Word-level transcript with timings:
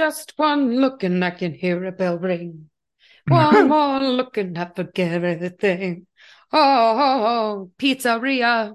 just 0.00 0.32
one 0.36 0.80
look 0.80 1.02
and 1.02 1.22
I 1.24 1.30
can 1.30 1.52
hear 1.52 1.84
a 1.84 1.92
bell 1.92 2.18
ring. 2.18 2.70
One 3.28 3.68
more 3.68 4.00
look 4.00 4.38
and 4.38 4.56
I 4.58 4.66
forget 4.74 5.22
everything. 5.22 6.06
Oh, 6.52 6.96
oh, 7.06 7.24
oh, 7.26 7.70
pizzeria, 7.78 8.74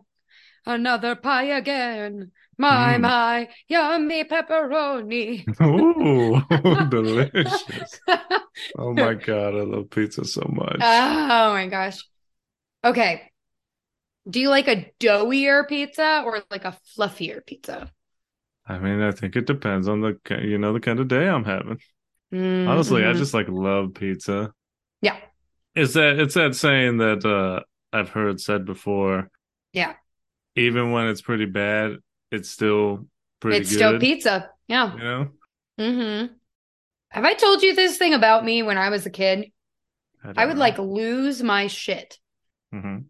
another 0.65 1.15
pie 1.15 1.57
again. 1.57 2.31
My, 2.57 2.97
Mm. 2.97 3.01
my, 3.01 3.49
yummy 3.67 4.23
pepperoni. 4.23 5.46
Ooh, 5.61 6.42
delicious. 6.89 7.99
Oh 8.78 8.94
my 8.94 9.13
god, 9.15 9.55
I 9.55 9.63
love 9.63 9.89
pizza 9.89 10.23
so 10.26 10.44
much. 10.47 10.79
Oh 10.79 11.53
my 11.53 11.67
gosh. 11.67 12.03
Okay. 12.83 13.31
Do 14.29 14.39
you 14.39 14.49
like 14.49 14.67
a 14.67 14.92
doughier 14.99 15.67
pizza 15.67 16.23
or 16.26 16.44
like 16.49 16.66
a 16.66 16.77
fluffier 16.95 17.45
pizza? 17.45 17.91
I 18.67 18.79
mean, 18.79 19.02
I 19.02 19.11
think 19.11 19.35
it 19.35 19.45
depends 19.45 19.88
on 19.88 20.02
the 20.02 20.17
you 20.41 20.57
know 20.57 20.73
the 20.73 20.79
kind 20.79 20.99
of 20.99 21.07
day 21.07 21.27
I'm 21.27 21.43
having. 21.45 21.79
Honestly, 22.33 23.03
I 23.05 23.13
Mhm. 23.13 23.17
just 23.17 23.33
like 23.33 23.47
love 23.47 23.93
pizza. 23.93 24.53
Yeah. 25.01 25.17
It's 25.75 25.93
that 25.93 26.19
it's 26.19 26.33
that 26.33 26.55
saying 26.55 26.97
that 26.97 27.23
uh 27.25 27.61
I've 27.93 28.09
heard 28.09 28.41
said 28.41 28.65
before. 28.65 29.29
Yeah. 29.73 29.93
Even 30.55 30.91
when 30.91 31.07
it's 31.07 31.21
pretty 31.21 31.45
bad, 31.45 31.97
it's 32.31 32.49
still 32.49 33.07
pretty 33.39 33.57
It's 33.59 33.70
good. 33.70 33.75
still 33.75 33.99
pizza. 33.99 34.49
Yeah. 34.67 34.93
You 34.93 35.03
know? 35.03 35.29
Mm-hmm. 35.79 36.34
Have 37.09 37.25
I 37.25 37.34
told 37.34 37.61
you 37.61 37.75
this 37.75 37.97
thing 37.97 38.13
about 38.13 38.43
me 38.43 38.63
when 38.63 38.77
I 38.77 38.89
was 38.89 39.05
a 39.05 39.09
kid? 39.09 39.51
don't 40.23 40.37
I 40.39 40.45
would 40.45 40.55
know. 40.55 40.59
like 40.61 40.77
lose 40.79 41.43
my 41.43 41.67
shit. 41.67 42.20
Mhm. 42.73 43.05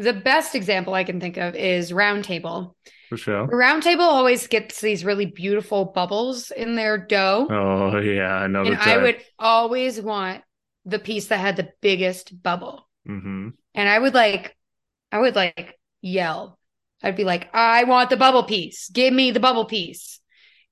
The 0.00 0.12
best 0.12 0.54
example 0.54 0.94
I 0.94 1.04
can 1.04 1.20
think 1.20 1.36
of 1.36 1.54
is 1.54 1.92
Round 1.92 2.24
Table. 2.24 2.76
for 3.08 3.16
sure. 3.16 3.46
Round 3.46 3.82
Table 3.82 4.04
always 4.04 4.46
gets 4.46 4.80
these 4.80 5.04
really 5.04 5.26
beautiful 5.26 5.84
bubbles 5.86 6.50
in 6.50 6.74
their 6.74 6.96
dough. 6.98 7.46
Oh 7.50 7.98
yeah, 7.98 8.34
I 8.34 8.46
know 8.46 8.64
and 8.64 8.76
I 8.76 8.96
would 8.98 9.22
always 9.38 10.00
want 10.00 10.42
the 10.84 10.98
piece 10.98 11.26
that 11.28 11.38
had 11.38 11.56
the 11.56 11.70
biggest 11.80 12.42
bubble. 12.42 12.88
hmm 13.06 13.50
And 13.74 13.88
I 13.88 13.98
would 13.98 14.14
like, 14.14 14.56
I 15.12 15.18
would 15.18 15.36
like 15.36 15.78
yell. 16.00 16.58
I'd 17.02 17.16
be 17.16 17.24
like, 17.24 17.48
I 17.54 17.84
want 17.84 18.10
the 18.10 18.16
bubble 18.16 18.44
piece. 18.44 18.88
Give 18.90 19.12
me 19.12 19.30
the 19.30 19.40
bubble 19.40 19.64
piece. 19.64 20.20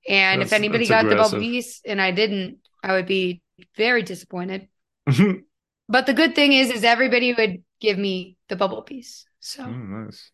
And 0.09 0.43
if 0.43 0.53
anybody 0.53 0.87
that's 0.87 0.91
got 1.05 1.09
the 1.11 1.17
bubble 1.17 1.41
piece 1.41 1.81
and 1.85 2.01
I 2.01 2.13
didn't, 2.13 2.59
I 2.83 2.93
would 2.93 3.07
be 3.07 3.43
very 3.77 4.03
disappointed. 4.03 4.69
But 5.91 6.05
the 6.05 6.13
good 6.13 6.35
thing 6.35 6.53
is, 6.53 6.71
is 6.71 6.85
everybody 6.85 7.33
would 7.33 7.63
give 7.81 7.97
me 7.99 8.37
the 8.49 8.57
bubble 8.57 8.83
piece. 8.83 9.25
So 9.41 9.65
Oh, 9.65 9.71
nice. 9.71 10.31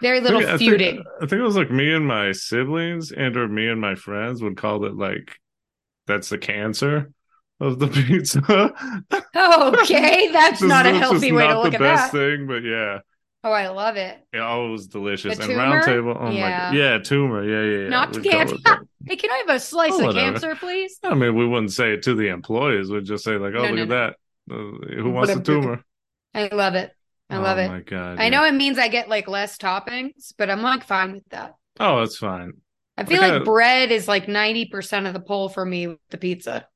very 0.00 0.20
little 0.20 0.40
I 0.40 0.44
think- 0.56 0.58
feuding. 0.60 1.04
I 1.20 1.26
think 1.26 1.40
it 1.40 1.42
was 1.42 1.56
like 1.56 1.70
me 1.70 1.92
and 1.92 2.06
my 2.06 2.32
siblings 2.32 3.12
and 3.12 3.36
or 3.36 3.48
me 3.48 3.68
and 3.68 3.80
my 3.80 3.94
friends 3.94 4.42
would 4.42 4.56
call 4.56 4.84
it 4.84 4.94
like 4.96 5.38
that's 6.06 6.28
the 6.28 6.38
cancer 6.38 7.10
of 7.60 7.78
the 7.78 7.86
pizza. 7.88 8.40
okay, 9.36 10.28
that's 10.32 10.60
Just- 10.60 10.64
not 10.68 10.86
a 10.86 10.94
healthy 10.98 11.32
way 11.32 11.46
to 11.46 11.60
look 11.60 11.74
at 11.74 11.80
that. 11.80 12.10
thing, 12.12 12.46
but 12.46 12.62
yeah. 12.64 12.98
Oh, 13.44 13.50
I 13.50 13.68
love 13.68 13.96
it. 13.96 14.16
Yeah, 14.32 14.48
oh, 14.48 14.68
it 14.68 14.70
was 14.70 14.86
delicious. 14.86 15.36
The 15.36 15.44
and 15.44 15.56
round 15.56 15.84
table, 15.84 16.16
oh 16.16 16.26
my 16.26 16.30
Yeah. 16.32 16.70
god. 16.70 16.76
Yeah, 16.76 16.98
tumor. 16.98 17.42
Yeah, 17.42 17.68
yeah, 17.76 17.82
yeah. 17.84 17.88
Not 17.88 18.14
We'd 18.14 18.24
cancer. 18.24 18.56
Hey, 19.04 19.16
can 19.16 19.32
I 19.32 19.38
have 19.38 19.48
a 19.56 19.58
slice 19.58 19.90
Oh, 19.94 19.98
of 19.98 20.06
whatever. 20.14 20.30
cancer, 20.38 20.54
please? 20.54 20.96
I 21.02 21.14
mean, 21.14 21.34
we 21.34 21.44
wouldn't 21.44 21.72
say 21.72 21.92
it 21.92 22.02
to 22.04 22.14
the 22.14 22.28
employees. 22.28 22.88
We'd 22.88 23.04
just 23.04 23.24
say 23.24 23.32
like, 23.36 23.52
"Oh, 23.52 23.62
No, 23.64 23.70
look 23.70 23.74
no, 23.74 23.82
at 23.82 23.88
no. 23.88 23.94
that. 23.96 24.94
Uh, 24.94 25.02
who 25.02 25.10
wants 25.10 25.32
a 25.32 25.40
tumor?" 25.40 25.82
I 26.32 26.46
love 26.52 26.76
it. 26.76 26.92
I 27.32 27.38
love 27.38 27.58
oh 27.58 27.58
it. 27.58 27.70
my 27.70 27.80
god. 27.80 28.20
I 28.20 28.24
yeah. 28.24 28.30
know 28.30 28.44
it 28.44 28.52
means 28.54 28.78
I 28.78 28.88
get 28.88 29.08
like 29.08 29.28
less 29.28 29.56
toppings, 29.58 30.32
but 30.36 30.50
I'm 30.50 30.62
like 30.62 30.84
fine 30.84 31.12
with 31.12 31.28
that. 31.30 31.56
Oh, 31.80 32.00
that's 32.00 32.16
fine. 32.18 32.54
I 32.96 33.04
feel 33.04 33.20
Like 33.20 33.44
bread 33.44 33.90
is 33.92 34.08
like 34.08 34.28
90% 34.28 35.06
of 35.06 35.12
the 35.12 35.20
pull 35.20 35.48
for 35.50 35.64
me 35.64 35.88
with 35.88 35.98
the 36.10 36.16
pizza. 36.18 36.68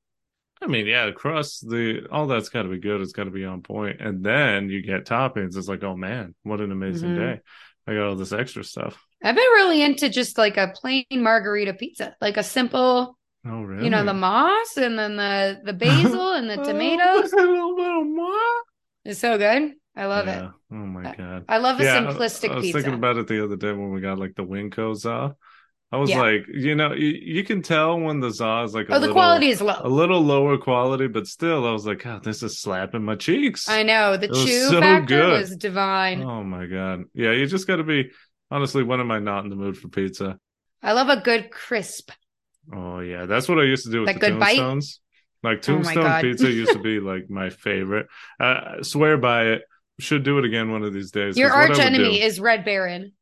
I 0.61 0.65
mean, 0.67 0.87
yeah, 0.87 1.05
the 1.05 1.11
crust, 1.13 1.67
the 1.69 2.07
all 2.11 2.25
that's 2.27 2.49
got 2.49 2.63
to 2.63 2.69
be 2.69 2.79
good. 2.79 2.99
It's 3.01 3.11
got 3.11 3.25
to 3.25 3.31
be 3.31 3.45
on 3.45 3.61
point, 3.61 4.01
and 4.01 4.23
then 4.23 4.69
you 4.69 4.81
get 4.81 5.05
toppings. 5.05 5.55
It's 5.55 5.67
like, 5.67 5.83
oh 5.83 5.95
man, 5.95 6.33
what 6.43 6.61
an 6.61 6.71
amazing 6.71 7.09
Mhm. 7.09 7.13
day! 7.13 7.41
I 7.85 7.93
got 7.93 8.07
all 8.07 8.15
this 8.15 8.31
extra 8.33 8.63
stuff. 8.63 9.05
I've 9.23 9.35
been 9.35 9.43
really 9.43 9.81
into 9.81 10.09
just 10.09 10.37
like 10.37 10.57
a 10.57 10.73
plain 10.75 11.05
margherita 11.11 11.73
pizza, 11.73 12.15
like 12.21 12.37
a 12.37 12.43
simple, 12.43 13.17
Oh 13.45 13.63
really? 13.63 13.85
you 13.85 13.89
know, 13.89 14.03
the 14.05 14.13
moss 14.13 14.77
and 14.77 14.97
then 14.97 15.15
the 15.17 15.61
the 15.63 15.73
basil 15.73 16.33
and 16.33 16.49
the 16.49 16.57
Oh, 16.57 16.63
tomatoes. 16.63 17.33
a 17.33 17.35
little 17.37 18.01
of 18.01 18.07
more. 18.07 18.63
It's 19.05 19.19
so 19.19 19.37
good. 19.37 19.73
I 19.97 20.05
love 20.05 20.27
Yeah. 20.27 20.45
it. 20.45 20.51
Oh 20.71 20.75
my 20.75 21.15
god. 21.15 21.45
I 21.49 21.57
love 21.57 21.79
a 21.79 21.83
Yeah, 21.83 21.97
I- 21.97 22.01
simplistic 22.03 22.51
I 22.51 22.55
was 22.55 22.63
pizza. 22.65 22.77
thinking 22.79 22.93
about 22.93 23.17
it 23.17 23.27
the 23.27 23.43
other 23.43 23.55
day 23.57 23.71
when 23.73 23.91
we 23.91 23.99
got 23.99 24.19
like 24.19 24.35
the 24.35 24.43
Winco 24.45 24.95
za. 24.95 25.35
I 25.91 25.97
was 25.97 26.09
Yeah. 26.09 26.21
like, 26.21 26.45
you 26.49 26.75
know, 26.75 26.93
you, 26.93 27.07
you 27.37 27.43
can 27.45 27.61
tell 27.61 27.97
when 27.99 28.19
the 28.19 28.29
za 28.29 28.63
is 28.63 28.73
like 28.75 28.89
a 28.89 28.91
oh, 28.91 28.95
the 28.95 29.07
little, 29.07 29.15
quality 29.15 29.49
is 29.49 29.61
a 29.61 29.87
little 29.87 30.21
lower 30.21 30.57
quality, 30.57 31.07
but 31.07 31.27
still, 31.27 31.65
I 31.65 31.71
was 31.71 31.85
like, 31.87 32.03
God, 32.03 32.23
this 32.23 32.43
is 32.43 32.59
slapping 32.59 33.03
my 33.03 33.15
cheeks. 33.15 33.67
I 33.69 33.83
know. 33.83 34.17
The 34.17 34.25
It 34.29 34.33
chew 34.33 34.67
so 34.67 34.79
factor 34.81 35.15
good. 35.15 35.39
was 35.39 35.55
divine. 35.57 36.21
Oh 36.23 36.43
my 36.43 36.65
god. 36.67 37.05
Yeah, 37.13 37.31
you 37.31 37.47
just 37.47 37.67
got 37.67 37.77
to 37.77 37.83
be. 37.83 38.11
Honestly, 38.51 38.83
when 38.83 38.99
am 38.99 39.11
I 39.11 39.19
not 39.19 39.45
in 39.45 39.49
the 39.49 39.55
mood 39.57 39.77
for 39.77 39.87
pizza? 39.89 40.37
I 40.83 40.91
love 40.93 41.09
a 41.09 41.19
good 41.21 41.51
crisp. 41.51 42.11
Oh 42.73 42.99
yeah, 42.99 43.25
that's 43.25 43.47
what 43.49 43.59
I 43.59 43.63
used 43.63 43.85
to 43.85 43.91
do 43.91 44.01
with 44.01 44.07
That 44.07 44.19
the 44.19 44.19
good 44.31 44.39
bite? 44.39 44.57
tombstones. 44.57 44.99
Like 45.43 45.57
Oh 45.59 45.61
tombstone 45.61 46.03
God. 46.03 46.21
pizza 46.21 46.51
used 46.51 46.73
to 46.73 46.79
be 46.91 46.99
like 46.99 47.29
my 47.29 47.49
favorite. 47.49 48.07
I 48.39 48.79
swear 48.81 49.17
by 49.17 49.45
it. 49.53 49.61
Should 49.99 50.23
do 50.23 50.37
it 50.37 50.45
again 50.45 50.71
one 50.71 50.83
of 50.83 50.93
these 50.93 51.11
days. 51.11 51.37
Your 51.37 51.51
arch 51.51 51.79
enemy 51.79 52.19
do- 52.19 52.25
is 52.25 52.39
Red 52.39 52.63
Baron. 52.65 53.13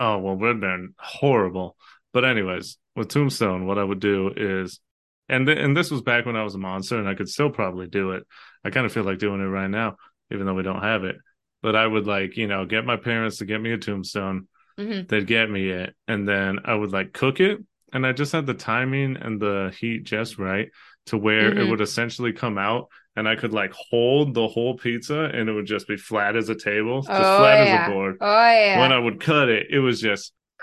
Oh 0.00 0.18
well, 0.18 0.36
Red 0.36 0.60
Baron 0.60 0.94
horrible. 0.98 1.76
But 2.12 2.24
anyways, 2.24 2.76
with 2.96 3.08
Tombstone, 3.08 3.66
what 3.66 3.78
I 3.78 3.84
would 3.84 4.00
do 4.00 4.32
is, 4.36 4.80
and 5.28 5.46
th- 5.46 5.58
and 5.58 5.76
this 5.76 5.90
was 5.90 6.02
back 6.02 6.26
when 6.26 6.36
I 6.36 6.42
was 6.42 6.54
a 6.54 6.58
monster, 6.58 6.98
and 6.98 7.08
I 7.08 7.14
could 7.14 7.28
still 7.28 7.50
probably 7.50 7.86
do 7.86 8.12
it. 8.12 8.24
I 8.64 8.70
kind 8.70 8.84
of 8.86 8.92
feel 8.92 9.04
like 9.04 9.18
doing 9.18 9.40
it 9.40 9.44
right 9.44 9.70
now, 9.70 9.96
even 10.32 10.46
though 10.46 10.54
we 10.54 10.62
don't 10.64 10.82
have 10.82 11.04
it. 11.04 11.16
But 11.62 11.76
I 11.76 11.86
would 11.86 12.06
like, 12.06 12.36
you 12.36 12.46
know, 12.48 12.66
get 12.66 12.84
my 12.84 12.96
parents 12.96 13.38
to 13.38 13.44
get 13.46 13.60
me 13.60 13.72
a 13.72 13.78
Tombstone. 13.78 14.48
Mhm. 14.78 15.08
They'd 15.08 15.26
get 15.26 15.48
me 15.48 15.70
it, 15.70 15.94
and 16.08 16.26
then 16.28 16.58
I 16.64 16.74
would 16.74 16.90
like 16.92 17.12
cook 17.12 17.38
it, 17.40 17.60
and 17.92 18.04
I 18.04 18.12
just 18.12 18.32
had 18.32 18.46
the 18.46 18.54
timing 18.54 19.16
and 19.16 19.40
the 19.40 19.72
heat 19.78 20.02
just 20.02 20.36
right 20.38 20.70
to 21.06 21.16
where 21.16 21.48
it 21.52 21.58
Mhm. 21.58 21.70
would 21.70 21.80
essentially 21.80 22.32
come 22.32 22.58
out, 22.58 22.88
and 23.16 23.28
I 23.28 23.36
could 23.36 23.52
like 23.52 23.72
hold 23.72 24.34
the 24.34 24.48
whole 24.48 24.76
pizza, 24.76 25.24
and 25.32 25.48
it 25.48 25.52
would 25.52 25.66
just 25.66 25.86
be 25.88 25.96
flat 25.96 26.36
as 26.36 26.48
a 26.48 26.54
table, 26.56 27.02
just 27.02 27.12
Oh, 27.12 27.36
flat 27.38 27.60
yeah. 27.64 27.84
as 27.84 27.88
a 27.88 27.90
board 27.92 28.16
Oh, 28.20 28.50
yeah. 28.50 28.80
when 28.80 28.92
I 28.92 28.98
would 28.98 29.20
cut 29.20 29.48
it, 29.48 29.68
it 29.70 29.78
was 29.80 30.00
just 30.00 30.32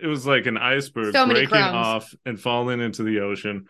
it 0.00 0.06
was 0.06 0.26
like 0.26 0.46
an 0.46 0.56
iceberg 0.56 1.14
So 1.14 1.26
breaking 1.26 1.48
crumbs. 1.48 1.74
off 1.74 2.14
and 2.24 2.40
falling 2.40 2.80
into 2.80 3.02
the 3.02 3.20
ocean. 3.20 3.66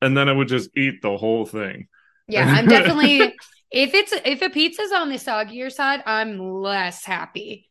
And 0.00 0.16
then 0.16 0.28
I 0.28 0.32
would 0.32 0.48
just 0.48 0.70
eat 0.76 1.02
the 1.02 1.16
whole 1.16 1.44
thing. 1.46 1.88
Yeah, 2.28 2.46
I'm 2.48 2.66
definitely 2.68 3.20
if 3.70 3.94
it's 3.94 4.12
if 4.24 4.42
a 4.42 4.50
pizza's 4.50 4.92
on 4.92 5.08
the 5.10 5.16
soggier 5.16 5.70
side, 5.70 6.02
I'm 6.06 6.38
less 6.38 7.04
happy. 7.04 7.68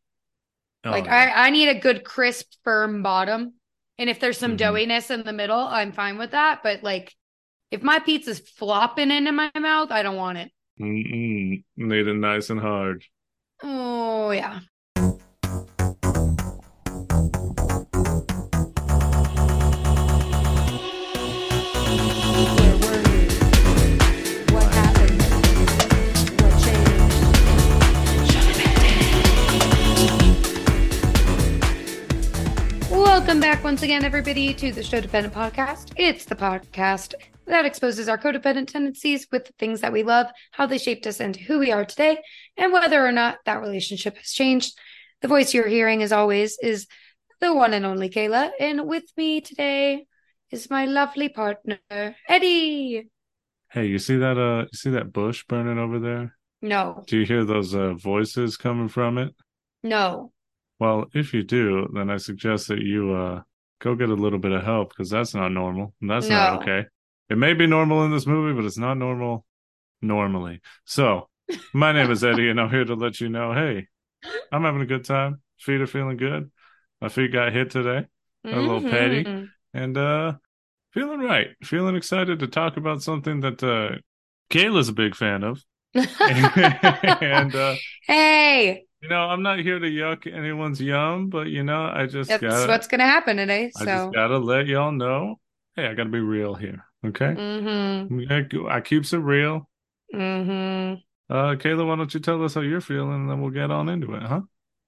Oh, 0.84 0.91
like 0.91 1.06
yeah. 1.06 1.31
I, 1.35 1.47
I 1.47 1.50
need 1.50 1.69
a 1.69 1.79
good 1.79 2.03
crisp, 2.03 2.47
firm 2.63 3.03
bottom. 3.03 3.53
And 3.97 4.09
if 4.09 4.19
there's 4.19 4.38
some 4.38 4.53
Mhm. 4.53 4.59
doughiness 4.59 5.09
in 5.12 5.24
the 5.24 5.34
middle, 5.34 5.59
I'm 5.59 5.91
fine 5.91 6.18
with 6.18 6.31
that. 6.31 6.62
But 6.63 6.84
like 6.84 7.13
if 7.70 7.84
my 7.84 8.00
pizza's 8.00 8.40
flopping 8.40 9.12
into 9.12 9.34
my 9.34 9.52
mouth, 9.60 9.92
I 9.92 10.02
don't 10.02 10.16
want 10.16 10.38
it. 10.38 10.50
Mm-mm. 10.80 11.66
Need 11.76 12.08
it 12.08 12.14
nice 12.14 12.50
and 12.50 12.62
hard. 12.62 13.04
Oh 13.62 14.32
yeah. 14.32 14.62
Where 14.96 15.12
were 22.78 23.02
you? 23.10 23.28
What 24.54 24.74
happened? 24.74 25.22
What 26.40 26.54
changed? 26.64 27.22
Welcome 32.92 33.40
back 33.42 33.62
once 33.64 33.82
again, 33.82 34.06
everybody, 34.06 34.54
to 34.54 34.72
the 34.72 34.84
Show 34.84 35.02
Dependent 35.02 35.34
Podcast. 35.34 35.92
It's 35.98 36.24
the 36.24 36.36
podcast 36.36 37.13
that 37.48 37.66
exposes 37.66 38.10
our 38.10 38.18
codependent 38.18 38.68
tendencies 38.68 39.28
with 39.32 39.46
the 39.46 39.54
things 39.58 39.82
that 39.82 39.94
we 39.94 40.04
love, 40.04 40.28
how 40.52 40.66
they 40.66 40.78
shaped 40.78 41.08
us 41.08 41.20
into 41.20 41.40
who 41.40 41.60
we 41.60 41.72
are 41.72 41.86
today, 41.86 42.20
and 42.58 42.72
whether 42.74 43.06
or 43.06 43.12
not 43.12 43.38
that 43.46 43.62
relationship 43.62 44.18
has 44.18 44.32
changed. 44.32 44.78
The 45.22 45.28
voice 45.28 45.54
you're 45.54 45.68
hearing, 45.68 46.04
as 46.04 46.12
always, 46.12 46.58
is 46.62 46.88
the 47.40 47.54
one 47.54 47.74
and 47.74 47.86
only 47.86 48.10
Kayla. 48.10 48.52
And 48.60 48.88
with 48.88 49.06
me 49.16 49.42
today 49.42 50.06
is 50.52 50.70
my 50.70 50.86
lovely 50.86 51.30
partner, 51.30 51.80
Eddie. 52.28 53.10
Hey, 53.70 53.88
you 53.88 54.00
see 54.00 54.18
that 54.18 54.38
uh 54.38 54.62
you 54.72 54.78
see 54.78 54.90
that 54.92 55.12
bush 55.12 55.44
burning 55.48 55.78
over 55.78 56.00
there? 56.00 56.38
No, 56.62 57.04
Do 57.08 57.18
you 57.20 57.26
hear 57.26 57.44
those 57.46 57.76
uh 57.76 57.94
voices 57.94 58.58
coming 58.58 58.88
from 58.88 59.18
it? 59.18 59.34
no. 59.84 60.32
Well, 60.80 61.06
if 61.14 61.34
you 61.34 61.42
do, 61.44 61.88
then 61.94 62.10
I 62.12 62.18
suggest 62.18 62.68
that 62.68 62.82
you 62.82 63.14
uh 63.14 63.42
go 63.80 63.96
get 63.96 64.10
a 64.10 64.14
little 64.14 64.40
bit 64.40 64.52
of 64.52 64.64
help 64.64 64.90
because 64.90 65.10
that's 65.10 65.34
not 65.34 65.50
normal. 65.52 65.94
And 66.02 66.10
that's 66.10 66.30
not 66.30 66.62
okay. 66.62 66.86
It 67.29 67.38
may 67.38 67.53
be 67.53 67.68
normal 67.68 68.03
in 68.06 68.12
this 68.12 68.25
movie, 68.25 68.56
but 68.56 68.65
it's 68.65 68.77
not 68.77 68.95
normal 68.97 69.45
normally. 70.01 70.62
So, 70.85 71.29
my 71.74 71.91
name 71.91 72.12
is 72.12 72.24
Eddie, 72.24 72.50
and 72.50 72.59
I'm 72.59 72.69
here 72.69 72.85
to 72.85 72.95
let 72.95 73.19
you 73.19 73.29
know, 73.29 73.53
hey, 73.53 73.88
I'm 74.51 74.63
having 74.63 74.81
a 74.81 74.85
good 74.85 75.06
time. 75.06 75.41
Feet 75.59 75.81
are 75.81 75.88
feeling 75.88 76.18
good. 76.18 76.51
My 77.01 77.09
feet 77.09 77.31
got 77.33 77.53
hit 77.53 77.71
today, 77.71 78.07
A 78.45 78.59
little 78.59 78.81
petty. 78.81 79.31
And 79.74 79.97
uh 79.97 80.33
feeling 80.94 81.19
right, 81.21 81.50
feeling 81.63 81.95
excited 81.95 82.39
to 82.39 82.47
talk 82.47 82.77
about 82.77 83.03
something 83.03 83.41
that 83.41 83.62
uh 83.63 83.97
Kayla's 84.50 84.89
a 84.89 84.94
big 84.94 85.15
fan 85.15 85.44
of. 85.44 85.63
and 85.94 87.56
uh 87.56 87.75
hey, 88.07 88.85
you 89.01 89.09
know, 89.09 89.21
I'm 89.21 89.44
not 89.44 89.59
here 89.59 89.79
to 89.79 89.88
yuck 89.88 90.31
anyone's 90.31 90.81
yum, 90.81 91.29
but 91.29 91.47
you 91.47 91.63
know, 91.63 91.85
I 91.85 92.07
just 92.07 92.29
that's 92.29 92.41
gotta 92.41 92.68
what's 92.68 92.88
gonna 92.88 93.06
happen 93.06 93.38
today. 93.38 93.71
So 93.71 93.83
I 93.83 93.85
just 93.97 94.13
gotta 94.13 94.38
let 94.38 94.68
y'all 94.68 94.91
know. 94.91 95.39
Hey, 95.75 95.88
I 95.88 95.94
gotta 95.94 96.09
be 96.09 96.19
real 96.19 96.56
here. 96.56 96.87
Okay. 97.06 97.26
mm-hmm, 97.26 98.68
I 98.68 98.82
keeps 98.82 99.14
it 99.14 99.18
real. 99.18 99.70
mm-hmm. 100.14 100.96
Uh 101.30 101.56
Kayla, 101.56 101.86
why 101.86 101.96
don't 101.96 102.14
you 102.14 102.20
tell 102.20 102.44
us 102.44 102.54
how 102.54 102.62
you're 102.62 102.82
feeling 102.82 103.14
and 103.14 103.30
then 103.30 103.42
we'll 103.42 103.52
get 103.52 103.72
on 103.72 103.90
into 103.90 104.14
it, 104.14 104.24
huh? 104.24 104.42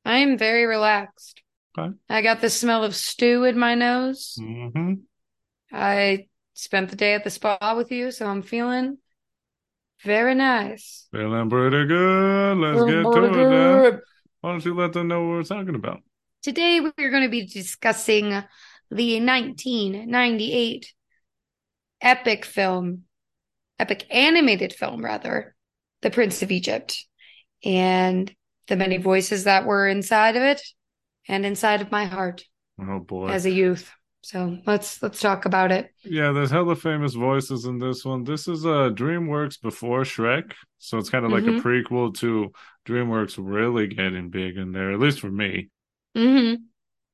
I 0.05 0.17
am 0.19 0.37
very 0.37 0.65
relaxed. 0.65 1.41
Okay. 1.77 1.93
I 2.09 2.21
got 2.21 2.41
the 2.41 2.49
smell 2.49 2.83
of 2.83 2.95
stew 2.95 3.43
in 3.43 3.59
my 3.59 3.75
nose. 3.75 4.37
Mm-hmm. 4.39 4.93
I 5.71 6.27
spent 6.53 6.89
the 6.89 6.95
day 6.95 7.13
at 7.13 7.23
the 7.23 7.29
spa 7.29 7.75
with 7.75 7.91
you, 7.91 8.11
so 8.11 8.25
I'm 8.25 8.41
feeling 8.41 8.97
very 10.03 10.33
nice. 10.33 11.07
Feeling 11.11 11.49
pretty 11.49 11.85
good. 11.85 12.57
Let's 12.57 12.83
get 12.85 13.03
to 13.03 13.23
it 13.25 13.33
then. 13.33 14.01
Why 14.41 14.51
don't 14.51 14.65
you 14.65 14.73
let 14.73 14.93
them 14.93 15.09
know 15.09 15.21
what 15.21 15.29
we're 15.29 15.43
talking 15.43 15.75
about? 15.75 16.01
Today 16.41 16.79
we're 16.79 17.11
going 17.11 17.23
to 17.23 17.29
be 17.29 17.45
discussing 17.45 18.29
the 18.89 19.19
1998 19.21 20.93
epic 22.01 22.45
film, 22.45 23.03
epic 23.79 24.05
animated 24.11 24.73
film 24.73 25.03
rather, 25.05 25.55
The 26.01 26.11
Prince 26.11 26.41
of 26.43 26.51
Egypt, 26.51 27.05
and 27.65 28.33
the 28.67 28.77
many 28.77 28.97
voices 28.97 29.45
that 29.45 29.65
were 29.65 29.87
inside 29.87 30.35
of 30.35 30.43
it 30.43 30.61
and 31.27 31.45
inside 31.45 31.81
of 31.81 31.91
my 31.91 32.05
heart 32.05 32.45
Oh 32.79 32.99
boy. 32.99 33.29
as 33.33 33.45
a 33.45 33.51
youth. 33.51 33.91
So 34.23 34.59
let's 34.65 35.01
let's 35.01 35.21
talk 35.21 35.45
about 35.45 35.71
it. 35.71 35.93
Yeah, 36.03 36.31
there's 36.31 36.51
hella 36.51 36.75
famous 36.75 37.13
voices 37.13 37.65
in 37.65 37.77
this 37.79 38.05
one. 38.05 38.23
This 38.23 38.47
is 38.47 38.65
uh 38.65 38.89
DreamWorks 38.89 39.61
before 39.61 40.01
Shrek, 40.01 40.53
so 40.77 40.97
it's 40.97 41.09
kind 41.09 41.25
of 41.25 41.31
like 41.31 41.43
Mhm. 41.43 41.57
a 41.57 41.61
prequel 41.61 42.13
to 42.19 42.51
DreamWorks 42.85 43.35
really 43.37 43.87
getting 43.87 44.29
big 44.29 44.57
in 44.57 44.71
there, 44.71 44.91
at 44.91 44.99
least 44.99 45.19
for 45.19 45.31
me. 45.31 45.69
hmm 46.15 46.68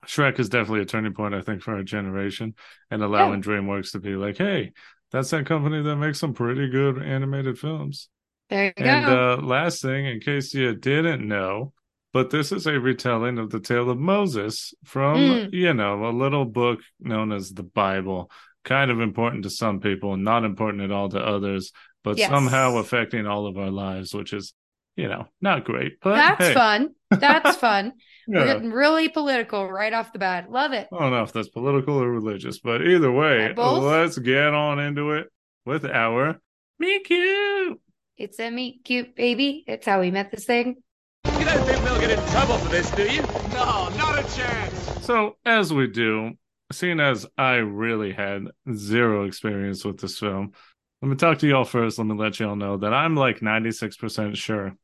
Shrek 0.08 0.40
is 0.40 0.50
definitely 0.50 0.82
a 0.82 0.86
turning 0.86 1.14
point, 1.14 1.34
I 1.34 1.42
think, 1.42 1.62
for 1.62 1.76
our 1.76 1.84
generation, 1.84 2.56
and 2.92 3.04
allowing 3.04 3.42
DreamWorks 3.42 3.92
to 3.92 4.00
be 4.00 4.16
like, 4.16 4.38
hey, 4.38 4.74
that's 5.12 5.30
that 5.32 5.46
company 5.46 5.82
that 5.82 5.96
makes 5.96 6.20
some 6.20 6.34
pretty 6.34 6.70
good 6.70 7.02
animated 7.02 7.58
films. 7.60 8.10
There 8.50 8.66
you 8.66 8.74
And 8.78 9.06
go. 9.06 9.34
uh, 9.34 9.38
last 9.38 9.82
thing, 9.82 10.06
in 10.06 10.20
case 10.20 10.54
you 10.54 10.76
didn't 10.76 11.28
know, 11.28 11.74
but 12.14 12.30
this 12.30 12.52
is 12.52 12.68
a 12.68 12.80
retelling 12.80 13.38
of 13.38 13.50
the 13.50 13.60
tale 13.60 13.90
of 13.90 13.98
Moses 13.98 14.74
from, 14.84 15.22
Mm. 15.22 15.54
you 15.54 15.74
know, 15.74 16.06
a 16.06 16.12
little 16.12 16.46
book 16.46 16.80
known 17.00 17.32
as 17.32 17.52
the 17.52 17.64
Bible. 17.64 18.32
Kind 18.64 18.90
of 18.90 19.00
important 19.00 19.44
to 19.44 19.50
some 19.50 19.80
people, 19.80 20.18
not 20.18 20.44
important 20.44 20.84
at 20.84 20.92
all 20.92 21.10
to 21.10 21.20
others, 21.20 21.72
but 22.04 22.18
Yes. 22.18 22.30
somehow 22.30 22.78
affecting 22.78 23.28
all 23.28 23.48
of 23.48 23.58
our 23.58 23.72
lives, 23.72 24.14
which 24.14 24.34
is, 24.34 24.54
you 24.96 25.08
know, 25.08 25.28
not 25.42 25.66
great. 25.66 26.00
But 26.02 26.16
That's 26.16 26.48
hey, 26.48 26.54
fun. 26.54 26.96
That's 27.10 27.56
fun. 27.58 27.94
We're 28.28 28.46
getting 28.46 28.72
really 28.72 29.10
political 29.10 29.70
right 29.70 29.94
off 29.94 30.12
the 30.12 30.20
bat. 30.20 30.50
Love 30.50 30.74
it. 30.74 30.88
I 30.92 31.00
don't 31.00 31.12
know 31.12 31.24
if 31.24 31.32
that's 31.32 31.50
political 31.50 32.02
or 32.02 32.10
religious, 32.10 32.60
but 32.60 32.82
either 32.82 33.12
way, 33.12 33.54
let's 33.54 34.18
get 34.18 34.54
on 34.54 34.80
into 34.80 35.12
it 35.12 35.28
with 35.66 35.86
our 35.86 36.40
Me 36.80 37.02
Cute. 37.02 37.80
It's 38.18 38.40
a 38.40 38.50
meet 38.50 38.84
cute 38.84 39.16
baby. 39.16 39.64
It's 39.68 39.86
how 39.86 40.00
we 40.00 40.10
met 40.10 40.32
this 40.32 40.46
thing. 40.46 40.78
You 41.26 41.46
don't 41.46 41.66
think 41.66 41.84
we'll 41.84 42.00
get 42.00 42.12
in 42.12 42.30
trouble 42.30 42.58
for 42.58 42.70
this, 42.70 42.90
do 42.92 43.04
you? 43.04 43.22
No, 43.52 43.90
not 43.90 44.18
a 44.18 44.36
chance. 44.36 45.06
So, 45.06 45.36
as 45.46 45.74
we 45.74 45.88
do, 45.88 46.32
seeing 46.72 47.00
as 47.00 47.28
I 47.38 47.56
really 47.56 48.14
had 48.14 48.46
zero 48.74 49.26
experience 49.26 49.84
with 49.84 50.00
this 50.00 50.18
film, 50.18 50.54
let 51.02 51.10
me 51.10 51.16
talk 51.16 51.40
to 51.40 51.48
y'all 51.48 51.66
first. 51.66 51.98
Let 51.98 52.08
me 52.08 52.16
let 52.16 52.40
y'all 52.40 52.56
know 52.56 52.78
that 52.78 52.94
I'm 52.94 53.16
like 53.16 53.42
96% 53.42 54.36
sure 54.36 54.76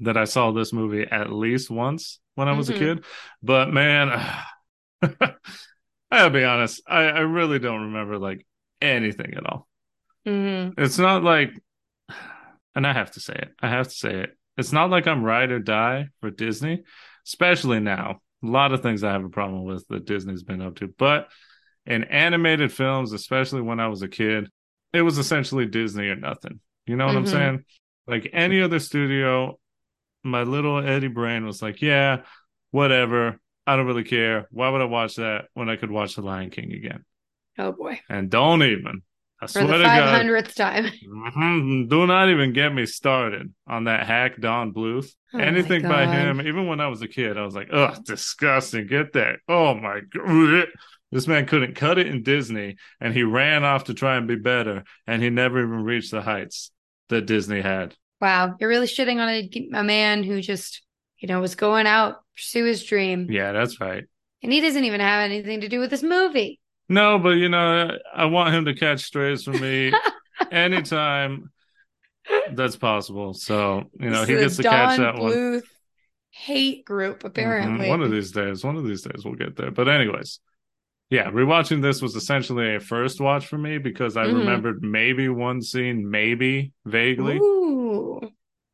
that 0.00 0.16
I 0.16 0.24
saw 0.24 0.50
this 0.52 0.72
movie 0.72 1.04
at 1.10 1.32
least 1.32 1.70
once 1.70 2.20
when 2.34 2.48
I 2.48 2.52
was 2.54 2.68
Mhm. 2.68 2.76
a 2.76 2.78
kid. 2.78 3.04
But 3.42 3.70
man, 3.72 4.10
I 5.02 5.34
gotta 6.10 6.30
be 6.30 6.44
honest, 6.44 6.82
I, 6.86 7.04
I 7.04 7.20
really 7.20 7.58
don't 7.58 7.82
remember 7.82 8.18
like 8.18 8.46
anything 8.80 9.34
at 9.34 9.46
all. 9.46 9.68
hmm 10.24 10.72
It's 10.76 10.98
not 10.98 11.22
like, 11.22 11.52
and 12.74 12.86
I 12.86 12.92
have 12.92 13.10
to 13.12 13.20
say 13.20 13.34
it, 13.34 13.50
I 13.60 13.68
have 13.68 13.88
to 13.88 13.94
say 13.94 14.14
it. 14.14 14.36
It's 14.56 14.72
not 14.72 14.90
like 14.90 15.06
I'm 15.06 15.24
ride 15.24 15.50
or 15.50 15.58
die 15.58 16.08
for 16.20 16.30
Disney, 16.30 16.82
especially 17.26 17.80
now. 17.80 18.20
A 18.42 18.46
lot 18.46 18.72
of 18.72 18.82
things 18.82 19.02
I 19.04 19.12
have 19.12 19.24
a 19.24 19.28
problem 19.30 19.64
with 19.64 19.86
that 19.88 20.04
Disney's 20.04 20.42
been 20.42 20.60
up 20.60 20.76
to. 20.76 20.88
But 20.88 21.28
in 21.86 22.04
animated 22.04 22.72
films, 22.72 23.12
especially 23.12 23.62
when 23.62 23.80
I 23.80 23.88
was 23.88 24.02
a 24.02 24.08
kid, 24.08 24.48
it 24.92 25.02
was 25.02 25.18
essentially 25.18 25.66
Disney 25.66 26.08
or 26.08 26.16
nothing. 26.16 26.60
You 26.86 26.96
know 26.96 27.06
what 27.06 27.16
I'm 27.16 27.24
Mhm. 27.24 27.30
saying? 27.30 27.64
Like 28.06 28.30
any 28.32 28.60
other 28.62 28.78
studio, 28.78 29.58
my 30.22 30.42
little 30.42 30.78
Eddie 30.78 31.08
brain 31.08 31.44
was 31.46 31.62
like, 31.62 31.82
yeah, 31.82 32.22
whatever. 32.70 33.40
I 33.66 33.76
don't 33.76 33.86
really 33.86 34.04
care. 34.04 34.48
Why 34.50 34.68
would 34.68 34.80
I 34.80 34.86
watch 34.86 35.16
that 35.16 35.46
when 35.54 35.68
I 35.68 35.76
could 35.76 35.90
watch 35.90 36.16
The 36.16 36.22
Lion 36.22 36.50
King 36.50 36.72
again? 36.72 37.04
Oh 37.58 37.72
boy. 37.72 38.00
And 38.08 38.30
don't 38.30 38.62
even. 38.62 39.02
I 39.40 39.46
For 39.46 39.52
swear 39.64 39.66
the 39.66 39.78
to 39.78 39.84
God. 39.84 39.98
500th 39.98 40.54
time. 40.54 40.86
Mhm. 40.86 41.88
Do 41.88 42.06
not 42.06 42.28
even 42.28 42.52
get 42.52 42.72
me 42.72 42.86
started 42.86 43.52
on 43.66 43.84
that 43.84 44.06
hack 44.06 44.40
Don 44.40 44.72
Bluth. 44.72 45.12
Oh 45.34 45.38
Anything 45.38 45.82
by 45.82 46.06
him, 46.06 46.40
even 46.40 46.66
when 46.66 46.80
I 46.80 46.86
was 46.88 47.02
a 47.02 47.08
kid, 47.08 47.36
I 47.36 47.44
was 47.44 47.54
like, 47.54 47.68
ugh, 47.72 48.04
disgusting. 48.04 48.86
Get 48.86 49.12
that. 49.14 49.40
Oh 49.48 49.74
my 49.74 50.00
God. 50.00 50.66
This 51.10 51.26
man 51.26 51.46
couldn't 51.46 51.74
cut 51.74 51.98
it 51.98 52.06
in 52.06 52.22
Disney 52.22 52.76
and 53.00 53.12
he 53.12 53.22
ran 53.22 53.64
off 53.64 53.84
to 53.84 53.94
try 53.94 54.16
and 54.16 54.26
be 54.26 54.36
better 54.36 54.84
and 55.06 55.22
he 55.22 55.28
never 55.28 55.58
even 55.62 55.84
reached 55.84 56.10
the 56.10 56.22
heights 56.22 56.70
that 57.10 57.26
Disney 57.26 57.60
had. 57.60 57.94
Wow. 58.22 58.54
You're 58.60 58.68
really 58.68 58.86
shitting 58.86 59.18
on 59.18 59.28
a, 59.28 59.80
a 59.80 59.82
man 59.82 60.22
who 60.22 60.40
just, 60.40 60.82
you 61.18 61.26
know, 61.26 61.40
was 61.40 61.56
going 61.56 61.88
out, 61.88 62.22
pursue 62.36 62.64
his 62.64 62.84
dream. 62.84 63.26
Yeah, 63.28 63.50
that's 63.50 63.80
right. 63.80 64.04
And 64.44 64.52
he 64.52 64.60
doesn't 64.60 64.84
even 64.84 65.00
have 65.00 65.22
anything 65.22 65.60
to 65.62 65.68
do 65.68 65.80
with 65.80 65.90
this 65.90 66.04
movie. 66.04 66.60
No, 66.88 67.18
but 67.18 67.30
you 67.30 67.48
know, 67.48 67.98
I 68.14 68.26
want 68.26 68.54
him 68.54 68.64
to 68.66 68.74
catch 68.74 69.00
strays 69.00 69.42
from 69.42 69.60
me 69.60 69.92
anytime 70.52 71.50
that's 72.52 72.76
possible. 72.76 73.34
So, 73.34 73.90
you 73.98 74.10
know, 74.10 74.24
This 74.24 74.28
he 74.28 74.34
gets 74.36 74.56
to 74.58 74.62
catch 74.62 74.98
Don 74.98 75.14
that 75.14 75.20
one. 75.20 75.62
Hate 76.30 76.84
group, 76.84 77.24
apparently. 77.24 77.86
Mhm. 77.86 77.90
One 77.90 78.02
of 78.02 78.10
these 78.10 78.30
days, 78.30 78.64
one 78.64 78.76
of 78.76 78.84
these 78.86 79.02
days 79.02 79.24
we'll 79.24 79.34
get 79.34 79.56
there. 79.56 79.70
But 79.70 79.88
anyways, 79.88 80.38
yeah, 81.12 81.30
rewatching 81.30 81.82
this 81.82 82.00
was 82.00 82.16
essentially 82.16 82.74
a 82.76 82.80
first 82.80 83.20
watch 83.20 83.46
for 83.46 83.58
me 83.58 83.78
because 83.78 84.16
I 84.16 84.24
Mhm. 84.24 84.34
remembered 84.36 84.82
maybe 84.82 85.28
one 85.28 85.60
scene, 85.60 86.10
maybe 86.10 86.72
vaguely. 86.86 87.36
Ooh. 87.38 88.20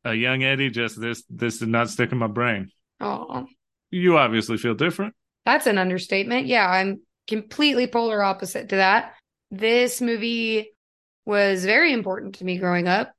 A 0.05 0.13
young 0.13 0.43
Eddie 0.43 0.69
just 0.69 0.99
this 0.99 1.23
this 1.29 1.59
did 1.59 1.69
not 1.69 1.89
stick 1.89 2.11
in 2.13 2.17
my 2.17 2.27
brain. 2.27 2.71
Oh, 3.01 3.47
You 3.91 4.17
obviously 4.17 4.57
feel 4.57 4.73
different. 4.73 5.13
that's 5.45 5.67
an 5.67 5.77
understatement. 5.77 6.47
Yeah, 6.47 6.67
I'm 6.69 7.01
completely 7.27 7.87
polar 7.87 8.23
opposite 8.23 8.69
to 8.69 8.77
that. 8.77 9.15
This 9.51 9.99
movie 10.01 10.71
was 11.25 11.65
very 11.65 11.91
important 11.93 12.35
to 12.35 12.45
me 12.45 12.57
growing 12.57 12.87
up 12.87 13.13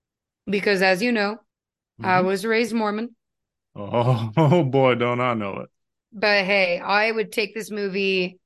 because, 0.46 0.80
as 0.82 1.02
you 1.02 1.12
know, 1.12 1.38
I 2.02 2.20
Mhm. 2.20 2.24
was 2.24 2.46
raised 2.46 2.72
Mormon. 2.72 3.14
oh, 3.76 4.32
oh 4.36 4.64
boy, 4.64 4.94
don't 4.94 5.20
I 5.20 5.34
know 5.34 5.58
it. 5.60 5.70
But 6.12 6.44
hey, 6.44 6.78
I 6.80 7.10
would 7.10 7.30
take 7.32 7.54
this 7.54 7.70
movie 7.70 8.39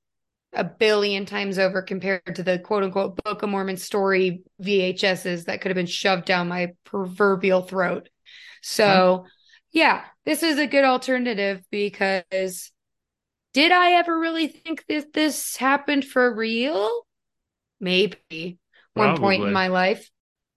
a 0.54 0.64
billion 0.64 1.26
times 1.26 1.58
over 1.58 1.82
compared 1.82 2.36
to 2.36 2.42
the 2.42 2.58
quote 2.58 2.82
unquote 2.84 3.22
Book 3.22 3.42
of 3.42 3.48
Mormon 3.50 3.76
story 3.76 4.42
VHSs 4.60 5.44
that 5.46 5.60
could 5.60 5.70
have 5.70 5.76
been 5.76 5.86
shoved 5.86 6.24
down 6.24 6.48
my 6.48 6.72
proverbial 6.84 7.62
throat. 7.62 8.08
So, 8.62 9.26
yeah, 9.72 10.04
this 10.24 10.42
is 10.42 10.58
a 10.58 10.66
good 10.66 10.84
alternative 10.84 11.62
because 11.70 12.72
did 13.52 13.72
I 13.72 13.92
ever 13.92 14.18
really 14.18 14.48
think 14.48 14.84
that 14.88 15.12
this 15.12 15.56
happened 15.56 16.04
for 16.04 16.34
real? 16.34 17.06
Maybe 17.80 18.58
one 18.94 19.14
point 19.14 19.44
in 19.44 19.52
my 19.52 19.68
life 19.68 20.08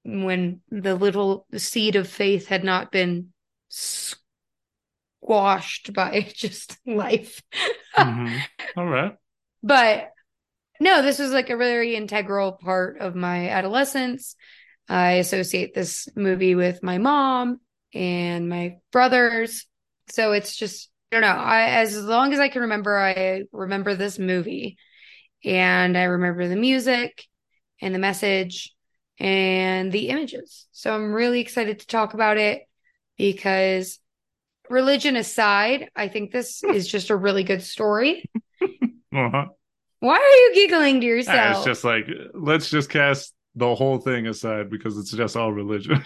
when 0.04 0.62
the 0.70 0.96
little 0.96 1.46
seed 1.56 1.96
of 1.96 2.08
faith 2.08 2.48
had 2.48 2.64
not 2.64 2.92
been 2.92 3.34
squashed 5.22 5.94
by 5.94 6.22
just 6.34 6.78
life. 6.86 7.42
Mhm. 7.98 8.46
All 8.76 8.86
right. 8.86 9.18
But 9.64 10.12
no, 10.80 11.02
this 11.02 11.20
was 11.20 11.32
like 11.32 11.50
a 11.50 11.58
very 11.58 11.96
integral 11.96 12.54
part 12.54 13.00
of 13.00 13.16
my 13.16 13.50
adolescence. 13.50 14.36
I 14.88 15.14
associate 15.14 15.74
this 15.74 16.08
movie 16.16 16.56
with 16.56 16.84
my 16.84 16.98
mom 16.98 17.60
and 17.94 18.48
my 18.48 18.78
brothers. 18.92 19.66
So 20.10 20.32
it's 20.32 20.56
just, 20.56 20.90
I 21.12 21.16
don't 21.16 21.22
know. 21.22 21.42
I, 21.42 21.70
as 21.82 22.02
long 22.02 22.34
as 22.34 22.40
I 22.40 22.50
can 22.50 22.62
remember, 22.64 22.98
I 22.98 23.44
remember 23.52 23.96
this 23.96 24.20
movie 24.20 24.78
and 25.44 25.98
I 25.98 26.04
remember 26.04 26.48
the 26.48 26.56
music 26.56 27.26
and 27.82 27.94
the 27.94 28.00
message 28.00 28.74
and 29.20 29.92
the 29.92 30.10
images. 30.10 30.68
So 30.72 30.94
I'm 30.94 31.14
really 31.14 31.42
excited 31.42 31.80
to 31.80 31.88
talk 31.88 32.14
about 32.14 32.38
it 32.38 32.62
because 33.18 34.00
religion 34.70 35.16
aside, 35.16 35.90
I 35.96 36.08
think 36.08 36.32
this 36.32 36.64
is 36.64 36.88
just 36.88 37.10
a 37.10 37.16
really 37.16 37.44
good 37.44 37.64
story. 37.64 38.30
Uh-huh. 39.16 39.46
Why 40.00 40.16
are 40.16 40.20
you 40.20 40.52
giggling 40.56 41.02
to 41.02 41.08
yourself? 41.08 41.58
It's 41.58 41.66
just 41.66 41.84
like 41.84 42.08
let's 42.34 42.70
just 42.70 42.90
cast 42.90 43.34
the 43.56 43.74
whole 43.74 43.98
thing 43.98 44.28
aside 44.28 44.70
because 44.70 44.98
it's 44.98 45.12
just 45.12 45.36
all 45.36 45.52
religion. 45.52 46.04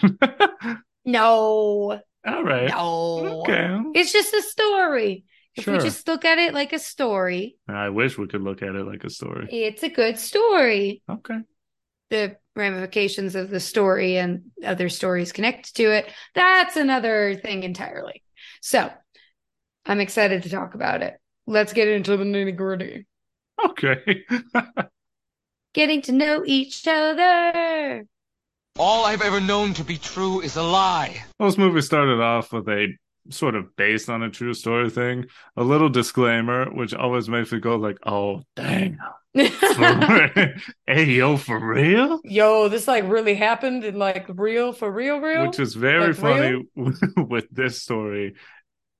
no, 1.04 2.00
all 2.26 2.44
right. 2.44 2.68
no. 2.68 3.42
Okay. 3.42 3.78
It's 3.94 4.12
just 4.12 4.32
a 4.34 4.42
story. 4.42 5.24
If 5.54 5.64
Sure. 5.64 5.74
we 5.74 5.80
just 5.80 6.08
look 6.08 6.24
at 6.24 6.38
it 6.38 6.54
like 6.54 6.72
a 6.72 6.78
story, 6.78 7.56
I 7.68 7.90
wish 7.90 8.16
we 8.16 8.26
could 8.26 8.40
look 8.40 8.62
at 8.62 8.74
it 8.74 8.86
like 8.86 9.04
a 9.04 9.10
story. 9.10 9.48
it's 9.50 9.82
a 9.82 9.90
good 9.90 10.18
story. 10.18 11.02
Okay. 11.10 11.40
The 12.08 12.36
ramifications 12.56 13.34
of 13.34 13.50
the 13.50 13.60
story 13.60 14.16
and 14.16 14.44
other 14.64 14.88
stories 14.88 15.32
connected 15.32 15.74
to 15.74 15.90
it, 15.92 16.10
that's 16.34 16.76
another 16.76 17.34
thing 17.34 17.64
entirely. 17.64 18.22
So 18.62 18.90
I'm 19.84 20.00
excited 20.00 20.44
to 20.44 20.50
talk 20.50 20.74
about 20.74 21.02
it. 21.02 21.14
Let's 21.46 21.72
get 21.72 21.88
into 21.88 22.16
the 22.16 22.24
nitty 22.24 22.56
gritty. 22.56 23.06
Okay. 23.64 24.24
Getting 25.74 26.02
to 26.02 26.12
know 26.12 26.42
each 26.44 26.86
other. 26.86 28.06
All 28.78 29.04
I've 29.04 29.22
ever 29.22 29.40
known 29.40 29.74
to 29.74 29.84
be 29.84 29.98
true 29.98 30.40
is 30.40 30.56
a 30.56 30.62
lie. 30.62 31.22
Most 31.38 31.58
movies 31.58 31.86
started 31.86 32.20
off 32.20 32.52
with 32.52 32.68
a 32.68 32.88
sort 33.30 33.54
of 33.54 33.74
based 33.76 34.08
on 34.08 34.22
a 34.22 34.30
true 34.30 34.54
story 34.54 34.90
thing, 34.90 35.26
a 35.56 35.62
little 35.62 35.88
disclaimer, 35.88 36.70
which 36.70 36.94
always 36.94 37.28
makes 37.28 37.52
me 37.52 37.60
go 37.60 37.76
like, 37.76 37.98
"Oh, 38.06 38.42
dang, 38.56 38.98
For 39.34 39.42
hey, 40.86 41.04
yo, 41.04 41.36
for 41.36 41.58
real?" 41.58 42.20
Yo, 42.24 42.68
this 42.68 42.88
like 42.88 43.04
really 43.08 43.34
happened 43.34 43.84
in 43.84 43.98
like 43.98 44.26
real 44.28 44.72
for 44.72 44.90
real, 44.90 45.18
real. 45.20 45.46
Which 45.46 45.60
is 45.60 45.74
very 45.74 46.08
Like 46.08 46.16
funny 46.16 46.68
with 47.16 47.48
this 47.50 47.82
story 47.82 48.34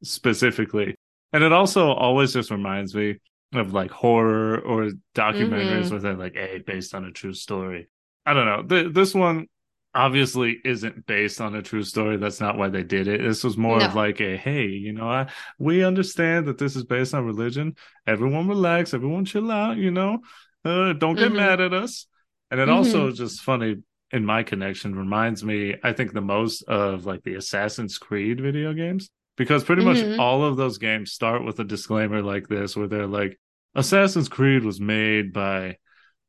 specifically, 0.03 0.97
and 1.33 1.43
it 1.45 1.53
also 1.53 1.93
always 1.93 2.33
just 2.33 2.51
reminds 2.51 2.95
me 2.95 3.17
of 3.55 3.73
like 3.73 3.91
horror 3.91 4.59
or 4.61 4.91
documentaries 5.15 5.87
Mhm. 5.87 5.91
where 5.91 6.01
they're 6.01 6.15
like, 6.15 6.35
"Hey, 6.35 6.59
based 6.65 6.95
on 6.95 7.05
a 7.05 7.13
true 7.13 7.35
story." 7.35 7.89
I 8.25 8.35
don't 8.35 8.47
know. 8.47 8.63
Th- 8.63 8.93
this 8.93 9.15
one 9.15 9.47
obviously 9.95 10.59
isn't 10.65 11.05
based 11.07 11.41
on 11.41 11.55
a 11.55 11.61
true 11.63 11.83
story. 11.83 12.17
That's 12.17 12.41
not 12.41 12.57
why 12.57 12.69
they 12.71 12.83
did 12.83 13.09
it. 13.09 13.21
This 13.21 13.45
was 13.45 13.59
more 13.59 13.83
of 13.83 13.95
like 13.95 14.21
a, 14.23 14.37
hey, 14.39 14.67
you 14.69 14.93
know, 14.95 15.07
I, 15.09 15.27
we 15.59 15.85
understand 15.85 16.47
that 16.47 16.57
this 16.57 16.77
is 16.77 16.85
based 16.85 17.13
on 17.13 17.27
religion. 17.27 17.77
Everyone 18.07 18.49
relax. 18.49 18.95
Everyone 18.95 19.27
chill 19.27 19.51
out. 19.51 19.77
You 19.77 19.91
know, 19.91 20.21
uh, 20.65 20.95
don't 20.95 21.17
get 21.19 21.33
Mhm. 21.33 21.37
mad 21.37 21.61
at 21.61 21.75
us. 21.75 22.07
And 22.51 22.59
it 22.61 22.69
Mhm. 22.69 22.75
also 22.77 23.11
just 23.11 23.43
funny 23.43 23.77
in 24.13 24.25
my 24.25 24.43
connection 24.43 24.95
reminds 24.95 25.45
me, 25.45 25.75
I 25.83 25.93
think 25.93 26.13
the 26.13 26.21
most 26.23 26.63
of 26.63 27.05
like 27.05 27.23
the 27.23 27.35
Assassin's 27.35 27.99
Creed 27.99 28.41
video 28.41 28.73
games 28.73 29.11
because 29.37 29.65
pretty 29.65 29.85
much 29.85 30.19
all 30.19 30.45
of 30.45 30.57
those 30.57 30.79
games 30.79 31.13
start 31.13 31.45
with 31.45 31.59
a 31.59 31.65
disclaimer 31.65 32.23
like 32.23 32.49
this, 32.49 32.77
where 32.77 32.89
they're 32.89 33.07
like, 33.07 33.39
Assassin's 33.75 34.29
Creed 34.29 34.65
was 34.65 34.81
made 34.81 35.33
by 35.33 35.77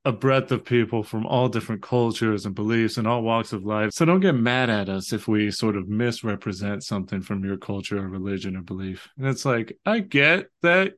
a 0.06 0.12
breadth 0.12 0.52
of 0.52 0.66
people 0.66 1.02
from 1.04 1.26
all 1.26 1.48
different 1.48 1.82
cultures 1.82 2.46
and 2.46 2.54
beliefs 2.54 2.98
and 2.98 3.08
all 3.08 3.22
walks 3.22 3.54
of 3.54 3.64
life. 3.64 3.94
So 3.94 4.04
don't 4.04 4.20
get 4.20 4.36
mad 4.36 4.70
at 4.70 4.90
us 4.90 5.14
if 5.14 5.28
we 5.28 5.50
sort 5.50 5.78
of 5.78 5.88
misrepresent 5.88 6.84
something 6.84 7.22
from 7.22 7.44
your 7.46 7.58
culture 7.58 7.98
or 7.98 8.10
religion 8.10 8.58
or 8.58 8.62
belief. 8.62 9.08
And 9.18 9.28
it's 9.28 9.46
like, 9.46 9.78
I 9.86 10.00
get 10.00 10.48
that 10.62 10.94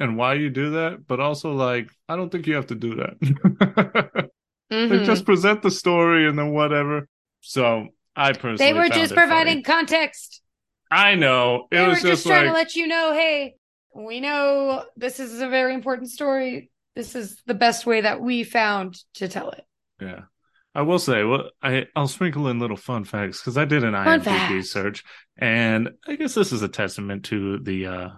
and 0.00 0.16
why 0.16 0.34
you 0.34 0.50
do 0.50 0.70
that, 0.70 1.06
but 1.06 1.20
also 1.20 1.52
like, 1.52 1.90
I 2.08 2.16
don't 2.16 2.30
think 2.30 2.46
you 2.46 2.54
have 2.54 2.66
to 2.68 2.74
do 2.74 2.96
that. 2.96 3.20
Mhm. 3.20 4.30
like, 4.90 5.04
just 5.04 5.24
present 5.24 5.62
the 5.62 5.70
story 5.70 6.26
and 6.26 6.38
then 6.38 6.50
whatever. 6.50 7.06
So 7.40 7.88
I 8.16 8.32
personally, 8.32 8.72
they 8.72 8.72
were 8.72 8.88
just 8.88 9.14
providing 9.14 9.62
funny. 9.62 9.62
context. 9.62 10.42
I 10.90 11.14
know 11.14 11.68
it 11.70 11.76
They 11.76 11.82
were 11.82 11.88
was 11.90 12.02
just, 12.02 12.06
just 12.06 12.26
trying 12.26 12.46
like 12.46 12.52
to 12.52 12.58
let 12.58 12.74
you 12.76 12.86
know, 12.86 13.12
hey, 13.12 13.54
we 13.94 14.20
know 14.20 14.84
this 14.96 15.20
is 15.20 15.40
a 15.40 15.48
very 15.48 15.74
important 15.74 16.10
story. 16.10 16.70
This 16.94 17.14
is 17.14 17.40
the 17.46 17.54
best 17.54 17.86
way 17.86 18.00
that 18.00 18.20
we 18.20 18.44
found 18.44 18.98
to 19.14 19.28
tell 19.28 19.50
it. 19.50 19.64
Yeah. 20.00 20.22
I 20.74 20.82
will 20.82 20.98
say, 20.98 21.24
well, 21.24 21.50
I, 21.62 21.86
I'll 21.96 22.06
sprinkle 22.06 22.48
in 22.48 22.60
little 22.60 22.76
fun 22.76 23.04
facts 23.04 23.40
because 23.40 23.58
I 23.58 23.64
did 23.64 23.82
an 23.82 23.94
Fun 23.94 24.20
IMDb 24.20 24.64
search, 24.64 25.02
and 25.36 25.90
I 26.06 26.14
guess 26.14 26.34
this 26.34 26.52
is 26.52 26.62
a 26.62 26.68
testament 26.68 27.24
to 27.26 27.58
the 27.58 27.86
uh 27.86 28.08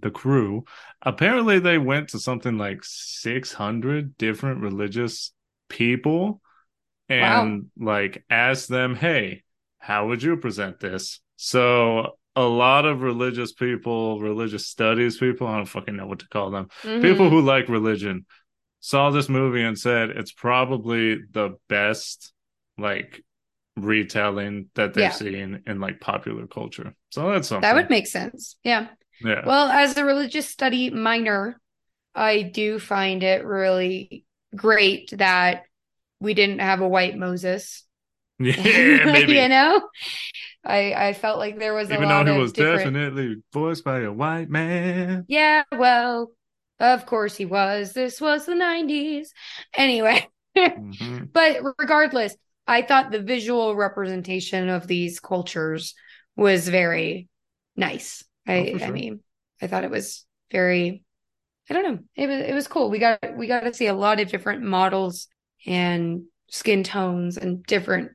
the 0.00 0.10
crew. 0.10 0.64
Apparently, 1.02 1.60
they 1.60 1.78
went 1.78 2.08
to 2.08 2.18
something 2.18 2.58
like 2.58 2.80
six 2.82 3.52
hundred 3.52 4.18
different 4.18 4.60
religious 4.60 5.32
people, 5.68 6.40
and 7.08 7.66
like 7.78 8.24
asked 8.28 8.68
them, 8.68 8.96
"Hey, 8.96 9.44
how 9.78 10.08
would 10.08 10.20
you 10.20 10.36
present 10.36 10.80
this?" 10.80 11.20
So 11.44 12.16
a 12.34 12.42
lot 12.42 12.86
of 12.86 13.02
religious 13.02 13.52
people, 13.52 14.18
religious 14.18 14.66
studies 14.66 15.18
people, 15.18 15.46
I 15.46 15.56
don't 15.56 15.66
fucking 15.66 15.94
know 15.94 16.06
what 16.06 16.20
to 16.20 16.28
call 16.28 16.50
them, 16.50 16.68
Mhm. 16.82 17.02
people 17.02 17.28
who 17.28 17.42
like 17.42 17.68
religion 17.68 18.24
saw 18.80 19.10
this 19.10 19.28
movie 19.28 19.62
and 19.62 19.78
said 19.78 20.08
it's 20.08 20.32
probably 20.32 21.16
the 21.30 21.58
best 21.68 22.32
like 22.78 23.22
retelling 23.76 24.70
that 24.74 24.94
they've 24.94 25.02
Yeah. 25.04 25.10
seen 25.10 25.62
in 25.66 25.80
like 25.80 26.00
popular 26.00 26.46
culture. 26.46 26.94
So 27.10 27.30
that's 27.30 27.48
something. 27.48 27.60
that 27.60 27.74
would 27.74 27.90
make 27.90 28.06
sense. 28.06 28.56
Yeah. 28.64 28.86
yeah. 29.20 29.42
Well, 29.44 29.68
as 29.68 29.98
a 29.98 30.04
religious 30.06 30.48
study 30.48 30.88
minor, 30.88 31.60
I 32.14 32.40
do 32.40 32.78
find 32.78 33.22
it 33.22 33.44
really 33.44 34.24
great 34.56 35.10
that 35.12 35.64
we 36.20 36.32
didn't 36.32 36.60
have 36.60 36.80
a 36.80 36.88
white 36.88 37.18
Moses. 37.18 37.84
yeah, 38.38 39.04
maybe. 39.04 39.34
you 39.40 39.48
know, 39.48 39.82
I 40.64 40.94
I 41.08 41.12
felt 41.12 41.38
like 41.38 41.58
there 41.58 41.74
was 41.74 41.90
a 41.90 41.94
Even 41.94 42.08
though 42.08 42.24
he 42.24 42.38
was 42.38 42.52
different. 42.52 42.84
definitely 42.84 43.42
voiced 43.52 43.84
by 43.84 44.00
a 44.00 44.12
white 44.12 44.48
man. 44.50 45.26
Yeah, 45.26 45.64
well, 45.72 46.32
of 46.80 47.06
course 47.06 47.36
he 47.36 47.44
was. 47.44 47.92
This 47.92 48.20
was 48.20 48.46
the 48.46 48.54
'90s. 48.54 49.32
Anyway, 49.74 50.28
Mhm. 50.76 51.28
but 51.32 51.58
regardless, 51.78 52.36
I 52.66 52.82
thought 52.82 53.10
the 53.10 53.22
visual 53.22 53.74
representation 53.74 54.68
of 54.68 54.86
these 54.86 55.20
cultures 55.20 55.94
was 56.36 56.68
very 56.68 57.28
nice. 57.76 58.24
I, 58.46 58.72
Oh, 58.74 58.78
for 58.78 58.84
I 58.86 58.90
mean, 58.90 59.20
I 59.62 59.66
thought 59.66 59.84
it 59.84 59.90
was 59.90 60.26
very. 60.50 61.04
I 61.70 61.74
don't 61.74 61.84
know. 61.84 61.98
It 62.16 62.26
was 62.28 62.40
it 62.40 62.54
was 62.54 62.68
cool. 62.68 62.90
We 62.90 62.98
got 62.98 63.20
we 63.36 63.46
got 63.46 63.60
to 63.60 63.74
see 63.74 63.86
a 63.86 63.94
lot 63.94 64.20
of 64.20 64.28
different 64.30 64.62
models 64.64 65.28
and 65.66 66.24
skin 66.50 66.84
tones 66.84 67.38
and 67.38 67.64
different 67.64 68.12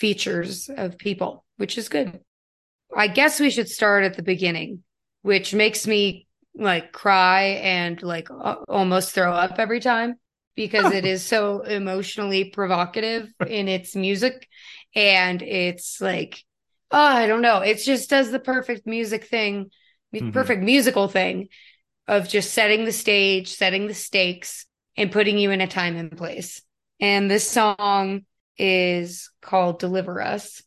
features 0.00 0.70
of 0.76 0.98
people, 0.98 1.44
which 1.58 1.78
is 1.78 1.88
good. 1.88 2.20
I 2.96 3.06
guess 3.08 3.38
we 3.40 3.50
should 3.50 3.68
start 3.68 4.04
at 4.04 4.14
the 4.16 4.22
beginning, 4.22 4.82
which 5.22 5.54
makes 5.54 5.86
me 5.86 6.26
like 6.54 6.92
cry 6.92 7.42
and 7.62 8.02
like 8.02 8.28
almost 8.68 9.12
throw 9.12 9.32
up 9.32 9.58
every 9.58 9.80
time 9.80 10.16
because 10.56 10.90
it 10.90 11.04
is 11.06 11.24
so 11.24 11.60
emotionally 11.62 12.44
provocative 12.50 13.32
in 13.46 13.68
its 13.68 13.94
music 13.94 14.48
and 14.96 15.42
it's 15.42 16.00
like 16.00 16.42
oh 16.90 16.98
I 16.98 17.28
don't 17.28 17.40
know 17.42 17.60
it 17.60 17.78
just 17.78 18.10
does 18.10 18.32
the 18.32 18.40
perfect 18.40 18.86
music 18.86 19.24
thing 19.26 19.70
Mhm. 20.12 20.32
perfect 20.32 20.62
musical 20.64 21.06
thing 21.06 21.48
of 22.08 22.28
just 22.28 22.52
setting 22.52 22.84
the 22.84 22.92
stage 22.92 23.48
setting 23.54 23.86
the 23.86 23.94
stakes 23.94 24.66
and 24.96 25.12
putting 25.12 25.38
you 25.38 25.52
in 25.52 25.60
a 25.60 25.68
time 25.68 25.96
and 25.96 26.16
place 26.16 26.62
and 27.00 27.30
this 27.30 27.48
song 27.48 28.24
is 28.60 29.30
called 29.42 29.78
Deliver 29.78 30.20
Us 30.20 30.62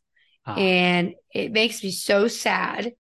Ah. 0.45 0.55
and 0.57 1.13
it 1.33 1.51
makes 1.53 1.83
me 1.83 1.91
so 1.91 2.27
sad 2.27 2.91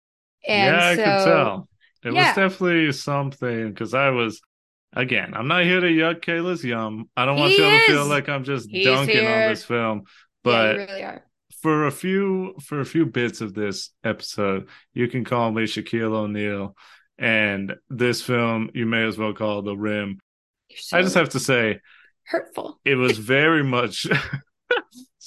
and 0.47 0.75
yeah, 0.75 0.85
I 0.85 0.95
so 0.95 1.03
could 1.03 1.25
tell. 1.25 1.69
It 2.05 2.13
Yeah. 2.13 2.27
was 2.27 2.35
definitely 2.35 2.91
something 2.93 3.69
because 3.69 3.93
I 3.93 4.09
was, 4.11 4.41
again, 4.93 5.33
I'm 5.33 5.47
not 5.47 5.63
here 5.63 5.79
to 5.81 5.87
yuck 5.87 6.21
Kayla's 6.21 6.63
yum. 6.63 7.09
I 7.17 7.25
don't 7.25 7.37
want 7.39 7.51
He 7.51 7.57
you 7.57 7.63
to 7.63 7.79
feel 7.85 8.05
like 8.05 8.29
I'm 8.29 8.43
just 8.43 8.69
He's 8.69 8.85
dunking 8.85 9.15
here. 9.17 9.29
on 9.29 9.49
this 9.49 9.63
film. 9.65 9.99
yeah, 9.99 10.03
But 10.43 10.75
you 10.75 10.79
really 10.85 11.03
are 11.03 11.23
for 11.61 11.87
a 11.87 11.91
few 11.91 12.55
for 12.61 12.81
a 12.81 12.85
few 12.85 13.05
bits 13.05 13.39
of 13.41 13.53
this 13.53 13.89
episode, 14.03 14.67
you 14.93 15.07
can 15.07 15.23
call 15.25 15.51
me 15.51 15.63
Shaquille 15.63 16.13
O'Neal. 16.13 16.75
And 17.17 17.75
this 17.89 18.21
film, 18.21 18.69
you 18.73 18.85
may 18.85 19.03
as 19.05 19.17
well 19.17 19.33
call 19.33 19.61
The 19.61 19.75
Rim. 19.75 20.19
So 20.75 20.97
I 20.97 21.01
just 21.03 21.15
have 21.15 21.29
to 21.29 21.39
say, 21.39 21.79
hurtful 22.25 22.79
it 22.85 22.95
was 22.95 23.17
very 23.35 23.63
much 23.63 24.07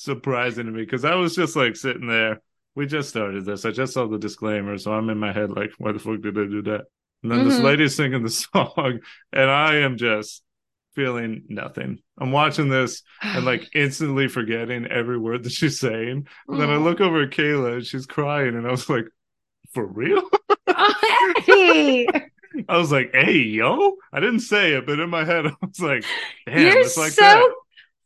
surprising 0.06 0.66
to 0.66 0.72
me 0.72 0.82
because 0.84 1.04
I 1.04 1.16
was 1.16 1.36
just 1.36 1.56
like 1.56 1.76
sitting 1.76 2.08
there. 2.08 2.42
We 2.76 2.86
just 2.86 3.10
started 3.10 3.44
this. 3.46 3.66
I 3.66 3.72
just 3.72 3.94
saw 3.94 4.06
the 4.08 4.18
disclaimer, 4.18 4.78
so 4.78 4.92
I'm 4.94 5.10
in 5.10 5.18
my 5.18 5.32
head 5.32 5.50
like, 5.52 5.72
why 5.78 5.92
the 5.92 6.00
fuck 6.00 6.22
did 6.22 6.36
they 6.36 6.46
do 6.46 6.62
that? 6.64 6.86
And 7.24 7.32
then 7.32 7.44
this 7.44 7.58
Mhm. 7.58 7.62
lady's 7.62 7.96
singing 7.96 8.22
the 8.24 8.30
song, 8.30 9.00
and 9.32 9.50
I 9.50 9.76
am 9.78 9.98
just 9.98 10.44
feeling 10.94 11.44
nothing. 11.48 12.00
I'm 12.18 12.32
watching 12.32 12.70
this 12.70 13.02
and 13.34 13.44
like 13.44 13.68
instantly 13.74 14.28
forgetting 14.28 14.86
every 14.86 15.18
word 15.18 15.44
that 15.44 15.52
she's 15.52 15.80
saying. 15.80 16.28
And 16.50 16.60
then 16.60 16.70
I 16.70 16.76
look 16.78 17.00
over 17.02 17.22
at 17.24 17.30
Kayla 17.30 17.74
and 17.76 17.86
she's 17.86 18.06
crying, 18.06 18.56
and 18.56 18.66
I 18.66 18.70
was 18.72 18.88
like, 18.90 19.06
for 19.74 19.86
real? 19.86 20.28
Oh, 20.68 20.94
Hey, 21.46 22.06
I 22.68 22.78
was 22.78 22.92
like, 22.92 23.10
hey, 23.12 23.38
yo. 23.38 23.96
I 24.12 24.20
didn't 24.20 24.40
say 24.40 24.74
it, 24.74 24.86
but 24.86 25.00
in 25.00 25.10
my 25.10 25.24
head, 25.24 25.46
I 25.46 25.52
was 25.60 25.80
like, 25.80 26.06
damn, 26.46 26.80
you're 26.80 26.84
it's 26.84 26.96
like 26.96 27.18
so 27.18 27.18
that. 27.18 27.48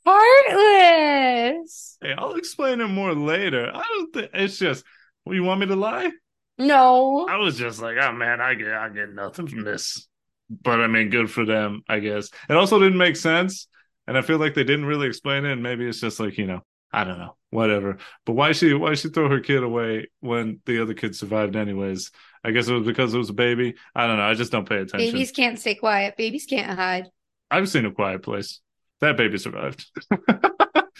Heartless. 0.06 1.98
Hey, 2.02 2.14
I'll 2.16 2.34
explain 2.34 2.80
it 2.80 2.88
more 2.88 3.14
later. 3.14 3.70
I 3.72 3.82
don't 3.82 4.12
think 4.12 4.30
it's 4.34 4.58
just. 4.58 4.84
Well, 5.24 5.34
you 5.34 5.44
want 5.44 5.60
me 5.60 5.66
to 5.66 5.76
lie? 5.76 6.10
No, 6.58 7.26
I 7.28 7.36
was 7.36 7.56
just 7.58 7.80
like, 7.80 7.96
oh 8.00 8.12
man, 8.12 8.40
I 8.40 8.54
get, 8.54 8.72
I 8.72 8.88
get 8.90 9.12
nothing 9.14 9.46
from 9.48 9.64
this. 9.64 10.06
but 10.50 10.80
I 10.80 10.86
mean, 10.88 11.08
good 11.10 11.30
for 11.30 11.44
them, 11.44 11.82
I 11.88 12.00
guess. 12.00 12.28
It 12.48 12.56
also 12.56 12.78
didn't 12.78 12.98
make 12.98 13.16
sense, 13.16 13.66
and 14.06 14.16
I 14.18 14.22
feel 14.22 14.38
like 14.38 14.54
they 14.54 14.64
didn't 14.64 14.84
really 14.86 15.06
explain 15.08 15.44
it. 15.44 15.52
And 15.52 15.62
maybe 15.62 15.86
it's 15.88 16.00
just 16.00 16.20
like 16.20 16.36
you 16.38 16.46
know, 16.46 16.60
I 16.92 17.04
don't 17.04 17.18
know, 17.18 17.36
whatever. 17.50 17.98
But 18.26 18.32
why 18.34 18.52
she 18.52 18.74
why 18.74 18.94
she 18.94 19.08
throw 19.08 19.28
her 19.30 19.40
kid 19.40 19.62
away 19.62 20.08
when 20.20 20.60
the 20.66 20.82
other 20.82 20.94
kid 20.94 21.16
survived 21.16 21.56
anyways? 21.56 22.10
I 22.44 22.50
guess 22.52 22.68
it 22.68 22.74
was 22.74 22.86
because 22.86 23.14
it 23.14 23.18
was 23.18 23.30
a 23.30 23.34
baby. 23.34 23.74
I 23.94 24.06
don't 24.06 24.16
know. 24.18 24.24
I 24.24 24.34
just 24.34 24.52
don't 24.52 24.68
pay 24.68 24.76
attention. 24.76 24.98
Babies 24.98 25.30
can't 25.32 25.58
stay 25.58 25.74
quiet. 25.76 26.16
Babies 26.16 26.46
can't 26.46 26.78
hide. 26.78 27.08
I've 27.50 27.68
seen 27.68 27.86
a 27.86 27.92
quiet 27.92 28.22
place. 28.22 28.60
That 29.00 29.16
baby 29.16 29.38
survived. 29.38 29.86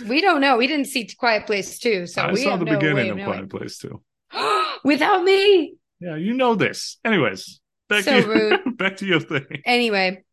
We 0.07 0.21
don't 0.21 0.41
know. 0.41 0.57
We 0.57 0.67
didn't 0.67 0.87
see 0.87 1.09
Quiet 1.19 1.47
Place 1.47 1.79
too, 1.79 2.07
so 2.07 2.23
I 2.23 2.33
we 2.33 2.43
saw 2.43 2.57
the 2.57 2.65
no 2.65 2.79
beginning 2.79 3.11
of 3.11 3.19
of. 3.19 3.25
Quiet 3.25 3.51
Place 3.51 3.79
too. 3.79 4.03
Without 4.85 5.23
me. 5.25 5.75
Yeah, 6.01 6.17
you 6.17 6.35
know 6.35 6.55
this. 6.55 6.99
Anyways, 7.05 7.61
back 7.89 8.05
So 8.05 8.21
to 8.23 8.27
rude. 8.27 8.61
back 8.79 8.97
to 8.99 9.07
your 9.07 9.21
thing. 9.21 9.63
Anyway, 9.65 10.25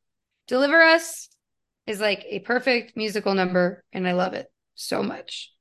Deliver 0.47 0.81
Us 0.81 1.29
is 1.85 1.99
like 1.99 2.25
a 2.29 2.39
perfect 2.39 2.95
musical 2.95 3.33
number, 3.33 3.83
and 3.91 4.07
I 4.07 4.13
love 4.13 4.33
it 4.33 4.47
so 4.75 5.03
much. 5.03 5.51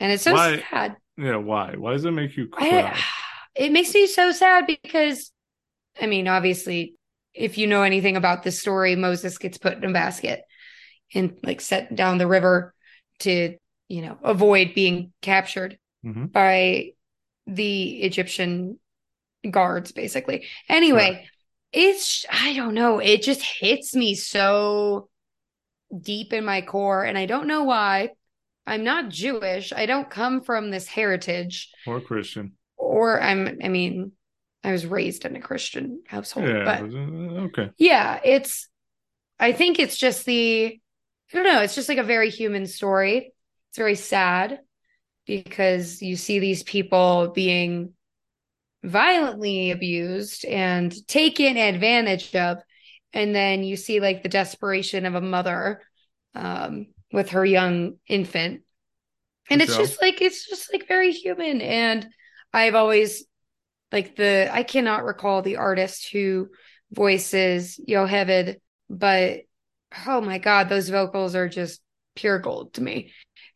And 0.00 0.12
it's 0.12 0.24
so 0.24 0.32
Why? 0.32 0.64
sad. 0.70 0.96
Yeah, 1.16 1.36
why? 1.36 1.74
Why 1.76 1.92
does 1.92 2.04
it 2.04 2.10
make 2.12 2.36
you 2.36 2.48
cry? 2.48 2.92
I, 2.94 3.00
it 3.54 3.70
makes 3.72 3.94
me 3.94 4.06
so 4.06 4.32
sad 4.32 4.66
because, 4.66 5.30
I 6.00 6.06
mean, 6.06 6.26
obviously, 6.26 6.94
if 7.34 7.58
you 7.58 7.66
know 7.68 7.82
anything 7.82 8.16
about 8.16 8.42
this 8.42 8.60
story, 8.60 8.96
Moses 8.96 9.38
gets 9.38 9.58
put 9.58 9.76
in 9.76 9.84
a 9.84 9.92
basket 9.92 10.40
and 11.14 11.36
like 11.42 11.60
set 11.60 11.94
down 11.94 12.18
the 12.18 12.26
river 12.26 12.74
to, 13.20 13.56
you 13.88 14.02
know, 14.02 14.18
avoid 14.22 14.74
being 14.74 15.12
captured 15.22 15.78
Mhm. 16.04 16.32
by 16.32 16.92
the 17.46 18.02
Egyptian 18.02 18.78
guards, 19.50 19.92
basically. 19.92 20.46
Anyway, 20.68 21.26
it's, 21.72 22.24
I 22.30 22.54
don't 22.54 22.74
know, 22.74 22.98
it 22.98 23.22
just 23.22 23.42
hits 23.42 23.94
me 23.94 24.14
so 24.14 25.08
deep 25.96 26.32
in 26.32 26.44
my 26.44 26.60
core, 26.62 27.04
and 27.04 27.18
I 27.18 27.26
don't 27.26 27.46
know 27.48 27.64
why. 27.64 28.10
I'm 28.66 28.84
not 28.84 29.08
Jewish. 29.08 29.72
I 29.72 29.86
don't 29.86 30.08
come 30.08 30.42
from 30.42 30.70
this 30.70 30.86
heritage 30.86 31.70
Or 31.86 32.00
Christian. 32.00 32.52
or 32.76 33.20
I'm 33.20 33.58
I 33.64 33.68
mean, 33.68 34.12
I 34.62 34.72
was 34.72 34.86
raised 34.86 35.24
in 35.24 35.34
a 35.36 35.40
Christian 35.40 36.02
household, 36.06 36.48
Yeah. 36.48 36.64
but 36.64 36.82
uh, 36.94 37.44
okay. 37.46 37.70
yeah, 37.78 38.20
it's 38.24 38.68
I 39.38 39.52
think 39.52 39.78
it's 39.78 39.96
just 39.96 40.24
the 40.26 40.78
I 41.32 41.36
don't 41.36 41.44
know, 41.44 41.60
it's 41.60 41.74
just 41.74 41.88
like 41.88 41.98
a 41.98 42.02
very 42.02 42.30
human 42.30 42.66
story. 42.66 43.32
It's 43.68 43.78
very 43.78 43.94
sad 43.94 44.60
because 45.26 46.02
you 46.02 46.16
see 46.16 46.38
these 46.38 46.62
people 46.62 47.32
being 47.34 47.92
violently 48.82 49.70
abused 49.70 50.44
and 50.44 50.94
taken 51.06 51.56
advantage 51.56 52.34
of 52.34 52.58
and 53.12 53.34
then 53.34 53.62
you 53.62 53.76
see 53.76 54.00
like 54.00 54.22
the 54.22 54.28
desperation 54.28 55.04
of 55.04 55.14
a 55.14 55.20
mother 55.20 55.82
um 56.34 56.86
with 57.12 57.30
her 57.30 57.44
young 57.44 57.94
infant 58.08 58.62
and 59.50 59.60
it's 59.60 59.72
Michelle? 59.72 59.86
just 59.86 60.00
like 60.00 60.22
it's 60.22 60.48
just 60.48 60.72
like 60.72 60.88
very 60.88 61.12
human 61.12 61.60
and 61.60 62.08
i've 62.54 62.74
always 62.74 63.24
like 63.92 64.16
the 64.16 64.48
i 64.50 64.62
cannot 64.62 65.04
recall 65.04 65.42
the 65.42 65.56
artist 65.56 66.08
who 66.10 66.48
voices 66.90 67.78
Yocheved 67.86 68.56
but 68.88 69.40
oh 70.06 70.20
my 70.20 70.38
god 70.38 70.68
those 70.68 70.88
vocals 70.88 71.34
are 71.34 71.48
just 71.48 71.80
pure 72.14 72.38
gold 72.38 72.72
to 72.74 72.82
me 72.82 73.12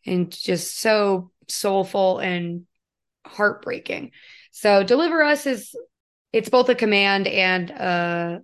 and 0.07 0.31
just 0.31 0.79
so 0.79 1.31
soulful 1.49 2.19
and 2.19 2.67
heartbreaking 3.27 4.11
so 4.51 4.83
deliver 4.83 5.23
us 5.23 5.47
is 5.47 5.75
it's 6.33 6.49
both 6.49 6.69
a 6.69 6.75
command 6.75 7.27
and 7.27 7.71
uh 7.71 8.39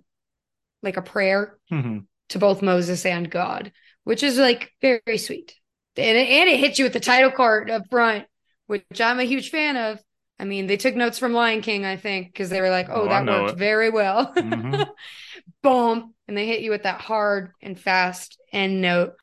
like 0.83 0.97
a 0.97 1.01
prayer 1.01 1.57
Mhm. 1.71 2.05
to 2.29 2.39
both 2.39 2.61
Moses 2.63 3.05
and 3.05 3.29
God, 3.29 3.71
which 4.03 4.23
is 4.23 4.37
like 4.37 4.71
very 4.81 5.17
sweet. 5.19 5.53
And 5.95 6.17
it, 6.17 6.27
and 6.27 6.49
it 6.49 6.59
hits 6.59 6.79
you 6.79 6.85
with 6.85 6.93
the 6.93 6.99
title 6.99 7.29
card 7.31 7.69
up 7.69 7.83
front, 7.89 8.25
which 8.67 8.83
I'm 8.99 9.19
a 9.19 9.23
huge 9.25 9.51
fan 9.51 9.77
of. 9.77 9.99
I 10.39 10.45
mean, 10.45 10.65
they 10.65 10.77
took 10.77 10.95
notes 10.95 11.19
from 11.19 11.33
Lion 11.33 11.61
King, 11.61 11.85
I 11.85 11.97
think, 11.97 12.27
because 12.33 12.49
they 12.49 12.61
were 12.61 12.71
like, 12.71 12.87
oh, 12.89 13.03
Oh, 13.03 13.07
that 13.09 13.27
worked 13.27 13.51
it. 13.51 13.57
very 13.59 13.89
well. 13.91 14.33
Mhm. 14.35 14.87
Boom. 15.63 16.13
And 16.27 16.37
they 16.37 16.47
hit 16.47 16.61
you 16.61 16.71
with 16.71 16.83
that 16.83 17.01
hard 17.01 17.51
and 17.61 17.79
fast 17.79 18.39
end 18.51 18.81
note. 18.81 19.13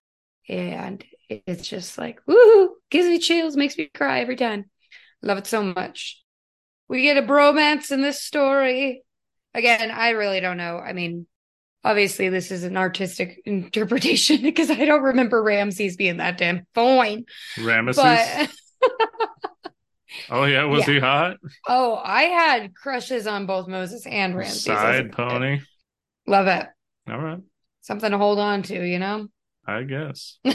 And 0.49 1.05
it's 1.29 1.69
just 1.69 1.99
like, 1.99 2.21
woohoo, 2.27 2.69
gives 2.91 3.07
me 3.09 3.19
chills, 3.19 3.57
makes 3.57 3.77
me 3.77 3.91
cry 3.95 4.21
every 4.21 4.37
time. 4.37 4.67
Love 5.23 5.39
it 5.39 5.47
so 5.47 5.63
much. 5.63 6.23
We 6.89 7.03
get 7.03 7.17
a 7.17 7.23
bromance 7.23 7.91
in 7.91 8.01
this 8.03 8.23
story. 8.23 9.03
Again, 9.55 9.91
I 9.91 10.11
really 10.11 10.41
don't 10.41 10.57
know. 10.57 10.79
I 10.79 10.93
mean, 10.93 11.27
obviously, 11.85 12.29
this 12.29 12.51
is 12.51 12.65
an 12.65 12.77
artistic 12.77 13.41
interpretation 13.45 14.41
because 14.43 14.71
I 14.71 14.85
don't 14.85 15.03
remember 15.03 15.43
Ramses 15.43 15.97
being 15.97 16.19
that 16.19 16.39
damn 16.39 16.67
fine. 16.75 17.25
Ramesses. 17.57 17.97
But 17.97 18.51
oh 20.31 20.45
yeah, 20.45 20.65
was 20.65 20.87
Yeah. 20.87 20.95
he 20.95 21.01
hot? 21.01 21.37
oh, 21.67 22.01
I 22.03 22.23
had 22.25 22.75
crushes 22.75 23.27
on 23.27 23.47
both 23.47 23.69
Moses 23.69 24.07
and 24.07 24.37
Ramses. 24.37 24.65
Side 24.65 25.15
kid. 25.17 25.61
Love 26.29 26.47
it. 26.47 26.67
All 27.11 27.19
right. 27.19 27.41
Something 27.81 28.11
to 28.11 28.19
hold 28.19 28.39
on 28.39 28.63
to, 28.65 28.87
you 28.87 28.99
know? 28.99 29.29
I 29.67 29.83
guess. 29.85 30.39
um, 30.45 30.55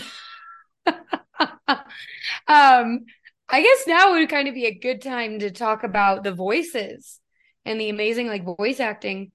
I 2.48 3.62
guess 3.62 3.88
now 3.88 4.12
would 4.12 4.30
kind 4.30 4.48
of 4.48 4.54
be 4.54 4.68
a 4.68 4.74
good 4.78 5.02
time 5.02 5.40
to 5.40 5.50
talk 5.50 5.84
about 5.84 6.24
the 6.24 6.32
voices 6.32 7.20
and 7.66 7.82
the 7.82 7.90
amazing 7.90 8.28
like 8.28 8.46
voice 8.46 8.80
acting 8.80 9.32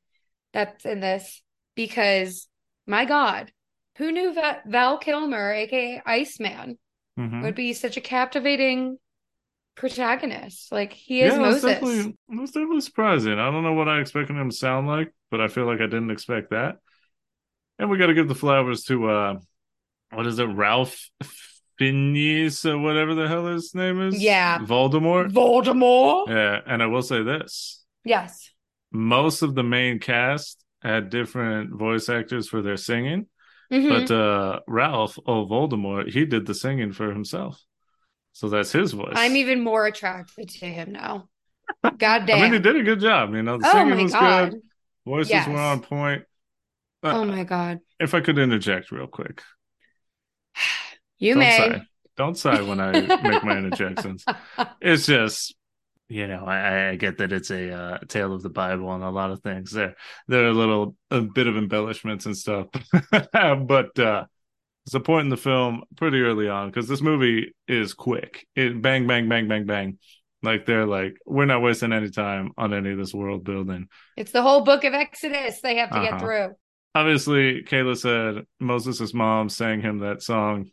that's 0.53 0.85
in 0.85 1.01
this 1.01 1.43
because 1.75 2.47
my 2.87 3.05
God, 3.05 3.51
who 3.97 4.13
knew 4.13 4.35
that 4.35 4.63
Val 4.67 4.99
Kilmer, 4.99 5.53
aka 5.53 6.01
Iceman, 6.07 6.79
Mhm. 7.19 7.43
would 7.43 7.57
be 7.57 7.73
such 7.73 7.97
a 7.97 8.01
captivating 8.01 8.99
protagonist? 9.79 10.71
Like 10.73 10.93
he 10.93 11.23
is 11.23 11.33
yeah, 11.35 11.39
Moses. 11.41 11.63
definitely 11.63 12.17
that's 12.29 12.53
definitely 12.53 12.81
surprising. 12.83 13.39
I 13.39 13.51
don't 13.51 13.63
know 13.63 13.73
what 13.75 13.89
I 13.89 14.01
expected 14.01 14.37
him 14.37 14.51
to 14.51 14.57
sound 14.57 14.87
like, 14.87 15.13
but 15.31 15.41
I 15.41 15.49
feel 15.49 15.65
like 15.67 15.81
I 15.81 15.87
didn't 15.87 16.11
expect 16.11 16.51
that. 16.51 16.77
And 17.79 17.89
we 17.89 17.97
got 17.99 18.07
to 18.09 18.15
give 18.15 18.29
the 18.29 18.35
flowers 18.35 18.83
to 18.85 19.09
uh, 19.09 19.35
what 20.13 20.27
is 20.27 20.39
it, 20.39 20.45
Ralph 20.47 21.09
Fiennes 21.79 22.65
or 22.67 22.79
whatever 22.79 23.15
the 23.15 23.29
hell 23.29 23.47
his 23.47 23.75
name 23.75 24.01
is? 24.01 24.21
Yeah. 24.21 24.59
Voldemort. 24.59 25.31
Voldemort. 25.33 26.29
yeah, 26.29 26.61
and 26.67 26.83
I 26.83 26.87
will 26.87 27.03
say 27.03 27.23
this: 27.23 27.85
Yes. 28.05 28.51
most 28.91 29.43
of 29.43 29.55
the 29.55 29.63
main 29.63 30.01
cast 30.01 30.65
had 30.83 31.11
different 31.11 31.71
voice 31.77 32.09
actors 32.09 32.49
for 32.49 32.63
their 32.63 32.77
singing, 32.77 33.27
Mhm. 33.73 33.89
but 34.09 34.15
uh, 34.15 34.61
Ralph, 34.67 35.19
oh 35.27 35.47
Voldemort, 35.47 36.11
he 36.11 36.25
did 36.25 36.47
the 36.47 36.55
singing 36.55 36.93
for 36.93 37.13
himself, 37.13 37.63
so 38.39 38.49
that's 38.49 38.71
his 38.71 38.93
voice. 38.93 39.15
I'm 39.17 39.35
even 39.35 39.65
more 39.65 39.85
attracted 39.87 40.49
to 40.49 40.67
him 40.67 40.93
now. 40.93 41.29
God 41.83 42.27
damn. 42.27 42.39
I 42.39 42.43
mean, 42.45 42.53
he 42.53 42.59
did 42.61 42.77
a 42.77 42.85
good 42.85 43.01
job. 43.01 43.35
You 43.35 43.43
know, 43.43 43.59
the 43.59 43.65
oh 43.65 43.73
singing 43.75 43.97
my 43.97 44.03
was 44.05 44.13
God. 44.13 44.51
good. 44.53 44.63
Voices 45.05 45.31
Yes. 45.33 45.49
were 45.49 45.57
on 45.57 45.81
point. 45.81 46.23
Uh, 47.03 47.15
Oh 47.17 47.25
my 47.25 47.43
God. 47.43 47.81
If 47.99 48.15
I 48.15 48.21
could 48.21 48.39
interject 48.39 48.93
real 48.93 49.09
quick, 49.09 49.43
You 51.19 51.35
don't 51.35 51.43
may. 51.43 51.57
sigh. 51.57 51.83
Don't 52.17 52.39
sigh 52.39 52.63
when 52.63 52.81
I 52.81 52.93
make 53.23 53.43
my 53.43 53.57
interjections. 53.59 54.25
It's 54.81 55.07
just, 55.07 55.55
you 56.09 56.29
know, 56.29 56.45
I, 56.45 56.91
I 56.91 56.97
get 56.97 57.19
that 57.19 57.33
it's 57.33 57.51
a 57.51 57.73
uh, 57.73 57.99
tale 58.09 58.33
of 58.33 58.43
the 58.43 58.51
Bible 58.51 58.93
and 58.95 59.03
a 59.03 59.11
lot 59.11 59.33
of 59.33 59.41
things. 59.43 59.73
There, 59.73 59.97
there 60.29 60.45
are 60.45 60.49
a 60.51 60.53
little, 60.53 60.95
a 61.11 61.21
bit 61.23 61.49
of 61.49 61.57
embellishments 61.57 62.27
and 62.27 62.37
stuff, 62.37 62.69
but 63.33 63.99
uh, 63.99 64.25
it's 64.89 64.95
a 64.95 65.01
point 65.01 65.27
in 65.27 65.29
the 65.29 65.37
film 65.37 65.83
pretty 65.97 66.23
early 66.23 66.49
on 66.49 66.69
because 66.71 66.89
this 66.89 67.03
movie 67.03 67.55
is 67.69 67.93
quick. 67.93 68.47
It 68.57 68.81
bang, 68.81 69.07
bang, 69.07 69.29
bang, 69.29 69.47
bang, 69.47 69.67
bang. 69.67 69.99
Like 70.43 70.65
they're 70.65 70.87
like, 70.87 71.19
we're 71.27 71.45
not 71.45 71.61
wasting 71.61 71.93
any 71.93 72.09
time 72.09 72.53
on 72.57 72.73
any 72.73 72.93
of 72.93 72.97
this 72.97 73.13
world 73.13 73.45
building. 73.45 73.89
It's 74.17 74.33
the 74.33 74.41
whole 74.41 74.63
book 74.63 74.85
of 74.85 74.95
Exodus 74.95 75.61
they 75.61 75.77
have 75.77 75.91
to 75.91 76.01
get 76.01 76.15
Uh-huh. 76.15 76.21
through. 76.21 76.55
obviously 76.95 77.65
Kayla 77.65 77.99
said 77.99 78.47
Moses' 78.61 79.13
mom 79.13 79.51
sang 79.51 79.83
him 79.83 79.99
that 79.99 80.23
song. 80.23 80.71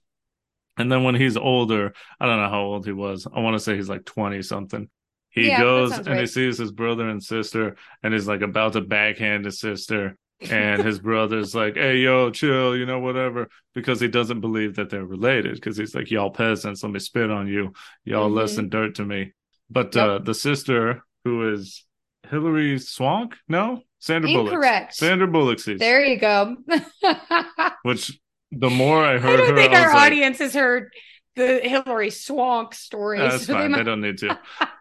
And 0.78 0.90
then 0.92 1.04
when 1.04 1.16
he's 1.16 1.38
older, 1.38 1.94
I 2.20 2.26
don't 2.26 2.38
know 2.42 2.50
how 2.50 2.62
old 2.62 2.86
he 2.86 2.94
was. 2.94 3.28
I 3.34 3.40
want 3.42 3.56
to 3.56 3.60
say 3.60 3.76
he's 3.76 3.90
like 3.90 4.06
20 4.06 4.42
something. 4.42 4.90
He 5.30 5.50
Yeah, 5.50 5.60
goes 5.60 5.98
and 5.98 6.18
he 6.20 6.26
sees 6.26 6.58
his 6.58 6.72
brother 6.72 7.10
and 7.10 7.22
sister 7.22 7.76
and 8.02 8.14
he's 8.14 8.28
like 8.28 8.42
about 8.42 8.74
to 8.74 8.82
backhand 8.82 9.46
his 9.46 9.60
sister. 9.60 10.18
And 10.42 10.84
his 10.84 11.00
brother's 11.00 11.56
like, 11.56 11.76
hey, 11.76 11.98
yo, 11.98 12.30
chill, 12.30 12.76
you 12.76 12.86
know, 12.86 13.00
whatever, 13.00 13.48
because 13.74 14.00
he 14.02 14.08
doesn't 14.10 14.42
believe 14.42 14.76
that 14.76 14.90
they're 14.90 15.06
related. 15.06 15.56
Because 15.56 15.78
he's 15.78 15.96
like, 15.96 16.12
y'all 16.12 16.30
peasants, 16.30 16.84
let 16.84 16.92
me 16.92 17.00
spit 17.00 17.32
on 17.32 17.48
you. 17.48 17.74
Y'all 18.04 18.30
less 18.30 18.54
Mhm. 18.54 18.56
than 18.58 18.70
dirt 18.70 18.96
to 18.96 19.06
me. 19.06 19.32
But 19.70 19.96
Yep. 19.96 20.08
uh, 20.08 20.18
the 20.20 20.34
sister, 20.34 21.04
who 21.24 21.54
is 21.54 21.86
Hilary 22.30 22.78
Swank? 22.80 23.36
No? 23.48 23.82
Sandra 24.00 24.30
Bullock. 24.30 24.54
correct, 24.54 24.94
Sandra 24.96 25.28
Bullock 25.28 25.60
sees. 25.60 25.80
there 25.80 26.06
you 26.06 26.18
go. 26.20 26.58
Which 27.84 28.12
the 28.52 28.70
more 28.70 29.04
I 29.04 29.18
heard 29.18 29.34
I 29.36 29.38
don't 29.38 29.50
her, 29.52 29.56
think 29.56 29.74
I 29.74 29.84
our 29.86 29.94
like, 29.94 30.04
audience 30.12 30.38
has 30.40 30.54
heard 30.54 30.92
the 31.36 31.60
Hilary 31.64 32.10
Swank 32.12 32.74
story. 32.76 33.20
"Ah, 33.20 33.30
that's 33.30 33.46
so 33.48 33.54
they 33.54 33.60
fine. 33.60 33.72
They 33.72 33.78
might- 33.80 33.84
don't 33.84 34.02
need 34.02 34.18
to. 34.20 34.40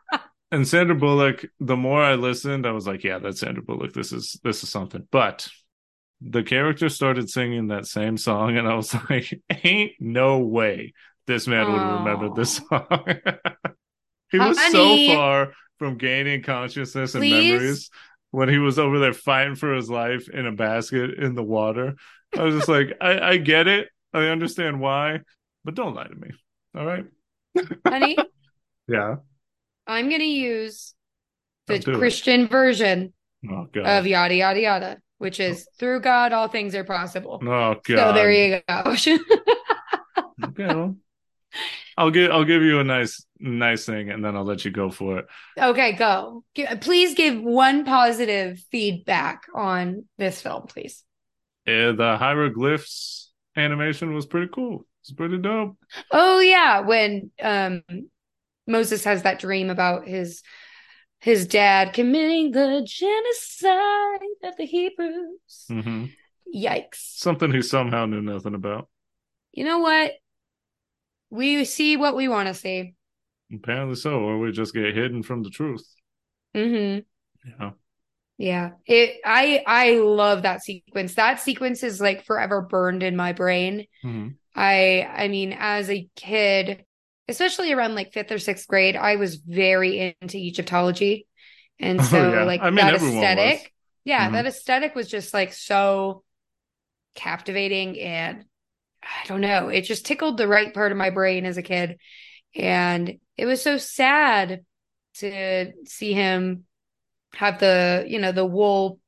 and 0.55 0.67
Sandra 0.69 0.95
Bullock, 0.95 1.45
the 1.61 1.77
more 1.77 2.03
I 2.03 2.15
listened, 2.15 2.67
I 2.67 2.73
was 2.73 2.87
like, 2.87 3.05
yeah, 3.05 3.19
that's 3.19 3.41
Sandra 3.41 3.63
Bullock. 3.63 3.93
This 3.93 4.13
is 4.13 4.39
this 4.45 4.63
is 4.63 4.71
something. 4.71 5.07
But 5.11 5.49
the 6.21 6.43
character 6.43 6.89
started 6.89 7.29
singing 7.29 7.69
that 7.69 7.87
same 7.87 8.17
song, 8.17 8.57
and 8.57 8.67
I 8.69 8.75
was 8.75 8.95
like, 9.11 9.41
"Ain't 9.65 9.93
no 10.01 10.39
way 10.39 10.95
this 11.27 11.47
man 11.47 11.71
would 11.71 11.81
have 11.81 11.99
remembered 12.01 12.35
this 12.35 12.57
song." 12.57 12.87
he 14.31 14.39
was 14.39 14.59
Honey. 14.59 15.09
so 15.09 15.15
far 15.15 15.53
from 15.79 15.99
gaining 15.99 16.43
consciousness 16.43 17.15
and 17.15 17.23
Please? 17.23 17.53
memories 17.53 17.91
when 18.31 18.49
he 18.49 18.59
was 18.59 18.79
over 18.79 18.99
there 18.99 19.13
fighting 19.13 19.55
for 19.55 19.75
his 19.75 19.91
life 19.91 20.29
in 20.29 20.47
a 20.47 20.53
basket 20.53 21.15
in 21.19 21.35
the 21.35 21.43
water. 21.43 21.95
I 22.37 22.43
was 22.43 22.57
just 22.57 22.69
like, 22.69 22.97
I, 23.01 23.19
I 23.21 23.37
get 23.37 23.69
it, 23.69 23.89
I 24.13 24.27
understand 24.27 24.81
why, 24.81 25.21
but 25.65 25.75
don't 25.75 25.95
lie 25.95 26.09
to 26.09 26.15
me. 26.15 26.31
All 26.77 26.85
right? 26.85 27.07
Honey, 27.87 28.17
Yeah. 28.89 29.17
I'm 29.87 30.09
going 30.09 30.21
to 30.21 30.27
use 30.27 30.95
the 31.67 31.79
Don't 31.79 31.95
it. 31.95 31.99
Christian 31.99 32.49
version 32.49 33.13
Oh 33.51 33.69
of 33.83 34.07
yada, 34.07 34.35
yada, 34.35 34.61
yada, 34.61 34.99
which 35.19 35.39
is 35.41 35.69
through 35.79 36.01
God, 36.01 36.33
all 36.33 36.49
things 36.49 36.75
are 36.75 36.85
possible. 36.85 37.41
oh 37.43 37.75
god. 37.75 37.85
So 37.87 38.13
there 38.13 38.31
you 38.33 38.61
go. 38.67 38.95
Okay, 40.43 40.67
well, 40.67 40.97
I'll 41.97 42.11
give 42.11 42.31
I'll 42.31 42.45
give 42.45 42.63
you 42.63 42.81
a 42.81 42.85
nice 42.85 43.25
nice 43.39 43.87
thing, 43.87 44.11
and 44.11 44.25
then 44.25 44.37
I'll 44.37 44.45
let 44.45 44.65
you 44.65 44.71
go 44.71 44.91
for 44.91 45.19
it. 45.19 45.27
okay, 45.59 45.93
go. 45.93 46.45
Please 46.81 47.15
give 47.15 47.41
one 47.41 47.85
positive 47.85 48.59
feedback 48.71 49.43
on 49.55 50.05
this 50.19 50.41
film, 50.41 50.67
please. 50.67 51.05
Uh, 51.67 51.93
the 51.93 52.17
hieroglyphs 52.19 53.33
animation 53.57 54.15
was 54.15 54.27
pretty 54.27 54.49
cool. 54.53 54.87
It's 55.03 55.13
pretty 55.13 55.39
dope. 55.39 55.77
Oh 56.11 56.41
yeah, 56.41 56.81
when 56.81 57.31
um 57.43 57.83
Moses 58.67 59.05
has 59.05 59.23
that 59.23 59.39
dream 59.39 59.71
about 59.71 60.07
his 60.07 60.43
his 61.21 61.47
dad 61.47 61.95
committing 61.95 62.51
the 62.51 62.87
genocide 62.87 64.29
of 64.45 64.57
the 64.57 64.67
Hebrews. 64.67 65.67
Mm-hmm. 65.71 66.07
Yikes. 66.55 67.17
Something 67.17 67.53
he 67.53 67.63
somehow 67.63 68.05
knew 68.07 68.21
nothing 68.21 68.55
about. 68.55 68.89
You 69.53 69.65
know 69.65 69.79
what? 69.79 70.13
We 71.31 71.65
see 71.65 71.97
what 71.97 72.15
we 72.15 72.29
want 72.29 72.49
to 72.49 72.55
see. 72.55 72.95
Apparently 73.53 73.97
so, 73.97 74.21
or 74.21 74.39
we 74.39 74.53
just 74.53 74.75
get 74.75 74.95
hidden 74.95 75.23
from 75.23 75.43
the 75.43 75.51
truth. 75.51 75.87
Mm-hmm. 76.55 77.01
Yeah. 77.59 77.71
Yeah. 78.37 78.71
It 78.87 79.21
I 79.25 79.63
I 79.67 79.99
love 79.99 80.43
that 80.43 80.63
sequence. 80.63 81.15
That 81.15 81.41
sequence 81.41 81.83
is 81.83 82.01
like 82.01 82.25
forever 82.25 82.63
burned 82.63 83.03
in 83.03 83.17
my 83.17 83.33
brain. 83.33 83.87
hmm 84.03 84.29
I 84.55 85.09
I 85.13 85.29
mean, 85.29 85.57
as 85.59 85.91
a 85.91 86.09
kid, 86.15 86.85
especially 87.29 87.73
around 87.73 87.95
like 87.95 88.13
fifth 88.13 88.33
or 88.33 88.39
sixth 88.39 88.67
grade, 88.69 88.97
I 88.97 89.17
was 89.17 89.37
very 89.37 90.17
into 90.21 90.37
Egyptology. 90.37 91.27
And 91.81 91.99
Oh, 91.99 92.09
so 92.11 92.31
yeah. 92.33 92.45
like 92.45 92.61
I 92.61 92.71
mean, 92.71 92.79
that 92.79 92.95
everyone 92.95 93.35
was. 93.35 93.55
aesthetic, 93.55 93.73
yeah, 94.05 94.29
Mhm. 94.29 94.33
that 94.33 94.47
aesthetic 94.47 94.95
was 94.95 95.09
just 95.09 95.35
like 95.35 95.53
so 95.53 96.23
captivating 97.15 98.01
and 98.01 98.45
I 99.03 99.27
don't 99.29 99.41
know, 99.43 99.69
it 99.69 99.83
just 99.83 100.07
tickled 100.07 100.39
the 100.39 100.49
right 100.49 100.73
part 100.75 100.93
of 100.93 100.99
my 100.99 101.11
brain 101.11 101.47
as 101.47 101.59
a 101.59 101.63
kid. 101.63 101.99
And 102.55 103.19
it 103.37 103.47
was 103.47 103.63
so 103.63 103.79
sad 103.79 104.65
to 105.17 105.73
see 105.87 106.13
him 106.15 106.65
have 107.35 107.61
the, 107.61 108.05
you 108.09 108.21
know, 108.21 108.33
the 108.33 108.47
wool, 108.47 109.01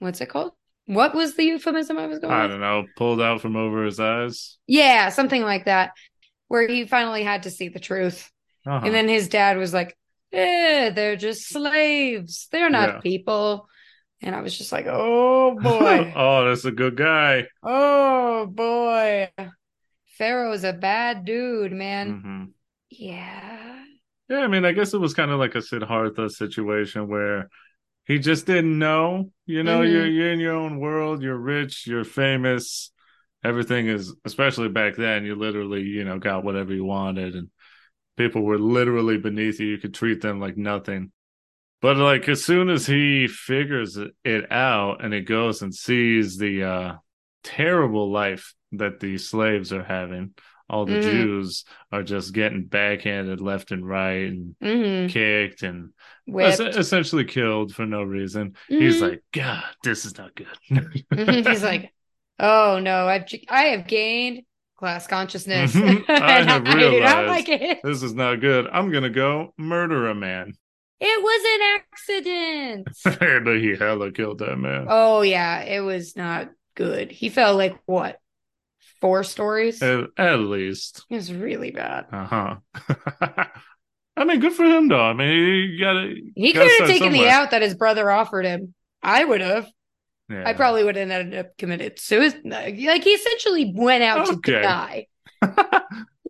what's 0.00 0.20
it 0.20 0.28
called? 0.30 0.52
What 0.86 1.14
was 1.14 1.34
the 1.36 1.44
euphemism 1.44 1.98
I 1.98 2.06
was 2.06 2.18
going 2.20 2.34
I 2.34 2.42
with? 2.42 2.52
don't 2.52 2.60
know. 2.60 2.86
Pulled 2.96 3.20
out 3.20 3.40
from 3.40 3.56
over 3.56 3.84
his 3.84 4.00
eyes. 4.00 4.58
Yeah, 4.66 5.08
something 5.08 5.42
like 5.42 5.64
that, 5.64 5.92
where 6.48 6.66
he 6.66 6.86
finally 6.86 7.22
had 7.22 7.44
to 7.44 7.50
see 7.50 7.68
the 7.68 7.80
truth. 7.80 8.30
Uh-huh. 8.66 8.84
And 8.84 8.94
then 8.94 9.08
his 9.08 9.28
dad 9.28 9.56
was 9.56 9.72
like, 9.72 9.96
eh, 10.32 10.90
they're 10.90 11.16
just 11.16 11.48
slaves. 11.48 12.48
They're 12.50 12.70
not 12.70 12.88
Yeah. 12.88 13.00
people. 13.00 13.68
And 14.20 14.34
I 14.34 14.40
was 14.40 14.56
just 14.58 14.72
like, 14.72 14.86
oh 14.88 15.54
boy. 15.60 16.12
oh, 16.16 16.48
that's 16.48 16.64
a 16.64 16.72
good 16.72 16.96
guy. 16.96 17.46
oh 17.62 18.46
boy. 18.46 19.30
Pharaoh's 20.18 20.64
a 20.64 20.72
bad 20.72 21.24
dude, 21.24 21.72
man. 21.72 22.20
hmm 22.20 22.44
Yeah. 22.90 23.84
Yeah, 24.28 24.38
I 24.40 24.46
mean, 24.48 24.64
I 24.66 24.72
guess 24.72 24.92
it 24.92 24.98
was 25.00 25.14
kind 25.14 25.30
of 25.30 25.38
like 25.38 25.54
a 25.54 25.62
Siddhartha 25.62 26.28
situation 26.28 27.08
where 27.08 27.48
he 28.04 28.18
just 28.18 28.44
didn't 28.46 28.78
know. 28.78 29.30
You 29.46 29.62
know, 29.62 29.80
Mhm. 29.80 29.90
you're 29.92 30.06
you're 30.06 30.32
in 30.32 30.40
your 30.40 30.54
own 30.54 30.78
world. 30.80 31.22
You're 31.22 31.38
rich. 31.38 31.86
You're 31.86 32.04
famous. 32.04 32.90
Everything 33.44 33.86
is, 33.88 34.14
especially 34.24 34.68
back 34.68 34.96
then, 34.96 35.24
you 35.24 35.34
literally, 35.34 35.82
you 35.82 36.04
know, 36.04 36.18
got 36.18 36.44
whatever 36.44 36.74
you 36.74 36.84
wanted, 36.84 37.34
and 37.36 37.48
people 38.16 38.42
were 38.42 38.58
literally 38.58 39.18
beneath 39.18 39.60
you. 39.60 39.68
You 39.68 39.78
could 39.78 39.94
treat 39.94 40.20
them 40.20 40.40
like 40.40 40.56
nothing. 40.56 41.12
But 41.80 41.96
like 41.96 42.28
as 42.28 42.44
soon 42.44 42.70
as 42.70 42.86
he 42.86 43.28
figures 43.28 43.96
it- 44.24 44.50
out 44.52 45.04
and 45.04 45.14
he 45.14 45.20
goes 45.20 45.62
and 45.62 45.72
sees 45.74 46.36
the 46.36 46.64
uh 46.64 46.96
terrible 47.44 48.10
life 48.10 48.54
that 48.72 48.98
the 49.00 49.16
slaves 49.18 49.72
are 49.72 49.84
having, 49.84 50.34
all 50.68 50.84
the 50.86 50.96
Mhm. 50.96 51.02
Jews 51.02 51.64
are 51.92 52.02
just 52.02 52.34
getting 52.34 52.66
backhanded 52.66 53.40
left 53.40 53.70
and 53.70 53.86
right 53.86 54.26
and 54.28 54.56
hmm 54.60 55.06
kicked 55.06 55.62
and 55.62 55.92
es- 56.38 56.60
essentially 56.60 57.24
killed 57.24 57.72
for 57.74 57.86
no 57.86 58.02
reason. 58.02 58.56
He's 58.68 58.98
Mhm. 58.98 59.00
like, 59.00 59.22
God, 59.32 59.64
this 59.84 60.04
is 60.04 60.18
not 60.18 60.34
good. 60.34 60.48
Mhm. 61.12 61.46
He's 61.46 61.62
like, 61.62 61.92
oh 62.38 62.78
no, 62.78 63.06
I've 63.06 63.24
I 63.48 63.62
have 63.64 63.86
gained 63.86 64.42
class 64.76 65.06
consciousness. 65.06 65.74
I 66.08 66.42
have 66.42 66.66
I 66.66 66.74
realized 66.74 67.28
like 67.28 67.48
it. 67.48 67.80
this 67.82 68.02
is 68.02 68.14
not 68.14 68.36
good. 68.40 68.66
I'm 68.72 68.90
gonna 68.90 69.10
go 69.10 69.52
murder 69.58 70.08
a 70.08 70.14
man. 70.14 70.54
It 71.00 71.22
was 71.22 71.44
an 71.54 71.80
accident. 71.80 73.44
but 73.44 73.56
he 73.58 73.76
hella 73.76 74.10
killed 74.12 74.38
that 74.38 74.56
man. 74.56 74.86
Oh 74.88 75.22
yeah, 75.22 75.60
it 75.62 75.80
was 75.80 76.16
not 76.16 76.50
good. 76.74 77.10
He 77.10 77.28
fell 77.28 77.56
like 77.56 77.76
what? 77.86 78.18
Four 79.00 79.22
stories? 79.22 79.80
At, 79.80 80.06
at 80.16 80.40
least. 80.40 81.04
was 81.08 81.32
really 81.32 81.70
bad. 81.70 82.06
Uh 82.10 82.24
huh. 82.24 82.56
I 84.16 84.24
mean, 84.24 84.40
good 84.40 84.52
for 84.52 84.64
him 84.64 84.88
though. 84.88 85.00
I 85.00 85.12
mean, 85.12 85.28
he 85.28 85.78
got 85.80 85.96
it. 85.96 86.18
He 86.34 86.52
could 86.52 86.68
have 86.80 86.88
taken 86.88 87.12
the 87.12 87.28
out 87.28 87.52
that 87.52 87.62
his 87.62 87.74
brother 87.74 88.10
offered 88.10 88.44
him. 88.44 88.74
I 89.00 89.24
would 89.24 89.40
have. 89.40 89.68
Yeah. 90.28 90.42
I 90.46 90.52
probably 90.52 90.84
would 90.84 90.96
have 90.96 91.10
ended 91.10 91.38
up 91.38 91.56
committed 91.56 91.98
suicide. 91.98 92.42
Like 92.44 92.74
he 93.04 93.10
essentially 93.10 93.72
went 93.74 94.02
out 94.02 94.28
Okay. 94.28 94.52
to 94.52 94.62
die. 94.62 95.06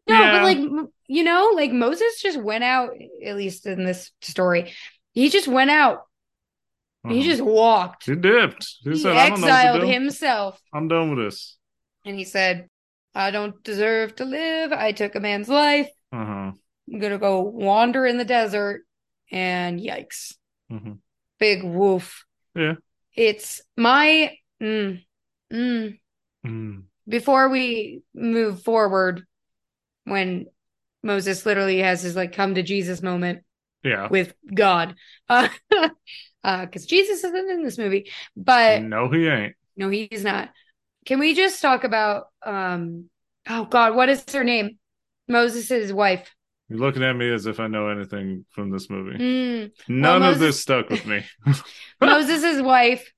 No, 0.09 0.15
Yeah. 0.23 0.33
but 0.33 0.43
like 0.45 0.89
you 1.07 1.23
know, 1.23 1.51
like 1.55 1.71
Moses 1.73 2.21
just 2.23 2.41
went 2.41 2.65
out. 2.65 2.91
At 3.25 3.37
least 3.37 3.67
in 3.67 3.85
this 3.85 4.11
story, 4.23 4.73
he 5.13 5.29
just 5.29 5.49
went 5.49 5.71
out. 5.71 6.05
He 7.07 7.19
Uh-huh. 7.21 7.23
just 7.29 7.43
walked. 7.43 8.07
he 8.07 8.15
dipped. 8.17 8.67
He, 8.85 8.91
He 8.91 8.97
said, 8.97 9.17
"I 9.17 9.29
don't 9.29 9.41
know 9.41 9.47
what 9.49 9.53
to 9.53 9.59
exiled 9.69 9.91
himself, 9.93 10.61
I'm 10.73 10.89
done 10.89 11.11
with 11.15 11.27
this." 11.27 11.59
and 12.07 12.17
he 12.17 12.25
said, 12.25 12.69
"I 13.15 13.31
don't 13.31 13.63
deserve 13.63 14.17
to 14.17 14.25
live. 14.25 14.73
I 14.73 14.93
took 14.93 15.15
a 15.15 15.21
man's 15.21 15.49
life. 15.49 15.91
Uh 16.13 16.25
huh. 16.25 16.53
I'm 16.91 16.99
gonna 17.01 17.19
go 17.19 17.41
wander 17.43 18.07
in 18.07 18.17
the 18.17 18.25
desert." 18.25 18.85
And 19.31 19.79
yikes, 19.79 20.37
hmm 20.71 20.93
big 21.39 21.63
woof. 21.63 22.25
Yeah. 22.55 22.77
It's 23.15 23.61
my 23.77 24.37
mm, 24.63 25.03
mm. 25.53 25.99
Mm. 26.47 26.83
before 27.09 27.49
we 27.49 28.03
move 28.15 28.63
forward 28.63 29.25
when 30.05 30.47
Moses 31.03 31.45
literally 31.47 31.79
has 31.79 32.03
his 32.03 32.17
like 32.17 32.33
come 32.33 32.55
to 32.55 32.63
Jesus 32.63 33.03
moment 33.03 33.43
Yeah. 33.83 34.09
with 34.09 34.35
God. 34.53 34.95
Uh 36.45 36.65
because 36.65 36.87
Jesus 36.87 37.25
isn't 37.25 37.51
in 37.51 37.65
this 37.65 37.79
movie. 37.79 38.09
But 38.37 38.83
no, 38.83 39.11
he 39.11 39.27
ain't. 39.27 39.57
no, 39.77 39.89
he's 39.89 40.23
not. 40.23 40.51
Can 41.05 41.19
we 41.19 41.35
just 41.35 41.61
talk 41.61 41.83
about 41.83 42.27
um 42.47 43.11
oh 43.49 43.65
God, 43.65 43.97
what 43.97 44.09
is 44.09 44.25
her 44.33 44.45
name? 44.45 44.79
Moses' 45.27 45.91
wife. 45.93 46.33
You're 46.69 46.79
looking 46.81 47.03
at 47.03 47.15
me 47.17 47.31
as 47.33 47.47
if 47.47 47.61
I 47.61 47.67
know 47.67 47.89
anything 47.89 48.45
from 48.51 48.71
this 48.71 48.91
movie. 48.91 49.19
Mm. 49.19 49.71
None 49.89 50.21
Well, 50.21 50.33
of 50.33 50.39
this 50.39 50.61
stuck 50.61 50.91
with 50.91 51.07
me. 51.07 51.25
Moses' 52.01 52.61
wife 52.61 53.11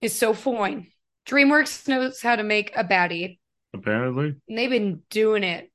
is 0.00 0.14
so 0.14 0.32
fine. 0.32 0.86
DreamWorks 1.26 1.86
knows 1.86 2.22
how 2.22 2.36
to 2.36 2.42
make 2.42 2.74
a 2.76 2.84
baddie. 2.84 3.38
Apparently. 3.74 4.34
And 4.48 4.58
they've 4.58 4.70
been 4.70 5.02
doing 5.10 5.44
it, 5.44 5.70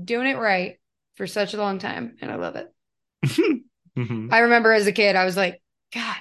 doing 0.00 0.28
it 0.28 0.38
right 0.38 0.78
for 1.16 1.26
such 1.26 1.54
a 1.54 1.56
long 1.58 1.78
time. 1.80 2.16
And 2.20 2.30
I 2.30 2.36
love 2.36 2.56
it. 2.56 2.72
Mhm. 3.96 4.30
I 4.30 4.40
remember 4.40 4.72
as 4.74 4.86
a 4.86 4.92
kid, 4.92 5.16
I 5.16 5.24
was 5.24 5.38
like, 5.38 5.62
God, 5.94 6.16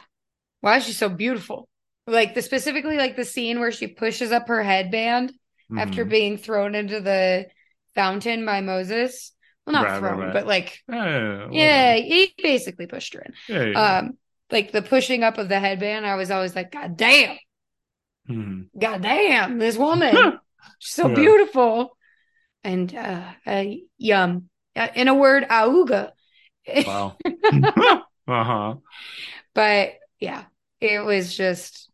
why 0.62 0.78
is 0.78 0.86
she 0.86 0.94
so 0.94 1.10
beautiful? 1.10 1.68
Like 2.08 2.34
the 2.34 2.42
specifically 2.42 2.96
like 2.98 3.18
the 3.18 3.26
scene 3.26 3.60
where 3.60 3.74
she 3.74 3.88
pushes 3.88 4.32
up 4.32 4.48
her 4.48 4.64
headband 4.64 5.34
after 5.78 6.06
Mhm. 6.06 6.10
being 6.10 6.38
thrown 6.38 6.74
into 6.74 7.02
the 7.02 7.48
fountain 7.94 8.46
by 8.46 8.62
Moses. 8.62 9.34
Well, 9.66 9.74
not 9.74 9.86
Right, 9.86 9.92
right, 9.94 10.00
thrown, 10.00 10.20
right. 10.20 10.34
but 10.34 10.48
like, 10.48 10.80
Yeah, 10.88 11.96
he 11.96 12.34
basically 12.42 12.88
pushed 12.88 13.14
her 13.16 13.22
in. 13.22 13.34
yeah, 13.48 13.64
yeah. 13.66 13.98
Um, 14.00 14.18
like 14.52 14.72
the 14.72 14.82
pushing 14.82 15.24
up 15.24 15.38
of 15.38 15.50
the 15.50 15.60
headband, 15.60 16.06
I 16.06 16.16
was 16.16 16.30
always 16.32 16.56
like, 16.56 16.72
God 16.72 16.96
damn, 16.98 17.38
Mhm. 18.30 18.68
God 18.78 19.02
damn, 19.02 19.58
this 19.60 19.78
woman, 19.78 20.16
she's 20.80 20.94
so 20.96 21.08
Yeah. 21.10 21.16
beautiful. 21.16 21.98
And 22.64 22.94
uh, 22.96 23.32
uh 23.46 23.64
yum. 23.98 24.50
In 24.96 25.08
a 25.08 25.14
word, 25.14 25.46
auga. 25.50 26.12
Wow. 26.86 27.18
uh 27.54 28.00
huh. 28.28 28.76
But 29.54 29.94
yeah, 30.20 30.46
it 30.82 31.00
was 31.06 31.36
just 31.36 31.92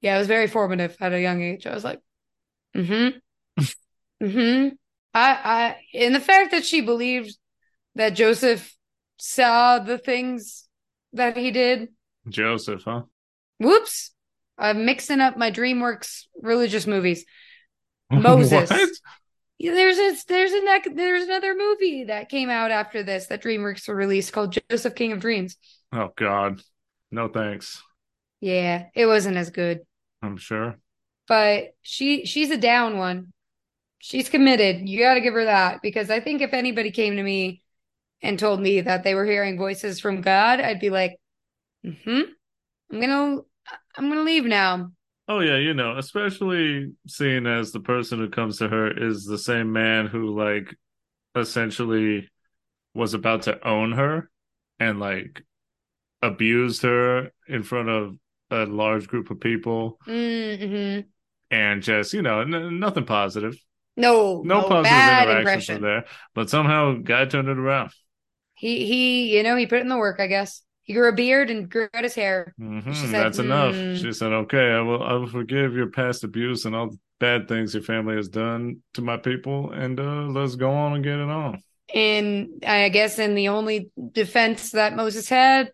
Yeah, 0.00 0.16
it 0.16 0.18
was 0.18 0.26
very 0.28 0.46
formative 0.48 0.96
at 1.00 1.12
a 1.12 1.20
young 1.20 1.42
age. 1.42 1.66
I 1.66 1.74
was 1.74 1.84
like, 1.84 2.00
mm-hmm. 2.76 3.18
mm-hmm. 4.22 4.68
I 5.14 5.30
I 5.32 5.76
in 5.92 6.12
the 6.12 6.20
fact 6.20 6.50
that 6.52 6.64
she 6.64 6.80
believed 6.80 7.36
that 7.94 8.10
Joseph 8.10 8.74
saw 9.18 9.78
the 9.78 9.98
things 9.98 10.68
that 11.12 11.36
he 11.36 11.50
did. 11.50 11.88
Joseph, 12.28 12.82
huh? 12.84 13.02
Whoops. 13.58 14.12
I'm 14.58 14.84
mixing 14.84 15.20
up 15.20 15.36
my 15.36 15.50
DreamWorks 15.50 16.24
religious 16.42 16.86
movies. 16.86 17.24
Moses. 18.10 18.68
There's 19.60 19.98
a, 19.98 20.16
there's 20.28 20.52
a 20.52 20.90
there's 20.94 21.24
another 21.24 21.54
movie 21.56 22.04
that 22.04 22.28
came 22.28 22.48
out 22.48 22.70
after 22.70 23.02
this 23.02 23.26
that 23.26 23.42
DreamWorks 23.42 23.88
released 23.88 24.32
called 24.32 24.56
Joseph 24.70 24.94
King 24.94 25.12
of 25.12 25.20
Dreams. 25.20 25.56
Oh 25.92 26.10
God, 26.16 26.60
no 27.10 27.28
thanks. 27.28 27.82
Yeah, 28.40 28.84
it 28.94 29.06
wasn't 29.06 29.36
as 29.36 29.50
good, 29.50 29.80
I'm 30.22 30.36
sure. 30.36 30.78
but 31.26 31.74
she 31.82 32.24
she's 32.24 32.50
a 32.50 32.56
down 32.56 32.98
one. 32.98 33.32
She's 33.98 34.28
committed. 34.28 34.88
You 34.88 35.00
got 35.00 35.14
to 35.14 35.20
give 35.20 35.34
her 35.34 35.44
that 35.44 35.82
because 35.82 36.10
I 36.10 36.20
think 36.20 36.40
if 36.40 36.52
anybody 36.54 36.90
came 36.90 37.16
to 37.16 37.22
me 37.22 37.62
and 38.22 38.38
told 38.38 38.60
me 38.60 38.80
that 38.82 39.02
they 39.04 39.14
were 39.14 39.24
hearing 39.24 39.58
voices 39.58 40.00
from 40.00 40.20
God, 40.20 40.60
I'd 40.60 40.80
be 40.80 40.90
like, 40.90 41.16
"Hmm, 41.84 42.20
I'm 42.92 43.00
gonna 43.00 43.40
I'm 43.96 44.08
gonna 44.08 44.22
leave 44.22 44.44
now." 44.44 44.92
Oh 45.28 45.40
yeah, 45.40 45.56
you 45.56 45.74
know, 45.74 45.98
especially 45.98 46.92
seeing 47.06 47.46
as 47.46 47.72
the 47.72 47.80
person 47.80 48.18
who 48.18 48.30
comes 48.30 48.58
to 48.58 48.68
her 48.68 48.90
is 48.90 49.24
the 49.24 49.38
same 49.38 49.72
man 49.72 50.06
who 50.06 50.34
like 50.34 50.74
essentially 51.36 52.28
was 52.94 53.14
about 53.14 53.42
to 53.42 53.66
own 53.66 53.92
her 53.92 54.30
and 54.80 54.98
like 54.98 55.42
abused 56.22 56.82
her 56.82 57.30
in 57.46 57.62
front 57.62 57.88
of 57.88 58.16
a 58.50 58.64
large 58.66 59.06
group 59.06 59.30
of 59.30 59.40
people 59.40 59.98
Mm-hmm. 60.06 61.00
and 61.50 61.82
just, 61.82 62.12
you 62.14 62.22
know, 62.22 62.40
n- 62.40 62.80
nothing 62.80 63.04
positive. 63.04 63.56
No, 63.98 64.42
No, 64.44 64.62
positive 64.62 64.84
bad 64.84 65.28
interactions 65.28 65.80
there. 65.80 66.04
But 66.34 66.50
somehow 66.50 66.94
guy 66.94 67.24
turned 67.26 67.48
it 67.48 67.58
around. 67.58 67.90
He 68.54 68.86
he, 68.86 69.36
you 69.36 69.42
know, 69.42 69.56
he 69.56 69.66
put 69.66 69.80
in 69.80 69.88
the 69.88 69.96
work. 69.96 70.20
I 70.20 70.26
guess 70.26 70.62
he 70.82 70.92
grew 70.94 71.08
a 71.08 71.12
beard 71.12 71.50
and 71.50 71.68
grew 71.68 71.88
out 71.94 72.04
his 72.04 72.14
hair. 72.14 72.54
hmm 72.58 72.92
said, 72.92 73.10
That's 73.12 73.38
enough. 73.38 73.76
"Mm." 73.76 73.96
She 73.96 74.12
said, 74.12 74.32
"Okay, 74.32 74.70
I 74.72 74.80
will. 74.80 75.02
I 75.02 75.12
will 75.14 75.28
forgive 75.28 75.74
your 75.74 75.90
past 75.90 76.24
abuse 76.24 76.64
and 76.64 76.74
all 76.74 76.90
the 76.90 76.98
bad 77.20 77.48
things 77.48 77.74
your 77.74 77.82
family 77.82 78.16
has 78.16 78.28
done 78.28 78.78
to 78.94 79.02
my 79.02 79.16
people, 79.16 79.70
and 79.72 79.98
uh, 80.00 80.26
let's 80.26 80.56
go 80.56 80.70
on 80.72 80.94
and 80.94 81.04
get 81.04 81.14
it 81.18 81.28
on." 81.28 81.62
And 81.94 82.64
I 82.66 82.88
guess 82.90 83.18
in 83.18 83.34
the 83.34 83.48
only 83.48 83.90
defense 84.12 84.72
that 84.72 84.94
Moses 84.94 85.28
had, 85.28 85.72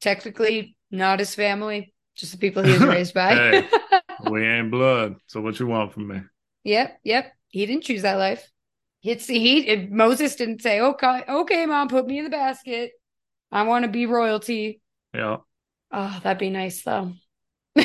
technically 0.00 0.76
not 0.90 1.18
his 1.20 1.34
family, 1.34 1.94
just 2.16 2.32
the 2.32 2.38
people 2.38 2.62
he 2.62 2.72
was 2.72 2.82
raised 2.84 3.14
by. 3.14 3.34
Hey. 3.34 3.68
we 4.26 4.44
ain't 4.46 4.70
blood. 4.70 5.16
So 5.26 5.40
what 5.40 5.58
you 5.60 5.66
want 5.66 5.92
from 5.92 6.08
me? 6.08 6.20
Yep, 6.64 7.00
yep. 7.04 7.32
He 7.48 7.66
didn't 7.66 7.84
choose 7.84 8.02
that 8.02 8.14
life. 8.18 8.50
It's 9.02 9.26
he 9.26 9.88
Moses 9.90 10.36
didn't 10.36 10.62
say, 10.62 10.80
"Okay, 10.80 11.24
okay, 11.28 11.66
mom, 11.66 11.88
put 11.88 12.06
me 12.06 12.18
in 12.18 12.24
the 12.24 12.30
basket. 12.30 12.92
I 13.50 13.62
want 13.64 13.84
to 13.84 13.90
be 13.90 14.06
royalty." 14.06 14.82
Yeah. 15.14 15.38
Oh, 15.92 16.20
that'd 16.22 16.38
be 16.38 16.50
nice 16.50 16.82
though. 16.82 17.14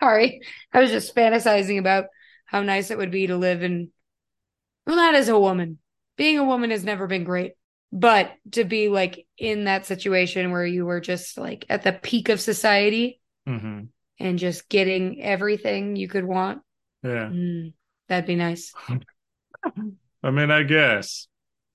Sorry. 0.00 0.40
I 0.72 0.80
was 0.80 0.90
just 0.90 1.14
fantasizing 1.14 1.78
about 1.78 2.06
how 2.46 2.62
nice 2.62 2.90
it 2.90 2.98
would 2.98 3.10
be 3.10 3.26
to 3.28 3.36
live 3.36 3.62
in 3.62 3.90
well, 4.86 4.96
not 4.96 5.14
as 5.14 5.28
a 5.28 5.38
woman. 5.38 5.78
Being 6.16 6.38
a 6.38 6.44
woman 6.44 6.70
has 6.70 6.84
never 6.84 7.06
been 7.06 7.24
great. 7.24 7.52
But 7.92 8.32
to 8.52 8.64
be 8.64 8.88
like 8.88 9.26
in 9.38 9.64
that 9.64 9.86
situation 9.86 10.50
where 10.50 10.66
you 10.66 10.84
were 10.84 11.00
just 11.00 11.38
like 11.38 11.64
at 11.70 11.82
the 11.84 11.92
peak 11.92 12.28
of 12.28 12.40
society 12.40 13.20
hmm 13.46 13.88
and 14.18 14.38
just 14.38 14.68
getting 14.68 15.22
everything 15.22 15.96
you 15.96 16.08
could 16.08 16.24
want, 16.24 16.62
Yeah. 17.02 17.30
mm, 17.30 17.72
that'd 18.08 18.26
be 18.26 18.36
nice. 18.36 18.72
I 20.22 20.30
mean, 20.30 20.50
I 20.50 20.62
guess 20.64 21.28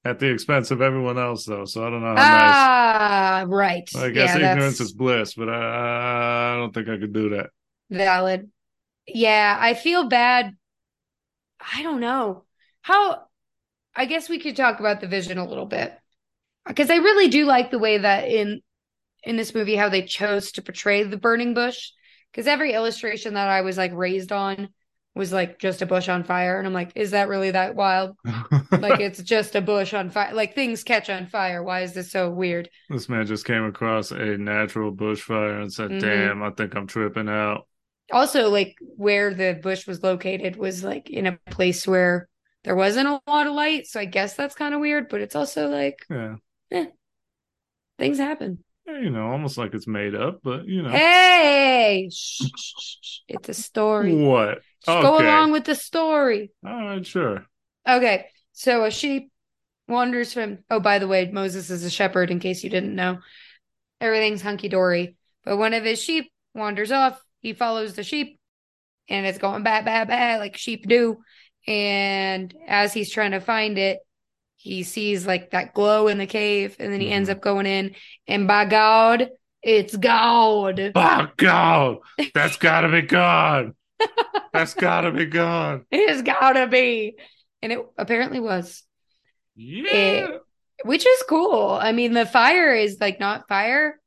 at 0.05 0.19
the 0.19 0.29
expense 0.29 0.71
of 0.71 0.81
everyone 0.81 1.17
else, 1.17 1.45
though. 1.45 1.65
So 1.65 1.85
I 1.85 1.89
don't 1.89 2.01
know 2.01 2.15
how 2.15 2.25
nice. 2.25 2.65
Ah, 2.65 3.45
right. 3.47 3.89
I 3.95 4.09
guess 4.09 4.35
yeah, 4.35 4.51
ignorance 4.51 4.77
that's 4.77 4.89
is 4.89 4.93
bliss, 4.93 5.33
but 5.33 5.49
I, 5.49 6.53
I 6.53 6.57
don't 6.57 6.73
think 6.73 6.89
I 6.89 6.97
could 6.97 7.13
do 7.13 7.29
that. 7.29 7.49
valid. 7.89 8.49
Yeah, 9.07 9.57
I 9.59 9.73
feel 9.73 10.07
bad. 10.07 10.55
I 11.59 11.83
don't 11.83 11.99
know 11.99 12.43
how. 12.81 13.25
I 13.95 14.05
guess 14.05 14.27
we 14.27 14.39
could 14.39 14.55
talk 14.55 14.79
about 14.79 15.01
the 15.01 15.07
vision 15.07 15.37
a 15.37 15.47
little 15.47 15.67
bit 15.67 15.93
because 16.67 16.89
I 16.89 16.95
really 16.95 17.27
do 17.27 17.45
like 17.45 17.69
the 17.69 17.79
way 17.79 17.99
that 17.99 18.27
in 18.27 18.61
in 19.23 19.37
this 19.37 19.53
movie 19.53 19.75
how 19.75 19.89
they 19.89 20.01
chose 20.03 20.53
to 20.53 20.61
portray 20.61 21.03
the 21.03 21.17
burning 21.17 21.53
bush. 21.53 21.91
Because 22.31 22.47
every 22.47 22.73
illustration 22.73 23.35
that 23.35 23.47
I 23.47 23.61
was 23.61 23.77
like 23.77 23.93
raised 23.93 24.31
on 24.31 24.69
was 25.15 25.31
like 25.31 25.59
just 25.59 25.81
a 25.81 25.85
bush 25.85 26.09
on 26.09 26.23
fire, 26.23 26.57
and 26.57 26.65
I'm 26.67 26.73
like, 26.73 26.91
is 26.95 27.11
that 27.11 27.27
really 27.29 27.51
that 27.51 27.75
wild? 27.75 28.17
Like 28.71 28.99
it's 28.99 29.21
just 29.21 29.55
a 29.55 29.61
bush 29.61 29.93
on 29.93 30.09
fire. 30.09 30.33
Like 30.33 30.55
things 30.55 30.83
catch 30.83 31.09
on 31.09 31.27
fire. 31.27 31.63
Why 31.63 31.81
is 31.81 31.93
this 31.93 32.11
so 32.11 32.29
weird? 32.31 32.69
this 32.89 33.09
man 33.09 33.25
just 33.25 33.45
came 33.45 33.63
across 33.65 34.11
a 34.11 34.37
natural 34.37 34.91
bushfire 34.93 35.61
and 35.61 35.71
said, 35.71 35.91
Mhm. 35.91 36.01
"Damn, 36.01 36.43
I 36.43 36.49
think 36.51 36.75
I'm 36.75 36.87
tripping 36.87 37.29
out." 37.29 37.67
also 38.11 38.49
like 38.49 38.75
where 38.97 39.33
the 39.33 39.57
bush 39.63 39.87
was 39.87 40.03
located 40.03 40.57
was 40.57 40.83
like 40.83 41.09
in 41.09 41.25
a 41.25 41.39
place 41.49 41.87
where 41.87 42.27
there 42.65 42.75
wasn't 42.75 43.07
a 43.07 43.19
lot 43.27 43.47
of 43.47 43.53
light 43.53 43.87
so 43.87 43.97
i 43.97 44.03
guess 44.05 44.35
that's 44.35 44.55
kind 44.55 44.73
of 44.73 44.81
weird 44.81 45.07
but 45.07 45.21
it's 45.21 45.37
also 45.37 45.69
like 45.69 45.95
Yeah. 46.09 46.35
things 47.97 48.17
happen 48.17 48.63
you 48.85 49.09
know, 49.09 49.31
almost 49.31 49.57
like 49.57 49.73
it's 49.73 49.87
made 49.87 50.13
up, 50.13 50.41
but 50.43 50.67
you 50.67 50.81
know, 50.81 50.89
hey 50.89 52.09
shh, 52.11 52.41
shh, 52.53 52.73
shh. 53.01 53.17
it's 53.29 53.47
a 53.47 53.53
story 53.53 54.13
what? 54.13 54.59
Just 54.85 55.01
go 55.01 55.17
along 55.19 55.51
with 55.51 55.63
the 55.65 55.75
story. 55.75 56.51
All 56.65 56.71
right, 56.85 57.05
sure. 57.05 57.45
okay 57.87 58.25
so 58.51 58.83
a 58.85 58.91
sheep 58.91 59.31
wanders 59.87 60.31
from 60.33 60.59
oh 60.69 60.79
by 60.79 60.99
the 60.99 61.07
way 61.07 61.29
moses 61.31 61.69
is 61.69 61.83
a 61.83 61.89
shepherd 61.89 62.29
in 62.31 62.39
case 62.39 62.63
you 62.63 62.69
didn't 62.69 62.95
know. 62.95 63.17
Everything's 64.01 64.41
hunky-dory. 64.41 65.15
But 65.45 65.57
one 65.57 65.73
of 65.73 65.83
his 65.83 66.01
sheep 66.01 66.31
wanders 66.53 66.91
off. 66.91 67.21
He 67.39 67.53
follows 67.53 67.93
the 67.93 68.03
sheep 68.03 68.39
and 69.09 69.25
it's 69.25 69.37
going 69.37 69.63
bad 69.63 69.85
bad 69.85 70.07
bad 70.07 70.39
like 70.39 70.55
sheep 70.57 70.87
do. 70.87 71.17
And 71.67 72.53
as 72.67 72.93
he's 72.93 73.11
trying 73.11 73.31
to 73.31 73.39
find 73.39 73.77
it 73.77 73.99
he 74.55 74.83
sees 74.83 75.25
like 75.27 75.51
that 75.51 75.73
glow 75.73 76.07
in 76.07 76.17
the 76.17 76.25
cave 76.25 76.75
and 76.79 76.91
then 76.93 77.01
he 77.01 77.09
ends 77.11 77.27
Mhm. 77.27 77.33
up 77.33 77.41
going 77.41 77.65
in 77.65 77.95
and 78.27 78.47
by 78.47 78.65
god 78.65 79.29
it's 79.61 79.95
god. 79.95 80.91
By 80.93 81.27
God, 81.37 81.97
that's 82.33 82.57
gotta 82.57 82.89
be 82.89 83.01
God. 83.01 83.71
That's 84.53 84.73
gotta 84.73 85.11
be 85.11 85.25
God. 85.25 85.85
it's 85.91 86.21
gotta 86.21 86.67
be 86.67 87.15
and 87.61 87.71
it 87.71 87.79
apparently 87.97 88.39
was 88.39 88.83
Yeah. 89.55 90.37
which 90.85 91.05
is 91.05 91.23
cool 91.29 91.71
i 91.81 91.91
mean 91.91 92.13
the 92.13 92.25
fire 92.25 92.73
is 92.73 92.97
like 92.99 93.19
not 93.19 93.47
fire 93.47 93.99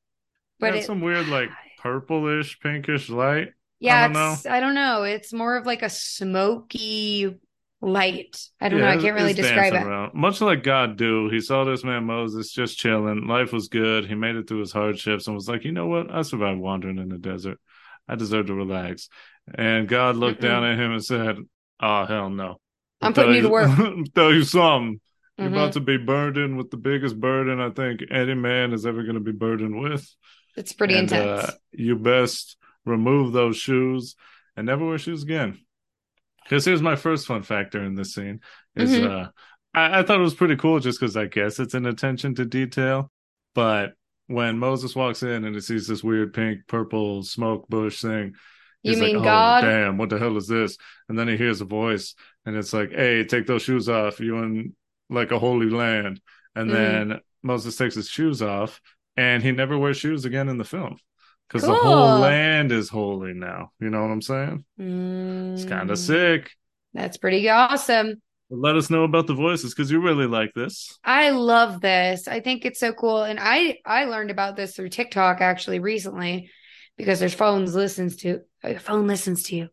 but 0.61 0.70
Got 0.72 0.78
it, 0.78 0.85
some 0.85 1.00
weird 1.00 1.28
like 1.28 1.48
purplish, 1.78 2.59
pinkish 2.61 3.09
light. 3.09 3.48
yeah 3.80 4.04
I 4.04 4.09
don't 4.12 4.32
it's, 4.35 4.46
I 4.46 4.61
don't 4.61 4.74
know 4.74 5.02
it's 5.04 5.32
more 5.32 5.56
of 5.56 5.66
like 5.66 5.82
a 5.82 5.88
smoky 5.90 7.35
light 7.82 8.40
i 8.61 8.68
don't 8.68 8.80
know 8.80 8.88
i 8.88 8.96
can't 8.96 9.14
really 9.14 9.35
describe 9.35 9.74
it 9.74 9.82
around. 9.82 10.14
Much 10.14 10.40
like 10.40 10.62
God 10.62 10.96
do, 10.96 11.28
he 11.30 11.40
saw 11.40 11.64
this 11.64 11.85
man 11.85 12.04
Moses 12.04 12.50
just 12.52 12.78
chilling. 12.78 13.26
Life 13.26 13.52
was 13.52 13.68
good. 13.68 14.06
He 14.06 14.14
made 14.14 14.35
it 14.37 14.48
through 14.48 14.61
his 14.61 14.72
hardships 14.72 15.26
and 15.26 15.37
was 15.37 15.48
like, 15.48 15.64
you 15.64 15.72
know 15.72 15.87
what? 15.87 16.11
I 16.11 16.22
survived 16.22 16.59
wandering 16.59 16.98
in 16.98 17.09
the 17.11 17.18
desert. 17.18 17.59
I 18.09 18.14
deserve 18.14 18.47
to 18.47 18.55
relax. 18.55 19.09
And 19.55 19.88
God 19.88 20.16
looked 20.16 20.38
Mm-mm. 20.40 20.49
down 20.49 20.64
at 20.64 20.79
him 20.79 20.92
and 20.92 21.05
said, 21.05 21.37
Oh 21.81 22.05
hell 22.07 22.31
no. 22.31 22.61
I'm 23.01 23.12
putting 23.12 23.35
you 23.35 23.42
to 23.42 23.49
work. 23.49 23.71
tell 24.14 24.33
you 24.33 24.45
something. 24.45 25.01
You're 25.38 25.49
Mhm. 25.49 25.53
about 25.53 25.73
to 25.75 25.81
be 25.81 25.99
burdened 25.99 26.57
with 26.57 26.71
the 26.71 26.79
biggest 26.79 27.21
burden 27.21 27.61
I 27.61 27.71
think 27.71 28.01
any 28.11 28.35
man 28.35 28.73
is 28.73 28.87
ever 28.87 29.03
going 29.03 29.14
to 29.16 29.21
be 29.21 29.33
burdened 29.33 29.79
with. 29.79 30.09
it's 30.57 30.73
pretty 30.73 30.95
And, 30.95 31.03
intense 31.12 31.51
Uh, 31.51 31.53
you 31.73 31.97
best 31.97 32.57
remove 32.87 33.33
those 33.35 33.59
shoes 33.59 34.16
and 34.57 34.64
never 34.66 34.87
wear 34.87 34.97
shoes 34.99 35.23
again. 35.23 35.59
Because 36.45 36.64
here's 36.64 36.81
my 36.81 36.97
first 36.97 37.27
fun 37.27 37.42
factor 37.42 37.83
in 37.83 37.95
this 37.97 38.14
scene 38.14 38.40
is 38.75 38.92
Mhm. 38.92 39.11
uh 39.11 39.29
I, 39.75 39.99
I 39.99 40.03
thought 40.03 40.19
it 40.21 40.23
was 40.23 40.35
pretty 40.35 40.57
cool 40.57 40.81
just 40.81 40.99
because 40.99 41.16
I 41.19 41.27
guess 41.27 41.59
it's 41.61 41.75
an 41.75 41.85
attention 41.85 42.35
to 42.37 42.47
detail. 42.47 43.12
But 43.55 43.92
when 44.26 44.58
Moses 44.58 44.94
walks 44.96 45.22
in 45.22 45.44
and 45.44 45.54
he 45.54 45.60
sees 45.60 45.86
this 45.86 46.02
weird 46.04 46.34
pink 46.34 46.66
purple 46.66 47.22
smoke 47.22 47.68
bush 47.68 48.00
thing, 48.02 48.34
you 48.82 48.96
he's 48.96 49.00
like, 49.00 49.12
mean 49.12 49.16
"Oh, 49.16 49.52
god 49.52 49.60
damn, 49.60 49.98
what 49.98 50.10
the 50.10 50.18
hell 50.18 50.36
is 50.36 50.48
this? 50.48 50.76
And 51.08 51.18
then 51.18 51.28
he 51.28 51.36
hears 51.36 51.60
a 51.60 51.64
voice 51.64 52.14
and 52.44 52.56
it's 52.56 52.72
like, 52.72 52.90
Hey, 52.92 53.24
take 53.24 53.46
those 53.46 53.62
shoes 53.62 53.88
off, 53.88 54.20
you 54.20 54.36
in 54.38 54.74
like 55.08 55.30
a 55.32 55.38
holy 55.38 55.70
land. 55.70 56.20
And 56.54 56.72
Mhm. 56.72 56.72
then 56.72 57.20
Moses 57.42 57.76
takes 57.76 57.94
his 57.94 58.08
shoes 58.08 58.42
off 58.42 58.80
and 59.16 59.42
he 59.42 59.52
never 59.52 59.78
wears 59.78 59.96
shoes 59.98 60.24
again 60.24 60.48
in 60.48 60.58
the 60.58 60.64
film. 60.64 60.96
Because 61.48 61.64
the 61.64 61.76
whole 61.76 62.18
land 62.18 62.72
is 62.72 62.88
holy 62.88 63.32
now. 63.32 63.70
You 63.78 63.90
know 63.90 64.02
what 64.02 64.10
I'm 64.10 64.22
saying? 64.22 64.64
It's 65.54 65.64
kind 65.64 65.90
Mm, 65.90 65.92
of 65.92 65.98
sick. 65.98 66.52
that's 66.94 67.16
pretty 67.18 67.48
awesome 67.48 68.22
Let 68.48 68.76
us 68.76 68.90
know 68.90 69.02
about 69.02 69.26
the 69.26 69.35
voices 69.35 69.74
because 69.74 69.90
you 69.90 70.00
really 70.00 70.26
like 70.26 70.52
this. 70.54 70.96
I 71.04 71.30
love 71.30 71.80
this. 71.80 72.28
I 72.28 72.40
think 72.40 72.64
it's 72.64 72.78
so 72.78 72.92
cool. 72.92 73.22
And 73.24 73.38
I 73.40 73.78
I 73.85 74.04
learned 74.04 74.30
about 74.30 74.54
this 74.56 74.76
through 74.76 74.90
TikTok 74.90 75.40
actually 75.40 75.80
recently 75.80 76.50
because 76.96 77.18
there's 77.18 77.35
phones 77.35 77.74
listens 77.74 78.16
to 78.16 78.40
your 78.62 78.78
phone 78.78 79.06
listens 79.09 79.42
to 79.44 79.56
you. 79.56 79.68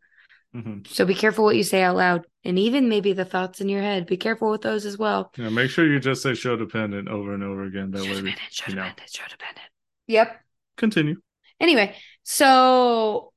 hmm 0.53 0.79
So 0.87 1.05
be 1.05 1.13
careful 1.13 1.43
what 1.45 1.55
you 1.55 1.63
say 1.63 1.83
out 1.83 1.95
loud, 1.95 2.25
and 2.43 2.57
even 2.57 2.89
maybe 2.89 3.13
the 3.13 3.25
thoughts 3.25 3.61
in 3.61 3.69
your 3.69 3.81
head. 3.81 4.07
Be 4.07 4.17
careful 4.17 4.49
with 4.49 4.61
those 4.61 4.85
as 4.85 4.97
well. 4.97 5.31
Yeah, 5.37 5.49
make 5.49 5.69
sure 5.69 5.85
you 5.85 5.99
just 5.99 6.23
say 6.23 6.33
show 6.33 6.55
dependent 6.55 7.07
over 7.09 7.33
and 7.33 7.43
over 7.43 7.65
again. 7.65 7.91
That 7.91 8.01
way, 8.03 8.21
we, 8.23 8.35
Show 8.49 8.69
you 8.69 8.75
know. 8.75 8.81
dependent, 8.83 9.09
show 9.09 9.23
dependent. 9.29 9.67
Yep. 10.07 10.41
continue. 10.77 11.15
Anyway, 11.59 11.95
so 12.23 13.31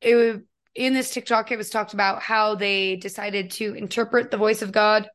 it 0.00 0.14
wa- 0.16 0.40
in 0.80 0.94
this 0.94 1.10
TikTok, 1.10 1.52
it 1.52 1.58
was 1.58 1.68
talked 1.68 1.92
about 1.92 2.22
how 2.22 2.54
they 2.54 2.96
decided 2.96 3.50
to 3.52 3.74
interpret 3.74 4.30
the 4.30 4.38
voice 4.38 4.62
of 4.62 4.72
God 4.72 5.08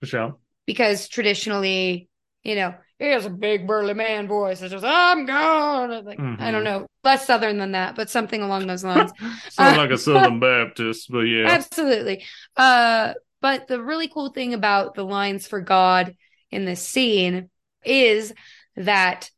Michelle. 0.00 0.38
because 0.66 1.08
traditionally, 1.08 2.08
you 2.44 2.54
know, 2.54 2.74
he 3.00 3.06
has 3.06 3.26
a 3.26 3.30
big 3.30 3.66
burly 3.66 3.94
man 3.94 4.28
voice. 4.28 4.62
It's 4.62 4.70
just 4.72 4.84
I'm 4.84 5.26
God. 5.26 6.04
Like 6.04 6.20
I 6.20 6.22
Mhm. 6.22 6.52
don't 6.52 6.64
know, 6.64 6.86
less 7.02 7.26
southern 7.26 7.58
than 7.58 7.72
that, 7.72 7.96
but 7.96 8.10
something 8.10 8.40
along 8.40 8.68
those 8.68 8.84
lines. 8.84 9.12
Sounds 9.50 9.74
Uh, 9.74 9.76
like 9.76 9.90
a 9.90 9.98
Southern 9.98 10.38
Baptist, 10.40 11.10
but 11.10 11.22
yeah. 11.22 11.48
Absolutely. 11.50 12.24
Uh, 12.56 13.14
but 13.40 13.66
the 13.66 13.82
really 13.82 14.06
cool 14.06 14.30
thing 14.30 14.54
about 14.54 14.94
the 14.94 15.04
lines 15.04 15.48
for 15.48 15.60
God 15.60 16.16
in 16.52 16.64
this 16.64 16.80
scene 16.80 17.50
is 17.84 18.32
that 18.76 19.30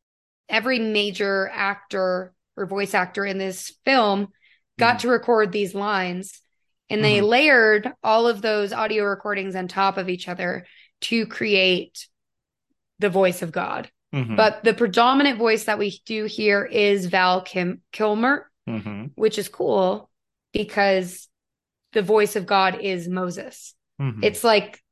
every 0.50 0.78
major 0.78 1.48
actor 1.50 2.34
or 2.54 2.66
voice 2.66 2.92
actor 2.92 3.24
in 3.24 3.38
this 3.38 3.72
film 3.86 4.28
got 4.78 4.96
Mhm. 4.96 5.00
to 5.00 5.08
record 5.08 5.52
these 5.52 5.74
lines 5.74 6.40
and 6.90 7.02
they 7.02 7.18
Mhm. 7.18 7.28
layered 7.28 7.92
all 8.02 8.26
of 8.26 8.42
those 8.42 8.72
audio 8.72 9.04
recordings 9.04 9.56
on 9.56 9.68
top 9.68 9.96
of 9.96 10.08
each 10.08 10.28
other 10.28 10.66
to 11.02 11.26
create 11.26 12.08
the 12.98 13.08
voice 13.10 13.42
of 13.42 13.52
God. 13.52 13.90
Mhm. 14.14 14.36
But 14.36 14.64
the 14.64 14.74
predominant 14.74 15.38
voice 15.38 15.64
that 15.64 15.78
we 15.78 16.00
do 16.06 16.24
hear 16.24 16.64
is 16.64 17.06
Val 17.06 17.42
Kim- 17.42 17.82
Kilmer, 17.92 18.50
Mhm. 18.68 19.10
which 19.14 19.38
is 19.38 19.48
cool 19.48 20.10
because 20.52 21.28
the 21.92 22.02
voice 22.02 22.36
of 22.36 22.46
God 22.46 22.80
is 22.80 23.08
Moses. 23.08 23.74
Mhm. 24.00 24.24
It's 24.24 24.44
like, 24.44 24.82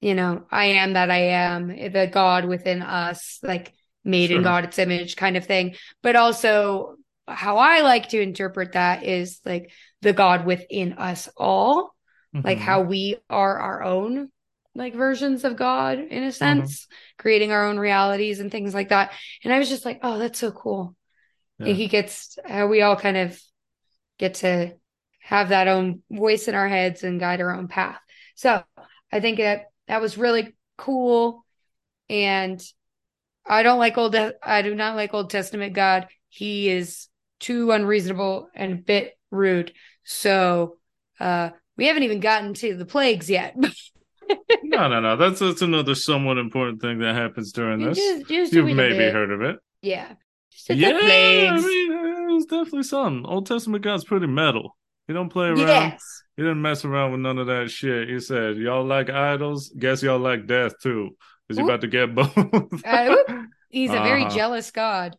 you 0.00 0.14
know, 0.14 0.46
I 0.50 0.66
am 0.66 0.92
that 0.94 1.10
I 1.10 1.30
am, 1.30 1.68
the 1.68 2.08
God 2.10 2.44
within 2.44 2.82
us, 2.82 3.38
like 3.42 3.72
made 4.04 4.30
in 4.30 4.42
God's 4.42 4.78
image 4.78 5.16
kind 5.16 5.36
of 5.36 5.46
thing. 5.46 5.74
But 6.02 6.16
also, 6.16 6.96
how 7.26 7.58
I 7.58 7.80
like 7.80 8.10
to 8.10 8.20
interpret 8.20 8.72
that 8.72 9.04
is 9.04 9.40
like 9.44 9.72
the 10.02 10.12
God 10.12 10.46
within 10.46 10.94
us 10.94 11.28
all, 11.36 11.94
like 12.32 12.58
Mhm. 12.58 12.62
how 12.62 12.80
we 12.82 13.16
are 13.28 13.58
our 13.58 13.82
own 13.82 14.30
like 14.74 14.94
versions 14.94 15.44
of 15.44 15.56
God 15.56 15.98
in 15.98 16.22
a 16.22 16.30
sense, 16.30 16.86
creating 17.18 17.50
our 17.50 17.64
own 17.64 17.78
realities 17.78 18.40
and 18.40 18.50
things 18.50 18.74
like 18.74 18.90
that. 18.90 19.12
And 19.42 19.52
I 19.52 19.58
was 19.58 19.70
just 19.70 19.86
like, 19.86 20.00
oh, 20.02 20.18
that's 20.18 20.38
so 20.38 20.52
cool. 20.52 20.94
Yeah. 21.58 21.68
And 21.68 21.76
he 21.76 21.88
gets 21.88 22.38
how 22.44 22.66
we 22.66 22.82
all 22.82 22.96
kind 22.96 23.16
of 23.16 23.40
get 24.18 24.34
to 24.34 24.74
have 25.20 25.48
that 25.48 25.66
own 25.66 26.02
voice 26.10 26.46
in 26.46 26.54
our 26.54 26.68
heads 26.68 27.02
and 27.02 27.18
guide 27.18 27.40
our 27.40 27.54
own 27.54 27.68
path. 27.68 27.98
So 28.34 28.62
I 29.10 29.20
think 29.20 29.38
that 29.38 29.70
that 29.88 30.00
was 30.00 30.18
really 30.18 30.54
cool. 30.76 31.44
And 32.10 32.62
I 33.46 33.62
don't 33.62 33.78
like 33.78 33.96
old, 33.96 34.14
I 34.14 34.62
do 34.62 34.74
not 34.74 34.96
like 34.96 35.14
Old 35.14 35.30
Testament 35.30 35.72
God. 35.72 36.06
He 36.28 36.68
is 36.68 37.08
too 37.40 37.70
unreasonable 37.72 38.48
and 38.54 38.72
a 38.72 38.76
bit 38.76 39.18
rude. 39.30 39.72
So 40.04 40.78
uh 41.20 41.50
we 41.76 41.86
haven't 41.86 42.04
even 42.04 42.20
gotten 42.20 42.54
to 42.54 42.76
the 42.76 42.86
plagues 42.86 43.28
yet. 43.30 43.56
No, 44.62 44.88
no, 44.88 44.98
no. 45.00 45.16
That's 45.16 45.38
that's 45.38 45.62
another 45.62 45.94
somewhat 45.94 46.36
important 46.36 46.80
thing 46.80 46.98
that 46.98 47.14
happens 47.14 47.52
during 47.52 47.80
this. 47.80 47.96
just, 47.96 48.26
just 48.28 48.52
You've 48.52 48.64
maybe 48.74 49.08
heard 49.08 49.30
of 49.30 49.40
it. 49.42 49.56
Yeah. 49.82 50.14
Yeah, 50.68 50.88
I 50.98 51.60
mean, 51.60 51.92
it 51.92 52.32
was 52.32 52.46
definitely 52.46 52.82
something. 52.82 53.24
Old 53.24 53.46
Testament 53.46 53.84
God's 53.84 54.04
pretty 54.04 54.26
metal. 54.26 54.76
He 55.06 55.12
don't 55.14 55.28
play 55.28 55.46
around. 55.48 55.58
yes. 55.58 56.22
He 56.36 56.42
didn't 56.42 56.60
mess 56.60 56.84
around 56.84 57.12
with 57.12 57.20
none 57.20 57.38
of 57.38 57.46
that 57.46 57.70
shit. 57.70 58.08
He 58.08 58.18
said, 58.18 58.56
"Y'all 58.56 58.84
like 58.84 59.10
idols? 59.10 59.72
Guess 59.78 60.02
y'all 60.02 60.18
like 60.18 60.46
death 60.48 60.72
too." 60.82 61.10
He 61.48 61.54
Oop. 61.54 61.64
about 61.64 61.82
to 61.82 61.86
get 61.86 62.12
both? 62.14 62.36
Uh. 62.84 63.14
He's 63.68 63.90
a 63.90 64.00
very 64.00 64.22
Uh-huh. 64.24 64.34
jealous 64.34 64.70
God. 64.72 65.16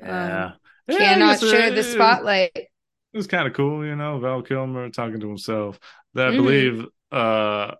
yeah. 0.00 0.52
Yeah, 0.88 0.98
Cannot 0.98 1.40
share 1.40 1.68
it- 1.68 1.74
the 1.74 1.82
spotlight. 1.82 2.50
It 2.54 3.16
was 3.16 3.26
kind 3.26 3.48
of 3.48 3.54
cool, 3.54 3.84
you 3.84 3.96
know. 3.96 4.18
Val 4.18 4.42
Kilmer 4.42 4.90
talking 4.90 5.20
to 5.20 5.28
himself. 5.28 5.78
That 6.14 6.28
I 6.28 6.30
Mhm. 6.32 6.36
believe 6.36 6.86
uh, 7.10 7.74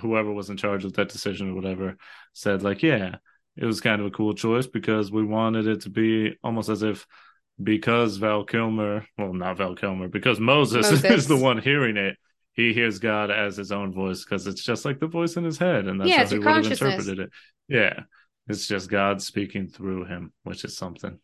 whoever 0.00 0.32
was 0.32 0.50
in 0.50 0.56
charge 0.56 0.84
of 0.84 0.92
that 0.94 1.08
decision 1.08 1.50
or 1.50 1.54
whatever 1.54 1.96
said, 2.32 2.62
like, 2.62 2.82
yeah, 2.82 3.16
it 3.56 3.64
was 3.64 3.80
kind 3.80 4.00
of 4.00 4.06
a 4.06 4.10
cool 4.10 4.34
choice 4.34 4.66
because 4.66 5.10
we 5.10 5.24
wanted 5.24 5.66
it 5.66 5.82
to 5.82 5.90
be 5.90 6.36
almost 6.42 6.68
as 6.68 6.82
if 6.82 7.06
because 7.62 8.16
Val 8.16 8.44
Kilmer, 8.44 9.04
well, 9.18 9.32
not 9.34 9.58
Val 9.58 9.74
Kilmer, 9.74 10.08
because 10.08 10.40
Moses, 10.40 10.90
Moses. 10.90 11.04
is 11.10 11.26
the 11.28 11.36
one 11.36 11.58
hearing 11.58 11.96
it. 11.96 12.16
He 12.52 12.72
hears 12.72 12.98
God 12.98 13.30
as 13.30 13.56
his 13.56 13.70
own 13.72 13.92
voice 13.92 14.24
because 14.24 14.46
it's 14.46 14.62
just 14.64 14.84
like 14.84 14.98
the 14.98 15.06
voice 15.06 15.36
in 15.36 15.44
his 15.44 15.58
head, 15.58 15.86
and 15.86 16.00
that's 16.00 16.10
Yeah, 16.10 16.24
how 16.24 16.30
he 16.30 16.38
would 16.38 16.56
have 16.56 16.66
interpreted 16.66 17.18
it. 17.20 17.30
Yeah, 17.68 18.00
it's 18.48 18.66
just 18.66 18.90
God 18.90 19.22
speaking 19.22 19.68
through 19.68 20.06
him, 20.06 20.32
which 20.42 20.64
is 20.64 20.76
something. 20.76 21.18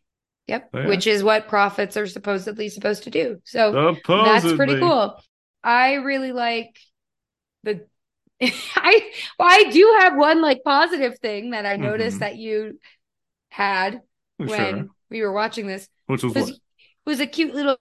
Yep. 0.47 0.69
Yeah. 0.73 0.87
Which 0.87 1.07
is 1.07 1.23
what 1.23 1.47
prophets 1.47 1.97
are 1.97 2.07
supposedly 2.07 2.69
supposed 2.69 3.03
to 3.03 3.09
do. 3.09 3.41
So 3.43 3.97
that's 4.07 4.53
pretty 4.53 4.79
cool. 4.79 5.19
I 5.63 5.95
really 5.95 6.31
like 6.31 6.77
the 7.63 7.85
I 8.41 9.11
well, 9.39 9.49
I 9.49 9.69
do 9.71 9.97
have 10.01 10.15
one 10.15 10.41
like 10.41 10.63
positive 10.63 11.19
thing 11.19 11.51
that 11.51 11.65
I 11.65 11.75
noticed 11.75 12.17
Mhm. 12.17 12.19
that 12.21 12.37
you 12.37 12.79
had 13.49 14.01
when 14.37 14.49
Sure. 14.49 14.87
we 15.09 15.21
were 15.21 15.31
watching 15.31 15.67
this 15.67 15.89
Which 16.05 16.23
was 16.23 16.33
was 16.35 16.51
what? 16.51 16.59
was 17.05 17.19
a 17.19 17.27
cute 17.27 17.55
little 17.55 17.77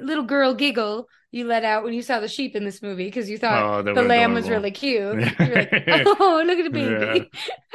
little 0.00 0.24
girl 0.24 0.54
giggle 0.54 1.08
you 1.32 1.44
let 1.46 1.64
out 1.64 1.84
when 1.84 1.92
you 1.92 2.02
saw 2.02 2.20
the 2.20 2.28
sheep 2.28 2.54
in 2.56 2.64
this 2.64 2.82
movie 2.82 3.04
because 3.06 3.28
you 3.28 3.38
thought 3.38 3.86
Oh, 3.86 3.94
the 3.94 4.02
lamb 4.02 4.34
was 4.34 4.48
really 4.48 4.70
cute. 4.70 5.16
Like, 5.38 5.72
oh, 6.06 6.42
look 6.46 6.58
at 6.58 6.64
the 6.64 6.70
baby. 6.70 7.30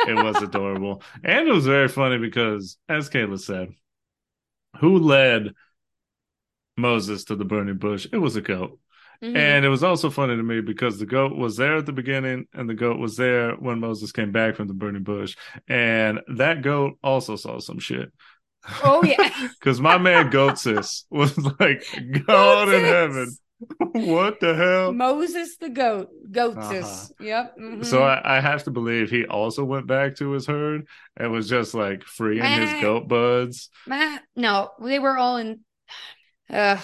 it 0.08 0.14
was 0.16 0.42
adorable. 0.42 1.04
And 1.24 1.48
it 1.48 1.52
was 1.52 1.66
very 1.68 1.88
funny 1.88 2.18
because, 2.18 2.78
as 2.90 3.10
Kayla 3.10 3.40
said, 3.40 3.70
who 4.80 4.98
led 5.00 5.54
Moses 6.78 7.26
to 7.26 7.36
the 7.36 7.46
burning 7.46 7.78
bush? 7.78 8.08
It 8.12 8.18
was 8.18 8.36
a 8.36 8.42
goat. 8.42 8.80
Mhm. 9.24 9.36
And 9.36 9.66
it 9.66 9.70
was 9.70 9.84
also 9.84 10.10
funny 10.10 10.36
to 10.36 10.42
me 10.44 10.62
because 10.62 10.98
the 10.98 11.06
goat 11.06 11.36
was 11.36 11.56
there 11.56 11.78
at 11.78 11.86
the 11.86 11.92
beginning 11.94 12.48
and 12.54 12.68
the 12.68 12.74
goat 12.74 12.98
was 12.98 13.18
there 13.18 13.54
when 13.54 13.80
Moses 13.80 14.12
came 14.12 14.32
back 14.32 14.56
from 14.56 14.68
the 14.68 14.74
burning 14.74 15.04
bush. 15.04 15.36
And 15.68 16.22
that 16.36 16.64
goat 16.64 16.98
also 17.04 17.36
saw 17.36 17.60
some 17.60 17.80
shit. 17.80 18.12
Oh, 18.84 19.04
yeah. 19.04 19.50
Because 19.60 19.80
my 19.80 19.98
man 19.98 20.32
Goatsis 20.32 21.04
was 21.10 21.38
like, 21.60 21.84
God 22.26 22.70
in 22.70 22.84
heaven. 22.84 23.38
What 23.78 24.40
the 24.40 24.56
hell? 24.56 24.92
Moses 24.94 25.58
the 25.58 25.70
goat, 25.70 26.10
goatsis. 26.32 27.12
Uh-huh. 27.12 27.26
Yep. 27.26 27.58
mhm. 27.60 27.86
So 27.86 28.04
I, 28.04 28.38
I 28.38 28.40
have 28.40 28.64
to 28.66 28.72
believe 28.72 29.10
he 29.10 29.26
also 29.26 29.64
went 29.64 29.88
back 29.88 30.16
to 30.18 30.32
his 30.32 30.46
herd 30.48 30.88
and 31.18 31.32
was 31.32 31.48
just 31.50 31.74
like 31.74 32.04
freeing 32.04 32.44
his 32.44 32.82
goat 32.82 33.08
buds. 33.08 33.70
No, 34.36 34.72
they 34.82 35.00
were 35.00 35.18
all 35.18 35.38
in 35.38 35.60
uh 36.50 36.78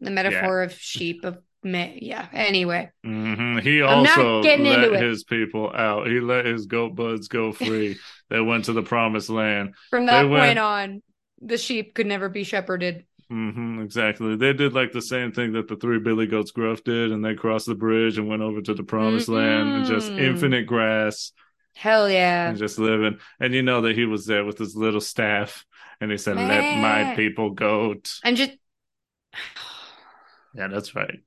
the 0.00 0.10
metaphor 0.10 0.62
of 0.62 0.72
sheep 0.72 1.24
of 1.24 1.38
me. 1.62 1.98
Yeah. 2.02 2.26
Anyway, 2.32 2.90
hmm 3.04 3.58
He 3.58 3.82
I'm 3.82 3.98
also 4.06 4.42
let 4.42 5.00
his 5.00 5.24
people 5.24 5.72
out. 5.74 6.08
He 6.08 6.20
let 6.20 6.44
his 6.44 6.66
goat 6.66 6.94
buds 6.96 7.28
go 7.28 7.52
free. 7.52 7.98
they 8.30 8.40
went 8.40 8.64
to 8.66 8.72
the 8.72 8.82
promised 8.82 9.30
land. 9.30 9.74
from 9.90 10.06
that 10.06 10.22
They 10.22 10.28
point 10.28 10.40
went- 10.40 10.58
on, 10.58 11.02
the 11.40 11.58
sheep 11.58 11.94
could 11.94 12.06
never 12.06 12.28
be 12.28 12.44
shepherded. 12.44 13.04
Hmm 13.32 13.80
exactly. 13.80 14.36
They 14.36 14.52
did 14.52 14.74
like 14.74 14.92
the 14.92 15.00
same 15.00 15.32
thing 15.32 15.52
that 15.52 15.66
the 15.66 15.76
three 15.76 15.98
Billy 15.98 16.26
Goats 16.26 16.50
Gruff 16.50 16.84
did, 16.84 17.12
and 17.12 17.24
they 17.24 17.34
crossed 17.34 17.64
the 17.66 17.74
bridge 17.74 18.18
and 18.18 18.28
went 18.28 18.42
over 18.42 18.60
to 18.60 18.74
the 18.74 18.82
promised 18.82 19.28
land 19.28 19.74
and 19.74 19.84
just 19.86 20.12
infinite 20.18 20.66
grass 20.66 21.32
Hell 21.74 22.10
yeah. 22.10 22.48
and 22.48 22.58
just 22.58 22.78
living. 22.78 23.18
And 23.40 23.54
you 23.54 23.62
know 23.62 23.80
that 23.82 23.96
he 23.96 24.04
was 24.04 24.26
there 24.26 24.44
with 24.44 24.58
his 24.58 24.76
little 24.76 25.00
staff, 25.00 25.64
and 25.98 26.10
he 26.10 26.18
said, 26.18 26.36
"Let 26.36 26.70
my 26.70 27.04
people 27.04 27.50
go. 27.50 27.94
I'm 28.22 28.36
just 28.36 28.52
Yeah, 30.54 30.68
that's 30.68 30.94
right. 30.94 31.20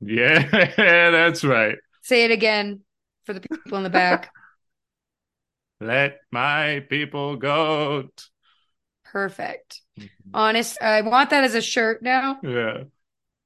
Yeah, 0.00 0.48
that's 0.76 1.44
right. 1.44 1.76
say 2.02 2.24
it 2.24 2.30
again 2.30 2.80
for 3.24 3.34
the 3.34 3.40
people 3.40 3.76
in 3.78 3.84
the 3.84 3.90
back. 3.90 4.32
Let 5.80 6.20
my 6.30 6.86
people 6.88 7.36
goat. 7.36 8.28
Perfect. 9.14 9.80
Mm-hmm. 9.98 10.30
Honest, 10.34 10.82
I 10.82 11.02
want 11.02 11.30
that 11.30 11.44
as 11.44 11.54
a 11.54 11.62
shirt 11.62 12.02
now. 12.02 12.40
Yeah. 12.42 12.82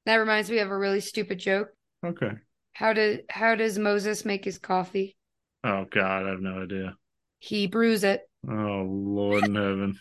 That 0.07 0.15
reminds 0.15 0.49
me 0.49 0.57
of 0.57 0.71
a 0.71 0.77
really 0.77 0.99
stupid 0.99 1.37
joke. 1.37 1.69
Okay. 2.03 2.31
How 2.73 2.93
does 2.93 3.19
how 3.29 3.53
does 3.53 3.77
Moses 3.77 4.25
make 4.25 4.43
his 4.43 4.57
coffee? 4.57 5.15
Oh 5.63 5.85
God, 5.87 6.25
I 6.25 6.29
have 6.29 6.41
no 6.41 6.63
idea. 6.63 6.95
He 7.37 7.67
brews 7.67 8.03
it. 8.03 8.27
Oh 8.49 8.83
Lord 8.89 9.45
in 9.45 9.53
heaven. 9.53 9.99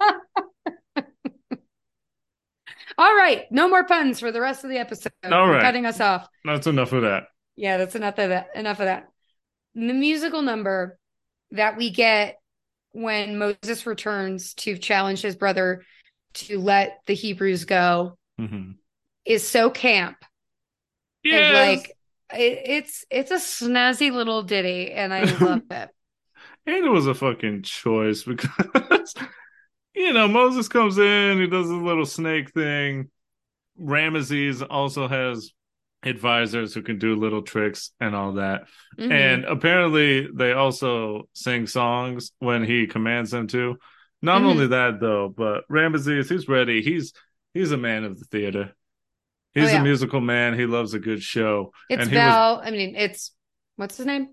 All 2.98 3.14
right, 3.14 3.44
no 3.52 3.68
more 3.68 3.84
puns 3.84 4.18
for 4.18 4.32
the 4.32 4.40
rest 4.40 4.64
of 4.64 4.70
the 4.70 4.78
episode. 4.78 5.12
All 5.22 5.52
cutting 5.60 5.86
us 5.86 6.00
off. 6.00 6.26
That's 6.44 6.66
enough 6.66 6.92
of 6.92 7.02
that. 7.02 7.28
Yeah, 7.54 7.76
that's 7.76 7.94
enough 7.94 8.18
of 8.18 8.30
that. 8.30 8.48
Enough 8.56 8.80
of 8.80 8.86
that. 8.86 9.08
The 9.76 9.92
musical 9.92 10.42
number 10.42 10.98
that 11.52 11.76
we 11.76 11.90
get 11.90 12.40
when 12.96 13.38
Moses 13.38 13.86
returns 13.86 14.54
to 14.54 14.78
challenge 14.78 15.20
his 15.22 15.36
brother 15.36 15.84
to 16.34 16.58
let 16.60 17.00
the 17.06 17.14
Hebrews 17.14 17.64
go 17.64 18.16
hmm 18.38 18.78
is 19.24 19.46
so 19.46 19.70
camp. 19.70 20.16
Yeah, 21.22 21.40
like 21.50 21.96
it, 22.32 22.60
it's 22.66 23.04
it's 23.10 23.30
a 23.30 23.36
snazzy 23.36 24.12
little 24.12 24.42
ditty 24.42 24.92
and 24.92 25.12
I 25.12 25.24
love 25.24 25.62
it. 25.70 25.90
and 26.66 26.84
it 26.84 26.90
was 26.90 27.06
a 27.06 27.14
fucking 27.14 27.62
choice 27.62 28.22
because 28.22 29.14
you 29.94 30.12
know 30.12 30.28
Moses 30.28 30.68
comes 30.68 30.98
in, 30.98 31.40
he 31.40 31.46
does 31.46 31.68
his 31.68 31.82
little 31.82 32.06
snake 32.06 32.52
thing. 32.52 33.10
Ramesses 33.80 34.66
also 34.68 35.08
has 35.08 35.52
advisors 36.06 36.72
who 36.74 36.82
can 36.82 36.98
do 36.98 37.16
little 37.16 37.42
tricks 37.42 37.90
and 38.00 38.14
all 38.14 38.32
that. 38.34 38.68
Mhm. 38.98 39.10
And 39.12 39.44
apparently, 39.44 40.28
they 40.32 40.52
also 40.52 41.28
sing 41.32 41.66
songs 41.66 42.32
when 42.38 42.64
he 42.64 42.86
commands 42.86 43.30
them 43.30 43.46
to. 43.48 43.78
Not 44.22 44.42
Mhm. 44.42 44.46
only 44.46 44.66
that, 44.68 45.00
though, 45.00 45.28
but 45.28 45.64
Ramesses, 45.68 46.28
he's 46.30 46.48
ready. 46.48 46.82
He's 46.82 47.12
he's 47.54 47.72
a 47.72 47.76
man 47.76 48.04
of 48.04 48.18
the 48.18 48.24
theater. 48.26 48.74
He's 49.52 49.68
Oh, 49.70 49.72
yeah. 49.72 49.80
a 49.80 49.84
musical 49.84 50.20
man. 50.20 50.52
He 50.58 50.66
loves 50.66 50.92
a 50.94 50.98
good 50.98 51.22
show. 51.22 51.72
it's 51.88 52.02
and 52.02 52.10
he 52.10 52.16
was, 52.16 52.60
I 52.64 52.70
mean, 52.70 52.94
it's 52.96 53.32
what's 53.76 53.96
his 53.96 54.04
name? 54.06 54.28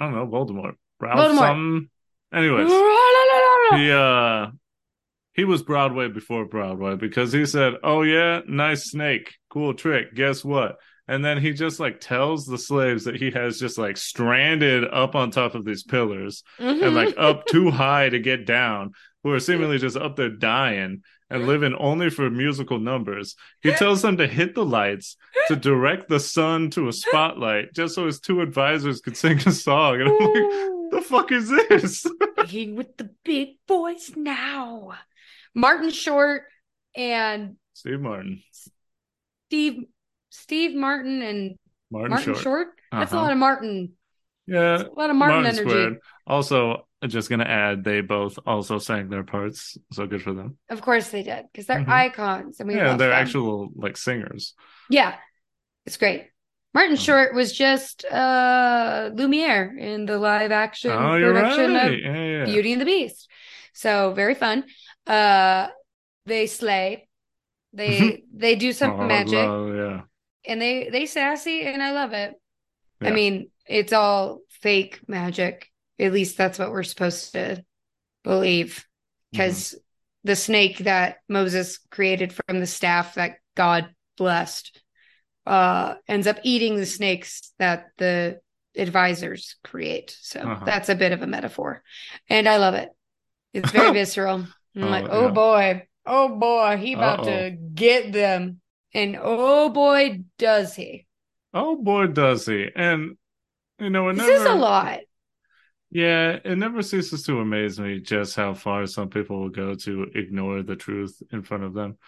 I 0.00 0.06
don't 0.06 0.14
know, 0.14 0.26
Voldemort. 0.26 0.74
Ralph 1.00 1.18
Voldemort. 1.18 1.38
something. 1.38 1.90
Anyways, 2.32 2.68
he 3.80 3.90
uh 3.90 4.50
he 5.34 5.44
was 5.44 5.62
Broadway 5.62 6.08
before 6.08 6.44
Broadway 6.44 6.96
because 6.96 7.32
he 7.32 7.46
said, 7.46 7.74
"Oh 7.82 8.02
yeah, 8.02 8.40
nice 8.46 8.90
snake, 8.90 9.34
cool 9.50 9.74
trick. 9.74 10.14
Guess 10.14 10.44
what?" 10.44 10.76
And 11.08 11.24
then 11.24 11.38
he 11.38 11.52
just 11.52 11.80
like 11.80 12.00
tells 12.00 12.46
the 12.46 12.56
slaves 12.58 13.04
that 13.04 13.16
he 13.16 13.30
has 13.32 13.58
just 13.58 13.76
like 13.76 13.96
stranded 13.96 14.84
up 14.92 15.14
on 15.14 15.30
top 15.30 15.54
of 15.54 15.64
these 15.64 15.82
pillars 15.82 16.42
and 16.58 16.80
Mhm. 16.80 16.94
like 16.94 17.14
up 17.18 17.46
too 17.46 17.70
high 17.70 18.08
to 18.08 18.18
get 18.20 18.46
down, 18.46 18.92
who 19.24 19.32
are 19.32 19.40
seemingly 19.40 19.78
just 19.78 19.96
up 19.96 20.14
there 20.16 20.30
dying 20.30 21.02
and 21.28 21.46
living 21.46 21.74
only 21.74 22.08
for 22.10 22.30
musical 22.30 22.78
numbers. 22.78 23.34
He 23.62 23.72
tells 23.72 24.02
them 24.02 24.18
to 24.18 24.26
hit 24.26 24.54
the 24.54 24.64
lights, 24.64 25.16
to 25.48 25.56
direct 25.56 26.08
the 26.08 26.20
sun 26.20 26.70
to 26.70 26.88
a 26.88 26.92
spotlight, 26.92 27.72
just 27.74 27.94
so 27.94 28.06
his 28.06 28.20
two 28.20 28.40
advisors 28.42 29.00
could 29.00 29.16
sing 29.16 29.38
a 29.38 29.50
song. 29.52 30.00
And 30.00 30.08
I'm 30.10 30.18
like, 30.18 30.90
the 30.92 31.02
fuck 31.02 31.32
is 31.32 31.48
this? 31.48 32.06
Hanging 32.36 32.76
with 32.76 32.96
the 32.98 33.10
big 33.24 33.56
boys 33.66 34.12
now. 34.14 34.92
Martin 35.54 35.90
Short 35.90 36.42
and 36.94 37.56
Steve 37.74 38.00
Martin. 38.00 38.42
Steve 39.48 39.84
Steve 40.30 40.74
Martin 40.74 41.22
and 41.22 41.58
Martin, 41.90 42.10
Martin 42.10 42.34
Short. 42.34 42.42
Short. 42.42 42.68
That's 42.90 43.12
a 43.12 43.16
Uh-huh. 43.16 43.24
lot 43.24 43.32
of 43.32 43.38
Martin. 43.38 43.92
Yeah. 44.46 44.78
That's 44.78 44.88
a 44.88 44.92
lot 44.92 45.10
of 45.10 45.16
Martin, 45.16 45.46
energy. 45.46 45.98
Also, 46.26 46.86
just 47.06 47.28
gonna 47.28 47.44
add, 47.44 47.84
they 47.84 48.00
both 48.00 48.38
also 48.46 48.78
sang 48.78 49.08
their 49.08 49.24
parts, 49.24 49.76
so 49.92 50.06
good 50.06 50.22
for 50.22 50.32
them. 50.32 50.56
Of 50.68 50.80
course 50.80 51.10
they 51.10 51.22
did 51.22 51.46
because 51.52 51.66
they're 51.66 51.80
Mhm. 51.80 51.88
icons 51.88 52.60
and 52.60 52.68
we 52.68 52.76
yeah, 52.76 52.96
they're 52.96 53.08
them. 53.10 53.12
actual 53.12 53.70
like 53.74 53.96
singers. 53.96 54.54
Yeah, 54.88 55.16
it's 55.86 55.96
great. 55.96 56.28
Martin 56.74 56.94
Oh. 56.94 56.96
Short 56.96 57.34
was 57.34 57.52
just 57.52 58.04
uh 58.06 59.10
Lumiere 59.14 59.76
in 59.78 60.06
the 60.06 60.18
live 60.18 60.52
action 60.52 60.92
Oh, 60.92 61.18
production 61.20 61.74
right. 61.74 61.92
of 61.92 61.98
Yeah, 62.00 62.24
yeah. 62.24 62.44
Beauty 62.46 62.72
and 62.72 62.80
the 62.80 62.86
Beast. 62.86 63.28
So 63.74 64.12
very 64.14 64.34
fun. 64.34 64.64
Uh 65.06 65.68
they 66.26 66.46
slay. 66.46 67.08
They 67.72 68.22
they 68.34 68.54
do 68.56 68.72
some 68.72 69.00
Oh, 69.00 69.06
magic 69.06 69.34
love- 69.34 69.74
yeah. 69.74 70.00
and 70.46 70.60
they 70.60 70.88
they 70.90 71.06
sassy 71.06 71.62
and 71.62 71.82
I 71.82 71.92
love 71.92 72.12
it. 72.12 72.34
I 73.00 73.10
mean, 73.10 73.50
it's 73.66 73.92
all 73.92 74.40
fake 74.60 75.00
magic. 75.08 75.68
At 75.98 76.12
least 76.12 76.36
that's 76.36 76.58
what 76.58 76.70
we're 76.70 76.84
supposed 76.84 77.32
to 77.32 77.64
believe. 78.22 78.76
Mm-hmm. 78.76 78.84
Because 79.32 79.74
the 80.22 80.36
snake 80.36 80.78
that 80.78 81.16
Moses 81.28 81.78
created 81.90 82.32
from 82.32 82.60
the 82.60 82.66
staff 82.66 83.14
that 83.16 83.38
God 83.56 83.88
blessed 84.16 84.80
uh 85.46 85.94
ends 86.06 86.28
up 86.28 86.38
eating 86.44 86.76
the 86.76 86.86
snakes 86.86 87.52
that 87.58 87.86
the 87.98 88.38
advisors 88.76 89.56
create. 89.64 90.16
So 90.20 90.40
Uh-huh. 90.40 90.64
that's 90.64 90.88
a 90.88 90.94
bit 90.94 91.10
of 91.10 91.22
a 91.22 91.26
metaphor. 91.26 91.82
And 92.28 92.48
I 92.48 92.58
love 92.58 92.74
it. 92.74 92.88
It's 93.52 93.72
very 93.72 93.90
visceral. 94.00 94.46
I'm 94.80 94.88
Oh, 94.88 94.88
like, 94.88 95.06
oh 95.10 95.28
yeah. 95.28 95.30
boy, 95.30 95.88
oh 96.06 96.28
boy, 96.38 96.76
he 96.78 96.94
about 96.94 97.20
Uh-oh. 97.20 97.24
to 97.24 97.50
get 97.74 98.12
them. 98.12 98.60
And 98.94 99.16
oh 99.20 99.70
boy, 99.70 100.24
does 100.38 100.74
he. 100.76 101.06
Oh 101.54 101.76
boy, 101.76 102.08
does 102.08 102.46
he! 102.46 102.68
And 102.74 103.16
you 103.78 103.90
know, 103.90 104.08
it 104.10 104.14
This 104.14 104.26
never. 104.26 104.32
is 104.32 104.44
a 104.44 104.54
lot. 104.54 105.00
Yeah, 105.90 106.38
it 106.44 106.56
never 106.56 106.82
ceases 106.82 107.24
to 107.24 107.40
amaze 107.40 107.78
me 107.78 108.00
just 108.00 108.34
how 108.34 108.54
far 108.54 108.86
some 108.86 109.10
people 109.10 109.40
will 109.40 109.50
go 109.50 109.74
to 109.74 110.04
ignore 110.14 110.62
the 110.62 110.76
truth 110.76 111.22
in 111.30 111.42
front 111.42 111.64
of 111.64 111.74
them. 111.74 111.98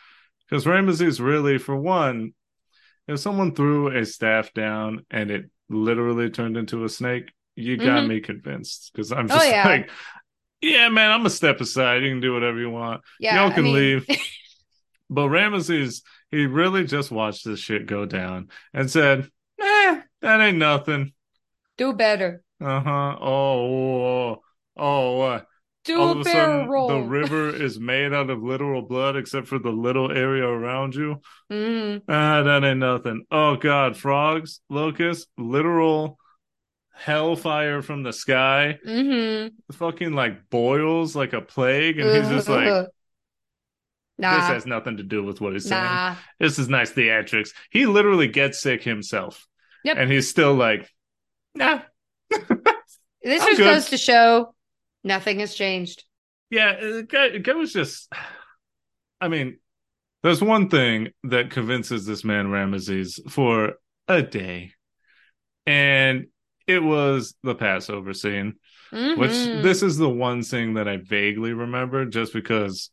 Because 0.48 0.64
Ramesses 0.64 1.20
really, 1.20 1.58
for 1.58 1.76
one, 1.76 2.32
if 3.08 3.20
someone 3.20 3.54
threw 3.54 3.88
a 3.96 4.04
staff 4.06 4.52
down 4.54 5.06
and 5.10 5.30
it 5.30 5.50
literally 5.68 6.30
turned 6.30 6.56
into 6.56 6.84
a 6.84 6.88
snake, 6.88 7.32
you 7.56 7.76
got 7.78 8.04
Mhm. 8.04 8.08
me 8.08 8.20
convinced. 8.20 8.90
Because 8.92 9.12
I'm 9.12 9.26
Oh, 9.30 9.34
just 9.34 9.50
yeah. 9.50 9.66
like, 9.68 9.90
yeah, 10.64 10.88
man, 10.88 11.10
I'm 11.10 11.20
gonna 11.20 11.30
step 11.30 11.60
aside. 11.60 12.02
You 12.02 12.10
can 12.10 12.20
do 12.20 12.32
whatever 12.32 12.58
you 12.58 12.70
want. 12.70 13.02
Yeah. 13.20 13.36
Y'all 13.42 13.50
I 13.52 13.54
can 13.54 13.64
mean- 13.64 13.74
leave. 13.74 14.06
But 15.10 15.28
Ramesses, 15.28 16.00
he 16.30 16.46
really 16.46 16.84
just 16.86 17.10
watched 17.12 17.44
this 17.44 17.60
shit 17.60 17.86
go 17.86 18.06
down 18.06 18.48
and 18.72 18.90
said, 18.90 19.28
eh, 19.60 20.00
that 20.22 20.40
ain't 20.40 20.56
nothing. 20.56 21.12
Do 21.76 21.92
better. 21.92 22.42
Uh 22.60 22.80
huh. 22.80 23.16
Oh, 23.20 24.02
oh, 24.02 24.42
oh, 24.78 25.16
what? 25.18 25.46
Do 25.84 26.00
All 26.00 26.08
a 26.08 26.10
of 26.12 26.20
a 26.22 26.24
barrel 26.24 26.52
sudden, 26.60 26.68
roll. 26.70 26.88
the 26.88 27.00
river 27.02 27.50
is 27.50 27.78
made 27.78 28.14
out 28.14 28.30
of 28.30 28.42
literal 28.42 28.80
blood, 28.80 29.14
except 29.16 29.46
for 29.46 29.58
the 29.58 29.70
little 29.70 30.10
area 30.10 30.46
around 30.46 30.94
you. 30.94 31.20
Mhm. 31.52 32.00
Ah, 32.08 32.42
that 32.42 32.64
ain't 32.64 32.78
nothing. 32.78 33.26
Oh 33.30 33.56
God, 33.56 33.98
frogs, 33.98 34.60
locusts, 34.70 35.26
literal 35.36 36.18
hellfire 36.94 37.82
from 37.82 38.02
the 38.02 38.12
sky, 38.12 38.78
Mhm. 38.86 39.52
fucking 39.72 40.12
like 40.12 40.48
boils 40.50 41.14
like 41.16 41.32
a 41.32 41.40
plague, 41.40 41.98
and 41.98 42.08
he's 42.10 42.28
just 42.30 42.48
like, 42.48 42.86
nah, 44.18 44.36
this 44.38 44.46
has 44.48 44.66
nothing 44.66 44.96
to 44.98 45.02
do 45.02 45.22
with 45.24 45.40
what 45.40 45.52
he's 45.54 45.68
saying. 45.68 45.82
nah. 45.82 46.16
This 46.38 46.58
is 46.58 46.68
nice 46.68 46.92
theatrics. 46.92 47.50
He 47.70 47.86
literally 47.86 48.28
gets 48.28 48.60
sick 48.60 48.82
himself, 48.82 49.46
Yep. 49.84 49.96
and 49.98 50.10
he's 50.10 50.28
still 50.30 50.54
like, 50.54 50.88
nah. 51.54 51.80
This 53.22 53.40
I'm 53.42 53.48
just 53.48 53.56
good. 53.58 53.64
goes 53.64 53.86
to 53.90 53.96
show 53.96 54.54
nothing 55.02 55.40
has 55.40 55.54
changed. 55.54 56.04
Yeah, 56.50 56.72
it 56.72 57.12
it 57.12 57.42
goes 57.42 57.72
just. 57.72 58.12
I 59.20 59.28
mean, 59.28 59.58
there's 60.22 60.42
one 60.42 60.68
thing 60.68 61.08
that 61.24 61.50
convinces 61.50 62.04
this 62.04 62.22
man 62.22 62.48
Ramesses 62.48 63.18
for 63.30 63.74
a 64.08 64.20
day, 64.22 64.72
and 65.66 66.26
it 66.66 66.82
was 66.82 67.34
the 67.42 67.54
Passover 67.54 68.12
scene. 68.12 68.54
Which 68.92 69.30
Mhm. 69.32 69.62
this 69.62 69.82
is 69.82 69.96
the 69.96 70.08
one 70.08 70.42
thing 70.42 70.74
that 70.74 70.86
I 70.86 70.98
vaguely 70.98 71.52
remember, 71.52 72.04
just 72.04 72.32
because 72.32 72.90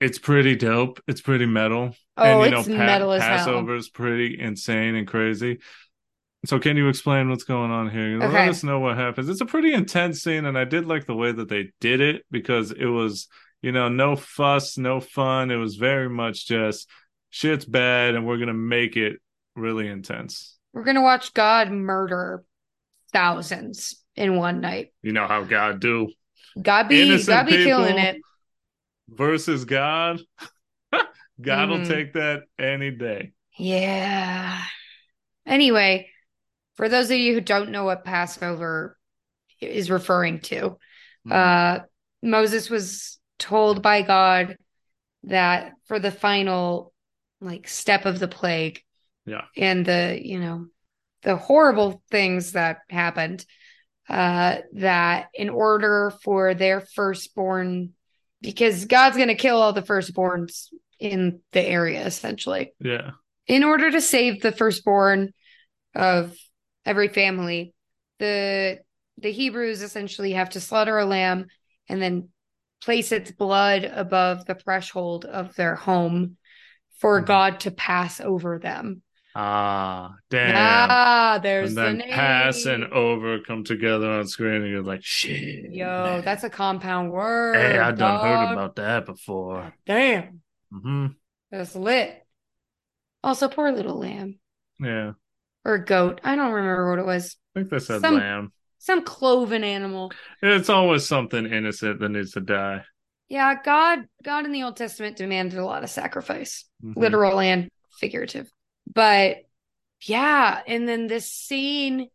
it's 0.00 0.18
pretty 0.18 0.56
dope. 0.56 0.98
It's 1.06 1.20
pretty 1.20 1.44
metal, 1.44 1.94
oh, 2.16 2.24
and 2.24 2.40
you 2.52 2.58
it's 2.58 2.68
know, 2.68 2.74
Pa- 2.76 2.86
metal 2.86 3.12
as 3.12 3.22
hell. 3.22 3.36
Passover 3.36 3.76
is 3.76 3.90
pretty 3.90 4.40
insane 4.40 4.94
and 4.94 5.06
crazy. 5.06 5.58
So, 6.46 6.58
can 6.58 6.76
you 6.78 6.88
explain 6.88 7.28
what's 7.28 7.44
going 7.44 7.70
on 7.70 7.90
here? 7.90 8.16
Okay. 8.16 8.26
Let 8.32 8.48
us 8.48 8.64
know 8.64 8.80
what 8.80 8.96
happens. 8.96 9.28
It's 9.28 9.42
a 9.42 9.46
pretty 9.46 9.74
intense 9.74 10.22
scene, 10.22 10.46
and 10.46 10.56
I 10.58 10.64
did 10.64 10.86
like 10.86 11.04
the 11.06 11.14
way 11.14 11.32
that 11.32 11.48
they 11.48 11.70
did 11.80 12.00
it 12.00 12.24
because 12.30 12.72
it 12.72 12.86
was, 12.86 13.28
you 13.60 13.72
know, 13.72 13.88
no 13.90 14.16
fuss, 14.16 14.78
no 14.78 15.00
fun. 15.00 15.50
It 15.50 15.56
was 15.56 15.76
very 15.76 16.08
much 16.08 16.48
just 16.48 16.88
shit's 17.30 17.64
bad, 17.66 18.14
and 18.14 18.26
we're 18.26 18.38
gonna 18.38 18.54
make 18.54 18.96
it 18.96 19.20
really 19.54 19.86
intense. 19.86 20.58
We're 20.72 20.84
gonna 20.84 21.02
watch 21.02 21.34
God 21.34 21.70
murder 21.70 22.42
thousands 23.12 24.02
in 24.16 24.36
one 24.36 24.60
night. 24.60 24.92
You 25.02 25.12
know 25.12 25.26
how 25.26 25.42
God 25.44 25.80
do 25.80 26.10
God 26.60 26.88
be 26.88 27.02
Innocent 27.02 27.26
God 27.28 27.46
be 27.46 27.64
killing 27.64 27.98
it. 27.98 28.16
versus 29.08 29.64
God. 29.64 30.20
God 31.40 31.68
will 31.70 31.78
Mhm. 31.78 31.88
take 31.88 32.12
that 32.14 32.42
any 32.58 32.90
day. 32.90 33.32
Yeah. 33.58 34.62
Anyway, 35.46 36.10
for 36.76 36.88
those 36.88 37.10
of 37.10 37.18
you 37.18 37.34
who 37.34 37.40
don't 37.40 37.70
know 37.70 37.84
what 37.84 38.04
Passover 38.04 38.98
is 39.60 39.90
referring 39.90 40.40
to, 40.40 40.78
Hmm. 41.24 41.32
uh, 41.32 41.78
Moses 42.22 42.68
was 42.70 43.18
told 43.38 43.82
by 43.82 44.02
God 44.02 44.56
that 45.24 45.72
for 45.86 45.98
the 45.98 46.10
final 46.12 46.92
like 47.40 47.66
step 47.68 48.04
of 48.06 48.18
the 48.20 48.28
plague, 48.28 48.82
Yeah. 49.26 49.42
and 49.56 49.84
the 49.84 50.20
you 50.22 50.38
know 50.38 50.66
the 51.22 51.36
horrible 51.36 52.02
things 52.10 52.52
that 52.52 52.78
happened, 52.90 53.44
uh, 54.08 54.58
that 54.74 55.28
in 55.34 55.48
order 55.48 56.12
for 56.22 56.54
their 56.54 56.80
firstborn, 56.80 57.90
because 58.40 58.84
God's 58.86 59.16
going 59.16 59.28
to 59.28 59.34
kill 59.34 59.56
all 59.60 59.72
the 59.72 59.82
firstborns 59.82 60.68
in 60.98 61.40
the 61.52 61.62
area 61.62 62.04
essentially 62.06 62.72
Yeah. 62.80 63.12
in 63.46 63.64
order 63.64 63.90
to 63.90 64.00
save 64.00 64.40
the 64.40 64.52
firstborn 64.52 65.32
of 65.94 66.36
every 66.84 67.08
family, 67.08 67.74
the 68.18 68.80
the 69.18 69.30
Hebrews 69.30 69.82
essentially 69.82 70.32
have 70.32 70.50
to 70.50 70.60
slaughter 70.60 70.98
a 70.98 71.04
lamb 71.04 71.46
and 71.88 72.00
then 72.00 72.28
place 72.82 73.12
its 73.12 73.30
blood 73.30 73.84
above 73.84 74.46
the 74.46 74.54
threshold 74.54 75.24
of 75.24 75.54
their 75.54 75.76
home 75.76 76.38
for 76.98 77.20
Mhm. 77.20 77.26
God 77.26 77.60
to 77.60 77.70
pass 77.70 78.20
over 78.20 78.58
them. 78.58 79.02
Ah, 79.34 80.14
damn. 80.30 80.54
Ah, 80.56 81.40
there's 81.42 81.70
and 81.70 81.78
then 81.78 81.98
the 81.98 82.04
name. 82.04 82.12
pass 82.14 82.66
and 82.66 82.84
over 82.92 83.40
come 83.40 83.64
together 83.64 84.10
on 84.10 84.26
screen, 84.26 84.62
and 84.62 84.70
you're 84.70 84.82
like, 84.82 85.02
shit. 85.02 85.72
Yo, 85.72 85.86
man. 85.86 86.22
that's 86.24 86.44
a 86.44 86.50
compound 86.50 87.10
word. 87.10 87.56
Hey, 87.56 87.78
I 87.78 87.92
done 87.92 88.20
heard 88.20 88.52
about 88.52 88.76
that 88.76 89.06
before. 89.06 89.72
Damn, 89.86 90.40
Mm-hmm. 90.72 91.06
that's 91.50 91.74
lit. 91.74 92.26
Also, 93.24 93.48
poor 93.48 93.70
little 93.72 93.98
lamb 93.98 94.38
Yeah, 94.80 95.12
or 95.64 95.78
goat. 95.78 96.20
I 96.24 96.34
don't 96.36 96.52
remember 96.52 96.90
what 96.90 96.98
it 96.98 97.06
was. 97.06 97.36
I 97.54 97.60
think 97.60 97.70
they 97.70 97.78
said 97.78 98.00
Some- 98.00 98.16
lamb. 98.16 98.52
Some 98.78 99.02
cloven 99.04 99.62
animal. 99.62 100.10
It's 100.42 100.68
always 100.68 101.06
something 101.06 101.46
innocent 101.46 102.00
that 102.00 102.08
needs 102.08 102.32
to 102.32 102.40
die. 102.40 102.82
Yeah, 103.28 103.54
God, 103.64 104.00
God 104.24 104.44
in 104.44 104.50
the 104.50 104.64
Old 104.64 104.76
Testament 104.76 105.16
demanded 105.16 105.58
a 105.60 105.64
lot 105.64 105.84
of 105.84 105.88
sacrifice, 105.90 106.64
Mhm. 106.84 106.96
literal 106.96 107.38
and 107.38 107.68
figurative. 108.00 108.50
But 108.94 109.38
yeah, 110.02 110.60
and 110.66 110.88
then 110.88 111.06
this 111.06 111.30
scene 111.30 112.08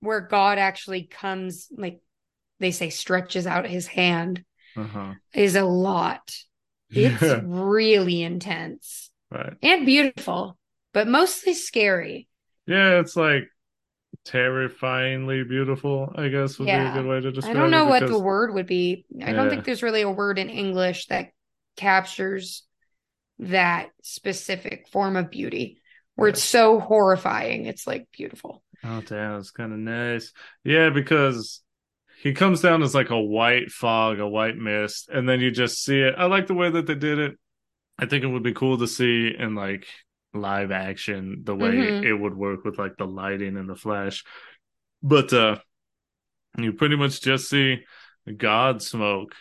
where 0.00 0.20
God 0.20 0.58
actually 0.58 1.04
comes, 1.04 1.68
like 1.76 2.00
they 2.60 2.70
say, 2.70 2.90
stretches 2.90 3.46
out 3.46 3.66
his 3.66 3.86
hand 3.86 4.44
Uh-huh. 4.76 5.14
is 5.32 5.56
a 5.56 5.64
lot. 5.64 6.34
It's 6.94 7.22
Yeah, 7.22 7.40
really 7.42 8.22
intense 8.22 9.10
right. 9.30 9.54
and 9.62 9.86
beautiful, 9.86 10.58
but 10.92 11.08
mostly 11.08 11.54
scary. 11.54 12.28
Yeah, 12.66 13.00
it's 13.00 13.16
like 13.16 13.48
terrifyingly 14.24 15.44
beautiful, 15.44 16.12
I 16.16 16.28
guess 16.28 16.58
would 16.58 16.68
Yeah. 16.68 16.78
be 16.84 16.88
a 16.88 16.92
good 16.92 17.06
way 17.06 17.20
to 17.20 17.32
describe 17.32 17.56
it. 17.56 17.58
I 17.58 17.60
don't 17.62 17.70
know 17.70 17.84
it. 17.84 17.88
what 17.90 18.06
the 18.06 18.18
word 18.18 18.54
would 18.54 18.66
be. 18.66 19.06
I 19.22 19.32
don't 19.32 19.50
think 19.50 19.64
there's 19.64 19.82
really 19.82 20.02
a 20.02 20.10
word 20.10 20.38
in 20.38 20.48
English 20.50 21.06
that 21.06 21.30
captures 21.76 22.62
that 23.38 23.88
specific 24.02 24.88
form 24.88 25.16
of 25.16 25.30
beauty 25.30 25.80
where 26.14 26.28
it's 26.28 26.42
so 26.42 26.78
horrifying. 26.80 27.66
It's 27.66 27.86
like 27.86 28.06
beautiful. 28.12 28.62
Oh, 28.84 29.00
damn, 29.00 29.38
it's 29.38 29.50
kind 29.50 29.72
of 29.72 29.78
nice. 29.78 30.32
Yeah, 30.62 30.90
because 30.90 31.62
he 32.22 32.32
comes 32.32 32.60
down 32.60 32.82
as 32.82 32.94
like 32.94 33.10
a 33.10 33.20
white 33.20 33.70
fog, 33.70 34.20
a 34.20 34.28
white 34.28 34.56
mist, 34.56 35.08
and 35.12 35.28
then 35.28 35.40
you 35.40 35.50
just 35.50 35.82
see 35.82 36.00
it. 36.00 36.14
I 36.16 36.26
like 36.26 36.46
the 36.46 36.54
way 36.54 36.70
that 36.70 36.86
they 36.86 36.94
did 36.94 37.18
it. 37.18 37.38
I 37.98 38.06
think 38.06 38.24
it 38.24 38.28
would 38.28 38.42
be 38.42 38.52
cool 38.54 38.78
to 38.78 38.86
see 38.86 39.34
in 39.36 39.54
like 39.54 39.86
live 40.32 40.70
action 40.72 41.42
the 41.44 41.54
way 41.54 41.70
Mhm. 41.72 42.04
it 42.04 42.14
would 42.14 42.34
work 42.34 42.64
with 42.64 42.78
like 42.78 42.96
the 42.96 43.06
lighting 43.06 43.56
and 43.56 43.68
the 43.68 43.76
flash. 43.76 44.24
But 45.02 45.32
uh 45.32 45.58
you 46.58 46.72
pretty 46.72 46.96
much 46.96 47.20
just 47.20 47.48
see 47.48 47.84
God 48.36 48.82
smoke 48.82 49.34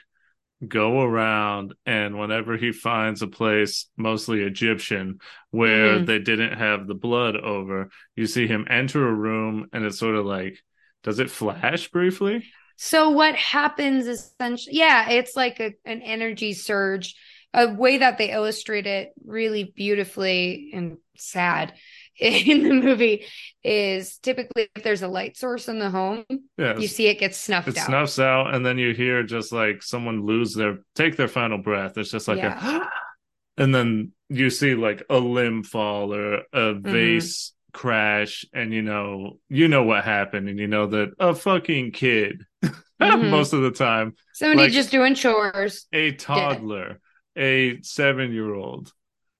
go 0.70 1.01
around 1.01 1.74
and 1.86 2.18
whenever 2.20 2.57
he 2.57 2.72
finds 2.72 3.22
a 3.22 3.28
place 3.28 3.88
mostly 3.97 4.41
Egyptian 4.43 5.20
where 5.51 5.99
Mhm. 5.99 6.05
they 6.05 6.20
didn't 6.20 6.57
have 6.57 6.88
the 6.88 6.95
blood 6.95 7.36
over, 7.38 7.89
you 8.16 8.26
see 8.28 8.47
him 8.47 8.68
enter 8.70 9.07
a 9.07 9.14
room 9.14 9.68
and 9.74 9.86
it's 9.86 9.99
sort 9.99 10.16
of 10.16 10.26
like 10.26 10.57
does 11.03 11.20
it 11.20 11.30
flash 11.30 11.89
briefly? 11.89 12.45
So 12.78 13.09
what 13.09 13.36
happens 13.36 14.07
essentially? 14.07 14.78
Yeah, 14.78 15.09
it's 15.09 15.36
like 15.36 15.59
a, 15.59 15.74
an 15.86 16.01
energy 16.01 16.53
surge. 16.53 17.16
A 17.53 17.72
way 17.72 17.99
that 17.99 18.18
they 18.18 18.32
illustrate 18.32 18.88
it 18.88 19.14
really 19.24 19.64
beautifully 19.64 20.72
and 20.74 20.97
sad 21.16 21.74
in 22.20 22.64
the 22.64 22.74
movie 22.74 23.26
is 23.64 24.18
typically 24.20 24.68
if 24.76 24.84
there's 24.84 25.01
a 25.01 25.07
light 25.07 25.36
source 25.38 25.68
in 25.68 25.80
the 25.80 25.89
home, 25.89 26.26
Yeah. 26.57 26.78
you 26.78 26.88
see 26.88 27.07
it 27.07 27.20
gets 27.20 27.38
snuffed 27.38 27.70
it 27.70 27.78
out. 27.78 27.86
snuffs 27.88 28.20
out 28.20 28.53
and 28.53 28.66
then 28.66 28.78
you 28.78 28.93
hear 28.93 29.24
just 29.24 29.51
like 29.51 29.82
someone 29.82 30.26
lose 30.26 30.53
their 30.53 30.80
take 30.95 31.16
their 31.18 31.28
final 31.28 31.57
breath 31.57 31.97
it's 31.97 32.11
just 32.11 32.28
like 32.28 32.39
a 32.43 32.82
and 33.57 33.74
then 33.74 34.11
you 34.30 34.49
see 34.49 34.76
like 34.76 35.03
a 35.09 35.18
limb 35.18 35.64
fall 35.64 36.14
or 36.14 36.34
a 36.36 36.43
Mm-hmm. 36.53 36.91
vase 36.91 37.53
crash 37.74 38.45
and 38.53 38.72
you 38.72 38.84
know 38.84 39.39
you 39.49 39.68
know 39.68 39.82
what 39.84 40.03
happened 40.03 40.47
and 40.47 40.59
you 40.59 40.68
know 40.68 40.86
that 40.88 41.09
a 41.20 41.34
fucking 41.34 41.91
kid 41.91 42.43
Mhm. 43.01 43.32
most 43.32 43.53
of 43.53 43.61
the 43.64 43.72
time 43.72 44.14
Somebody 44.34 44.64
like- 44.68 44.72
just 44.72 44.91
doing 44.91 45.16
chores. 45.16 45.88
a 45.91 46.11
toddler 46.11 46.99
a 47.36 47.82
seven 47.82 48.32
year 48.32 48.53
old 48.53 48.91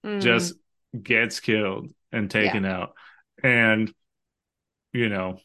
Mm. 0.04 0.20
just 0.20 0.54
gets 1.00 1.40
killed 1.40 1.90
and 2.14 2.30
taken 2.30 2.64
out 2.64 2.92
and 3.42 3.92
you 4.92 5.08
know 5.08 5.38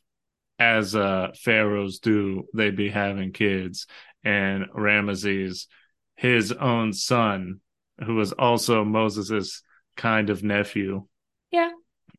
as 0.59 0.95
uh 0.95 1.29
pharaohs 1.35 1.99
do 1.99 2.45
they 2.53 2.69
be 2.71 2.89
having 2.89 3.31
kids 3.31 3.87
and 4.23 4.65
ramesses 4.75 5.65
his 6.15 6.51
own 6.51 6.93
son 6.93 7.59
who 8.05 8.15
was 8.15 8.31
also 8.33 8.83
moses's 8.83 9.63
kind 9.97 10.29
of 10.29 10.43
nephew 10.43 11.05
Yeah. 11.51 11.71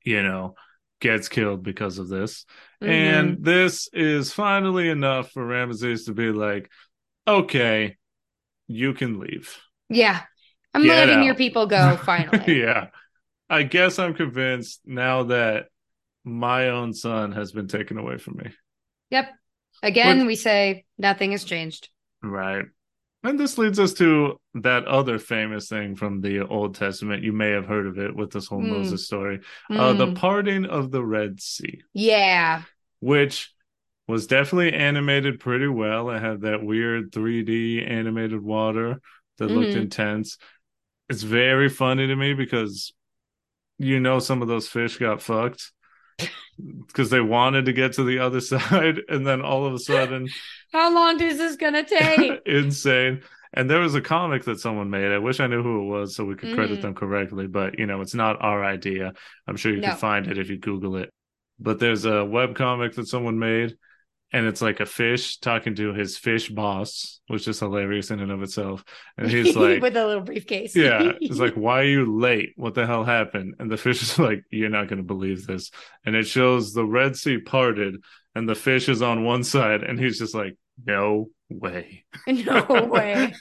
you 0.05 0.23
know 0.23 0.55
gets 1.01 1.29
killed 1.29 1.63
because 1.63 1.99
of 1.99 2.09
this 2.09 2.45
Mhm. 2.83 2.89
and 2.89 3.45
this 3.45 3.89
is 3.93 4.33
finally 4.33 4.89
enough 4.89 5.33
for 5.33 5.45
ramesses 5.47 6.07
to 6.07 6.13
be 6.15 6.31
like 6.33 6.71
okay 7.27 7.97
you 8.69 8.95
can 8.95 9.19
leave 9.21 9.57
yeah, 9.93 10.21
I'm 10.73 10.85
Get 10.85 10.89
letting 10.97 11.19
out. 11.19 11.25
your 11.25 11.35
people 11.35 11.67
go 11.67 11.97
finally. 12.05 12.61
yeah. 12.61 12.89
I 13.51 13.65
guess 13.65 13.99
I'm 13.99 14.15
convinced 14.15 14.81
now 14.87 15.25
that 15.25 15.67
my 16.25 16.69
own 16.69 16.95
son 16.95 17.33
has 17.33 17.53
been 17.53 17.67
taken 17.67 17.99
away 17.99 18.17
from 18.17 18.37
me. 18.37 18.51
Yep. 19.11 19.29
Again, 19.83 20.19
Which- 20.19 20.27
we 20.27 20.37
say 20.37 20.85
nothing 20.99 21.33
has 21.33 21.45
changed. 21.45 21.89
Right. 22.23 22.65
And 23.23 23.39
this 23.39 23.59
leads 23.59 23.79
us 23.79 23.93
to 23.95 24.41
that 24.55 24.87
other 24.87 25.19
famous 25.19 25.69
thing 25.69 25.95
from 25.97 26.21
the 26.23 26.47
Old 26.47 26.75
Testament. 26.77 27.23
You 27.23 27.33
may 27.33 27.51
have 27.51 27.67
heard 27.67 27.87
of 27.87 27.99
it 27.99 28.15
with 28.17 28.31
this 28.31 28.47
whole 28.47 28.63
Mm. 28.63 28.71
Moses 28.71 29.05
story. 29.05 29.41
Uh, 29.69 29.93
the 29.95 30.07
Mm. 30.07 30.17
parting 30.17 30.65
of 30.65 30.91
the 30.91 31.05
Red 31.05 31.41
Sea, 31.41 31.83
yeah. 31.93 32.63
which 33.01 33.53
was 34.09 34.27
definitely 34.27 34.73
animated 34.73 35.39
pretty 35.41 35.67
well. 35.69 36.11
It 36.11 36.21
had 36.21 36.41
that 36.43 36.63
weird 36.63 37.13
3D 37.13 37.85
animated 37.85 38.41
water 38.41 39.01
that 39.39 39.49
looked 39.51 39.75
Mhm. 39.75 39.83
intense. 39.83 40.39
It's 41.09 41.23
very 41.23 41.69
funny 41.69 42.07
to 42.07 42.17
me 42.17 42.33
because 42.35 42.93
you 43.81 43.99
know 43.99 44.19
some 44.19 44.43
of 44.43 44.49
those 44.49 44.69
fish 44.69 44.99
got 44.99 45.23
fucked 45.23 45.73
because 46.87 47.09
they 47.11 47.21
wanted 47.21 47.65
to 47.65 47.73
get 47.73 47.95
to 47.95 48.05
the 48.05 48.19
other 48.19 48.41
side 48.53 49.01
and 49.09 49.27
then 49.27 49.41
all 49.41 49.65
of 49.67 49.73
a 49.75 49.79
sudden 49.79 50.29
How 50.73 50.93
long 50.95 51.21
is 51.21 51.39
this 51.39 51.57
gonna 51.57 51.83
take? 51.85 52.43
insane 52.47 53.23
and 53.55 53.69
there 53.69 53.81
was 53.81 53.95
a 53.97 54.01
comic 54.01 54.45
that 54.45 54.61
someone 54.61 54.91
made 54.91 55.11
i 55.11 55.19
wish 55.19 55.41
i 55.41 55.47
knew 55.47 55.63
who 55.63 55.81
it 55.83 55.89
was 55.99 56.15
so 56.15 56.25
we 56.25 56.35
could 56.37 56.55
credit 56.55 56.79
Mhm. 56.79 56.83
them 56.83 56.95
correctly 56.95 57.47
but 57.47 57.79
you 57.79 57.87
know 57.87 58.01
it's 58.03 58.15
not 58.15 58.41
our 58.43 58.65
idea 58.65 59.13
i'm 59.49 59.57
sure 59.57 59.73
you 59.73 59.81
No. 59.81 59.89
can 59.89 59.97
find 59.97 60.27
it 60.29 60.39
if 60.39 60.51
you 60.51 60.59
google 60.59 60.97
it 60.97 61.11
but 61.59 61.79
there's 61.79 62.05
a 62.05 62.25
web 62.25 62.55
comic 62.55 62.95
that 62.97 63.09
someone 63.09 63.39
made 63.39 63.77
and 64.33 64.47
it's 64.47 64.63
like 64.63 64.81
a 64.81 64.87
fish 64.87 65.39
talking 65.39 65.75
to 65.75 65.93
his 65.93 66.17
fish 66.19 66.49
boss 66.49 67.21
which 67.29 67.47
is 67.49 67.59
hilarious 67.61 68.11
in 68.11 68.21
and 68.21 68.31
of 68.33 68.43
itself 68.43 68.85
and 69.19 69.31
he's 69.31 69.55
like 69.65 69.81
with 69.83 69.97
a 69.97 70.07
little 70.07 70.23
briefcase. 70.23 70.75
yeah, 70.77 71.13
it's 71.21 71.39
like, 71.39 71.55
why 71.65 71.81
are 71.81 71.85
you 71.85 72.19
late? 72.19 72.53
What 72.57 72.75
the 72.75 72.87
hell 72.87 73.05
happened? 73.05 73.55
And 73.59 73.71
the 73.71 73.77
fish 73.77 74.03
is 74.03 74.19
like, 74.29 74.43
you're 74.51 74.69
not 74.71 74.89
going 74.89 74.99
to 74.99 75.05
believe 75.05 75.47
this. 75.47 75.71
And 76.05 76.15
it 76.17 76.27
shows 76.27 76.73
the 76.73 76.85
Red 76.85 77.17
Sea 77.17 77.39
parted, 77.39 77.97
and 78.35 78.49
the 78.49 78.55
fish 78.55 78.89
is 78.89 79.03
on 79.03 79.25
one 79.25 79.43
side, 79.45 79.83
and 79.83 79.99
he's 79.99 80.19
just 80.19 80.35
like, 80.35 80.57
no 80.87 81.29
way. 81.51 82.05
no 82.27 82.65
way. 82.91 83.35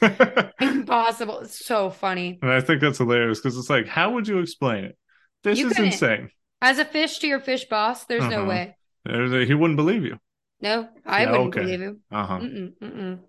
Impossible. 0.60 1.40
It's 1.42 1.64
so 1.66 1.90
funny. 1.90 2.40
and 2.42 2.52
I 2.52 2.62
think 2.62 2.82
that's 2.82 2.98
hilarious 2.98 3.40
because 3.40 3.58
it's 3.58 3.70
like, 3.70 3.88
how 3.88 4.12
would 4.14 4.28
you 4.28 4.40
explain 4.40 4.86
it? 4.86 4.98
This 5.44 5.60
You 5.60 5.68
is 5.68 5.74
couldn't. 5.74 5.94
insane. 5.94 6.30
As 6.62 6.80
a 6.80 6.86
fish 6.86 7.20
to 7.20 7.28
your 7.28 7.40
fish 7.40 7.66
boss, 7.66 8.06
there's 8.06 8.26
no 8.28 8.42
Uh-huh. 8.42 8.50
way. 8.50 8.76
There's- 9.06 9.48
He 9.48 9.54
wouldn't 9.54 9.78
believe 9.78 10.04
you. 10.04 10.20
No, 10.62 10.90
I 11.06 11.24
Yeah, 11.24 11.32
wouldn't 11.32 11.48
okay. 11.48 11.62
believe 11.62 11.82
him. 11.82 12.04
Uh 12.12 12.26
huh. 12.26 12.40
Mm-mm, 12.42 12.74
mm-mm. 12.82 13.20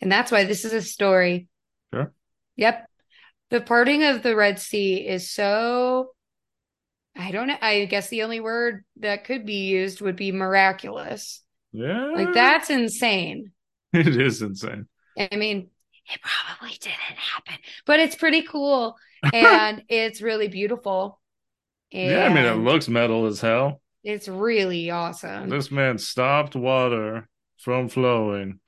And 0.00 0.12
that's 0.12 0.32
why 0.32 0.44
this 0.44 0.64
is 0.64 0.72
a 0.72 0.82
story. 0.82 1.48
Sure. 1.92 2.12
Yep. 2.56 2.88
The 3.50 3.60
parting 3.60 4.04
of 4.04 4.22
the 4.22 4.36
Red 4.36 4.58
Sea 4.60 5.06
is 5.06 5.30
so, 5.30 6.14
I 7.16 7.30
don't 7.32 7.48
know. 7.48 7.56
I 7.60 7.84
guess 7.86 8.08
the 8.08 8.22
only 8.22 8.40
word 8.40 8.84
that 8.96 9.24
could 9.24 9.44
be 9.44 9.68
used 9.68 10.00
would 10.00 10.16
be 10.16 10.32
miraculous. 10.32 11.42
Yeah. 11.72 12.10
Like, 12.14 12.32
that's 12.32 12.70
insane. 12.70 13.52
It 13.92 14.16
is 14.16 14.40
insane. 14.42 14.86
I 15.18 15.36
mean, 15.36 15.70
it 16.06 16.20
probably 16.22 16.76
didn't 16.76 16.94
happen, 17.18 17.54
but 17.86 18.00
it's 18.00 18.16
pretty 18.16 18.42
cool 18.42 18.96
and 19.32 19.84
it's 19.88 20.22
really 20.22 20.48
beautiful. 20.48 21.20
yeah, 21.90 22.24
I 22.24 22.28
mean, 22.34 22.44
it 22.44 22.54
looks 22.56 22.88
metal 22.88 23.26
as 23.26 23.40
hell. 23.40 23.80
It's 24.02 24.28
really 24.28 24.90
awesome. 24.90 25.48
This 25.48 25.70
man 25.70 25.98
stopped 25.98 26.56
water 26.56 27.28
from 27.58 27.88
flowing, 27.88 28.60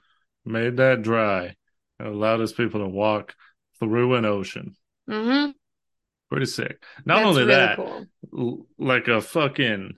made 0.44 0.76
that 0.76 1.02
dry, 1.02 1.56
and 1.98 2.08
allowed 2.08 2.40
his 2.40 2.52
people 2.52 2.80
to 2.80 2.88
walk 2.88 3.34
through 3.78 4.14
an 4.14 4.24
ocean. 4.24 4.76
hmm 5.08 5.50
Pretty 6.28 6.46
sick. 6.46 6.82
Not 7.04 7.16
That's 7.16 7.26
only 7.26 7.42
really 7.44 7.54
that, 7.54 7.76
cool. 7.76 8.66
like 8.78 9.06
a 9.08 9.20
fucking 9.20 9.92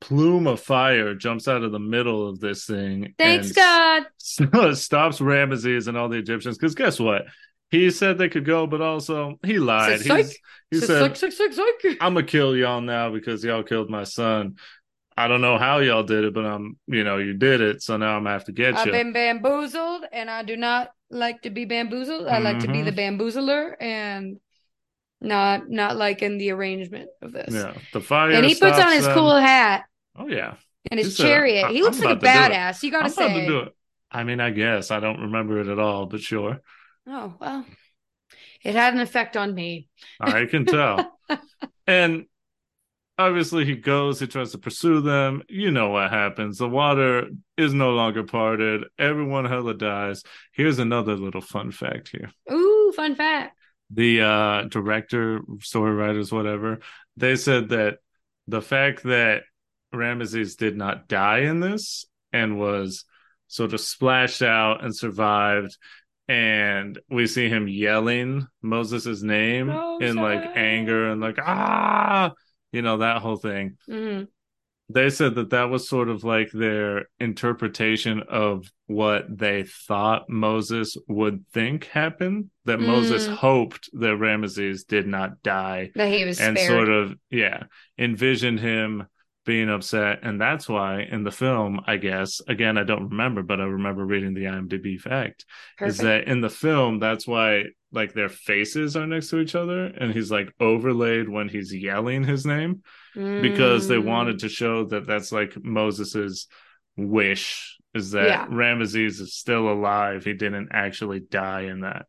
plume 0.00 0.46
of 0.46 0.60
fire 0.60 1.14
jumps 1.14 1.48
out 1.48 1.62
of 1.62 1.72
the 1.72 1.78
middle 1.78 2.28
of 2.28 2.40
this 2.40 2.66
thing. 2.66 3.14
Thanks, 3.18 3.52
God. 3.52 4.04
stops 4.18 5.18
Ramesses 5.18 5.88
and 5.88 5.96
all 5.96 6.08
the 6.08 6.18
Egyptians. 6.18 6.58
Because 6.58 6.74
guess 6.74 7.00
what? 7.00 7.22
He 7.70 7.90
said 7.90 8.16
they 8.16 8.28
could 8.30 8.46
go, 8.46 8.66
but 8.66 8.80
also 8.80 9.38
he 9.44 9.58
lied. 9.58 10.00
He 10.70 10.78
said. 10.80 11.00
I'm 12.00 12.14
gonna 12.14 12.22
kill 12.22 12.56
y'all 12.56 12.80
now 12.80 13.10
because 13.10 13.44
y'all 13.44 13.62
killed 13.62 13.90
my 13.90 14.04
son. 14.04 14.56
I 15.18 15.26
don't 15.26 15.40
know 15.40 15.58
how 15.58 15.78
y'all 15.78 16.04
did 16.04 16.24
it, 16.24 16.32
but 16.32 16.44
I'm, 16.44 16.78
you 16.86 17.02
know, 17.02 17.18
you 17.18 17.34
did 17.34 17.60
it, 17.60 17.82
so 17.82 17.96
now 17.96 18.16
I'm 18.16 18.22
gonna 18.22 18.34
have 18.34 18.44
to 18.44 18.52
get 18.52 18.74
you. 18.74 18.80
I've 18.80 18.92
been 18.92 19.12
bamboozled, 19.12 20.04
and 20.12 20.30
I 20.30 20.44
do 20.44 20.56
not 20.56 20.90
like 21.10 21.42
to 21.42 21.50
be 21.50 21.64
bamboozled. 21.64 22.28
I 22.28 22.38
like 22.38 22.60
to 22.60 22.68
be 22.68 22.82
the 22.82 22.92
mm-hmm. 22.92 23.20
bamboozler, 23.20 23.74
and 23.80 24.38
not 25.20 25.68
not 25.68 25.96
liking 25.96 26.38
the 26.38 26.52
arrangement 26.52 27.10
of 27.20 27.32
this. 27.32 27.52
Yeah, 27.52 27.74
the 27.92 28.00
fire. 28.00 28.30
and 28.30 28.46
he 28.46 28.54
puts 28.54 28.78
on 28.78 28.92
his 28.92 29.06
them. 29.06 29.14
cool 29.14 29.36
hat 29.36 29.86
Oh 30.14 30.28
yeah, 30.28 30.54
and 30.90 30.98
his 30.98 31.08
He 31.08 31.12
said, 31.12 31.28
chariot. 31.28 31.64
"I- 31.66 31.72
he 31.72 31.78
I'm 31.78 31.84
looks 31.84 31.98
like 31.98 32.10
a 32.10 32.12
about 32.12 32.48
to 32.48 32.48
do 32.48 32.54
it." 32.54 32.56
badass. 32.56 32.82
You 32.82 32.90
gotta 32.90 33.04
I'm 33.06 33.10
say. 33.10 33.40
to 33.40 33.46
do 33.46 33.58
it. 33.60 33.74
I 34.10 34.24
mean, 34.24 34.40
I 34.40 34.50
guess 34.50 34.90
I 34.90 35.00
don't 35.00 35.20
remember 35.20 35.60
it 35.60 35.68
at 35.68 35.78
all, 35.78 36.06
but 36.06 36.20
sure, 36.20 36.60
Oh 37.06 37.34
well, 37.40 37.66
it 38.62 38.74
had 38.74 38.94
an 38.94 39.00
effect 39.00 39.36
on 39.36 39.54
me. 39.54 39.88
I 40.20 40.46
can 40.46 40.64
tell. 40.64 41.18
and 41.86 42.26
obviously, 43.18 43.64
he 43.64 43.76
goes. 43.76 44.20
He 44.20 44.26
tries 44.26 44.52
to 44.52 44.58
pursue 44.58 45.00
them. 45.00 45.42
You 45.48 45.70
know 45.70 45.90
what 45.90 46.10
happens? 46.10 46.58
The 46.58 46.68
water 46.68 47.28
is 47.56 47.74
no 47.74 47.90
longer 47.90 48.22
parted. 48.24 48.84
Everyone 48.98 49.44
hella 49.44 49.74
dies. 49.74 50.22
Here's 50.52 50.78
another 50.78 51.16
little 51.16 51.40
fun 51.40 51.70
fact 51.72 52.08
here. 52.10 52.30
Ooh, 52.52 52.92
fun 52.96 53.14
fact. 53.14 53.56
the 53.90 54.20
uh 54.22 54.62
director 54.64 55.40
story 55.60 55.94
writers 55.94 56.30
whatever 56.30 56.78
they 57.16 57.36
said 57.36 57.70
that 57.70 57.98
the 58.46 58.60
fact 58.60 59.02
that 59.04 59.42
ramesses 59.94 60.56
did 60.58 60.76
not 60.76 61.08
die 61.08 61.40
in 61.40 61.60
this 61.60 62.04
and 62.32 62.58
was 62.58 63.04
sort 63.46 63.72
of 63.72 63.80
splashed 63.80 64.42
out 64.42 64.84
and 64.84 64.94
survived 64.94 65.76
and 66.28 66.98
we 67.08 67.26
see 67.26 67.48
him 67.48 67.66
yelling 67.66 68.46
moses's 68.60 69.22
name 69.22 69.80
in 70.00 70.16
like 70.16 70.44
anger 70.54 71.08
and 71.10 71.20
like 71.22 71.38
ah 71.40 72.32
you 72.72 72.82
know 72.82 72.98
that 72.98 73.22
whole 73.22 73.36
thing 73.36 73.76
hmm 73.86 74.22
they 74.90 75.10
said 75.10 75.34
that 75.34 75.50
that 75.50 75.68
was 75.68 75.86
sort 75.86 76.08
of 76.08 76.24
like 76.24 76.50
their 76.50 77.08
interpretation 77.20 78.22
of 78.26 78.72
what 78.86 79.26
they 79.28 79.64
thought 79.64 80.30
Moses 80.30 80.96
would 81.06 81.44
think 81.52 81.84
happened. 81.84 82.46
That 82.64 82.80
Moses 82.80 83.26
Mm. 83.28 83.34
hoped 83.36 83.90
that 83.92 84.16
Ramesses 84.18 84.86
did 84.86 85.06
not 85.06 85.42
die 85.42 85.90
That 85.94 86.08
he 86.08 86.24
was 86.24 86.40
and 86.40 86.58
spared. 86.58 86.86
sort 86.86 86.88
of, 86.88 87.14
yeah, 87.30 87.64
envisioned 87.98 88.60
him 88.60 89.06
being 89.48 89.70
upset. 89.70 90.18
And 90.22 90.38
that's 90.38 90.68
why 90.68 91.00
in 91.10 91.24
the 91.24 91.30
film, 91.32 91.80
I 91.86 91.96
guess, 91.96 92.42
again, 92.46 92.76
I 92.76 92.84
don't 92.84 93.08
remember, 93.08 93.42
but 93.42 93.60
I 93.60 93.64
remember 93.64 94.04
reading 94.04 94.34
the 94.34 94.44
IMDb 94.44 95.00
fact 95.00 95.46
is 95.80 95.96
that 95.98 96.28
in 96.28 96.42
the 96.42 96.50
film, 96.50 96.98
that's 96.98 97.26
why 97.26 97.64
like 97.90 98.12
their 98.12 98.28
faces 98.28 98.94
are 98.94 99.06
next 99.06 99.30
to 99.30 99.40
each 99.40 99.54
other 99.54 99.86
and 99.86 100.12
he's 100.12 100.30
like 100.30 100.52
overlaid 100.60 101.26
when 101.30 101.48
he's 101.48 101.74
yelling 101.74 102.22
his 102.24 102.44
name 102.44 102.82
because 103.14 103.88
they 103.88 103.96
Mm. 103.96 104.04
wanted 104.04 104.38
to 104.40 104.50
show 104.50 104.84
that 104.84 105.06
that's 105.06 105.32
like 105.32 105.56
Moses's 105.64 106.46
wish 106.96 107.78
is 107.94 108.10
that 108.10 108.26
Yeah. 108.26 108.46
Ramesses 108.48 109.18
is 109.20 109.34
still 109.34 109.70
alive. 109.72 110.24
He 110.24 110.34
didn't 110.34 110.68
actually 110.72 111.20
die 111.20 111.62
in 111.62 111.80
that. 111.80 112.04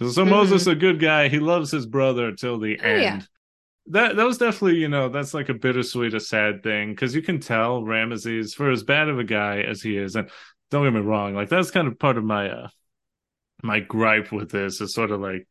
So, 0.00 0.08
so 0.10 0.24
Mhm. 0.26 0.30
Moses 0.30 0.66
a 0.66 0.74
good 0.74 1.00
guy. 1.00 1.28
He 1.28 1.38
loves 1.38 1.70
his 1.70 1.86
brother 1.86 2.32
till 2.32 2.58
the 2.58 2.78
Oh, 2.78 2.94
yeah. 2.96 3.20
That 3.86 4.16
that 4.16 4.24
was 4.24 4.38
definitely 4.38 4.78
you 4.78 4.88
know 4.88 5.08
that's 5.08 5.34
like 5.34 5.48
a 5.48 5.54
bittersweet, 5.54 6.14
a 6.14 6.20
sad 6.20 6.62
thing 6.62 6.90
because 6.90 7.14
you 7.14 7.22
can 7.22 7.40
tell 7.40 7.82
Ramesses 7.82 8.54
for 8.54 8.70
as 8.70 8.84
bad 8.84 9.08
of 9.08 9.18
a 9.18 9.24
guy 9.24 9.60
as 9.62 9.82
he 9.82 9.96
is, 9.96 10.14
and 10.16 10.30
don't 10.70 10.84
get 10.84 10.92
me 10.94 11.00
wrong, 11.00 11.34
like 11.34 11.48
that's 11.48 11.70
kind 11.72 11.88
of 11.88 11.98
part 11.98 12.16
of 12.16 12.24
my 12.24 12.48
uh 12.50 12.68
my 13.62 13.80
gripe 13.80 14.32
with 14.32 14.50
this 14.50 14.80
is 14.80 14.94
sort 14.94 15.10
of 15.10 15.20
like 15.20 15.46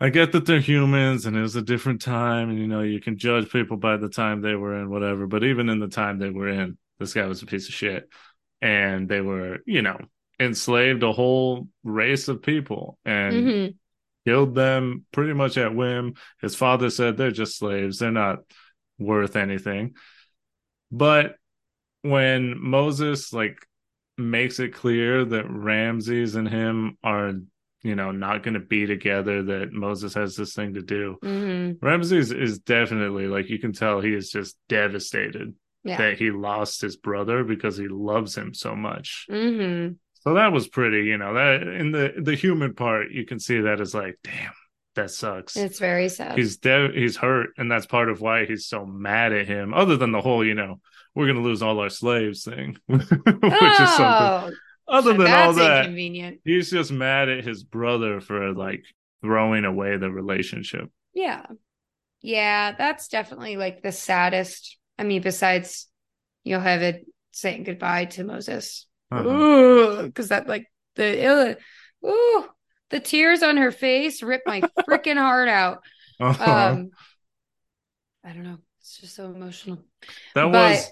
I 0.00 0.10
get 0.10 0.32
that 0.32 0.46
they're 0.46 0.60
humans 0.60 1.26
and 1.26 1.36
it 1.36 1.42
was 1.42 1.56
a 1.56 1.62
different 1.62 2.02
time, 2.02 2.50
and 2.50 2.58
you 2.58 2.66
know, 2.68 2.82
you 2.82 3.00
can 3.00 3.18
judge 3.18 3.50
people 3.50 3.76
by 3.78 3.96
the 3.98 4.08
time 4.08 4.40
they 4.42 4.54
were 4.56 4.80
in, 4.80 4.90
whatever. 4.90 5.26
But 5.26 5.44
even 5.44 5.68
in 5.70 5.80
the 5.80 5.88
time 5.88 6.18
they 6.18 6.30
were 6.30 6.48
in, 6.48 6.78
this 6.98 7.14
guy 7.14 7.26
was 7.26 7.42
a 7.42 7.46
piece 7.46 7.68
of 7.68 7.74
shit. 7.74 8.08
And 8.62 9.08
they 9.08 9.20
were, 9.20 9.58
you 9.66 9.82
know, 9.82 9.98
enslaved 10.40 11.02
a 11.02 11.12
whole 11.12 11.68
race 11.84 12.28
of 12.28 12.42
people 12.42 12.98
and 13.04 13.46
Mhm. 13.46 13.78
Killed 14.26 14.54
them 14.54 15.04
pretty 15.12 15.32
much 15.32 15.56
at 15.58 15.74
whim. 15.74 16.14
His 16.40 16.54
father 16.54 16.90
said 16.90 17.16
they're 17.16 17.30
just 17.30 17.58
slaves, 17.58 17.98
they're 17.98 18.10
not 18.10 18.38
worth 18.98 19.36
anything. 19.36 19.94
But 20.90 21.36
when 22.02 22.58
Moses 22.60 23.32
like 23.32 23.58
makes 24.16 24.60
it 24.60 24.74
clear 24.74 25.24
that 25.24 25.50
Ramses 25.50 26.36
and 26.36 26.48
him 26.48 26.96
are, 27.02 27.32
you 27.82 27.94
know, 27.96 28.12
not 28.12 28.42
going 28.42 28.54
to 28.54 28.60
be 28.60 28.86
together, 28.86 29.42
that 29.42 29.72
Moses 29.72 30.14
has 30.14 30.36
this 30.36 30.54
thing 30.54 30.74
to 30.74 30.82
do. 30.82 31.16
Mhm. 31.22 31.78
Ramses 31.82 32.30
is 32.30 32.58
definitely 32.60 33.26
like 33.26 33.50
you 33.50 33.58
can 33.58 33.72
tell 33.72 34.00
he 34.00 34.14
is 34.14 34.30
just 34.30 34.56
devastated 34.68 35.54
Yeah. 35.82 35.96
that 35.98 36.18
he 36.18 36.30
lost 36.30 36.80
his 36.80 36.96
brother 36.96 37.42
because 37.44 37.76
he 37.76 37.88
loves 37.88 38.36
him 38.36 38.54
so 38.54 38.76
much. 38.76 39.26
hmm 39.28 39.88
So 40.24 40.34
that 40.34 40.52
was 40.52 40.68
pretty, 40.68 41.04
you 41.06 41.18
know, 41.18 41.34
that 41.34 41.62
in 41.62 41.92
the 41.92 42.14
the 42.20 42.34
human 42.34 42.74
part, 42.74 43.10
you 43.10 43.26
can 43.26 43.38
see 43.38 43.60
that 43.60 43.80
is 43.80 43.94
like, 43.94 44.18
damn, 44.24 44.52
that 44.94 45.10
sucks. 45.10 45.56
It's 45.56 45.78
very 45.78 46.08
sad. 46.08 46.38
he's 46.38 46.56
de- 46.56 46.92
he's 46.92 47.16
hurt, 47.16 47.50
and 47.58 47.70
that's 47.70 47.86
part 47.86 48.08
of 48.08 48.20
why 48.20 48.46
he's 48.46 48.66
so 48.66 48.86
mad 48.86 49.32
at 49.32 49.46
him. 49.46 49.74
Other 49.74 49.96
than 49.96 50.12
the 50.12 50.20
whole, 50.22 50.44
you 50.44 50.54
know, 50.54 50.80
we're 51.14 51.26
gonna 51.26 51.42
lose 51.42 51.62
all 51.62 51.78
our 51.78 51.90
slaves 51.90 52.44
thing, 52.44 52.76
which 52.86 53.02
is 53.02 53.10
something. 53.10 53.26
oh, 53.98 54.50
Other 54.88 55.12
than 55.12 55.30
all 55.30 55.52
that, 55.54 56.38
he's 56.44 56.70
just 56.70 56.90
mad 56.90 57.28
at 57.28 57.44
his 57.44 57.62
brother 57.62 58.20
for 58.20 58.52
like 58.54 58.84
throwing 59.22 59.64
away 59.64 59.96
the 59.96 60.10
relationship. 60.10 60.90
Yeah. 61.12 61.44
Yeah, 62.22 62.72
that's 62.72 63.08
definitely 63.08 63.56
like 63.58 63.82
the 63.82 63.92
saddest. 63.92 64.78
I 64.98 65.04
mean, 65.04 65.20
besides 65.20 65.88
Yocheved 66.46 67.04
saying 67.32 67.64
goodbye 67.64 68.06
to 68.06 68.24
Moses. 68.24 68.86
Uh-huh. 69.18 69.28
Ooh, 69.28 70.02
because 70.06 70.28
that 70.28 70.46
like 70.48 70.66
the 70.96 71.56
ooh, 72.04 72.46
the 72.90 73.00
tears 73.00 73.42
on 73.42 73.56
her 73.56 73.70
face 73.70 74.22
ripped 74.22 74.46
my 74.46 74.60
freaking 74.88 75.16
heart 75.16 75.48
out. 75.48 75.82
Um 76.20 76.90
I 78.24 78.32
don't 78.32 78.44
know. 78.44 78.58
It's 78.80 78.98
just 78.98 79.14
so 79.16 79.26
emotional. 79.26 79.78
that 80.34 80.44
but- 80.44 80.52
was, 80.52 80.90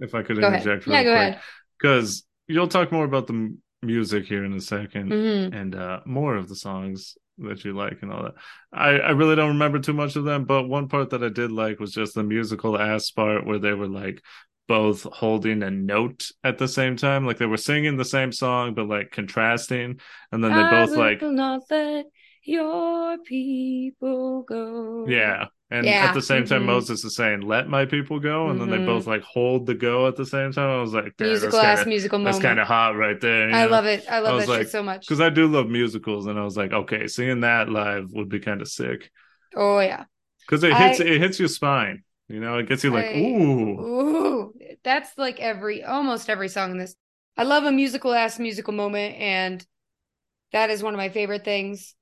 if 0.00 0.14
I 0.14 0.22
could 0.22 0.38
interject, 0.38 0.86
Yeah, 0.86 1.02
go 1.04 1.12
ahead. 1.12 1.40
because 1.78 2.24
you'll 2.48 2.68
talk 2.68 2.90
more 2.92 3.04
about 3.04 3.26
the 3.26 3.56
music 3.82 4.26
here 4.26 4.44
in 4.44 4.52
a 4.52 4.56
2nd 4.60 5.08
Mhm. 5.10 5.54
and 5.54 5.74
uh, 5.74 6.00
more 6.06 6.36
of 6.36 6.48
the 6.48 6.56
songs 6.56 7.16
that 7.38 7.64
you 7.64 7.72
like 7.72 7.98
and 8.02 8.12
all 8.12 8.24
that. 8.24 8.34
I, 8.72 8.90
I 8.98 9.10
really 9.10 9.34
don't 9.36 9.48
remember 9.48 9.78
too 9.78 9.92
much 9.92 10.16
of 10.16 10.24
them, 10.24 10.44
but 10.44 10.68
one 10.68 10.88
part 10.88 11.10
that 11.10 11.22
I 11.24 11.28
did 11.30 11.50
like 11.50 11.80
was 11.80 11.92
just 11.92 12.14
the 12.14 12.22
musical 12.22 12.78
ass 12.78 13.10
part 13.10 13.46
where 13.46 13.58
they 13.58 13.72
were 13.72 13.88
like 13.88 14.22
both 14.68 15.02
holding 15.04 15.62
a 15.62 15.70
note 15.70 16.28
at 16.44 16.58
the 16.58 16.68
same 16.68 16.96
time, 16.96 17.26
like 17.26 17.38
they 17.38 17.46
were 17.46 17.56
singing 17.56 17.96
the 17.96 18.04
same 18.04 18.32
song 18.32 18.74
but 18.74 18.88
like 18.88 19.10
contrasting, 19.10 20.00
and 20.30 20.42
then 20.42 20.52
they 20.52 20.58
I 20.62 20.70
both 20.70 20.90
will 20.90 20.98
like 20.98 21.22
not 21.22 21.62
let 21.70 22.06
your 22.44 23.18
people 23.18 24.42
go. 24.42 25.06
yeah. 25.08 25.46
And 25.70 25.86
Yeah, 25.86 26.04
at 26.08 26.12
the 26.12 26.20
same 26.20 26.44
time, 26.44 26.64
mhm. 26.64 26.66
Moses 26.66 27.02
is 27.02 27.16
saying, 27.16 27.40
"Let 27.40 27.66
my 27.66 27.86
people 27.86 28.20
go," 28.20 28.50
and 28.50 28.60
then 28.60 28.68
they 28.68 28.76
Mhm. 28.76 28.84
both 28.84 29.06
like 29.06 29.22
hold 29.22 29.64
the 29.64 29.72
go 29.74 30.06
at 30.06 30.16
the 30.16 30.26
same 30.26 30.52
time. 30.52 30.68
I 30.68 30.80
was 30.82 30.92
like, 30.92 31.16
"Damn, 31.16 31.28
Musical 31.28 31.52
that's 31.58 31.64
ass 31.66 31.78
kinda, 31.78 31.88
musical 31.88 32.22
that's 32.24 32.38
kind 32.40 32.60
of 32.60 32.66
hot 32.66 32.94
right 32.94 33.18
there." 33.18 33.50
I 33.54 33.64
love 33.64 33.86
it. 33.86 34.04
I 34.10 34.18
love 34.18 34.34
was 34.34 34.44
that 34.46 34.50
like- 34.52 34.60
shit 34.62 34.70
so 34.70 34.82
much. 34.82 35.00
because 35.08 35.22
I 35.22 35.30
do 35.30 35.46
love 35.46 35.70
musicals, 35.70 36.26
and 36.26 36.38
I 36.38 36.44
was 36.44 36.58
like, 36.58 36.72
okay, 36.74 37.06
seeing 37.06 37.40
that 37.40 37.70
live 37.70 38.12
would 38.12 38.28
be 38.28 38.38
kind 38.38 38.60
of 38.60 38.68
sick 38.68 39.10
Oh 39.56 39.80
yeah. 39.80 40.04
because 40.46 40.62
it 40.62 40.74
hits 40.76 41.00
I- 41.00 41.04
it 41.04 41.20
hits 41.22 41.38
your 41.38 41.48
spine. 41.48 42.02
You 42.32 42.40
know, 42.40 42.56
it 42.56 42.66
gets 42.66 42.82
you 42.82 42.90
like, 42.90 43.06
I- 43.06 43.18
ooh, 43.18 43.80
Ooh, 43.80 44.54
that's 44.82 45.18
like 45.18 45.38
every 45.38 45.84
almost 45.84 46.30
every 46.30 46.48
song 46.48 46.70
in 46.72 46.78
this. 46.78 46.96
I 47.36 47.42
love 47.44 47.64
a 47.64 47.72
musical 47.72 48.14
ass 48.14 48.38
musical 48.38 48.72
moment, 48.72 49.16
and 49.16 49.66
that 50.52 50.70
is 50.70 50.82
one 50.82 50.94
of 50.94 50.98
my 50.98 51.10
favorite 51.10 51.44
things 51.44 51.94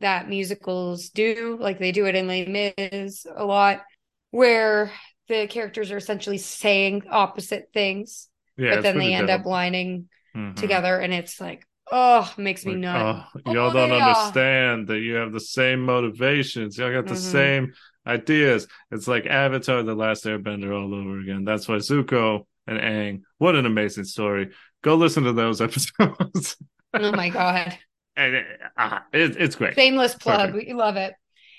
that 0.00 0.28
musicals 0.28 1.10
do. 1.10 1.56
Like 1.60 1.78
they 1.78 1.92
do 1.92 2.06
it 2.06 2.16
in 2.16 2.26
Les 2.26 2.46
Mis 2.46 3.26
a 3.36 3.44
lot, 3.44 3.84
where 4.32 4.90
the 5.28 5.46
characters 5.46 5.92
are 5.92 5.98
essentially 5.98 6.38
saying 6.38 7.04
opposite 7.08 7.68
things, 7.72 8.28
yeah. 8.56 8.74
but 8.74 8.82
then 8.82 8.98
they 8.98 9.14
end 9.14 9.28
dope. 9.28 9.40
up 9.40 9.46
lining 9.46 10.08
Mhm. 10.36 10.56
together, 10.56 10.98
and 10.98 11.14
it's 11.14 11.40
like, 11.40 11.64
oh, 11.92 12.32
makes 12.36 12.66
me 12.66 12.72
Like, 12.72 12.80
nut. 12.82 13.26
oh, 13.46 13.52
y'all 13.52 13.70
Oh, 13.70 13.72
don't 13.72 13.92
understand 13.92 14.88
that 14.88 14.98
you 14.98 15.14
have 15.14 15.32
the 15.32 15.40
same 15.40 15.80
motivations. 15.84 16.76
Y'all 16.76 16.92
got 16.92 17.06
the 17.06 17.14
Mhm. 17.14 17.18
same 17.18 17.72
ideas. 18.06 18.66
It's 18.90 19.08
like 19.08 19.26
Avatar: 19.26 19.82
The 19.82 19.94
Last 19.94 20.24
Airbender 20.24 20.74
all 20.74 20.94
over 20.94 21.18
again. 21.20 21.44
That's 21.44 21.68
why 21.68 21.76
Zuko 21.76 22.46
and 22.66 22.78
Aang. 22.78 23.22
What 23.38 23.54
an 23.56 23.66
amazing 23.66 24.04
story. 24.04 24.50
Go 24.82 24.94
listen 24.94 25.24
to 25.24 25.32
those 25.32 25.60
episodes. 25.60 26.56
Oh 26.94 27.12
my 27.12 27.28
god. 27.28 27.76
and 28.16 28.34
it, 28.36 28.46
ah, 28.76 29.04
it, 29.12 29.36
it's 29.36 29.56
great. 29.56 29.74
Shameless 29.74 30.14
plug. 30.14 30.52
Perfect. 30.52 30.68
We 30.68 30.74
love 30.74 30.96
it. 30.96 31.14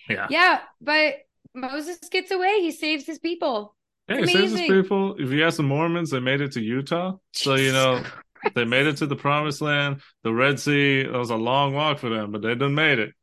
Yeah. 0.10 0.28
Yeah, 0.30 0.60
but 0.82 1.16
Moses 1.54 1.98
gets 2.10 2.32
away. 2.32 2.62
He 2.62 2.72
saves 2.72 3.06
his 3.06 3.20
people. 3.20 3.76
Hey, 4.08 4.26
census 4.26 4.54
Amazing. 4.54 4.68
people. 4.68 5.16
If 5.20 5.32
you 5.32 5.46
ask 5.46 5.58
the 5.58 5.64
Mormons, 5.64 6.12
they 6.12 6.22
made 6.22 6.40
it 6.40 6.54
to 6.54 6.62
Utah. 6.62 7.18
So 7.34 7.56
you 7.56 7.74
know 7.74 8.04
they 8.56 8.64
made 8.66 8.88
it 8.88 8.98
to 8.98 9.06
the 9.06 9.16
Promised 9.16 9.62
Land, 9.62 10.02
the 10.24 10.34
Red 10.34 10.60
Sea. 10.60 11.04
That 11.04 11.18
was 11.18 11.30
a 11.30 11.36
long 11.36 11.74
walk 11.74 12.00
for 12.00 12.10
them, 12.10 12.32
but 12.32 12.42
they 12.42 12.56
done 12.56 12.76
made 12.76 13.00
it. 13.00 13.14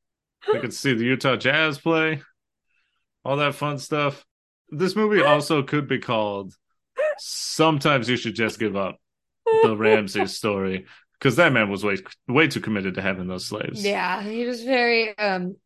They 0.53 0.61
could 0.61 0.75
see 0.75 0.95
the 0.95 1.05
Utah 1.05 1.37
Jazz 1.37 1.79
play, 1.79 2.23
all 3.25 3.37
that 3.39 3.55
fun 3.55 3.79
stuff. 3.79 4.25
This 4.71 4.97
movie 4.97 5.23
also 5.23 5.63
could 5.63 5.89
be 5.89 5.99
called 5.99 6.55
"Sometimes 7.19 8.09
You 8.09 8.17
Should 8.17 8.35
Just 8.35 8.59
Give 8.59 8.77
Up." 8.77 8.99
The 9.63 9.77
Ramsey 9.77 10.27
story, 10.27 10.87
because 11.19 11.37
that 11.37 11.53
man 11.53 11.71
was 11.71 11.85
way 11.85 11.99
way 12.29 12.49
too 12.49 12.61
committed 12.61 12.95
to 12.95 13.03
having 13.03 13.27
those 13.29 13.45
slaves. 13.47 13.85
Yeah, 13.85 14.23
he 14.23 14.47
was 14.47 14.63
very 14.63 15.17
um 15.19 15.57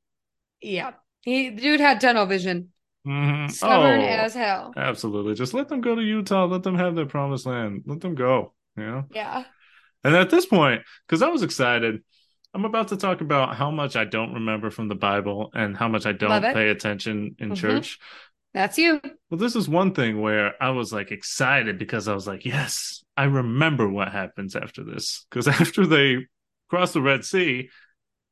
yeah. 0.60 0.92
He 1.22 1.50
dude 1.50 1.80
had 1.80 2.00
tunnel 2.00 2.26
vision. 2.26 2.72
Mhm. 3.06 3.50
Stubborn 3.50 4.00
Oh, 4.00 4.04
as 4.04 4.34
hell. 4.34 4.72
absolutely. 4.76 5.34
Just 5.34 5.54
let 5.54 5.68
them 5.68 5.80
go 5.80 5.94
to 5.94 6.02
Utah. 6.02 6.44
Let 6.46 6.62
them 6.62 6.76
have 6.76 6.94
their 6.94 7.06
Promised 7.06 7.46
Land. 7.46 7.82
Let 7.86 8.00
them 8.00 8.14
go. 8.14 8.52
You 8.76 8.84
know. 8.86 9.04
Yeah. 9.12 9.44
And 10.04 10.14
at 10.14 10.30
this 10.30 10.46
point, 10.46 10.82
because 11.06 11.22
I 11.22 11.28
was 11.28 11.42
excited, 11.42 12.02
I'm 12.54 12.64
about 12.64 12.88
to 12.88 12.96
talk 12.96 13.20
about 13.20 13.56
how 13.56 13.70
much 13.70 13.94
I 13.96 14.04
don't 14.04 14.34
remember 14.34 14.70
from 14.70 14.88
the 14.88 14.94
Bible 14.94 15.50
and 15.54 15.76
how 15.76 15.88
much 15.88 16.06
I 16.06 16.12
don't 16.12 16.42
pay 16.42 16.70
attention 16.70 17.36
in 17.38 17.50
Mhm. 17.50 17.56
church. 17.56 17.98
That's 18.54 18.78
you. 18.78 19.00
Well, 19.30 19.38
this 19.38 19.54
is 19.54 19.68
one 19.68 19.92
thing 19.94 20.20
where 20.20 20.60
I 20.62 20.70
was 20.70 20.92
like 20.92 21.10
excited 21.10 21.78
because 21.78 22.08
I 22.08 22.14
was 22.14 22.26
like, 22.26 22.44
yes, 22.44 23.04
I 23.16 23.24
remember 23.24 23.88
what 23.88 24.10
happens 24.10 24.56
after 24.56 24.82
this. 24.82 25.26
Because 25.30 25.46
after 25.60 25.86
they 25.86 26.26
cross 26.68 26.92
the 26.92 27.02
Red 27.02 27.24
Sea, 27.24 27.68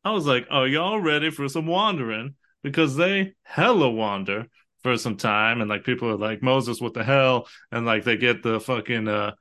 I 0.04 0.12
was 0.12 0.26
like, 0.26 0.46
are 0.50 0.66
y'all 0.66 1.00
ready 1.00 1.30
for 1.30 1.48
some 1.48 1.66
wandering? 1.66 2.34
Because 2.62 2.96
they 2.96 3.34
hella 3.42 3.90
wander 3.90 4.46
for 4.82 4.96
some 4.96 5.16
time. 5.16 5.60
And 5.60 5.68
like 5.68 5.84
people 5.84 6.08
are 6.08 6.16
like, 6.16 6.42
Moses, 6.42 6.80
what 6.80 6.94
the 6.94 7.04
hell? 7.04 7.48
And 7.70 7.84
like 7.84 8.04
they 8.04 8.16
get 8.16 8.42
the 8.42 8.60
fucking 8.60 9.08
uh, 9.08 9.32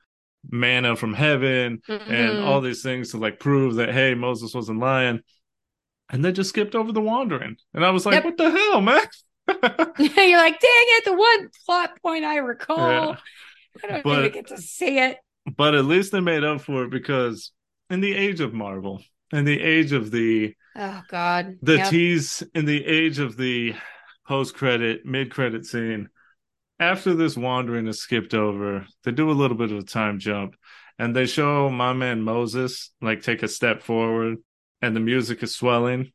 manna 0.49 0.95
from 0.95 1.13
heaven 1.13 1.81
and 1.87 2.01
Mhm. 2.33 2.43
all 2.45 2.61
these 2.61 2.81
things 2.83 3.11
to 3.11 3.17
like 3.17 3.39
prove 3.39 3.75
that, 3.75 3.91
hey, 3.91 4.13
Moses 4.13 4.53
wasn't 4.53 4.79
lying. 4.79 5.21
And 6.09 6.23
they 6.23 6.31
just 6.31 6.49
skipped 6.49 6.75
over 6.75 6.91
the 6.91 7.01
wandering. 7.01 7.57
And 7.73 7.83
I 7.85 7.89
was 7.89 8.05
like, 8.05 8.15
Yep. 8.15 8.25
what 8.25 8.37
the 8.37 8.51
hell, 8.51 8.81
man? 8.81 9.01
You're 9.47 10.37
like, 10.37 10.59
dang 10.59 10.85
it, 10.97 11.05
the 11.05 11.13
one 11.15 11.49
plot 11.65 11.99
point 12.01 12.25
I 12.25 12.37
recall. 12.37 12.77
Yeah. 13.09 13.15
I 13.83 13.87
don't 13.87 14.03
But- 14.03 14.19
even 14.19 14.31
get 14.31 14.47
to 14.47 14.57
say 14.57 15.09
it. 15.09 15.17
but 15.57 15.75
at 15.75 15.85
least 15.85 16.11
they 16.11 16.19
made 16.21 16.43
up 16.43 16.61
for 16.61 16.83
it 16.85 16.89
because 16.89 17.51
in 17.89 18.01
the 18.01 18.13
age 18.15 18.39
of 18.39 18.53
Marvel, 18.53 19.03
in 19.31 19.45
the 19.45 19.59
age 19.61 19.91
of 19.91 20.11
the 20.11 20.53
Oh 20.75 21.01
God. 21.09 21.57
the 21.61 21.77
Yep. 21.77 21.89
tease, 21.89 22.43
in 22.53 22.65
the 22.65 22.85
age 22.85 23.19
of 23.19 23.37
the 23.37 23.75
post 24.27 24.55
credit, 24.55 25.05
mid 25.05 25.31
credit 25.31 25.65
scene, 25.65 26.09
after 26.79 27.13
this 27.13 27.37
wandering 27.37 27.87
is 27.87 27.99
skipped 27.99 28.33
over, 28.33 28.85
they 29.03 29.11
do 29.11 29.29
a 29.29 29.33
little 29.33 29.57
bit 29.57 29.71
of 29.71 29.77
a 29.77 29.83
time 29.83 30.19
jump 30.19 30.55
and 30.99 31.15
they 31.15 31.25
show 31.25 31.69
my 31.69 31.93
man 31.93 32.21
Moses 32.21 32.91
like 33.01 33.21
take 33.21 33.43
a 33.43 33.47
step 33.47 33.81
forward 33.81 34.37
and 34.81 34.95
the 34.95 34.99
music 34.99 35.43
is 35.43 35.55
swelling. 35.55 36.11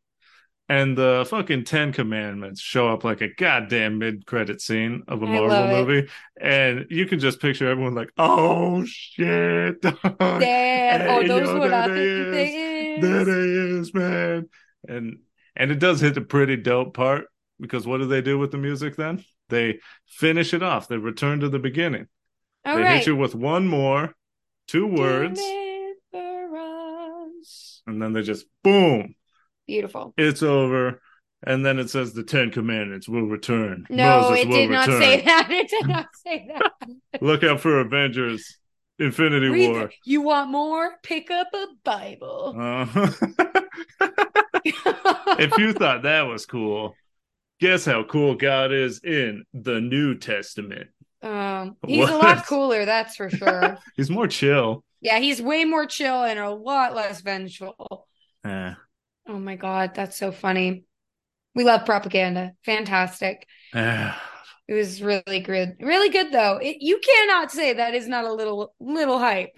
And 0.68 0.96
the 0.96 1.26
fucking 1.28 1.64
Ten 1.64 1.92
Commandments 1.92 2.60
show 2.60 2.88
up 2.90 3.02
like 3.02 3.20
a 3.22 3.34
goddamn 3.34 3.98
mid 3.98 4.24
credit 4.24 4.60
scene 4.60 5.02
of 5.08 5.20
a 5.22 5.26
I 5.26 5.28
Marvel 5.28 5.66
movie. 5.66 6.08
And 6.40 6.86
you 6.90 7.06
can 7.06 7.18
just 7.18 7.40
picture 7.40 7.68
everyone 7.68 7.94
like, 7.96 8.12
oh 8.16 8.84
shit. 8.86 9.80
Damn. 10.38 11.02
oh, 11.08 11.22
Hey, 11.22 11.26
those 11.26 11.48
yo, 11.48 11.58
what 11.58 11.72
I 11.72 11.88
there 11.88 11.96
think 11.96 12.30
they 12.30 12.44
they 12.44 12.94
is. 12.96 13.00
There 13.00 13.22
it 13.22 13.80
is, 13.80 13.94
man. 13.94 14.48
And 14.88 15.18
and 15.56 15.70
it 15.72 15.80
does 15.80 16.00
hit 16.00 16.16
a 16.16 16.20
pretty 16.20 16.56
dope 16.56 16.94
part 16.94 17.26
because 17.60 17.86
what 17.86 17.98
do 17.98 18.06
they 18.06 18.22
do 18.22 18.38
with 18.38 18.50
the 18.50 18.58
music 18.58 18.96
then? 18.96 19.24
They 19.48 19.80
finish 20.06 20.54
it 20.54 20.62
off. 20.62 20.88
They 20.88 20.96
return 20.96 21.40
to 21.40 21.48
the 21.48 21.58
beginning. 21.58 22.06
All 22.64 22.76
they 22.76 22.82
right. 22.82 22.98
hit 22.98 23.06
you 23.06 23.16
with 23.16 23.34
one 23.34 23.66
more, 23.66 24.14
two 24.66 24.86
words, 24.86 25.40
and 27.86 28.00
then 28.00 28.12
they 28.12 28.22
just 28.22 28.46
boom, 28.62 29.14
Beautiful. 29.66 30.14
it's 30.16 30.42
over. 30.42 31.00
And 31.42 31.64
then 31.64 31.78
it 31.78 31.88
says 31.88 32.12
the 32.12 32.22
Ten 32.22 32.50
Commandments 32.50 33.08
will 33.08 33.22
return. 33.26 33.86
No, 33.88 34.20
Moses 34.20 34.44
it 34.44 34.50
did 34.50 34.70
not 34.70 34.86
return. 34.88 35.02
say 35.02 35.20
that. 35.22 35.50
It 35.50 35.70
did 35.70 35.88
not 35.88 36.06
say 36.14 36.48
that. 36.48 36.72
Look 37.22 37.42
out 37.42 37.60
for 37.60 37.80
Avengers 37.80 38.58
Infinity 38.98 39.48
Read 39.48 39.70
War. 39.70 39.90
you 40.04 40.20
want 40.20 40.50
more? 40.50 40.92
Pick 41.02 41.30
up 41.30 41.48
a 41.54 41.66
Bible. 41.82 42.54
Uh-huh. 42.58 43.10
if 45.38 45.56
you 45.56 45.72
thought 45.72 46.02
that 46.02 46.22
was 46.22 46.44
cool, 46.44 46.94
guess 47.60 47.84
how 47.84 48.02
cool 48.04 48.34
God 48.34 48.72
is 48.72 49.00
in 49.04 49.44
the 49.54 49.80
New 49.80 50.16
Testament. 50.16 50.88
um, 51.22 51.76
he's 51.86 52.08
a 52.08 52.16
lot 52.16 52.46
cooler, 52.46 52.84
that's 52.84 53.16
for 53.16 53.28
sure. 53.30 53.78
He's 53.96 54.10
more 54.10 54.26
chill. 54.26 54.84
yeah, 55.02 55.18
he's 55.18 55.40
way 55.42 55.64
more 55.64 55.86
chill 55.86 56.22
and 56.24 56.38
a 56.38 56.50
lot 56.50 56.94
less 56.94 57.20
vengeful. 57.20 58.06
Eh, 58.44 58.74
Oh 59.28 59.38
my 59.38 59.56
God, 59.56 59.92
that's 59.94 60.16
so 60.16 60.32
funny. 60.32 60.84
We 61.54 61.64
love 61.64 61.84
propaganda. 61.84 62.52
Fantastic. 62.64 63.46
eh. 63.74 64.12
It 64.66 64.74
was 64.74 65.02
really 65.02 65.40
good. 65.40 65.76
Really 65.80 66.08
good 66.10 66.30
though. 66.32 66.58
It, 66.62 66.76
you 66.80 67.00
cannot 67.00 67.50
say 67.50 67.72
that 67.74 67.94
is 67.94 68.06
not 68.08 68.24
a 68.24 68.32
little 68.32 68.72
little 68.80 69.18
hype. 69.18 69.50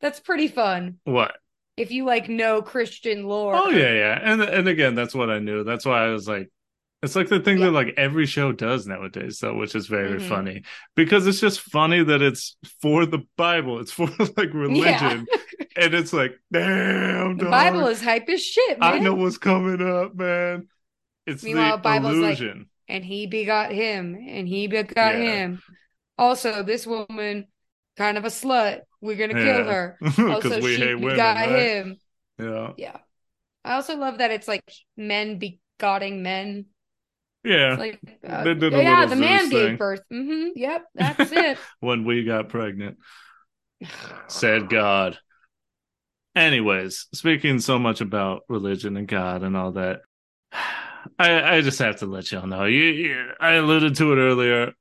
That's 0.00 0.20
pretty 0.20 0.46
fun. 0.48 0.98
What? 1.04 1.34
If 1.78 1.90
you 1.90 2.04
like 2.04 2.28
know 2.28 2.60
Christian 2.60 3.24
lore. 3.24 3.54
Oh 3.56 3.70
yeah, 3.70 3.92
yeah. 3.92 4.18
And 4.22 4.42
and 4.42 4.68
again, 4.68 4.94
that's 4.94 5.14
what 5.14 5.30
I 5.30 5.38
knew. 5.38 5.64
That's 5.64 5.86
why 5.86 6.04
I 6.04 6.08
was 6.10 6.28
like, 6.28 6.50
it's 7.02 7.16
like 7.16 7.28
the 7.28 7.40
thing 7.40 7.58
Yeah. 7.58 7.66
that 7.66 7.72
like 7.72 7.94
every 7.96 8.26
show 8.26 8.52
does 8.52 8.86
nowadays, 8.86 9.38
though, 9.40 9.54
which 9.56 9.74
is 9.74 9.86
very 9.86 10.18
Mhm. 10.20 10.28
funny 10.28 10.62
because 10.94 11.26
it's 11.26 11.40
just 11.40 11.60
funny 11.60 12.02
that 12.04 12.22
it's 12.22 12.56
for 12.80 13.06
the 13.06 13.20
Bible, 13.36 13.80
it's 13.80 13.92
for 13.92 14.06
like 14.36 14.52
religion, 14.54 15.26
and 15.76 15.94
it's 15.94 16.12
like, 16.12 16.32
damn, 16.52 17.36
The 17.38 17.44
dog, 17.44 17.50
Bible 17.50 17.86
is 17.88 18.02
hype 18.02 18.28
as 18.28 18.44
shit, 18.44 18.78
man. 18.78 18.94
I 18.94 18.98
know 18.98 19.14
what's 19.14 19.38
coming 19.38 19.80
up, 19.86 20.14
man. 20.14 20.68
It's 21.26 21.42
Meanwhile, 21.42 21.76
the 21.78 21.82
Bible's 21.82 22.16
like- 22.16 22.38
illusion. 22.38 22.66
and 22.88 23.04
he 23.04 23.26
begot 23.26 23.72
him, 23.72 24.14
and 24.28 24.46
he 24.46 24.66
begot 24.66 25.14
Yeah. 25.14 25.20
him. 25.24 25.62
Also, 26.18 26.62
this 26.62 26.86
woman, 26.86 27.46
kind 27.96 28.18
of 28.18 28.24
a 28.24 28.28
slut. 28.28 28.80
We're 29.00 29.16
gonna 29.16 29.34
kill 29.34 29.64
her. 29.64 29.98
Also, 30.18 30.60
we 30.60 30.76
she 30.76 30.80
hate 30.82 30.94
women, 30.94 31.10
begot 31.10 31.36
right? 31.36 31.48
him. 31.48 31.96
Yeah, 32.38 32.72
Yeah. 32.76 32.96
I 33.64 33.74
also 33.74 33.96
love 33.96 34.18
that 34.18 34.30
it's 34.30 34.48
like 34.48 34.62
men 34.96 35.40
begoting 35.40 36.20
men. 36.20 36.66
Yeah. 37.44 37.70
It's 37.72 37.78
like, 37.78 38.00
uh, 38.28 38.44
They 38.44 38.54
did 38.54 38.74
a 38.74 38.82
yeah, 38.82 39.06
the 39.06 39.16
man 39.16 39.40
Zeus 39.40 39.50
gave 39.50 39.68
thing. 39.68 39.78
birth. 39.78 40.02
hmm 40.10 40.48
Yep, 40.54 40.84
that's 40.94 41.32
it. 41.32 41.58
when 41.80 42.04
we 42.04 42.24
got 42.24 42.48
pregnant, 42.48 42.98
said 44.28 44.68
God. 44.68 45.18
Anyways, 46.34 47.08
speaking 47.12 47.58
so 47.58 47.78
much 47.78 48.00
about 48.00 48.42
religion 48.48 48.96
and 48.96 49.06
God 49.06 49.42
and 49.42 49.56
all 49.56 49.72
that, 49.72 50.00
I 51.18 51.56
I 51.56 51.60
just 51.60 51.78
have 51.80 51.96
to 51.98 52.06
let 52.06 52.30
y'all 52.32 52.46
know. 52.46 52.64
You, 52.64 52.82
you 52.84 53.26
I 53.40 53.52
alluded 53.52 53.96
to 53.96 54.12
it 54.12 54.16
earlier. 54.16 54.72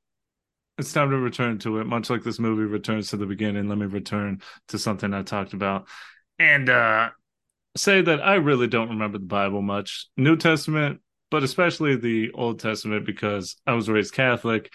It's 0.77 0.93
time 0.93 1.11
to 1.11 1.17
return 1.17 1.59
to 1.59 1.79
it, 1.79 1.85
much 1.85 2.09
like 2.09 2.23
this 2.23 2.39
movie 2.39 2.63
returns 2.63 3.09
to 3.11 3.17
the 3.17 3.27
beginning. 3.27 3.69
Let 3.69 3.77
me 3.77 3.85
return 3.87 4.41
to 4.69 4.79
something 4.79 5.13
I 5.13 5.23
talked 5.23 5.53
about, 5.53 5.87
and 6.39 6.69
uh 6.69 7.11
say 7.77 8.01
that 8.01 8.21
I 8.21 8.35
really 8.35 8.67
don't 8.67 8.89
remember 8.89 9.17
the 9.19 9.25
Bible 9.25 9.61
much, 9.61 10.07
New 10.17 10.37
Testament, 10.37 11.01
but 11.31 11.43
especially 11.43 11.95
the 11.95 12.31
Old 12.33 12.59
Testament 12.59 13.05
because 13.05 13.55
I 13.65 13.73
was 13.73 13.89
raised 13.89 14.13
Catholic. 14.13 14.71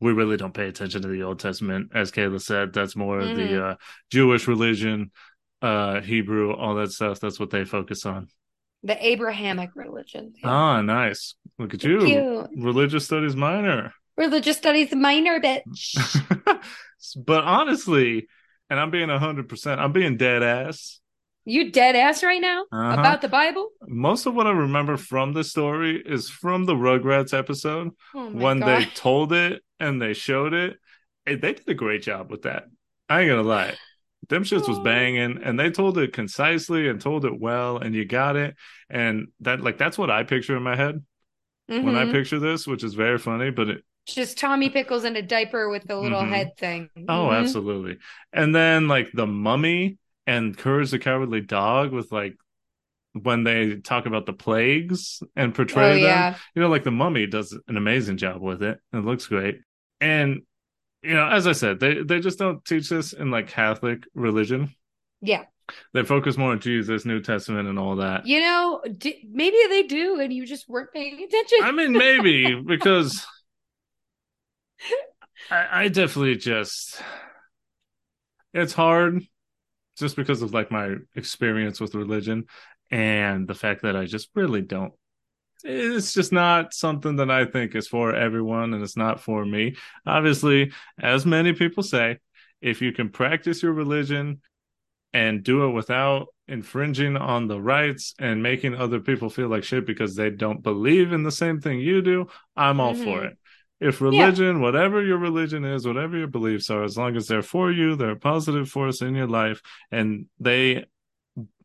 We 0.00 0.12
really 0.12 0.36
don't 0.36 0.52
pay 0.52 0.66
attention 0.66 1.02
to 1.02 1.08
the 1.08 1.22
Old 1.22 1.38
Testament, 1.38 1.92
as 1.94 2.10
Kayla 2.10 2.40
said. 2.40 2.72
That's 2.72 2.96
more 2.96 3.20
of 3.20 3.36
the 3.36 3.64
uh, 3.64 3.74
Jewish 4.10 4.48
religion, 4.48 5.12
uh, 5.62 6.00
Hebrew, 6.00 6.52
all 6.52 6.74
that 6.76 6.90
stuff. 6.90 7.20
That's 7.20 7.38
what 7.38 7.50
they 7.50 7.64
focus 7.64 8.04
on. 8.04 8.28
The 8.82 9.06
Abrahamic 9.06 9.70
religion. 9.74 10.32
Ah, 10.42 10.80
nice. 10.80 11.34
Look 11.58 11.74
at 11.74 11.84
you, 11.84 11.98
Cute. 12.00 12.48
religious 12.56 13.04
studies 13.04 13.36
minor. 13.36 13.92
Religious 14.16 14.56
studies 14.56 14.94
minor, 14.94 15.38
bitch. 15.38 15.96
but 17.16 17.44
honestly, 17.44 18.26
and 18.70 18.80
I'm 18.80 18.90
being 18.90 19.10
hundred 19.10 19.48
percent, 19.48 19.80
I'm 19.80 19.92
being 19.92 20.16
dead 20.16 20.42
ass. 20.42 20.99
You 21.44 21.70
dead 21.70 21.96
ass 21.96 22.22
right 22.22 22.40
now 22.40 22.64
Uh-huh. 22.70 23.00
about 23.00 23.22
the 23.22 23.28
Bible? 23.28 23.70
Most 23.86 24.26
of 24.26 24.34
what 24.34 24.46
I 24.46 24.50
remember 24.50 24.96
from 24.96 25.32
the 25.32 25.42
story 25.44 26.02
is 26.04 26.28
from 26.28 26.64
the 26.66 26.74
Rugrats 26.74 27.36
episode 27.36 27.90
Oh 28.14 28.30
when 28.30 28.60
God. 28.60 28.68
they 28.68 28.84
told 28.94 29.32
it 29.32 29.62
and 29.78 30.00
they 30.00 30.12
showed 30.12 30.52
it. 30.52 30.76
Hey, 31.24 31.36
they 31.36 31.54
did 31.54 31.68
a 31.68 31.74
great 31.74 32.02
job 32.02 32.30
with 32.30 32.42
that. 32.42 32.64
I 33.08 33.22
ain't 33.22 33.30
gonna 33.30 33.42
lie. 33.42 33.74
Them 34.28 34.44
shits 34.44 34.68
was 34.68 34.78
Oh. 34.78 34.84
banging 34.84 35.40
and 35.42 35.58
they 35.58 35.70
told 35.70 35.98
it 35.98 36.12
concisely 36.12 36.88
and 36.88 37.00
told 37.00 37.24
it 37.24 37.40
well 37.40 37.78
and 37.78 37.94
you 37.94 38.04
got 38.04 38.36
it. 38.36 38.54
And 38.90 39.28
that 39.40 39.60
like 39.60 39.78
that's 39.78 39.96
what 39.98 40.10
I 40.10 40.22
picture 40.24 40.56
in 40.56 40.62
my 40.62 40.76
head 40.76 41.02
when 41.66 41.96
I 41.96 42.04
Mhm. 42.04 42.12
picture 42.12 42.38
this, 42.38 42.66
which 42.66 42.84
is 42.84 42.94
very 42.94 43.18
funny, 43.18 43.50
but 43.50 43.68
it 43.68 43.84
Just 44.06 44.38
Tommy 44.38 44.70
Pickles 44.70 45.04
in 45.04 45.14
a 45.16 45.22
diaper 45.22 45.68
with 45.70 45.84
the 45.86 45.96
little 45.96 46.22
Mhm. 46.22 46.28
head 46.28 46.50
thing. 46.58 46.90
oh 47.08 47.28
Mhm. 47.28 47.40
absolutely. 47.40 47.98
And 48.32 48.54
then 48.54 48.88
like 48.88 49.10
the 49.12 49.26
mummy 49.26 49.98
and 50.30 50.56
Courage 50.56 50.90
the 50.92 50.98
Cowardly 50.98 51.40
Dog 51.40 51.92
with 51.92 52.12
like 52.12 52.36
when 53.12 53.42
they 53.42 53.76
talk 53.76 54.06
about 54.06 54.24
the 54.26 54.32
plagues 54.32 55.20
and 55.34 55.52
portray 55.54 55.90
Oh 55.90 55.94
them. 55.94 55.98
yeah. 56.02 56.36
you 56.54 56.62
know, 56.62 56.68
like 56.68 56.84
the 56.84 56.92
mummy 56.92 57.26
does 57.26 57.52
an 57.66 57.76
amazing 57.76 58.16
job 58.16 58.40
with 58.40 58.62
it. 58.62 58.78
It 58.92 59.04
looks 59.04 59.26
great. 59.26 59.60
And 60.00 60.42
you 61.02 61.14
know, 61.14 61.26
as 61.26 61.46
I 61.46 61.52
said, 61.52 61.80
they 61.80 62.02
they 62.02 62.20
just 62.20 62.38
don't 62.38 62.64
teach 62.64 62.88
this 62.88 63.12
in 63.12 63.30
like 63.30 63.48
Catholic 63.48 64.04
religion. 64.14 64.74
Yeah. 65.20 65.44
They 65.94 66.02
focus 66.04 66.36
more 66.36 66.50
on 66.52 66.60
Jesus, 66.60 67.04
New 67.04 67.20
Testament, 67.20 67.68
and 67.68 67.78
all 67.78 67.96
that. 67.96 68.26
You 68.26 68.40
know, 68.40 68.82
d- 68.98 69.26
maybe 69.30 69.56
they 69.68 69.84
do, 69.84 70.18
and 70.20 70.32
you 70.32 70.44
just 70.44 70.68
weren't 70.68 70.92
paying 70.92 71.14
attention. 71.22 71.58
I 71.62 71.72
mean, 71.72 71.92
maybe 71.92 72.60
because 72.66 73.24
I, 75.50 75.84
I 75.84 75.88
definitely 75.88 76.36
just 76.36 77.00
it's 78.52 78.72
hard 78.72 79.22
just 80.00 80.16
because 80.16 80.42
of 80.42 80.52
like 80.52 80.70
my 80.70 80.96
experience 81.14 81.80
with 81.80 81.94
religion 81.94 82.46
and 82.90 83.46
the 83.46 83.54
fact 83.54 83.82
that 83.82 83.94
I 83.94 84.06
just 84.06 84.30
really 84.34 84.62
don't 84.62 84.92
it's 85.64 86.14
just 86.14 86.32
not 86.32 86.72
something 86.72 87.16
that 87.16 87.30
I 87.30 87.44
think 87.44 87.74
is 87.74 87.88
for 87.88 88.14
everyone 88.14 88.74
and 88.74 88.82
it's 88.82 88.96
not 88.96 89.20
for 89.20 89.44
me. 89.44 89.76
Obviously, 90.06 90.72
as 90.98 91.26
many 91.26 91.52
people 91.52 91.82
say, 91.82 92.18
if 92.60 92.80
you 92.82 92.92
can 92.92 93.10
practice 93.10 93.62
your 93.62 93.72
religion 93.72 94.40
and 95.12 95.42
do 95.42 95.64
it 95.66 95.70
without 95.72 96.28
infringing 96.46 97.16
on 97.16 97.48
the 97.48 97.60
rights 97.60 98.14
and 98.18 98.42
making 98.42 98.74
other 98.74 99.00
people 99.00 99.30
feel 99.30 99.48
like 99.48 99.64
shit 99.64 99.86
because 99.86 100.14
they 100.14 100.30
don't 100.30 100.62
believe 100.62 101.12
in 101.12 101.22
the 101.22 101.32
same 101.32 101.60
thing 101.60 101.80
you 101.80 102.02
do, 102.02 102.26
I'm 102.56 102.80
all 102.80 102.94
mm-hmm. 102.94 103.04
for 103.04 103.24
it. 103.24 103.36
If 103.80 104.00
religion, 104.00 104.56
yeah. 104.56 104.62
whatever 104.62 105.02
your 105.02 105.16
religion 105.18 105.64
is, 105.64 105.86
whatever 105.86 106.16
your 106.16 106.28
beliefs 106.28 106.68
are, 106.68 106.84
as 106.84 106.98
long 106.98 107.16
as 107.16 107.26
they're 107.26 107.42
for 107.42 107.72
you, 107.72 107.96
they're 107.96 108.10
a 108.10 108.16
positive 108.16 108.68
force 108.68 109.00
in 109.00 109.14
your 109.14 109.26
life, 109.26 109.62
and 109.90 110.26
they 110.38 110.84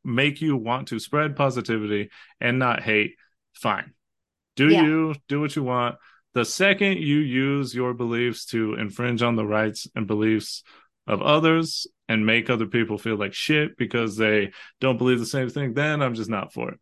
make 0.04 0.40
you 0.40 0.56
want 0.56 0.88
to 0.90 1.00
spread 1.00 1.36
positivity 1.36 2.10
and 2.40 2.58
not 2.58 2.82
hate, 2.82 3.16
fine. 3.54 3.94
Do 4.56 4.70
yeah. 4.70 4.84
you 4.84 5.16
do 5.28 5.42
what 5.42 5.56
you 5.56 5.64
want? 5.64 5.96
The 6.34 6.46
second 6.46 7.00
you 7.00 7.18
use 7.18 7.74
your 7.74 7.94
beliefs 7.94 8.46
to 8.48 8.76
infringe 8.76 9.22
on 9.22 9.36
the 9.36 9.46
rights 9.46 9.88
and 9.96 10.08
beliefs 10.08 10.64
of 11.08 11.22
others 11.22 11.88
and 12.08 12.26
make 12.26 12.50
other 12.50 12.66
people 12.66 12.98
feel 12.98 13.16
like 13.16 13.34
shit 13.34 13.78
because 13.78 14.18
they 14.18 14.52
don't 14.80 14.98
believe 14.98 15.20
the 15.20 15.26
same 15.26 15.50
thing, 15.50 15.74
then 15.74 16.02
I'm 16.02 16.16
just 16.16 16.30
not 16.30 16.54
for 16.54 16.72
it. 16.72 16.80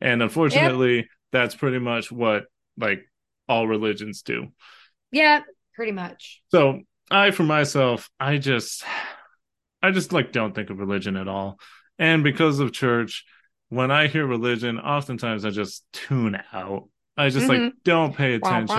And 0.00 0.22
unfortunately, 0.22 0.96
yep. 0.96 1.06
that's 1.32 1.54
pretty 1.54 1.78
much 1.78 2.10
what 2.10 2.44
like 2.78 3.04
all 3.50 3.66
religions 3.66 4.22
do. 4.22 4.48
Yeah, 5.10 5.40
pretty 5.74 5.92
much. 5.92 6.40
So 6.50 6.82
I, 7.10 7.32
for 7.32 7.42
myself, 7.42 8.08
I 8.20 8.38
just, 8.38 8.84
I 9.82 9.90
just 9.90 10.12
like 10.12 10.32
don't 10.32 10.54
think 10.54 10.70
of 10.70 10.78
religion 10.78 11.16
at 11.16 11.28
all. 11.28 11.58
And 11.98 12.22
because 12.22 12.60
of 12.60 12.72
church, 12.72 13.24
when 13.68 13.90
I 13.90 14.06
hear 14.06 14.24
religion, 14.24 14.78
oftentimes 14.78 15.44
I 15.44 15.50
just 15.50 15.84
tune 15.92 16.40
out. 16.52 16.88
I 17.16 17.28
just 17.28 17.48
mm-hmm. 17.48 17.64
like 17.64 17.72
don't 17.84 18.16
pay 18.16 18.34
attention. 18.34 18.76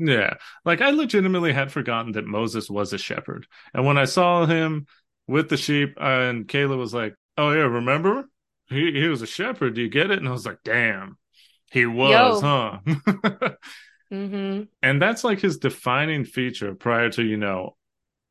yeah. 0.00 0.34
Like 0.64 0.80
I 0.80 0.90
legitimately 0.90 1.52
had 1.52 1.70
forgotten 1.70 2.12
that 2.12 2.26
Moses 2.26 2.70
was 2.70 2.92
a 2.92 2.98
shepherd. 2.98 3.46
And 3.74 3.84
when 3.84 3.98
I 3.98 4.06
saw 4.06 4.46
him 4.46 4.86
with 5.28 5.48
the 5.50 5.56
sheep 5.56 5.96
and 6.00 6.48
Kayla 6.48 6.78
was 6.78 6.94
like, 6.94 7.14
Oh 7.36 7.50
yeah, 7.50 7.62
remember? 7.62 8.24
He 8.68 8.92
he 8.92 9.08
was 9.08 9.22
a 9.22 9.26
shepherd. 9.26 9.74
Do 9.74 9.82
you 9.82 9.88
get 9.88 10.10
it? 10.10 10.18
And 10.18 10.28
I 10.28 10.32
was 10.32 10.46
like, 10.46 10.58
damn. 10.64 11.18
He 11.74 11.86
was, 11.86 12.40
Yo. 12.40 12.40
huh? 12.40 12.78
mm-hmm. 14.12 14.62
And 14.80 15.02
that's 15.02 15.24
like 15.24 15.40
his 15.40 15.58
defining 15.58 16.24
feature 16.24 16.72
prior 16.72 17.10
to, 17.10 17.22
you 17.24 17.36
know, 17.36 17.74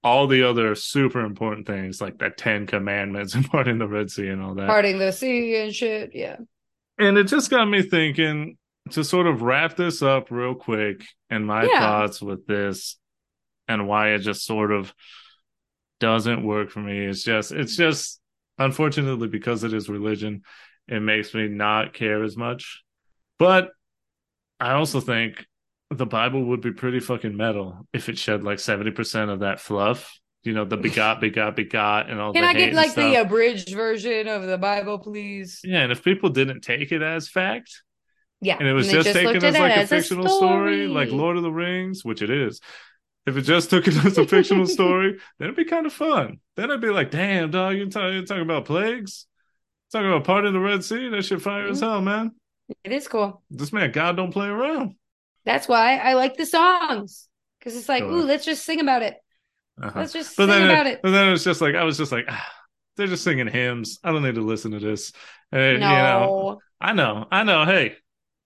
all 0.02 0.28
the 0.28 0.44
other 0.44 0.76
super 0.76 1.20
important 1.20 1.68
things 1.68 2.00
like 2.00 2.18
the 2.20 2.30
Ten 2.30 2.68
Commandments 2.68 3.36
and 3.36 3.46
parting 3.46 3.80
the 3.80 3.88
Red 3.88 4.10
Sea 4.10 4.30
and 4.30 4.42
all 4.42 4.56
that. 4.56 4.68
Parting 4.68 4.98
the 4.98 5.12
sea 5.12 5.58
and 5.58 5.76
shit. 5.76 6.12
Yeah. 6.14 6.38
And 6.98 7.18
it 7.18 7.26
just 7.26 7.50
got 7.50 7.66
me 7.66 7.82
thinking 7.82 8.58
to 8.92 9.04
sort 9.04 9.28
of 9.28 9.42
wrap 9.42 9.76
this 9.76 10.02
up 10.02 10.32
real 10.32 10.56
quick 10.56 11.04
and 11.30 11.46
my 11.46 11.66
yeah. 11.66 11.82
thoughts 11.82 12.22
with 12.22 12.48
this 12.48 12.98
and 13.68 13.90
why 13.90 14.12
it 14.12 14.20
just 14.20 14.46
sort 14.46 14.72
of 14.72 14.94
doesn't 16.00 16.46
work 16.46 16.70
for 16.70 16.80
me. 16.80 17.08
It's 17.08 17.24
just, 17.24 17.52
it's 17.52 17.76
just, 17.76 18.22
unfortunately, 18.58 19.28
because 19.28 19.66
it 19.66 19.74
is 19.74 19.90
religion, 19.90 20.44
it 20.88 21.02
makes 21.02 21.34
me 21.34 21.50
not 21.50 21.94
care 21.94 22.24
as 22.24 22.38
much 22.38 22.84
but 23.40 23.72
I 24.60 24.74
also 24.74 25.00
think 25.00 25.46
the 25.90 26.06
Bible 26.06 26.44
would 26.46 26.62
be 26.62 26.72
pretty 26.72 27.00
fucking 27.00 27.36
metal 27.36 27.88
if 27.94 28.10
it 28.10 28.18
shed 28.18 28.44
like 28.44 28.58
70% 28.58 29.30
of 29.30 29.42
that 29.42 29.60
fluff. 29.60 30.20
You 30.44 30.54
know, 30.54 30.66
the 30.66 30.76
begot, 30.76 31.22
begot, 31.22 31.56
begot, 31.56 32.10
and 32.10 32.20
all 32.20 32.34
Can 32.34 32.44
I 32.44 32.54
get 32.54 32.74
like 32.74 32.96
the 32.96 33.22
abridged 33.22 33.74
version 33.74 34.28
of 34.28 34.44
the 34.44 34.58
Bible, 34.58 35.00
please? 35.00 35.62
Yeah, 35.64 35.84
and 35.84 35.92
if 35.92 36.04
people 36.04 36.30
didn't 36.30 36.62
take 36.62 36.92
it 36.92 37.02
as 37.02 37.30
fact, 37.30 37.82
yeah, 38.42 38.58
and 38.60 38.68
it 38.68 38.74
was 38.74 38.90
just, 38.90 39.06
just 39.06 39.18
taken 39.18 39.42
as 39.42 39.58
like 39.58 39.72
as 39.72 39.90
a 39.90 39.96
fictional 39.96 40.26
a 40.26 40.30
story. 40.30 40.86
story, 40.86 40.88
like 40.88 41.12
Lord 41.12 41.38
of 41.38 41.44
the 41.44 41.52
Rings, 41.52 42.04
which 42.04 42.22
it 42.22 42.30
is. 42.30 42.60
If 43.26 43.38
it 43.38 43.44
just 43.44 43.70
took 43.70 43.88
it 43.88 43.96
as 44.06 44.18
a 44.18 44.28
fictional 44.28 44.66
story, 44.68 45.18
then 45.40 45.48
it'd 45.48 45.56
be 45.56 45.64
kind 45.64 45.86
of 45.86 45.94
fun. 45.94 46.40
Then 46.58 46.72
I'd 46.72 46.82
be 46.82 46.90
like, 46.90 47.10
damn, 47.10 47.52
dog, 47.52 47.78
you're, 47.78 47.88
talking, 47.88 48.16
you're 48.16 48.26
talking 48.26 48.44
about 48.44 48.66
plagues? 48.66 49.28
Talking 49.94 50.10
about 50.10 50.26
part 50.26 50.46
of 50.46 50.52
the 50.52 50.60
Red 50.60 50.84
Sea? 50.84 51.08
That 51.08 51.24
shit 51.24 51.42
fire 51.42 51.64
mm-hmm. 51.64 51.72
as 51.72 51.80
hell, 51.80 52.02
man. 52.02 52.32
It 52.84 52.92
is 52.92 53.08
cool. 53.08 53.42
This 53.50 53.74
man, 53.74 53.92
God 53.92 54.16
don't 54.16 54.32
play 54.32 54.48
around. 54.48 54.96
That's 55.46 55.68
why 55.68 55.98
I 55.98 56.14
like 56.14 56.38
the 56.38 56.46
songs 56.46 57.28
because 57.60 57.78
it's 57.78 57.90
like, 57.90 58.04
ooh, 58.04 58.24
let's 58.24 58.46
just 58.46 58.66
sing 58.66 58.80
about 58.80 59.02
it. 59.02 59.16
Uh-huh. 59.82 60.00
Let's 60.00 60.14
just 60.14 60.38
but 60.38 60.50
sing 60.50 60.64
about 60.64 60.88
it. 60.88 61.02
But 61.02 61.12
then 61.12 61.34
it's 61.34 61.44
just 61.44 61.62
like 61.62 61.76
I 61.76 61.84
was 61.84 61.98
just 61.98 62.12
like, 62.12 62.26
ah, 62.30 62.48
they're 62.96 63.08
just 63.08 63.24
singing 63.24 63.48
hymns. 63.48 64.00
I 64.04 64.12
don't 64.12 64.24
need 64.24 64.36
to 64.36 64.42
listen 64.42 64.72
to 64.72 64.80
this. 64.80 65.12
no, 65.52 65.72
you 65.72 65.80
know, 65.80 66.60
I 66.80 66.94
know, 66.94 67.28
I 67.32 67.44
know. 67.44 67.66
Hey, 67.66 67.96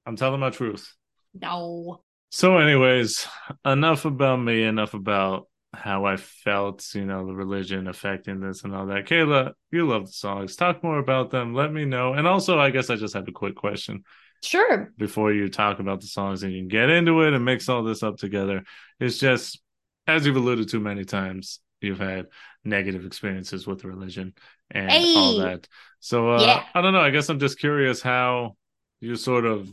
I'm 0.05 0.15
telling 0.15 0.39
my 0.39 0.49
truth. 0.49 0.93
No. 1.33 2.01
So, 2.29 2.57
anyways, 2.57 3.27
enough 3.65 4.05
about 4.05 4.37
me. 4.37 4.63
Enough 4.63 4.93
about 4.93 5.47
how 5.77 6.05
I 6.05 6.17
felt, 6.17 6.85
you 6.95 7.05
know, 7.05 7.25
the 7.25 7.33
religion 7.33 7.87
affecting 7.87 8.39
this 8.39 8.63
and 8.63 8.75
all 8.75 8.87
that. 8.87 9.05
Kayla, 9.05 9.53
you 9.71 9.87
love 9.87 10.07
the 10.07 10.11
songs. 10.11 10.55
Talk 10.55 10.83
more 10.83 10.97
about 10.97 11.29
them. 11.29 11.53
Let 11.53 11.71
me 11.71 11.85
know. 11.85 12.13
And 12.13 12.27
also, 12.27 12.59
I 12.59 12.71
guess 12.71 12.89
I 12.89 12.95
just 12.95 13.13
have 13.13 13.27
a 13.27 13.31
quick 13.31 13.55
question. 13.55 14.03
Sure. 14.43 14.91
Before 14.97 15.31
you 15.31 15.49
talk 15.49 15.79
about 15.79 16.01
the 16.01 16.07
songs 16.07 16.43
and 16.43 16.51
you 16.51 16.61
can 16.61 16.67
get 16.67 16.89
into 16.89 17.21
it 17.21 17.33
and 17.33 17.45
mix 17.45 17.69
all 17.69 17.83
this 17.83 18.03
up 18.03 18.17
together, 18.17 18.63
it's 18.99 19.19
just, 19.19 19.61
as 20.07 20.25
you've 20.25 20.35
alluded 20.35 20.69
to 20.69 20.79
many 20.79 21.05
times, 21.05 21.59
you've 21.79 21.99
had 21.99 22.27
negative 22.63 23.05
experiences 23.05 23.67
with 23.67 23.83
religion 23.83 24.33
and 24.71 24.91
hey. 24.91 25.15
all 25.15 25.37
that. 25.39 25.67
So, 25.99 26.31
uh, 26.31 26.41
yeah. 26.41 26.63
I 26.73 26.81
don't 26.81 26.93
know. 26.93 27.01
I 27.01 27.11
guess 27.11 27.29
I'm 27.29 27.39
just 27.39 27.59
curious 27.59 28.01
how 28.01 28.55
you 28.99 29.15
sort 29.15 29.45
of 29.45 29.69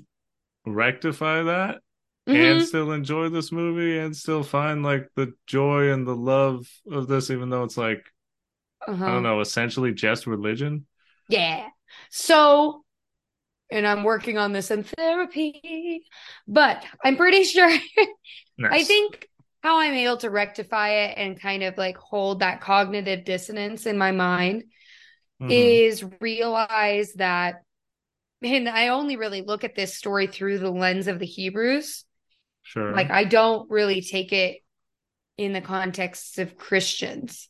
rectify 0.67 1.43
that 1.43 1.79
mm-hmm. 2.29 2.37
and 2.37 2.66
still 2.66 2.93
enjoy 2.93 3.29
this 3.29 3.53
movie 3.53 3.99
and 3.99 4.16
still 4.16 4.43
find 4.43 4.83
like 4.83 5.09
the 5.16 5.33
joy 5.47 5.91
and 5.91 6.07
the 6.07 6.16
love 6.16 6.66
of 6.91 7.09
this, 7.09 7.31
even 7.31 7.51
though 7.51 7.64
it's 7.64 7.77
like 7.77 8.05
uh-huh. 8.87 9.05
I 9.05 9.09
don't 9.09 9.22
know, 9.22 9.41
essentially 9.41 9.93
just 9.93 10.27
religion. 10.27 10.87
Yeah. 11.29 11.66
So, 12.11 12.85
and 13.70 13.87
I'm 13.87 14.05
working 14.05 14.39
on 14.39 14.53
this 14.53 14.70
in 14.70 14.85
therapy, 14.85 16.05
but 16.47 16.85
I'm 17.03 17.16
pretty 17.16 17.45
sure. 17.45 17.68
nice. 18.59 18.72
I 18.72 18.85
think 18.85 19.29
how 19.62 19.81
I'm 19.81 19.95
able 19.95 20.18
to 20.18 20.31
rectify 20.31 20.91
it 20.91 21.14
and 21.16 21.41
kind 21.41 21.62
of 21.62 21.79
like 21.79 21.97
hold 21.97 22.41
that 22.41 22.61
cognitive 22.61 23.25
dissonance 23.25 23.87
in 23.87 23.97
my 23.97 24.12
mind 24.12 24.64
mm-hmm. 25.41 25.51
is 25.51 26.05
realize 26.20 27.14
that 27.14 27.62
and 28.43 28.68
I 28.68 28.89
only 28.89 29.16
really 29.16 29.41
look 29.41 29.64
at 29.64 29.75
this 29.75 29.97
story 29.97 30.27
through 30.27 30.59
the 30.59 30.70
lens 30.70 31.07
of 31.07 31.18
the 31.18 31.25
Hebrews. 31.25 32.05
Sure. 32.65 32.93
Like 32.93 33.11
I 33.11 33.25
don't 33.25 33.71
really 33.71 34.01
take 34.01 34.33
it 34.33 34.59
in 35.39 35.53
the 35.53 35.61
context 35.61 36.39
of 36.39 36.57
Christians. 36.57 37.49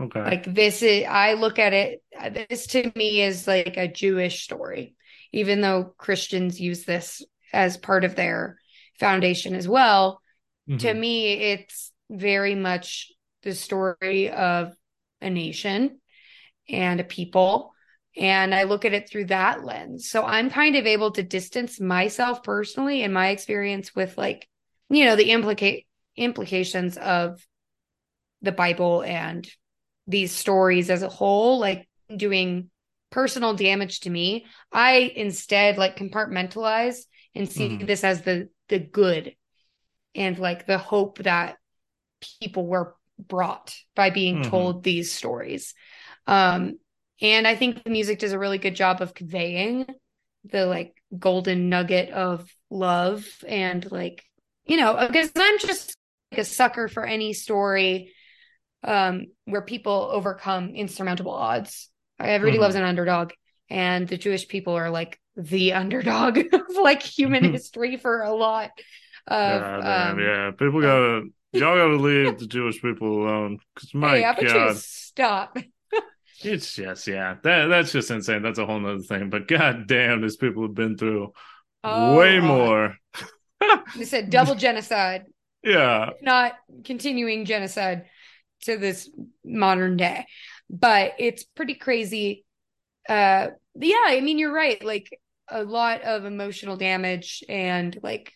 Okay. 0.00 0.20
Like 0.20 0.54
this 0.54 0.82
is 0.82 1.04
I 1.08 1.34
look 1.34 1.58
at 1.58 1.72
it 1.72 2.02
this 2.48 2.68
to 2.68 2.90
me 2.96 3.22
is 3.22 3.46
like 3.46 3.76
a 3.76 3.88
Jewish 3.88 4.42
story. 4.42 4.94
Even 5.32 5.60
though 5.60 5.92
Christians 5.98 6.60
use 6.60 6.84
this 6.84 7.22
as 7.52 7.76
part 7.76 8.04
of 8.04 8.14
their 8.14 8.56
foundation 8.98 9.54
as 9.54 9.68
well, 9.68 10.20
mm-hmm. 10.68 10.78
to 10.78 10.94
me 10.94 11.32
it's 11.32 11.92
very 12.08 12.54
much 12.54 13.12
the 13.42 13.54
story 13.54 14.30
of 14.30 14.72
a 15.20 15.30
nation 15.30 16.00
and 16.68 17.00
a 17.00 17.04
people 17.04 17.73
and 18.16 18.54
I 18.54 18.64
look 18.64 18.84
at 18.84 18.94
it 18.94 19.08
through 19.08 19.26
that 19.26 19.64
lens. 19.64 20.08
So 20.08 20.24
I'm 20.24 20.50
kind 20.50 20.76
of 20.76 20.86
able 20.86 21.10
to 21.12 21.22
distance 21.22 21.80
myself 21.80 22.42
personally 22.42 23.02
in 23.02 23.12
my 23.12 23.28
experience 23.28 23.94
with 23.94 24.16
like, 24.16 24.48
you 24.88 25.04
know, 25.04 25.16
the 25.16 25.30
implicate 25.30 25.86
implications 26.16 26.96
of 26.96 27.44
the 28.42 28.52
Bible 28.52 29.02
and 29.02 29.48
these 30.06 30.32
stories 30.32 30.90
as 30.90 31.02
a 31.02 31.08
whole, 31.08 31.58
like 31.58 31.88
doing 32.14 32.70
personal 33.10 33.54
damage 33.54 34.00
to 34.00 34.10
me. 34.10 34.46
I 34.70 35.12
instead 35.16 35.78
like 35.78 35.96
compartmentalize 35.96 36.98
and 37.34 37.50
see 37.50 37.70
mm-hmm. 37.70 37.86
this 37.86 38.04
as 38.04 38.22
the 38.22 38.48
the 38.68 38.78
good 38.78 39.34
and 40.14 40.38
like 40.38 40.66
the 40.66 40.78
hope 40.78 41.18
that 41.18 41.56
people 42.40 42.66
were 42.66 42.94
brought 43.18 43.74
by 43.94 44.10
being 44.10 44.40
mm-hmm. 44.40 44.50
told 44.50 44.84
these 44.84 45.12
stories. 45.12 45.74
Um 46.26 46.78
and 47.20 47.46
I 47.46 47.54
think 47.54 47.84
the 47.84 47.90
music 47.90 48.18
does 48.18 48.32
a 48.32 48.38
really 48.38 48.58
good 48.58 48.74
job 48.74 49.00
of 49.00 49.14
conveying 49.14 49.86
the 50.44 50.66
like 50.66 50.94
golden 51.18 51.68
nugget 51.68 52.10
of 52.10 52.48
love 52.70 53.26
and 53.46 53.90
like, 53.90 54.24
you 54.66 54.76
know, 54.76 55.06
because 55.06 55.30
I'm 55.36 55.58
just 55.58 55.96
like 56.32 56.40
a 56.40 56.44
sucker 56.44 56.88
for 56.88 57.04
any 57.04 57.32
story 57.32 58.12
um, 58.82 59.26
where 59.44 59.62
people 59.62 60.08
overcome 60.12 60.74
insurmountable 60.74 61.32
odds. 61.32 61.90
Everybody 62.20 62.58
Mhm. 62.58 62.62
loves 62.62 62.74
an 62.74 62.84
underdog, 62.84 63.32
and 63.70 64.06
the 64.08 64.16
Jewish 64.18 64.46
people 64.48 64.74
are 64.74 64.90
like 64.90 65.18
the 65.36 65.72
underdog 65.74 66.38
of 66.38 66.76
like 66.80 67.02
human 67.02 67.44
history 67.44 67.96
for 67.96 68.22
a 68.22 68.32
lot 68.34 68.70
of. 69.26 69.62
yeah, 69.62 69.80
um, 69.80 70.20
yeah. 70.20 70.50
People 70.52 70.80
gotta 70.80 71.22
y'all 71.52 71.76
gotta 71.76 71.96
leave 71.96 72.38
the 72.38 72.46
Jewish 72.46 72.80
people 72.80 73.24
alone. 73.24 73.58
Cause 73.76 73.94
my 73.94 74.16
Hey, 74.16 74.22
God, 74.40 74.76
stop? 74.76 75.58
It's 76.42 76.74
just 76.74 77.06
yeah, 77.06 77.36
that 77.42 77.66
that's 77.66 77.92
just 77.92 78.10
insane. 78.10 78.42
That's 78.42 78.58
a 78.58 78.66
whole 78.66 78.80
nother 78.80 79.02
thing. 79.02 79.30
But 79.30 79.48
god 79.48 79.86
damn, 79.86 80.20
these 80.22 80.36
people 80.36 80.62
have 80.62 80.74
been 80.74 80.96
through 80.96 81.32
Oh, 81.84 82.16
way 82.16 82.38
uh, 82.38 82.42
more. 82.42 82.96
They 83.94 84.04
said 84.04 84.30
double 84.30 84.54
genocide, 84.56 85.26
Yeah. 85.62 86.10
not 86.20 86.54
continuing 86.84 87.44
genocide 87.44 88.06
to 88.62 88.76
this 88.76 89.10
modern 89.44 89.96
day. 89.96 90.26
But 90.70 91.14
it's 91.18 91.44
pretty 91.44 91.74
crazy. 91.74 92.44
Uh, 93.08 93.48
yeah, 93.74 94.04
I 94.06 94.20
mean, 94.20 94.38
you're 94.38 94.52
right. 94.52 94.82
Like 94.84 95.18
a 95.48 95.64
lot 95.64 96.02
of 96.02 96.24
emotional 96.24 96.76
damage 96.76 97.44
and 97.48 97.98
like 98.02 98.32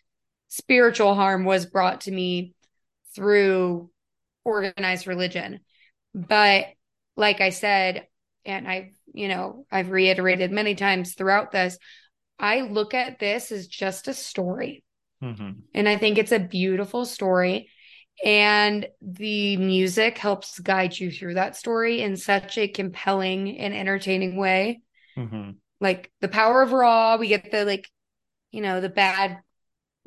spiritual 0.49 1.15
harm 1.15 1.45
was 1.45 1.67
brought 1.67 2.03
to 2.03 2.11
me 2.13 2.55
through 3.15 3.91
organized 4.45 5.07
religion. 5.07 5.61
But 6.15 6.67
like 7.19 7.41
I 7.41 7.51
said, 7.51 8.07
and 8.47 8.66
I, 8.69 8.93
you 9.12 9.29
know, 9.29 9.66
I've 9.71 9.91
reiterated 9.91 10.53
many 10.53 10.75
times 10.77 11.14
throughout 11.14 11.51
this, 11.51 11.77
I 12.39 12.61
look 12.62 12.95
at 12.95 13.19
this 13.19 13.51
as 13.53 13.66
just 13.66 14.09
a 14.09 14.14
story. 14.14 14.85
hmm 15.21 15.51
And 15.75 15.89
I 15.89 15.97
think 15.99 16.16
it's 16.16 16.33
a 16.33 16.39
beautiful 16.39 17.05
story. 17.05 17.71
And 18.25 18.87
the 19.03 19.57
music 19.57 20.16
helps 20.19 20.59
guide 20.61 20.99
you 20.99 21.11
through 21.11 21.35
that 21.35 21.57
story 21.57 22.01
in 22.01 22.16
such 22.16 22.57
a 22.57 22.69
compelling 22.69 23.59
and 23.59 23.75
entertaining 23.75 24.37
way. 24.37 24.81
hmm 25.16 25.51
Like 25.81 26.12
the 26.21 26.29
power 26.29 26.62
of 26.62 26.73
Ra, 26.73 27.16
we 27.16 27.29
get 27.29 27.51
the 27.51 27.64
like, 27.64 27.89
you 28.53 28.61
know, 28.61 28.81
the 28.81 28.89
bad, 28.89 29.39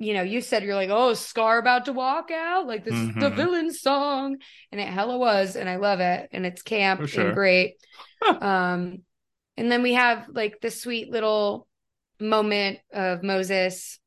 you 0.01 0.15
know, 0.15 0.23
you 0.23 0.41
said 0.41 0.63
you're 0.63 0.75
like, 0.75 0.89
oh, 0.89 1.13
Scar 1.13 1.59
about 1.59 1.85
to 1.85 1.93
walk 1.93 2.31
out. 2.31 2.65
Like 2.65 2.83
this 2.83 2.95
is 2.95 3.15
the 3.15 3.29
villain 3.29 3.71
song. 3.71 4.37
And 4.71 4.81
it 4.81 4.87
hella 4.87 5.17
was. 5.17 5.55
And 5.55 5.69
I 5.69 5.75
love 5.75 5.99
it. 5.99 6.29
And 6.31 6.43
it's 6.43 6.63
camp 6.63 7.07
sure. 7.07 7.27
and 7.27 7.35
great. 7.35 7.75
um, 8.41 9.03
and 9.57 9.71
then 9.71 9.83
we 9.83 9.93
have 9.93 10.27
like 10.33 10.59
the 10.59 10.71
sweet 10.71 11.11
little 11.11 11.67
moment 12.19 12.79
of 12.91 13.21
Moses 13.21 13.99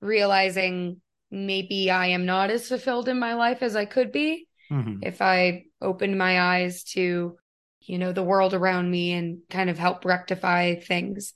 realizing 0.00 1.00
maybe 1.30 1.90
I 1.90 2.06
am 2.08 2.24
not 2.24 2.50
as 2.50 2.68
fulfilled 2.68 3.08
in 3.08 3.18
my 3.18 3.34
life 3.34 3.62
as 3.62 3.76
I 3.76 3.84
could 3.84 4.12
be 4.12 4.46
hmm 4.68 4.98
if 5.02 5.20
I 5.20 5.64
opened 5.80 6.18
my 6.18 6.40
eyes 6.40 6.84
to, 6.92 7.36
you 7.80 7.98
know, 7.98 8.12
the 8.12 8.22
world 8.22 8.54
around 8.54 8.90
me 8.90 9.12
and 9.12 9.38
kind 9.48 9.70
of 9.70 9.78
help 9.78 10.04
rectify 10.04 10.76
things. 10.76 11.32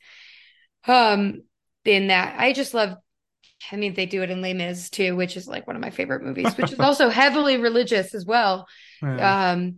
Um, 0.86 1.42
in 1.84 2.08
that 2.08 2.38
I 2.38 2.52
just 2.52 2.74
love 2.74 2.96
I 3.72 3.76
mean, 3.76 3.94
they 3.94 4.06
do 4.06 4.22
it 4.22 4.30
in 4.30 4.42
Les 4.42 4.54
Mis 4.54 4.90
too, 4.90 5.16
which 5.16 5.36
is 5.36 5.46
like 5.46 5.66
one 5.66 5.76
of 5.76 5.82
my 5.82 5.90
favorite 5.90 6.22
movies, 6.22 6.56
which 6.56 6.72
is 6.72 6.80
also 6.80 7.08
heavily 7.08 7.56
religious 7.56 8.14
as 8.14 8.24
well. 8.24 8.66
Yeah. 9.02 9.52
Um, 9.52 9.76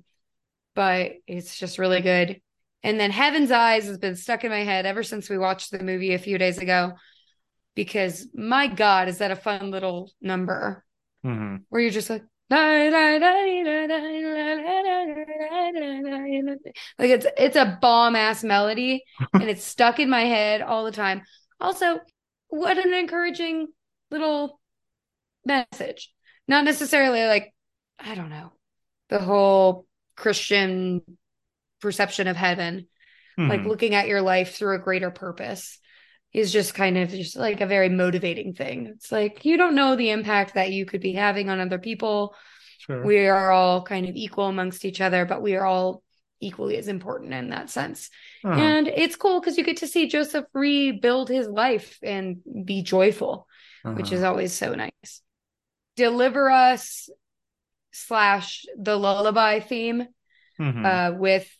but 0.75 1.13
it's 1.27 1.59
just 1.59 1.79
really 1.79 2.01
good. 2.01 2.41
And 2.83 3.01
then 3.01 3.11
Heaven's 3.11 3.51
Eyes 3.51 3.87
has 3.87 3.99
been 3.99 4.17
stuck 4.17 4.45
in 4.45 4.51
my 4.51 4.63
head 4.63 4.87
ever 4.87 5.03
since 5.03 5.29
we 5.29 5.39
watched 5.39 5.71
the 5.71 5.83
movie 5.83 6.15
a 6.15 6.19
few 6.19 6.39
days 6.39 6.59
ago. 6.59 6.93
Because 7.75 8.29
my 8.35 8.69
God, 8.69 9.09
is 9.09 9.19
that 9.19 9.31
a 9.31 9.37
fun 9.37 9.71
little 9.71 10.13
number 10.21 10.85
hmm 11.23 11.57
where 11.69 11.83
you're 11.83 11.91
just 11.91 12.09
like, 12.09 12.23
like 16.99 17.11
it's 17.11 17.27
it's 17.37 17.57
a 17.57 17.79
bomb 17.83 18.15
ass 18.15 18.45
melody 18.45 19.03
and 19.35 19.51
it's 19.51 19.65
stuck 19.65 19.99
in 19.99 20.09
my 20.09 20.23
head 20.23 20.63
all 20.63 20.85
the 20.85 20.93
time. 20.93 21.23
Also, 21.61 21.99
what 22.49 22.79
an 22.79 22.95
encouraging 22.95 23.69
little 24.11 24.61
message. 25.45 26.13
Not 26.49 26.65
necessarily 26.65 27.25
like, 27.27 27.55
I 27.99 28.15
don't 28.15 28.31
know, 28.31 28.53
the 29.09 29.19
whole 29.19 29.87
Christian 30.17 31.03
perception 31.81 32.27
of 32.27 32.37
heaven, 32.37 32.89
like 33.39 33.61
Mhm. 33.61 33.67
looking 33.67 33.95
at 33.95 34.09
your 34.09 34.23
life 34.23 34.55
through 34.55 34.77
a 34.77 34.81
greater 34.81 35.11
purpose 35.11 35.79
is 36.33 36.53
just 36.53 36.75
kind 36.75 36.99
of 36.99 37.11
just 37.11 37.37
like 37.37 37.61
a 37.61 37.67
very 37.67 37.89
motivating 37.89 38.55
thing. 38.55 38.87
It's 38.87 39.13
like 39.13 39.45
you 39.45 39.57
don't 39.57 39.75
know 39.75 39.97
the 39.97 40.11
impact 40.11 40.55
that 40.55 40.73
you 40.73 40.87
could 40.87 41.01
be 41.01 41.13
having 41.13 41.49
on 41.49 41.61
other 41.61 41.79
people. 41.79 42.35
Sure. 42.79 43.05
We 43.05 43.27
are 43.27 43.51
all 43.51 43.83
kind 43.83 44.09
of 44.09 44.17
equal 44.17 44.47
amongst 44.47 44.85
each 44.85 45.01
other, 45.01 45.25
but 45.25 45.43
we 45.43 45.55
are 45.57 45.65
all 45.65 46.03
equally 46.41 46.77
as 46.77 46.89
important 46.89 47.33
in 47.33 47.51
that 47.51 47.71
sense. 47.71 48.11
Uh-huh. 48.45 48.61
And 48.61 48.89
it's 48.89 49.17
cool 49.17 49.41
because 49.41 49.59
you 49.59 49.65
get 49.65 49.79
to 49.79 49.87
see 49.87 50.09
Joseph 50.09 50.47
rebuild 50.53 51.29
his 51.29 51.49
life 51.49 51.99
and 52.03 52.39
be 52.65 52.83
joyful, 52.83 53.47
which 53.85 54.07
Uh-huh. 54.07 54.17
is 54.17 54.23
always 54.23 54.53
so 54.53 54.75
nice. 54.75 55.23
Deliver 55.97 56.51
us 56.51 57.09
slash 57.93 58.65
the 58.77 58.97
lullaby 58.97 59.61
theme 59.61 60.07
Mhm. 60.59 60.85
uh, 60.85 61.17
with 61.17 61.51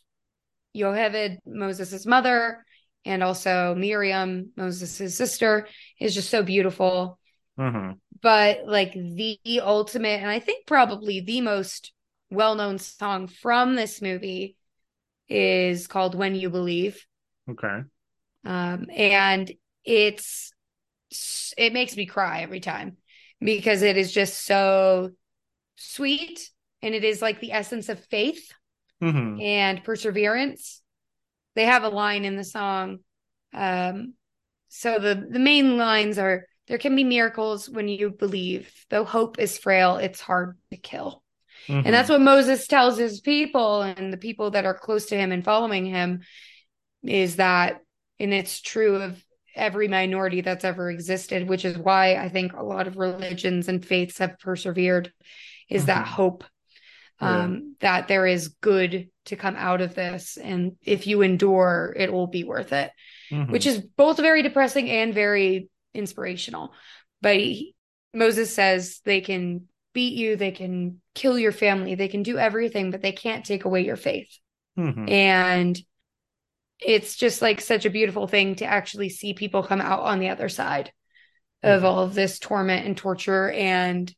Yocheved, 0.75 1.39
Moses' 1.47 2.05
mother, 2.05 2.65
and 3.05 3.23
also 3.23 3.75
Miriam, 3.75 4.53
Moses' 4.57 5.17
sister, 5.17 5.69
is 5.99 6.15
just 6.15 6.29
so 6.29 6.43
beautiful. 6.43 7.19
Uh-huh. 7.57 7.95
But 8.21 8.67
like 8.67 8.93
the 8.93 9.39
ultimate, 9.63 10.21
and 10.21 10.31
I 10.31 10.39
think 10.39 10.67
probably 10.67 11.21
the 11.21 11.41
most 11.41 11.93
well 12.31 12.55
known 12.55 12.79
song 12.79 13.29
from 13.29 13.77
this 13.77 14.03
movie 14.03 14.57
is 15.29 15.87
called 15.87 16.15
When 16.15 16.35
You 16.35 16.51
Believe. 16.51 17.05
Okay. 17.49 17.85
Um, 18.45 18.87
and 18.91 19.51
it's 19.85 20.53
it 21.57 21.73
makes 21.73 21.97
me 21.97 22.07
cry 22.07 22.43
every 22.43 22.61
time 22.61 22.97
because 23.41 23.83
it 23.83 23.97
is 23.97 24.13
just 24.13 24.45
so 24.45 25.11
sweet 25.77 26.51
and 26.83 26.95
it 26.95 27.05
is 27.05 27.23
like 27.23 27.41
the 27.41 27.53
essence 27.53 27.89
of 27.89 28.05
faith 28.07 28.53
hmm 29.01 29.39
and 29.41 29.85
perseverance. 29.85 30.83
They 31.55 31.65
have 31.65 31.85
a 31.85 31.89
line 31.89 32.25
in 32.25 32.37
the 32.37 32.45
song. 32.45 33.01
Um, 33.53 34.15
so 34.69 34.99
the 34.99 35.27
the 35.31 35.39
main 35.39 35.77
lines 35.77 36.19
are 36.19 36.47
there 36.69 36.79
can 36.79 36.97
be 36.97 37.05
miracles 37.05 37.69
when 37.71 37.89
you 37.89 38.11
believe, 38.11 38.73
though 38.91 39.05
hope 39.05 39.39
is 39.39 39.59
frail, 39.59 39.97
it's 39.99 40.21
hard 40.21 40.59
to 40.71 40.77
kill. 40.77 41.23
Mm-hmm. 41.69 41.87
And 41.87 41.95
that's 41.95 42.09
what 42.09 42.21
Moses 42.21 42.67
tells 42.67 42.99
his 42.99 43.21
people 43.21 43.83
and 43.83 44.13
the 44.13 44.19
people 44.19 44.53
that 44.53 44.67
are 44.67 44.75
close 44.75 45.07
to 45.07 45.17
him 45.17 45.33
and 45.33 45.45
following 45.45 45.87
him 45.87 46.23
is 47.03 47.37
that, 47.37 47.81
and 48.19 48.33
it's 48.33 48.61
true 48.61 48.97
of 48.97 49.23
every 49.55 49.89
minority 49.89 50.43
that's 50.43 50.65
ever 50.65 50.91
existed, 50.91 51.49
which 51.49 51.65
is 51.65 51.79
why 51.79 52.17
I 52.17 52.29
think 52.29 52.53
a 52.53 52.63
lot 52.63 52.87
of 52.87 52.97
religions 52.97 53.69
and 53.69 53.85
faiths 53.85 54.19
have 54.19 54.39
persevered, 54.39 55.13
is 55.69 55.87
that 55.87 56.05
Mhm. 56.05 56.11
hope 56.11 56.45
Yeah. 57.21 57.45
um, 57.45 57.77
that 57.81 58.09
there 58.09 58.27
is 58.27 58.49
good 58.49 59.09
to 59.25 59.37
come 59.37 59.57
out 59.57 59.81
of 59.81 59.95
this. 59.95 60.37
And 60.37 60.77
if 60.85 61.07
you 61.07 61.23
endure, 61.23 61.95
it 61.97 62.13
will 62.13 62.27
be 62.27 62.45
worth 62.45 62.73
it, 62.73 62.93
Mhm. 63.31 63.51
which 63.51 63.67
is 63.67 63.81
both 63.81 64.19
very 64.19 64.43
depressing 64.43 64.91
and 64.91 65.15
very 65.15 65.69
inspirational. 65.95 66.75
But 67.23 67.37
he, 67.37 67.75
Moses 68.13 68.55
says 68.55 69.01
they 69.05 69.23
can 69.23 69.69
beat 69.95 70.15
you, 70.15 70.37
they 70.37 70.51
can 70.53 71.01
kill 71.17 71.37
your 71.37 71.51
family, 71.51 71.97
they 71.97 72.07
can 72.07 72.23
do 72.23 72.39
everything, 72.39 72.93
but 72.93 73.03
they 73.03 73.11
can't 73.11 73.45
take 73.45 73.65
away 73.65 73.85
your 73.85 73.97
faith. 73.97 74.39
Mhm. 74.79 75.11
And 75.11 75.81
it's 76.79 77.17
just 77.17 77.43
like 77.43 77.61
such 77.61 77.87
a 77.87 77.91
beautiful 77.91 78.29
thing 78.29 78.55
to 78.57 78.67
actually 78.67 79.09
see 79.09 79.35
people 79.35 79.65
come 79.65 79.81
out 79.81 80.01
on 80.01 80.21
the 80.21 80.29
other 80.29 80.49
side 80.49 80.93
of 81.63 81.83
Mhm. 81.83 81.85
all 81.85 81.99
of 82.01 82.15
this 82.15 82.39
torment 82.39 82.87
and 82.87 82.97
torture. 82.97 83.51
And 83.51 84.15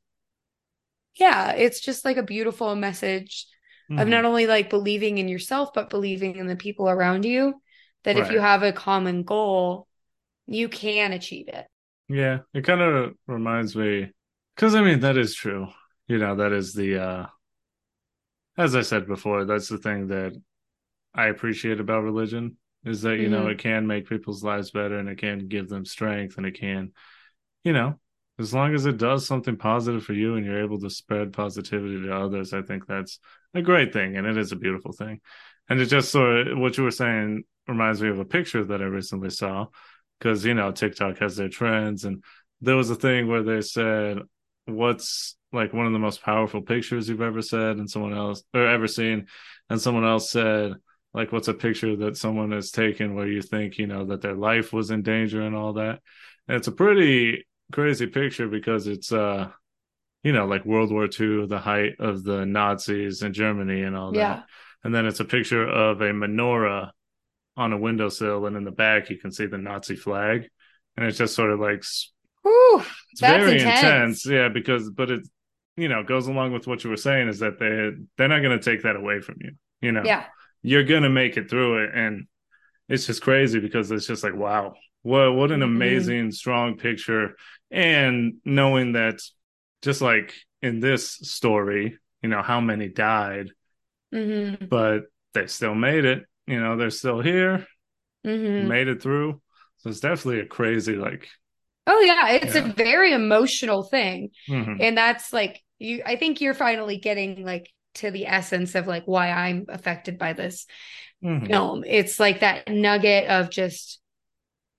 yeah, 1.14 1.52
it's 1.52 1.80
just 1.80 2.04
like 2.04 2.16
a 2.16 2.22
beautiful 2.22 2.74
message 2.76 3.46
of 3.90 4.06
Mhm. 4.06 4.10
not 4.10 4.24
only 4.24 4.46
like 4.46 4.68
believing 4.68 5.18
in 5.18 5.28
yourself, 5.28 5.72
but 5.72 5.90
believing 5.90 6.36
in 6.36 6.46
the 6.46 6.56
people 6.56 6.88
around 6.88 7.24
you. 7.24 7.62
That 8.04 8.16
if 8.16 8.30
you 8.30 8.40
have 8.40 8.62
a 8.62 8.72
common 8.72 9.22
goal, 9.22 9.86
you 10.46 10.68
can 10.68 11.12
achieve 11.12 11.48
it. 11.48 11.66
Yeah, 12.08 12.38
it 12.54 12.64
kind 12.64 12.80
of 12.80 13.14
reminds 13.26 13.76
me, 13.76 14.10
because 14.54 14.74
I 14.74 14.82
mean, 14.82 15.00
that 15.00 15.16
is 15.16 15.34
true. 15.34 15.68
You 16.08 16.18
know, 16.18 16.36
that 16.36 16.52
is 16.52 16.72
the, 16.72 17.02
uh, 17.02 17.26
as 18.56 18.74
I 18.74 18.80
said 18.80 19.06
before, 19.06 19.44
that's 19.44 19.68
the 19.68 19.78
thing 19.78 20.08
that 20.08 20.32
I 21.14 21.26
appreciate 21.26 21.80
about 21.80 22.02
religion 22.02 22.56
is 22.84 23.02
that, 23.02 23.18
you 23.18 23.28
know, 23.28 23.44
Mhm. 23.46 23.52
it 23.52 23.58
can 23.58 23.86
make 23.86 24.08
people's 24.08 24.42
lives 24.42 24.70
better 24.70 24.98
and 24.98 25.08
it 25.08 25.18
can 25.18 25.48
give 25.48 25.68
them 25.68 25.84
strength 25.84 26.36
and 26.38 26.46
it 26.46 26.58
can, 26.58 26.92
you 27.64 27.72
know, 27.72 28.00
as 28.38 28.54
long 28.54 28.74
as 28.74 28.86
it 28.86 28.98
does 28.98 29.26
something 29.26 29.56
positive 29.56 30.04
for 30.04 30.12
you 30.12 30.36
and 30.36 30.46
you're 30.46 30.62
able 30.62 30.78
to 30.80 30.90
spread 30.90 31.32
positivity 31.32 32.00
to 32.02 32.16
others, 32.16 32.52
I 32.52 32.62
think 32.62 32.86
that's 32.86 33.18
a 33.52 33.62
great 33.62 33.92
thing 33.92 34.16
and 34.16 34.26
it 34.26 34.36
is 34.36 34.52
a 34.52 34.56
beautiful 34.56 34.92
thing. 34.92 35.20
And 35.68 35.80
it 35.80 35.86
just 35.86 36.10
sort 36.10 36.48
of 36.48 36.58
what 36.58 36.78
you 36.78 36.84
were 36.84 36.90
saying 36.90 37.44
reminds 37.66 38.00
me 38.00 38.08
of 38.08 38.18
a 38.18 38.24
picture 38.24 38.64
that 38.64 38.80
I 38.80 38.86
recently 38.86 39.30
saw 39.30 39.66
because, 40.18 40.44
you 40.44 40.54
know, 40.54 40.72
TikTok 40.72 41.18
has 41.18 41.36
their 41.36 41.48
trends 41.48 42.04
and 42.04 42.24
there 42.60 42.76
was 42.76 42.90
a 42.90 42.94
thing 42.96 43.28
where 43.28 43.42
they 43.42 43.60
said, 43.60 44.20
what's 44.68 45.36
like 45.52 45.72
one 45.72 45.86
of 45.86 45.92
the 45.92 45.98
most 45.98 46.22
powerful 46.22 46.62
pictures 46.62 47.08
you've 47.08 47.22
ever 47.22 47.42
said 47.42 47.78
and 47.78 47.88
someone 47.88 48.16
else 48.16 48.42
or 48.54 48.66
ever 48.66 48.86
seen. 48.86 49.26
And 49.70 49.80
someone 49.80 50.04
else 50.04 50.30
said 50.30 50.74
like 51.14 51.32
what's 51.32 51.48
a 51.48 51.54
picture 51.54 51.96
that 51.96 52.16
someone 52.16 52.52
has 52.52 52.70
taken 52.70 53.14
where 53.14 53.26
you 53.26 53.42
think 53.42 53.78
you 53.78 53.86
know 53.86 54.04
that 54.06 54.20
their 54.20 54.34
life 54.34 54.72
was 54.72 54.90
in 54.90 55.02
danger 55.02 55.42
and 55.42 55.56
all 55.56 55.74
that? 55.74 56.00
And 56.46 56.56
it's 56.56 56.68
a 56.68 56.72
pretty 56.72 57.46
crazy 57.72 58.06
picture 58.06 58.48
because 58.48 58.86
it's 58.86 59.12
uh 59.12 59.48
you 60.22 60.32
know 60.32 60.46
like 60.46 60.64
world 60.64 60.90
war 60.90 61.04
ii 61.04 61.46
the 61.46 61.58
height 61.58 61.92
of 61.98 62.24
the 62.24 62.46
nazis 62.46 63.22
in 63.22 63.32
germany 63.32 63.82
and 63.82 63.94
all 63.94 64.12
that. 64.12 64.18
Yeah. 64.18 64.42
and 64.84 64.94
then 64.94 65.04
it's 65.04 65.20
a 65.20 65.24
picture 65.24 65.68
of 65.68 66.00
a 66.00 66.10
menorah 66.12 66.90
on 67.58 67.72
a 67.72 67.76
windowsill 67.76 68.46
and 68.46 68.56
in 68.56 68.64
the 68.64 68.70
back 68.70 69.10
you 69.10 69.18
can 69.18 69.32
see 69.32 69.46
the 69.46 69.58
nazi 69.58 69.96
flag. 69.96 70.48
And 70.96 71.06
it's 71.06 71.18
just 71.18 71.34
sort 71.34 71.50
of 71.50 71.60
like 71.60 71.84
Whew, 72.48 72.82
it's 73.12 73.20
That's 73.20 73.22
very 73.22 73.60
intense. 73.62 74.24
intense. 74.24 74.26
yeah 74.26 74.48
because 74.48 74.90
but 74.90 75.10
it 75.10 75.28
you 75.76 75.88
know 75.88 76.02
goes 76.02 76.26
along 76.28 76.52
with 76.52 76.66
what 76.66 76.84
you 76.84 76.90
were 76.90 76.96
saying 76.96 77.28
is 77.28 77.38
that 77.40 77.58
they 77.58 77.90
they're 78.16 78.28
not 78.28 78.42
going 78.42 78.58
to 78.58 78.64
take 78.70 78.82
that 78.82 78.96
away 78.96 79.20
from 79.20 79.36
you 79.40 79.52
you 79.80 79.92
know 79.92 80.08
yeah. 80.08 80.26
you're 80.62 80.84
gonna 80.84 81.08
make 81.10 81.36
it 81.36 81.48
through 81.50 81.84
it 81.84 81.90
and 81.94 82.26
it's 82.88 83.06
just 83.06 83.22
crazy 83.22 83.60
because 83.60 83.90
it's 83.90 84.06
just 84.06 84.24
like 84.24 84.34
wow 84.36 84.74
what 85.02 85.34
what 85.34 85.52
an 85.52 85.62
Mhm. 85.62 85.62
amazing 85.62 86.32
strong 86.32 86.76
picture 86.76 87.36
and 87.70 88.34
knowing 88.44 88.92
that 88.92 89.20
just 89.82 90.02
like 90.02 90.34
in 90.62 90.80
this 90.80 91.10
story 91.10 91.98
you 92.22 92.28
know 92.28 92.42
how 92.42 92.60
many 92.60 92.88
died 92.88 93.50
hmm 94.12 94.70
but 94.70 95.02
they 95.34 95.46
still 95.46 95.74
made 95.74 96.04
it 96.04 96.24
you 96.46 96.60
know 96.60 96.76
they're 96.76 96.90
still 96.90 97.20
here 97.20 97.66
hmm 98.24 98.70
made 98.70 98.88
it 98.88 99.02
through 99.02 99.40
so 99.78 99.90
it's 99.90 100.00
definitely 100.00 100.40
a 100.40 100.46
crazy 100.46 100.96
like 100.96 101.28
Oh 101.88 102.00
yeah, 102.02 102.30
it's 102.30 102.54
Yeah. 102.54 102.56
a 102.56 102.74
very 102.74 103.12
emotional 103.14 103.84
thing. 103.84 104.30
mhm, 104.48 104.80
And 104.80 104.98
that's 104.98 105.32
like 105.34 105.62
you 105.80 106.02
I 106.06 106.16
think 106.16 106.42
you're 106.42 106.54
finally 106.54 106.98
getting 106.98 107.44
like 107.44 107.70
to 107.96 108.12
the 108.12 108.26
essence 108.28 108.76
of 108.76 108.88
like 108.88 109.04
why 109.06 109.30
I'm 109.30 109.66
affected 109.70 110.18
by 110.18 110.34
this 110.34 110.66
mhm, 111.22 111.48
film. 111.50 111.84
It's 111.86 112.20
like 112.20 112.40
that 112.40 112.68
nugget 112.68 113.28
of 113.30 113.50
just 113.50 114.00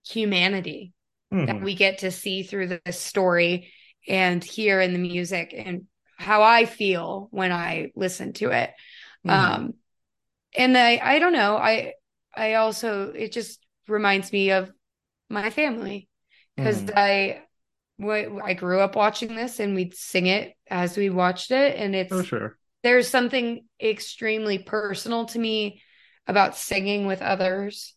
humanity 0.08 0.94
that 1.48 1.58
mhm, 1.58 1.64
we 1.64 1.76
get 1.76 2.00
to 2.00 2.12
see 2.12 2.44
through 2.44 2.80
this 2.86 3.00
story 3.00 3.72
and 4.08 4.44
hear 4.44 4.82
in 4.82 4.94
the 4.94 5.00
music 5.00 5.54
and 5.58 5.86
how 6.18 6.44
I 6.44 6.66
feel 6.66 7.30
when 7.32 7.52
I 7.52 7.92
listen 7.96 8.34
to 8.34 8.52
it. 8.52 8.72
mhm. 9.24 9.60
Um 9.60 9.76
and 10.56 10.78
I 10.78 11.00
I 11.04 11.20
don't 11.20 11.34
know, 11.34 11.58
I 11.58 11.94
I 12.36 12.56
also 12.56 13.12
it 13.12 13.32
just 13.32 13.60
reminds 13.88 14.32
me 14.32 14.52
of 14.52 14.72
my 15.30 15.50
family 15.52 16.10
because 16.60 16.84
Mhm. 16.86 16.94
I 16.96 18.54
grew 18.54 18.80
up 18.80 18.96
watching 18.96 19.36
this 19.36 19.60
and 19.60 19.76
we'd 19.76 19.96
sing 19.96 20.28
it 20.28 20.56
as 20.70 20.98
we 20.98 21.10
watched 21.10 21.52
it 21.52 21.78
and 21.78 21.96
it's 21.96 22.10
for 22.10 22.24
sure 22.24 22.58
there's 22.84 23.10
something 23.10 23.66
extremely 23.82 24.60
personal 24.60 25.26
to 25.26 25.40
me 25.40 25.82
about 26.28 26.56
singing 26.58 27.06
with 27.08 27.22
others 27.22 27.96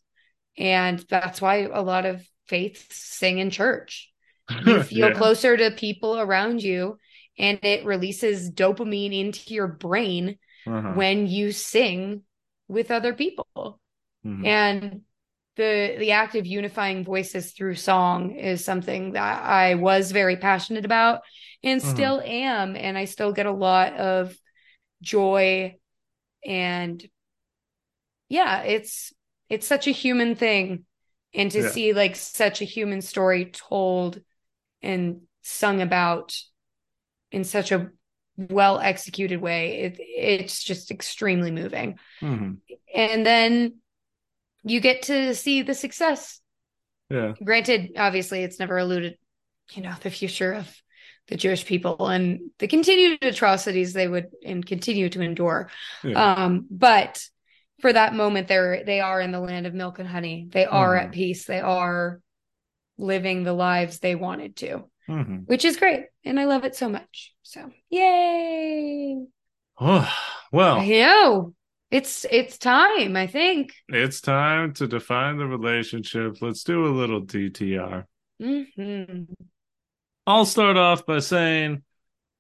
and 0.58 0.98
that's 1.08 1.40
why 1.40 1.68
a 1.72 1.82
lot 1.82 2.06
of 2.06 2.26
faiths 2.46 2.96
sing 2.96 3.38
in 3.38 3.50
church 3.50 4.10
you 4.60 4.80
feel 4.80 5.08
Yeah. 5.08 5.14
closer 5.14 5.56
to 5.56 5.70
people 5.70 6.18
around 6.20 6.62
you 6.62 6.98
and 7.38 7.58
it 7.64 7.84
releases 7.84 8.50
dopamine 8.50 9.18
into 9.18 9.54
your 9.54 9.68
brain 9.68 10.38
Uh-huh. 10.66 10.94
when 10.94 11.26
you 11.26 11.52
sing 11.52 12.22
with 12.68 12.90
other 12.90 13.14
people 13.14 13.80
Mhm. 14.24 14.46
and 14.46 15.02
the 15.57 15.96
the 15.98 16.12
act 16.12 16.34
of 16.34 16.46
unifying 16.46 17.05
voices 17.05 17.53
through 17.53 17.74
song 17.74 18.32
is 18.36 18.64
something 18.64 19.12
that 19.12 19.42
I 19.42 19.74
was 19.74 20.11
very 20.12 20.36
passionate 20.36 20.84
about 20.84 21.20
and 21.62 21.80
Mhm. 21.80 21.86
still 21.88 22.20
am 22.24 22.76
and 22.76 22.96
I 22.96 23.05
still 23.05 23.32
get 23.32 23.46
a 23.46 23.53
lot 23.53 23.94
of 23.94 24.36
joy 25.03 25.76
and 26.46 27.05
yeah 28.28 28.62
it's 28.62 29.12
it's 29.48 29.66
such 29.66 29.86
a 29.86 29.92
human 29.92 30.34
thing 30.34 30.84
and 31.34 31.50
to 31.50 31.62
Yeah. 31.62 31.68
see 31.68 31.92
like 31.92 32.16
such 32.16 32.61
a 32.62 32.66
human 32.66 33.00
story 33.00 33.46
told 33.46 34.20
and 34.82 35.22
sung 35.42 35.80
about 35.80 36.36
in 37.30 37.44
such 37.44 37.72
a 37.72 37.90
well 38.36 38.78
executed 38.80 39.40
way 39.40 39.80
it 39.82 39.96
it's 39.98 40.62
just 40.62 40.90
extremely 40.90 41.50
moving 41.50 41.98
Mhm. 42.20 42.61
and 42.94 43.26
then 43.26 43.74
you 44.64 44.80
get 44.80 45.02
to 45.02 45.34
see 45.34 45.62
the 45.62 45.74
success. 45.74 46.40
yeah 47.10 47.32
Granted, 47.42 47.92
obviously, 47.96 48.42
it's 48.42 48.58
never 48.58 48.78
alluded, 48.78 49.18
you 49.72 49.82
know, 49.82 49.94
the 50.02 50.10
future 50.10 50.52
of 50.52 50.82
the 51.28 51.36
Jewish 51.36 51.64
people 51.64 52.08
and 52.08 52.50
the 52.58 52.68
continued 52.68 53.22
atrocities 53.22 53.92
they 53.92 54.08
would 54.08 54.30
and 54.44 54.64
continue 54.64 55.08
to 55.08 55.20
endure. 55.20 55.70
yeah 56.04 56.34
Um, 56.36 56.66
but 56.70 57.24
for 57.80 57.92
that 57.92 58.14
moment, 58.14 58.48
they're 58.48 58.84
they 58.84 59.00
are 59.00 59.20
in 59.20 59.32
the 59.32 59.40
land 59.40 59.66
of 59.66 59.74
milk 59.74 59.98
and 59.98 60.08
honey. 60.08 60.46
They 60.50 60.66
are 60.66 60.96
Mhm. 60.96 61.06
at 61.06 61.12
peace. 61.12 61.44
They 61.46 61.60
are 61.60 62.20
living 62.98 63.42
the 63.42 63.52
lives 63.52 63.98
they 63.98 64.14
wanted 64.14 64.56
to, 64.56 64.84
Mhm. 65.08 65.46
which 65.46 65.64
is 65.64 65.76
great, 65.76 66.06
and 66.24 66.38
I 66.38 66.44
love 66.44 66.64
it 66.64 66.76
so 66.76 66.88
much. 66.88 67.34
So, 67.42 67.72
yay! 67.90 69.26
Oh, 69.78 70.08
well 70.52 70.78
I 70.78 70.86
know 70.88 71.54
it's 71.93 72.26
it's 72.30 72.59
time. 72.59 73.16
I 73.16 73.26
think. 73.26 73.74
It's 73.88 74.20
time 74.20 74.72
to 74.74 74.88
define 74.88 75.36
the 75.36 75.47
relationship. 75.47 76.40
Let's 76.40 76.64
do 76.64 76.86
a 76.86 76.88
little 76.88 77.20
DTR. 77.20 78.05
hmm 78.40 79.22
I'll 80.26 80.47
start 80.47 80.76
off 80.76 81.05
by 81.05 81.18
saying, 81.18 81.82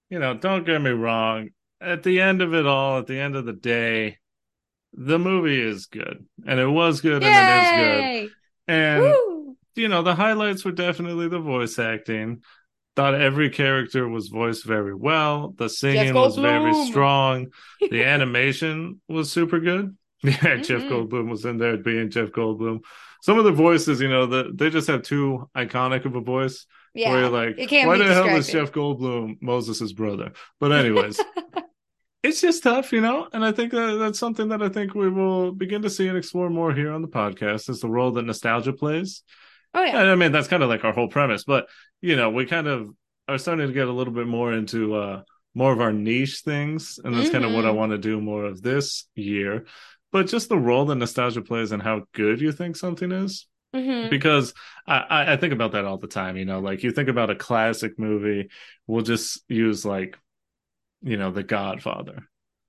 you 0.08 0.18
know, 0.18 0.34
don't 0.34 0.64
get 0.64 0.80
me 0.80 0.90
wrong. 0.90 1.50
At 1.80 2.02
the 2.02 2.20
end 2.20 2.42
of 2.42 2.54
it 2.54 2.66
all, 2.66 2.98
at 2.98 3.06
the 3.06 3.18
end 3.18 3.34
of 3.34 3.44
the 3.44 3.52
day, 3.52 4.18
the 4.94 5.18
movie 5.18 5.60
is 5.60 5.86
good. 5.86 6.24
And 6.46 6.60
it 6.60 6.66
was 6.66 7.00
good 7.00 7.24
and 7.24 7.24
it 7.24 7.62
is 7.62 8.28
good. 8.28 8.30
And, 8.68 9.02
Woo! 9.02 9.56
you 9.74 9.88
know, 9.88 10.02
the 10.02 10.14
highlights 10.14 10.64
were 10.64 10.72
definitely 10.72 11.28
the 11.28 11.40
voice 11.40 11.78
acting. 11.78 12.42
Thought 12.94 13.14
every 13.14 13.48
character 13.48 14.06
was 14.06 14.28
voiced 14.28 14.66
very 14.66 14.94
well. 14.94 15.54
The 15.56 15.68
singing 15.68 16.12
was 16.14 16.36
very 16.36 16.74
strong. 16.86 17.46
The 17.80 18.04
animation 18.14 19.00
was 19.08 19.30
super 19.32 19.60
good. 19.60 19.96
Yeah, 20.24 20.56
Jeff 20.58 20.82
Mhm. 20.82 20.88
Goldblum 20.88 21.28
was 21.28 21.44
in 21.44 21.58
there 21.58 21.76
being 21.76 22.08
Jeff 22.08 22.28
Goldblum. 22.28 22.80
Some 23.22 23.38
of 23.38 23.44
the 23.44 23.50
voices, 23.50 24.00
you 24.00 24.08
know, 24.08 24.26
the, 24.26 24.52
they 24.54 24.70
just 24.70 24.86
have 24.86 25.02
too 25.02 25.48
iconic 25.56 26.04
of 26.04 26.14
a 26.14 26.20
voice. 26.20 26.64
Where 26.92 27.04
Yeah, 27.06 27.18
you're 27.20 27.28
like, 27.30 27.56
why 27.86 27.96
the 27.98 28.04
hell 28.12 28.28
is. 28.36 28.48
Jeff 28.48 28.70
Goldblum 28.70 29.38
Moses' 29.40 29.92
brother? 29.92 30.32
But 30.60 30.70
anyways, 30.80 31.18
it's 32.22 32.40
just 32.40 32.62
tough, 32.62 32.92
you 32.92 33.00
know. 33.00 33.28
And 33.32 33.44
I 33.44 33.50
think 33.52 33.72
that 33.72 33.96
that's 33.98 34.18
something 34.18 34.48
that 34.50 34.62
I 34.62 34.68
think 34.68 34.94
we 34.94 35.08
will 35.10 35.50
begin 35.52 35.82
to 35.82 35.90
see 35.90 36.06
and 36.06 36.16
explore 36.16 36.50
more 36.50 36.72
here 36.72 36.92
on 36.92 37.02
the 37.02 37.08
podcast 37.08 37.68
is 37.68 37.80
the 37.80 37.88
role 37.88 38.12
that 38.12 38.22
nostalgia 38.24 38.72
plays. 38.72 39.22
oh 39.74 39.82
yeah, 39.82 39.98
And 40.00 40.08
I 40.08 40.14
mean, 40.14 40.30
that's 40.30 40.48
kind 40.48 40.62
of 40.62 40.68
like 40.68 40.84
our 40.84 40.92
whole 40.92 41.08
premise, 41.08 41.42
but 41.44 41.66
you 42.02 42.16
know, 42.16 42.30
we 42.30 42.46
kind 42.46 42.68
of 42.68 42.90
are 43.28 43.38
starting 43.38 43.68
to 43.68 43.74
get 43.74 43.88
a 43.88 43.92
little 43.92 44.14
bit 44.14 44.28
more 44.28 44.54
into 44.54 44.94
uh 44.96 45.22
more 45.54 45.72
of 45.72 45.80
our 45.82 45.92
niche 45.92 46.40
things, 46.40 47.00
and 47.04 47.16
that's 47.16 47.30
kind 47.30 47.44
of 47.46 47.52
what 47.52 47.66
I 47.66 47.70
Mhm. 47.70 47.76
want 47.76 47.92
to 47.92 47.98
do 47.98 48.20
more 48.20 48.46
of 48.46 48.62
this 48.62 49.06
year. 49.16 49.66
But 50.12 50.28
just 50.28 50.50
the 50.50 50.58
role 50.58 50.86
that 50.86 50.96
nostalgia 50.96 51.42
plays 51.42 51.72
and 51.72 51.82
how 51.82 52.06
good 52.14 52.40
you 52.42 52.52
think 52.52 52.76
something 52.76 53.12
is 53.12 53.46
Mhm. 53.74 54.10
because 54.10 54.54
I 54.86 55.32
I 55.34 55.36
think 55.38 55.52
about 55.54 55.72
that 55.72 55.84
all 55.86 55.98
the 55.98 56.08
time. 56.08 56.36
You 56.36 56.44
know, 56.46 56.60
like 56.60 56.82
you 56.82 56.92
think 56.92 57.08
about 57.10 57.30
a 57.30 57.36
classic 57.36 57.98
movie, 57.98 58.50
we'll 58.86 59.02
just 59.04 59.42
use 59.48 59.84
like, 59.86 60.18
you 61.02 61.16
know, 61.18 61.30
The 61.32 61.44
Godfather. 61.44 62.28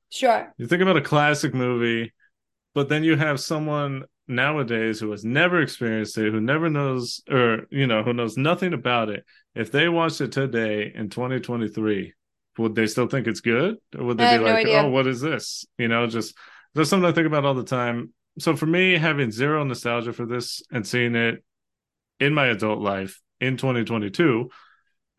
sure. 0.09 0.53
You 0.57 0.67
think 0.67 0.81
about 0.81 0.97
a 0.97 1.01
classic 1.01 1.53
movie, 1.53 2.13
but 2.75 2.89
then 2.89 3.03
you 3.03 3.15
have 3.17 3.39
someone 3.39 4.05
nowadays 4.27 4.99
who 4.99 5.11
has 5.11 5.25
never 5.25 5.61
experienced 5.61 6.17
it, 6.17 6.31
who 6.31 6.39
never 6.39 6.69
knows, 6.69 7.21
or 7.29 7.67
you 7.69 7.87
know, 7.87 8.03
who 8.03 8.13
knows 8.13 8.37
nothing 8.37 8.73
about 8.73 9.09
it. 9.09 9.25
If 9.55 9.71
they 9.71 9.89
watched 9.89 10.21
it 10.21 10.31
today 10.31 10.91
in 10.93 11.09
2023, 11.09 12.13
would 12.57 12.75
they 12.75 12.87
still 12.87 13.07
think 13.07 13.27
it's 13.27 13.41
good, 13.41 13.77
or 13.97 14.05
would 14.05 14.17
they 14.17 14.25
be 14.37 14.37
like, 14.39 14.65
idea. 14.65 14.81
"Oh, 14.81 14.89
what 14.89 15.07
is 15.07 15.21
this?" 15.21 15.65
You 15.77 15.87
know, 15.87 16.07
just 16.07 16.35
that's 16.73 16.89
something 16.89 17.09
I 17.09 17.13
think 17.13 17.27
about 17.27 17.45
all 17.45 17.53
the 17.53 17.63
time. 17.63 18.13
So 18.39 18.55
for 18.55 18.65
me, 18.65 18.97
having 18.97 19.31
zero 19.31 19.63
nostalgia 19.63 20.13
for 20.13 20.25
this 20.25 20.63
and 20.71 20.87
seeing 20.87 21.15
it 21.15 21.43
in 22.19 22.33
my 22.33 22.47
adult 22.47 22.79
life 22.79 23.21
in 23.39 23.57
2022, 23.57 24.49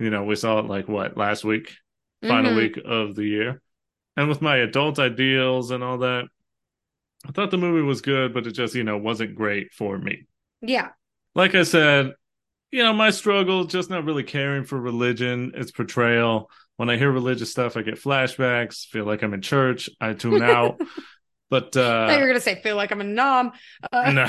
you 0.01 0.11
know, 0.11 0.25
we 0.25 0.35
saw 0.37 0.59
it 0.59 0.67
like 0.67 0.89
what 0.89 1.17
last 1.17 1.45
week, 1.45 1.73
final 2.23 2.53
Mhm. 2.53 2.57
week 2.57 2.79
of 2.85 3.15
the 3.15 3.25
year. 3.25 3.61
And 4.17 4.29
with 4.29 4.43
my 4.43 4.57
adult 4.59 4.99
ideals 4.99 5.71
and 5.71 5.85
all 5.85 5.99
that, 5.99 6.27
I 7.27 7.33
thought 7.33 7.51
the 7.51 7.59
movie 7.59 7.83
was 7.83 8.01
good, 8.01 8.35
but 8.35 8.47
it 8.47 8.53
just, 8.53 8.75
you 8.75 8.85
know, 8.85 8.99
wasn't 8.99 9.35
great 9.35 9.73
for 9.73 9.97
me. 9.99 10.27
Yeah, 10.61 10.91
Like 11.35 11.55
I 11.55 11.63
said, 11.65 12.13
you 12.71 12.83
know, 12.83 12.93
my 12.93 13.11
struggle 13.11 13.65
just 13.65 13.91
not 13.91 14.05
really 14.05 14.25
caring 14.25 14.65
for 14.65 14.81
religion, 14.81 15.53
its 15.55 15.71
portrayal. 15.73 16.51
When 16.77 16.91
I 16.91 16.97
hear 16.97 17.11
religious 17.13 17.51
stuff, 17.51 17.77
I 17.77 17.83
get 17.83 17.97
flashbacks, 18.03 18.87
feel 18.87 19.05
like 19.05 19.23
I'm 19.23 19.35
in 19.35 19.43
church, 19.43 19.91
I 20.01 20.15
tune 20.15 20.43
out. 20.43 20.81
but 21.51 21.77
I 21.99 22.07
thought 22.07 22.15
you 22.17 22.21
uh 22.21 22.21
were 22.23 22.27
gonna 22.29 22.41
say 22.41 22.61
feel 22.63 22.77
like 22.77 22.93
I'm 22.93 23.01
a 23.01 23.05
nom. 23.05 23.53
Uh, 23.93 24.11
no, 24.11 24.29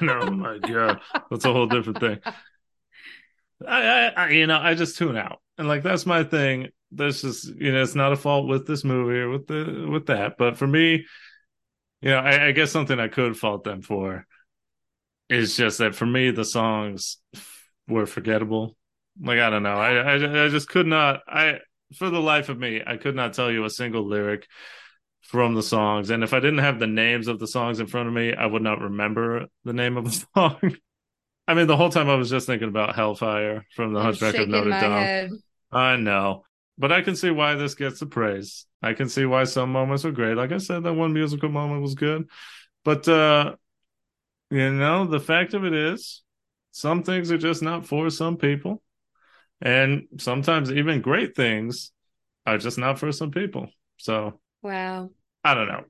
no, 0.00 0.30
my 0.30 0.58
god. 0.58 1.00
That's 1.30 1.44
a 1.44 1.52
whole 1.52 1.66
different 1.66 2.00
thing. 2.00 2.20
I, 3.66 3.82
I, 3.82 4.08
I, 4.08 4.28
you 4.30 4.46
know, 4.46 4.58
I 4.58 4.74
just 4.74 4.98
tune 4.98 5.16
out, 5.16 5.40
and 5.58 5.66
like 5.68 5.82
that's 5.82 6.06
my 6.06 6.24
thing. 6.24 6.68
That's 6.92 7.22
just 7.22 7.48
you 7.56 7.72
know, 7.72 7.82
it's 7.82 7.94
not 7.94 8.12
a 8.12 8.16
fault 8.16 8.48
with 8.48 8.66
this 8.66 8.84
movie 8.84 9.18
or 9.18 9.30
with 9.30 9.46
the 9.46 9.88
with 9.90 10.06
that. 10.06 10.36
But 10.38 10.56
for 10.56 10.66
me, 10.66 11.06
you 12.00 12.10
know, 12.10 12.18
I, 12.18 12.48
I 12.48 12.52
guess 12.52 12.70
something 12.70 12.98
I 12.98 13.08
could 13.08 13.36
fault 13.36 13.64
them 13.64 13.82
for 13.82 14.26
is 15.28 15.56
just 15.56 15.78
that 15.78 15.94
for 15.94 16.06
me 16.06 16.30
the 16.30 16.44
songs 16.44 17.18
were 17.88 18.06
forgettable. 18.06 18.76
Like 19.20 19.38
I 19.38 19.50
don't 19.50 19.62
know, 19.62 19.76
I 19.76 19.94
I, 19.94 20.44
I 20.44 20.48
just 20.48 20.68
could 20.68 20.86
not. 20.86 21.20
I 21.26 21.60
for 21.96 22.10
the 22.10 22.20
life 22.20 22.48
of 22.48 22.58
me, 22.58 22.82
I 22.86 22.96
could 22.96 23.14
not 23.14 23.32
tell 23.32 23.50
you 23.50 23.64
a 23.64 23.70
single 23.70 24.06
lyric 24.06 24.46
from 25.22 25.54
the 25.54 25.62
songs. 25.62 26.10
And 26.10 26.22
if 26.22 26.32
I 26.32 26.40
didn't 26.40 26.58
have 26.58 26.78
the 26.78 26.86
names 26.86 27.28
of 27.28 27.38
the 27.38 27.46
songs 27.46 27.80
in 27.80 27.86
front 27.86 28.08
of 28.08 28.14
me, 28.14 28.32
I 28.32 28.46
would 28.46 28.62
not 28.62 28.80
remember 28.80 29.46
the 29.64 29.72
name 29.72 29.96
of 29.96 30.04
the 30.04 30.26
song. 30.34 30.76
I 31.48 31.54
mean, 31.54 31.66
the 31.66 31.76
whole 31.76 31.90
time 31.90 32.08
I 32.08 32.16
was 32.16 32.30
just 32.30 32.46
thinking 32.46 32.68
about 32.68 32.96
Hellfire 32.96 33.64
from 33.74 33.92
the 33.92 34.00
I'm 34.00 34.06
Hunchback 34.06 34.34
of 34.34 34.48
Notre 34.48 34.70
Dame. 34.70 34.80
head. 34.80 35.30
I 35.70 35.96
know. 35.96 36.44
But 36.78 36.92
I 36.92 37.02
can 37.02 37.16
see 37.16 37.30
why 37.30 37.54
this 37.54 37.74
gets 37.74 38.00
the 38.00 38.06
praise. 38.06 38.66
I 38.86 38.94
can 38.94 39.08
see 39.08 39.26
why 39.26 39.44
some 39.44 39.72
moments 39.72 40.04
were 40.04 40.12
great. 40.12 40.36
Like 40.36 40.52
I 40.52 40.58
said, 40.58 40.84
that 40.84 40.94
one 40.94 41.12
musical 41.12 41.48
moment 41.48 41.82
was 41.82 41.94
good. 41.94 42.28
But 42.84 43.08
uh 43.08 43.56
you 44.50 44.70
know, 44.72 45.06
the 45.06 45.20
fact 45.20 45.54
of 45.54 45.64
it 45.64 45.74
is 45.74 46.22
some 46.70 47.02
things 47.02 47.32
are 47.32 47.38
just 47.38 47.62
not 47.62 47.86
for 47.86 48.10
some 48.10 48.36
people. 48.36 48.82
And 49.60 50.06
sometimes 50.18 50.70
even 50.70 51.00
great 51.00 51.34
things 51.34 51.92
are 52.46 52.58
just 52.58 52.78
not 52.78 52.98
for 52.98 53.10
some 53.12 53.30
people. 53.30 53.68
So 53.96 54.40
Wow. 54.62 55.10
I 55.44 55.54
don't 55.54 55.68
know. 55.68 55.84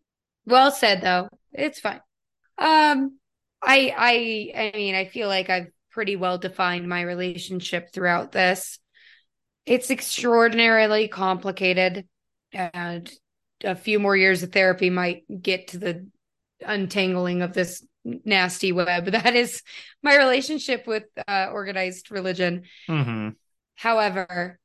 Well 0.47 0.71
said 0.71 1.01
though. 1.03 1.29
It's 1.53 1.81
fine. 1.81 2.01
Um 2.59 3.19
I 3.63 3.93
I 3.97 4.73
I 4.75 4.77
mean 4.77 4.95
I 4.95 5.07
feel 5.07 5.29
like 5.29 5.51
I've 5.51 5.69
pretty 5.91 6.17
well 6.17 6.39
defined 6.39 6.89
my 6.89 7.03
relationship 7.03 7.93
throughout 7.93 8.33
this. 8.33 8.79
It's 9.65 9.91
extraordinarily 9.91 11.09
complicated 11.09 12.07
and 12.57 13.11
a 13.65 13.75
few 13.75 13.99
more 13.99 14.17
years 14.17 14.43
of 14.43 14.53
therapy 14.53 14.91
might 14.91 15.25
get 15.43 15.69
to 15.69 15.79
the 15.79 16.07
untangling 16.65 17.43
of 17.43 17.53
this 17.53 17.85
nasty 18.05 18.73
web 18.73 19.05
that 19.13 19.35
is 19.35 19.63
my 20.03 20.17
relationship 20.17 20.87
with 20.87 21.05
uh, 21.29 21.49
organized 21.53 22.11
religion. 22.11 22.63
hmm 22.87 23.31
However, 23.75 24.59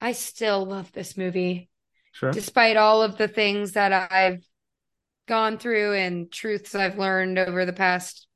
I 0.00 0.12
still 0.12 0.64
love 0.64 0.90
this 0.92 1.16
movie 1.16 1.68
Sure. 2.12 2.30
despite 2.30 2.76
all 2.76 3.02
of 3.02 3.18
the 3.18 3.28
things 3.28 3.72
that 3.72 3.92
I've 4.10 4.42
gone 5.26 5.58
through 5.58 5.94
and 5.94 6.30
truths 6.30 6.74
I've 6.74 6.98
learned 6.98 7.38
over 7.38 7.66
the 7.66 7.72
past 7.72 8.26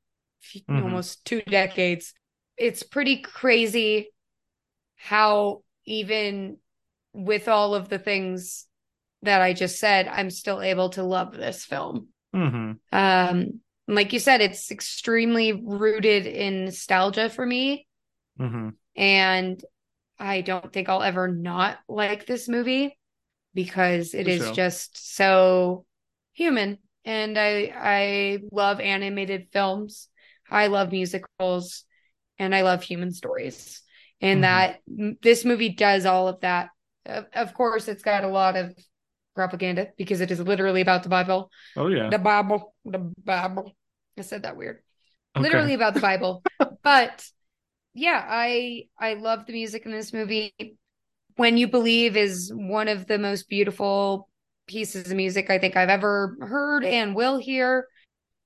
few- 0.41 0.61
Mhm. 0.69 0.83
almost 0.83 1.23
two 1.25 1.41
decades. 1.41 2.13
It's 2.57 2.83
pretty 2.83 3.21
crazy 3.21 4.11
how, 4.97 5.63
even 5.85 6.57
with 7.13 7.47
all 7.47 7.73
of 7.73 7.89
the 7.89 7.99
things 7.99 8.67
that 9.23 9.41
I 9.41 9.53
just 9.53 9.79
said, 9.79 10.07
I'm 10.07 10.29
still 10.29 10.61
able 10.61 10.89
to 10.91 11.03
love 11.03 11.33
this 11.35 11.65
film. 11.65 12.09
hmm 12.33 12.79
Um, 12.91 13.61
like 13.87 14.13
you 14.13 14.19
said, 14.19 14.41
it's 14.41 14.71
extremely 14.71 15.53
rooted 15.53 16.27
in 16.27 16.65
nostalgia 16.65 17.29
for 17.29 17.45
me. 17.45 17.87
hmm 18.37 18.69
And 18.95 19.63
I 20.19 20.41
don't 20.41 20.71
think 20.73 20.89
I'll 20.89 21.03
ever 21.03 21.27
not 21.27 21.79
like 21.87 22.25
this 22.25 22.49
movie 22.49 22.97
because 23.53 24.13
it 24.13 24.25
For 24.25 24.29
is 24.29 24.51
sure. 24.51 24.51
just 24.51 25.15
so 25.15 25.85
human. 26.33 26.79
And 27.05 27.37
I 27.37 27.73
I 27.75 28.39
love 28.51 28.79
animated 28.79 29.49
films. 29.53 30.09
I 30.49 30.67
love 30.67 30.91
musicals 30.91 31.85
and 32.39 32.55
I 32.55 32.61
love 32.63 32.83
human 32.83 33.13
stories. 33.13 33.81
And 34.21 34.43
Mhm. 34.43 34.45
that 34.45 34.81
this 35.21 35.45
movie 35.45 35.69
does 35.69 36.05
all 36.05 36.27
of 36.27 36.41
that. 36.41 36.69
Of, 37.05 37.27
of 37.33 37.53
course, 37.53 37.87
it's 37.87 38.03
got 38.03 38.23
a 38.25 38.29
lot 38.29 38.57
of 38.57 38.75
propaganda 39.35 39.87
because 39.97 40.21
it 40.21 40.31
is 40.31 40.39
literally 40.39 40.81
about 40.81 41.03
the 41.03 41.09
Bible. 41.09 41.51
Oh 41.75 41.87
yeah. 41.87 42.09
The 42.09 42.19
Bible, 42.19 42.73
the 42.85 42.99
Bible. 43.23 43.75
I 44.17 44.21
said 44.21 44.43
that 44.43 44.57
weird 44.57 44.81
Okay. 45.35 45.43
literally 45.43 45.73
about 45.73 45.93
the 45.93 45.99
Bible. 45.99 46.43
but 46.83 47.25
yeah, 47.93 48.23
I 48.27 48.85
I 48.99 49.15
love 49.15 49.45
the 49.45 49.53
music 49.53 49.85
in 49.85 49.91
this 49.91 50.13
movie. 50.13 50.53
When 51.35 51.57
You 51.57 51.67
Believe 51.67 52.17
is 52.17 52.51
one 52.53 52.87
of 52.87 53.07
the 53.07 53.17
most 53.17 53.47
beautiful 53.49 54.27
pieces 54.67 55.09
of 55.09 55.17
music 55.17 55.49
I 55.49 55.57
think 55.57 55.75
I've 55.77 55.89
ever 55.89 56.35
heard 56.41 56.83
and 56.83 57.15
will 57.15 57.37
hear. 57.37 57.87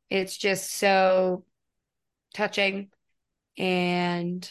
It's 0.09 0.37
just 0.37 0.71
so 0.71 1.45
touching. 2.33 2.89
And 3.57 4.49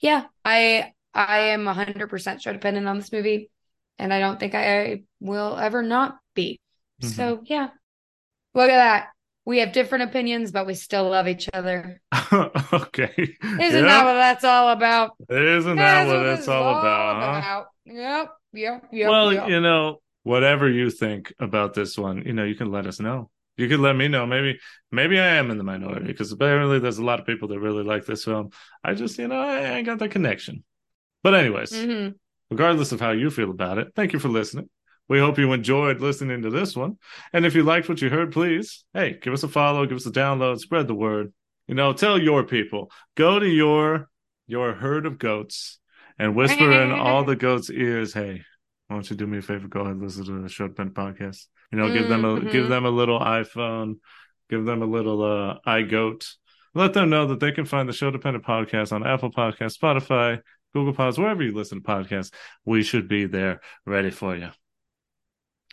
yeah, 0.00 0.24
I 0.44 0.92
I 1.14 1.38
am 1.50 1.64
100% 1.64 2.42
show 2.42 2.52
dependent 2.52 2.88
on 2.88 2.96
this 2.98 3.12
movie 3.12 3.50
and 3.98 4.12
I 4.12 4.20
don't 4.20 4.40
think 4.40 4.54
I 4.54 5.02
will 5.20 5.56
ever 5.56 5.82
not 5.82 6.18
be. 6.34 6.60
Mhm. 7.02 7.14
So 7.14 7.42
yeah. 7.44 7.68
Look 8.54 8.70
at 8.70 8.76
that. 8.76 9.08
We 9.44 9.58
have 9.58 9.72
different 9.72 10.04
opinions, 10.04 10.52
but 10.52 10.66
we 10.66 10.74
still 10.74 11.08
love 11.08 11.26
each 11.26 11.48
other. 11.52 12.00
okay. 12.32 13.12
Isn't 13.16 13.84
that 13.84 14.04
what 14.04 14.14
that's 14.14 14.44
all 14.44 14.68
about? 14.68 15.12
Isn't 15.28 15.76
that 15.76 16.04
That's 16.04 16.08
what 16.08 16.26
it's 16.26 16.42
is 16.42 16.48
all 16.48 16.78
about? 16.78 17.38
about. 17.38 17.66
Yep, 17.86 18.28
yep, 18.52 18.84
yep. 18.92 19.08
well, 19.10 19.32
yep. 19.32 19.48
you 19.48 19.60
know, 19.60 20.00
whatever 20.24 20.68
you 20.68 20.90
think 20.90 21.32
about 21.38 21.74
this 21.74 21.96
one, 21.96 22.22
you 22.26 22.32
know, 22.32 22.44
you 22.44 22.54
can 22.54 22.70
let 22.70 22.86
us 22.86 23.00
know. 23.00 23.30
You 23.56 23.68
could 23.68 23.80
let 23.80 23.96
me 23.96 24.08
know. 24.08 24.26
Maybe, 24.26 24.58
maybe 24.92 25.18
I 25.18 25.36
am 25.36 25.50
in 25.50 25.58
the 25.58 25.64
minority 25.64 26.06
because 26.06 26.30
apparently 26.30 26.78
there's 26.78 26.98
a 26.98 27.04
lot 27.04 27.18
of 27.20 27.26
people 27.26 27.48
that 27.48 27.58
really 27.60 27.82
like 27.82 28.06
this 28.06 28.24
film. 28.24 28.50
I 28.84 28.94
just, 28.94 29.18
you 29.18 29.28
know, 29.28 29.40
I 29.40 29.60
ain't 29.76 29.86
got 29.86 29.98
that 29.98 30.10
connection. 30.10 30.64
But 31.22 31.34
anyways, 31.34 31.72
Mhm. 31.72 32.14
regardless 32.50 32.92
of 32.92 33.00
how 33.00 33.10
you 33.10 33.30
feel 33.30 33.50
about 33.50 33.78
it, 33.78 33.88
thank 33.96 34.12
you 34.12 34.18
for 34.18 34.28
listening. 34.28 34.68
We 35.10 35.18
hope 35.18 35.38
you 35.38 35.52
enjoyed 35.52 36.00
listening 36.00 36.42
to 36.42 36.50
this 36.50 36.76
one. 36.76 36.96
And 37.32 37.44
if 37.44 37.56
you 37.56 37.64
liked 37.64 37.88
what 37.88 38.00
you 38.00 38.08
heard, 38.08 38.32
please, 38.32 38.84
hey, 38.94 39.18
give 39.20 39.32
us 39.34 39.42
a 39.42 39.48
follow, 39.48 39.84
give 39.84 39.96
us 39.96 40.06
a 40.06 40.12
download, 40.12 40.60
spread 40.60 40.86
the 40.86 40.94
word. 40.94 41.32
You 41.66 41.74
know, 41.74 41.92
tell 41.92 42.16
your 42.16 42.44
people. 42.44 42.92
Go 43.16 43.40
to 43.40 43.46
your 43.46 44.08
your 44.46 44.72
herd 44.72 45.06
of 45.06 45.18
goats 45.18 45.80
and 46.18 46.36
whisper 46.36 46.70
in 46.72 46.92
all 46.92 47.24
the 47.24 47.34
goats' 47.36 47.70
ears, 47.70 48.14
hey, 48.14 48.42
why 48.86 48.96
don't 48.96 49.10
you 49.10 49.16
do 49.16 49.26
me 49.26 49.38
a 49.38 49.42
favor? 49.42 49.66
Go 49.68 49.80
ahead 49.80 49.94
and 49.94 50.02
listen 50.02 50.24
to 50.24 50.42
the 50.42 50.48
Short 50.48 50.76
Pen 50.76 50.90
podcast. 50.90 51.46
You 51.72 51.78
know, 51.78 51.92
give 51.92 52.08
them 52.08 52.24
a 52.24 52.40
Mhm. 52.40 52.52
give 52.52 52.68
them 52.68 52.84
a 52.84 52.90
little 52.90 53.18
iPhone, 53.18 53.98
give 54.48 54.64
them 54.64 54.80
a 54.80 54.86
little 54.86 55.22
uh 55.24 55.58
iGoat. 55.66 56.24
Let 56.72 56.94
them 56.94 57.10
know 57.10 57.26
that 57.26 57.40
they 57.40 57.50
can 57.50 57.64
find 57.64 57.88
the 57.88 57.92
Show 57.92 58.12
Dependent 58.12 58.44
podcast 58.44 58.92
on 58.92 59.04
Apple 59.04 59.32
Podcasts, 59.32 59.76
Spotify, 59.76 60.40
Google 60.72 60.94
Pods, 60.94 61.18
wherever 61.18 61.42
you 61.42 61.52
listen 61.52 61.82
to 61.82 61.84
podcasts. 61.84 62.32
We 62.64 62.84
should 62.84 63.08
be 63.08 63.26
there 63.26 63.60
ready 63.84 64.10
for 64.10 64.36
you. 64.36 64.50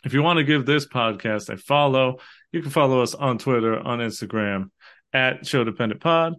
If 0.04 0.12
you 0.12 0.22
want 0.22 0.38
to 0.38 0.44
give 0.44 0.64
this 0.64 0.86
podcast 0.86 1.48
a 1.48 1.56
follow, 1.56 2.18
you 2.52 2.62
can 2.62 2.70
follow 2.70 3.02
us 3.02 3.14
on 3.14 3.38
Twitter, 3.38 3.78
on 3.78 3.98
Instagram 3.98 4.70
at 5.12 5.46
Show 5.46 5.64
Dependent 5.64 6.00
Pod. 6.00 6.34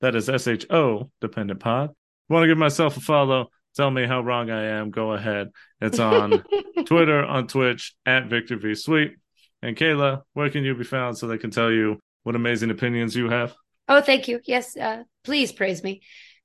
That 0.00 0.16
is 0.16 0.28
S 0.28 0.48
H 0.48 0.66
O 0.70 1.10
Dependent 1.20 1.60
Pod. 1.60 1.90
Want 2.28 2.42
to 2.44 2.48
give 2.48 2.58
myself 2.58 2.96
a 2.96 3.00
follow? 3.00 3.50
Tell 3.76 3.90
me 3.90 4.06
how 4.06 4.22
wrong 4.22 4.50
I 4.50 4.64
am. 4.64 4.90
Go 4.90 5.12
ahead. 5.12 5.50
It's 5.80 5.98
on 5.98 6.42
Twitter, 6.86 7.22
on 7.24 7.46
Twitch 7.46 7.94
at 8.06 8.28
Victor 8.28 8.56
V 8.56 8.74
Sweet. 8.74 9.16
And 9.60 9.76
Kayla, 9.76 10.22
where 10.32 10.50
can 10.50 10.64
you 10.64 10.74
be 10.74 10.84
found 10.84 11.16
so 11.16 11.26
they 11.26 11.38
can 11.38 11.50
tell 11.50 11.70
you 11.70 12.00
what 12.22 12.34
amazing 12.34 12.70
opinions 12.70 13.14
you 13.14 13.28
have? 13.28 13.54
Oh, 13.88 14.00
thank 14.00 14.26
you. 14.26 14.40
Yes, 14.44 14.76
uh, 14.76 15.02
please 15.22 15.52
praise 15.52 15.82
me. 15.82 16.00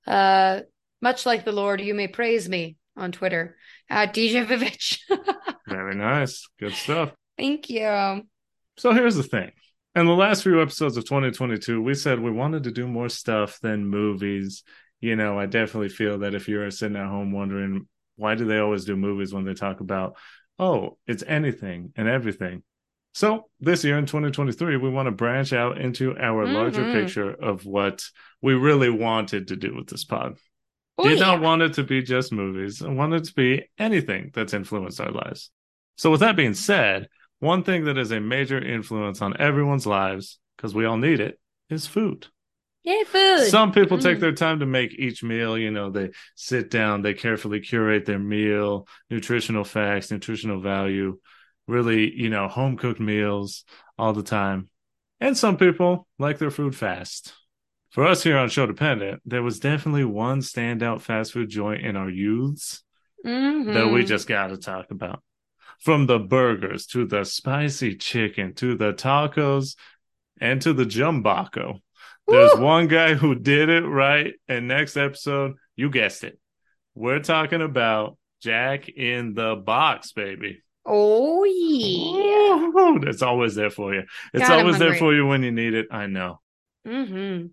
Uh, 0.05 0.61
much 1.01 1.25
like 1.25 1.45
the 1.45 1.51
Lord, 1.51 1.79
you 1.81 1.93
may 1.93 2.07
praise 2.07 2.49
me 2.49 2.75
on 2.95 3.11
Twitter 3.11 3.55
at 3.89 4.13
DJ 4.13 4.45
Vivitch. 4.45 4.99
Very 5.67 5.95
nice. 5.95 6.47
Good 6.59 6.73
stuff. 6.73 7.11
thank 7.37 7.69
you. 7.69 8.23
So 8.77 8.91
here's 8.93 9.15
the 9.15 9.23
thing. 9.23 9.51
In 9.95 10.05
the 10.05 10.13
last 10.13 10.43
few 10.43 10.61
episodes 10.61 10.97
of 10.97 11.05
2022, 11.05 11.81
we 11.81 11.93
said 11.95 12.19
we 12.19 12.31
wanted 12.31 12.63
to 12.63 12.71
do 12.71 12.87
more 12.87 13.09
stuff 13.09 13.59
than 13.61 13.87
movies. 13.87 14.63
You 15.01 15.15
know, 15.15 15.39
I 15.39 15.45
definitely 15.47 15.89
feel 15.89 16.19
that 16.19 16.35
if 16.35 16.47
you're 16.47 16.69
sitting 16.71 16.97
at 16.97 17.07
home 17.07 17.31
wondering 17.31 17.87
why 18.15 18.35
do 18.35 18.45
they 18.45 18.57
always 18.57 18.85
do 18.85 18.95
movies 18.95 19.33
when 19.33 19.45
they 19.45 19.53
talk 19.53 19.79
about, 19.79 20.17
oh, 20.57 20.97
it's 21.05 21.23
anything 21.27 21.93
and 21.95 22.07
everything. 22.07 22.63
So 23.13 23.49
this 23.59 23.83
year 23.83 23.97
in 23.97 24.05
2023, 24.07 24.77
we 24.77 24.89
want 24.89 25.07
to 25.07 25.11
branch 25.11 25.53
out 25.53 25.79
into 25.79 26.15
our 26.17 26.45
larger 26.47 26.83
Mhm. 26.83 26.93
picture 26.93 27.31
of 27.31 27.65
what 27.65 28.03
we 28.41 28.53
really 28.53 28.89
wanted 28.89 29.47
to 29.49 29.55
do 29.55 29.75
with 29.75 29.87
this 29.87 30.03
pod. 30.03 30.37
Oh, 30.97 31.07
Did 31.07 31.19
not 31.19 31.41
want 31.41 31.61
it 31.61 31.73
to 31.75 31.83
be 31.83 32.01
just 32.01 32.31
movies. 32.31 32.81
I 32.81 32.89
wanted 32.89 33.21
it 33.21 33.25
to 33.25 33.33
be 33.35 33.69
anything 33.77 34.31
that's 34.33 34.53
influenced 34.53 34.99
our 34.99 35.11
lives. 35.11 35.51
So, 35.95 36.09
with 36.09 36.21
that 36.21 36.35
being 36.35 36.53
said, 36.55 37.07
one 37.39 37.63
thing 37.63 37.85
that 37.85 37.97
is 37.97 38.11
a 38.11 38.19
major 38.19 38.57
influence 38.57 39.21
on 39.21 39.39
everyone's 39.39 39.85
lives, 39.85 40.39
because 40.55 40.73
we 40.73 40.85
all 40.85 40.97
need 40.97 41.19
it, 41.19 41.39
is 41.69 41.85
food. 41.85 42.27
Yay, 42.83 43.03
food. 43.03 43.45
Some 43.47 43.71
people 43.73 43.97
take 43.99 44.17
Mm. 44.17 44.21
their 44.21 44.31
time 44.31 44.59
to 44.61 44.65
make 44.65 44.93
each 44.93 45.21
meal. 45.23 45.57
You 45.57 45.71
know, 45.71 45.89
they 45.91 46.11
sit 46.35 46.71
down, 46.71 47.01
they 47.01 47.13
carefully 47.13 47.59
curate 47.59 48.05
their 48.05 48.17
meal, 48.19 48.87
nutritional 49.09 49.65
facts, 49.65 50.09
nutritional 50.09 50.61
value, 50.61 51.19
really, 51.67 52.11
you 52.15 52.29
know, 52.29 52.47
home 52.47 52.77
cooked 52.77 52.99
meals 53.01 53.65
all 53.97 54.13
the 54.13 54.23
time. 54.23 54.69
And 55.19 55.37
some 55.37 55.57
people 55.57 56.07
like 56.17 56.37
their 56.37 56.51
food 56.51 56.75
fast. 56.75 57.33
For 57.91 58.05
us 58.05 58.23
here 58.23 58.37
on 58.37 58.49
Show 58.49 58.65
Dependent, 58.65 59.21
there 59.25 59.43
was 59.43 59.59
definitely 59.59 60.05
one 60.05 60.39
standout 60.41 61.01
fast 61.01 61.33
food 61.33 61.49
joint 61.49 61.85
in 61.85 61.95
our 61.95 62.09
youths 62.09 62.83
Mhm. 63.25 63.73
that 63.73 63.87
we 63.87 64.03
just 64.05 64.27
got 64.27 64.47
to 64.47 64.57
talk 64.57 64.91
about. 64.91 65.21
From 65.79 66.05
the 66.07 66.19
burgers 66.19 66.85
to 66.87 67.05
the 67.05 67.23
spicy 67.23 67.95
chicken 67.95 68.53
to 68.55 68.75
the 68.75 68.93
tacos 68.93 69.75
and 70.39 70.61
to 70.63 70.73
the 70.73 70.85
jumbaco. 70.85 71.81
There's 72.27 72.53
Woo! 72.55 72.61
one 72.61 72.87
guy 72.87 73.13
who 73.13 73.35
did 73.35 73.69
it 73.69 73.83
right. 73.85 74.33
And 74.47 74.67
next 74.67 74.97
episode, 74.97 75.55
you 75.75 75.89
guessed 75.89 76.23
it. 76.23 76.39
We're 76.93 77.19
talking 77.19 77.61
about 77.61 78.17
Jack 78.41 78.89
in 78.89 79.33
the 79.33 79.55
Box, 79.55 80.11
baby. 80.11 80.61
Oh 80.85 81.43
yeah. 81.43 82.81
Ooh, 82.81 82.99
That's 82.99 83.21
always 83.21 83.55
there 83.55 83.69
for 83.69 83.93
you. 83.93 84.03
It's 84.33 84.47
God, 84.47 84.59
always 84.59 84.77
there 84.79 84.95
for 84.95 85.13
you 85.13 85.25
when 85.25 85.43
you 85.43 85.51
need 85.51 85.73
it. 85.73 85.87
I 85.91 86.07
know. 86.07 86.39
Mm-hmm. 86.87 87.47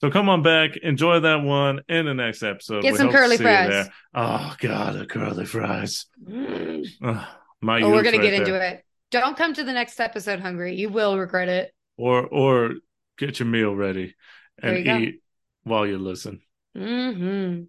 So 0.00 0.10
come 0.10 0.28
on 0.28 0.42
back, 0.42 0.76
enjoy 0.76 1.20
that 1.20 1.42
one 1.42 1.80
in 1.88 2.04
the 2.06 2.14
next 2.14 2.42
episode. 2.42 2.82
Get 2.82 2.92
We 2.92 2.98
some 2.98 3.10
curly 3.10 3.36
fries. 3.36 3.70
there. 3.70 3.92
Oh 4.14 4.54
God, 4.58 4.98
the 4.98 5.06
curly 5.06 5.46
fries. 5.46 6.06
Mm. 6.28 6.86
Ugh, 7.02 7.26
my 7.62 7.80
Oh, 7.80 7.90
we're 7.90 8.02
gonna 8.02 8.18
right 8.18 8.22
get 8.30 8.34
into 8.34 8.54
it. 8.54 8.84
Don't 9.10 9.36
come 9.36 9.54
to 9.54 9.64
the 9.64 9.72
next 9.72 9.98
episode 10.00 10.40
hungry. 10.40 10.74
You 10.74 10.88
will 10.88 11.16
regret 11.18 11.48
it. 11.48 11.72
Or 11.96 12.26
or 12.26 12.74
get 13.16 13.38
your 13.38 13.46
meal 13.48 13.74
ready 13.74 14.14
and 14.60 14.78
you 14.78 14.84
go. 14.84 14.96
eat 14.98 15.22
while 15.62 15.86
you 15.86 15.98
listen. 15.98 16.42
Mm-hmm. 16.76 17.64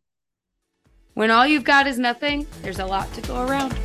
When 1.14 1.32
all 1.32 1.48
you've 1.48 1.64
got 1.64 1.88
is 1.88 1.98
nothing, 2.00 2.48
there's 2.62 2.80
a 2.80 2.86
lot 2.86 3.14
to 3.14 3.22
go 3.22 3.46
around. 3.46 3.78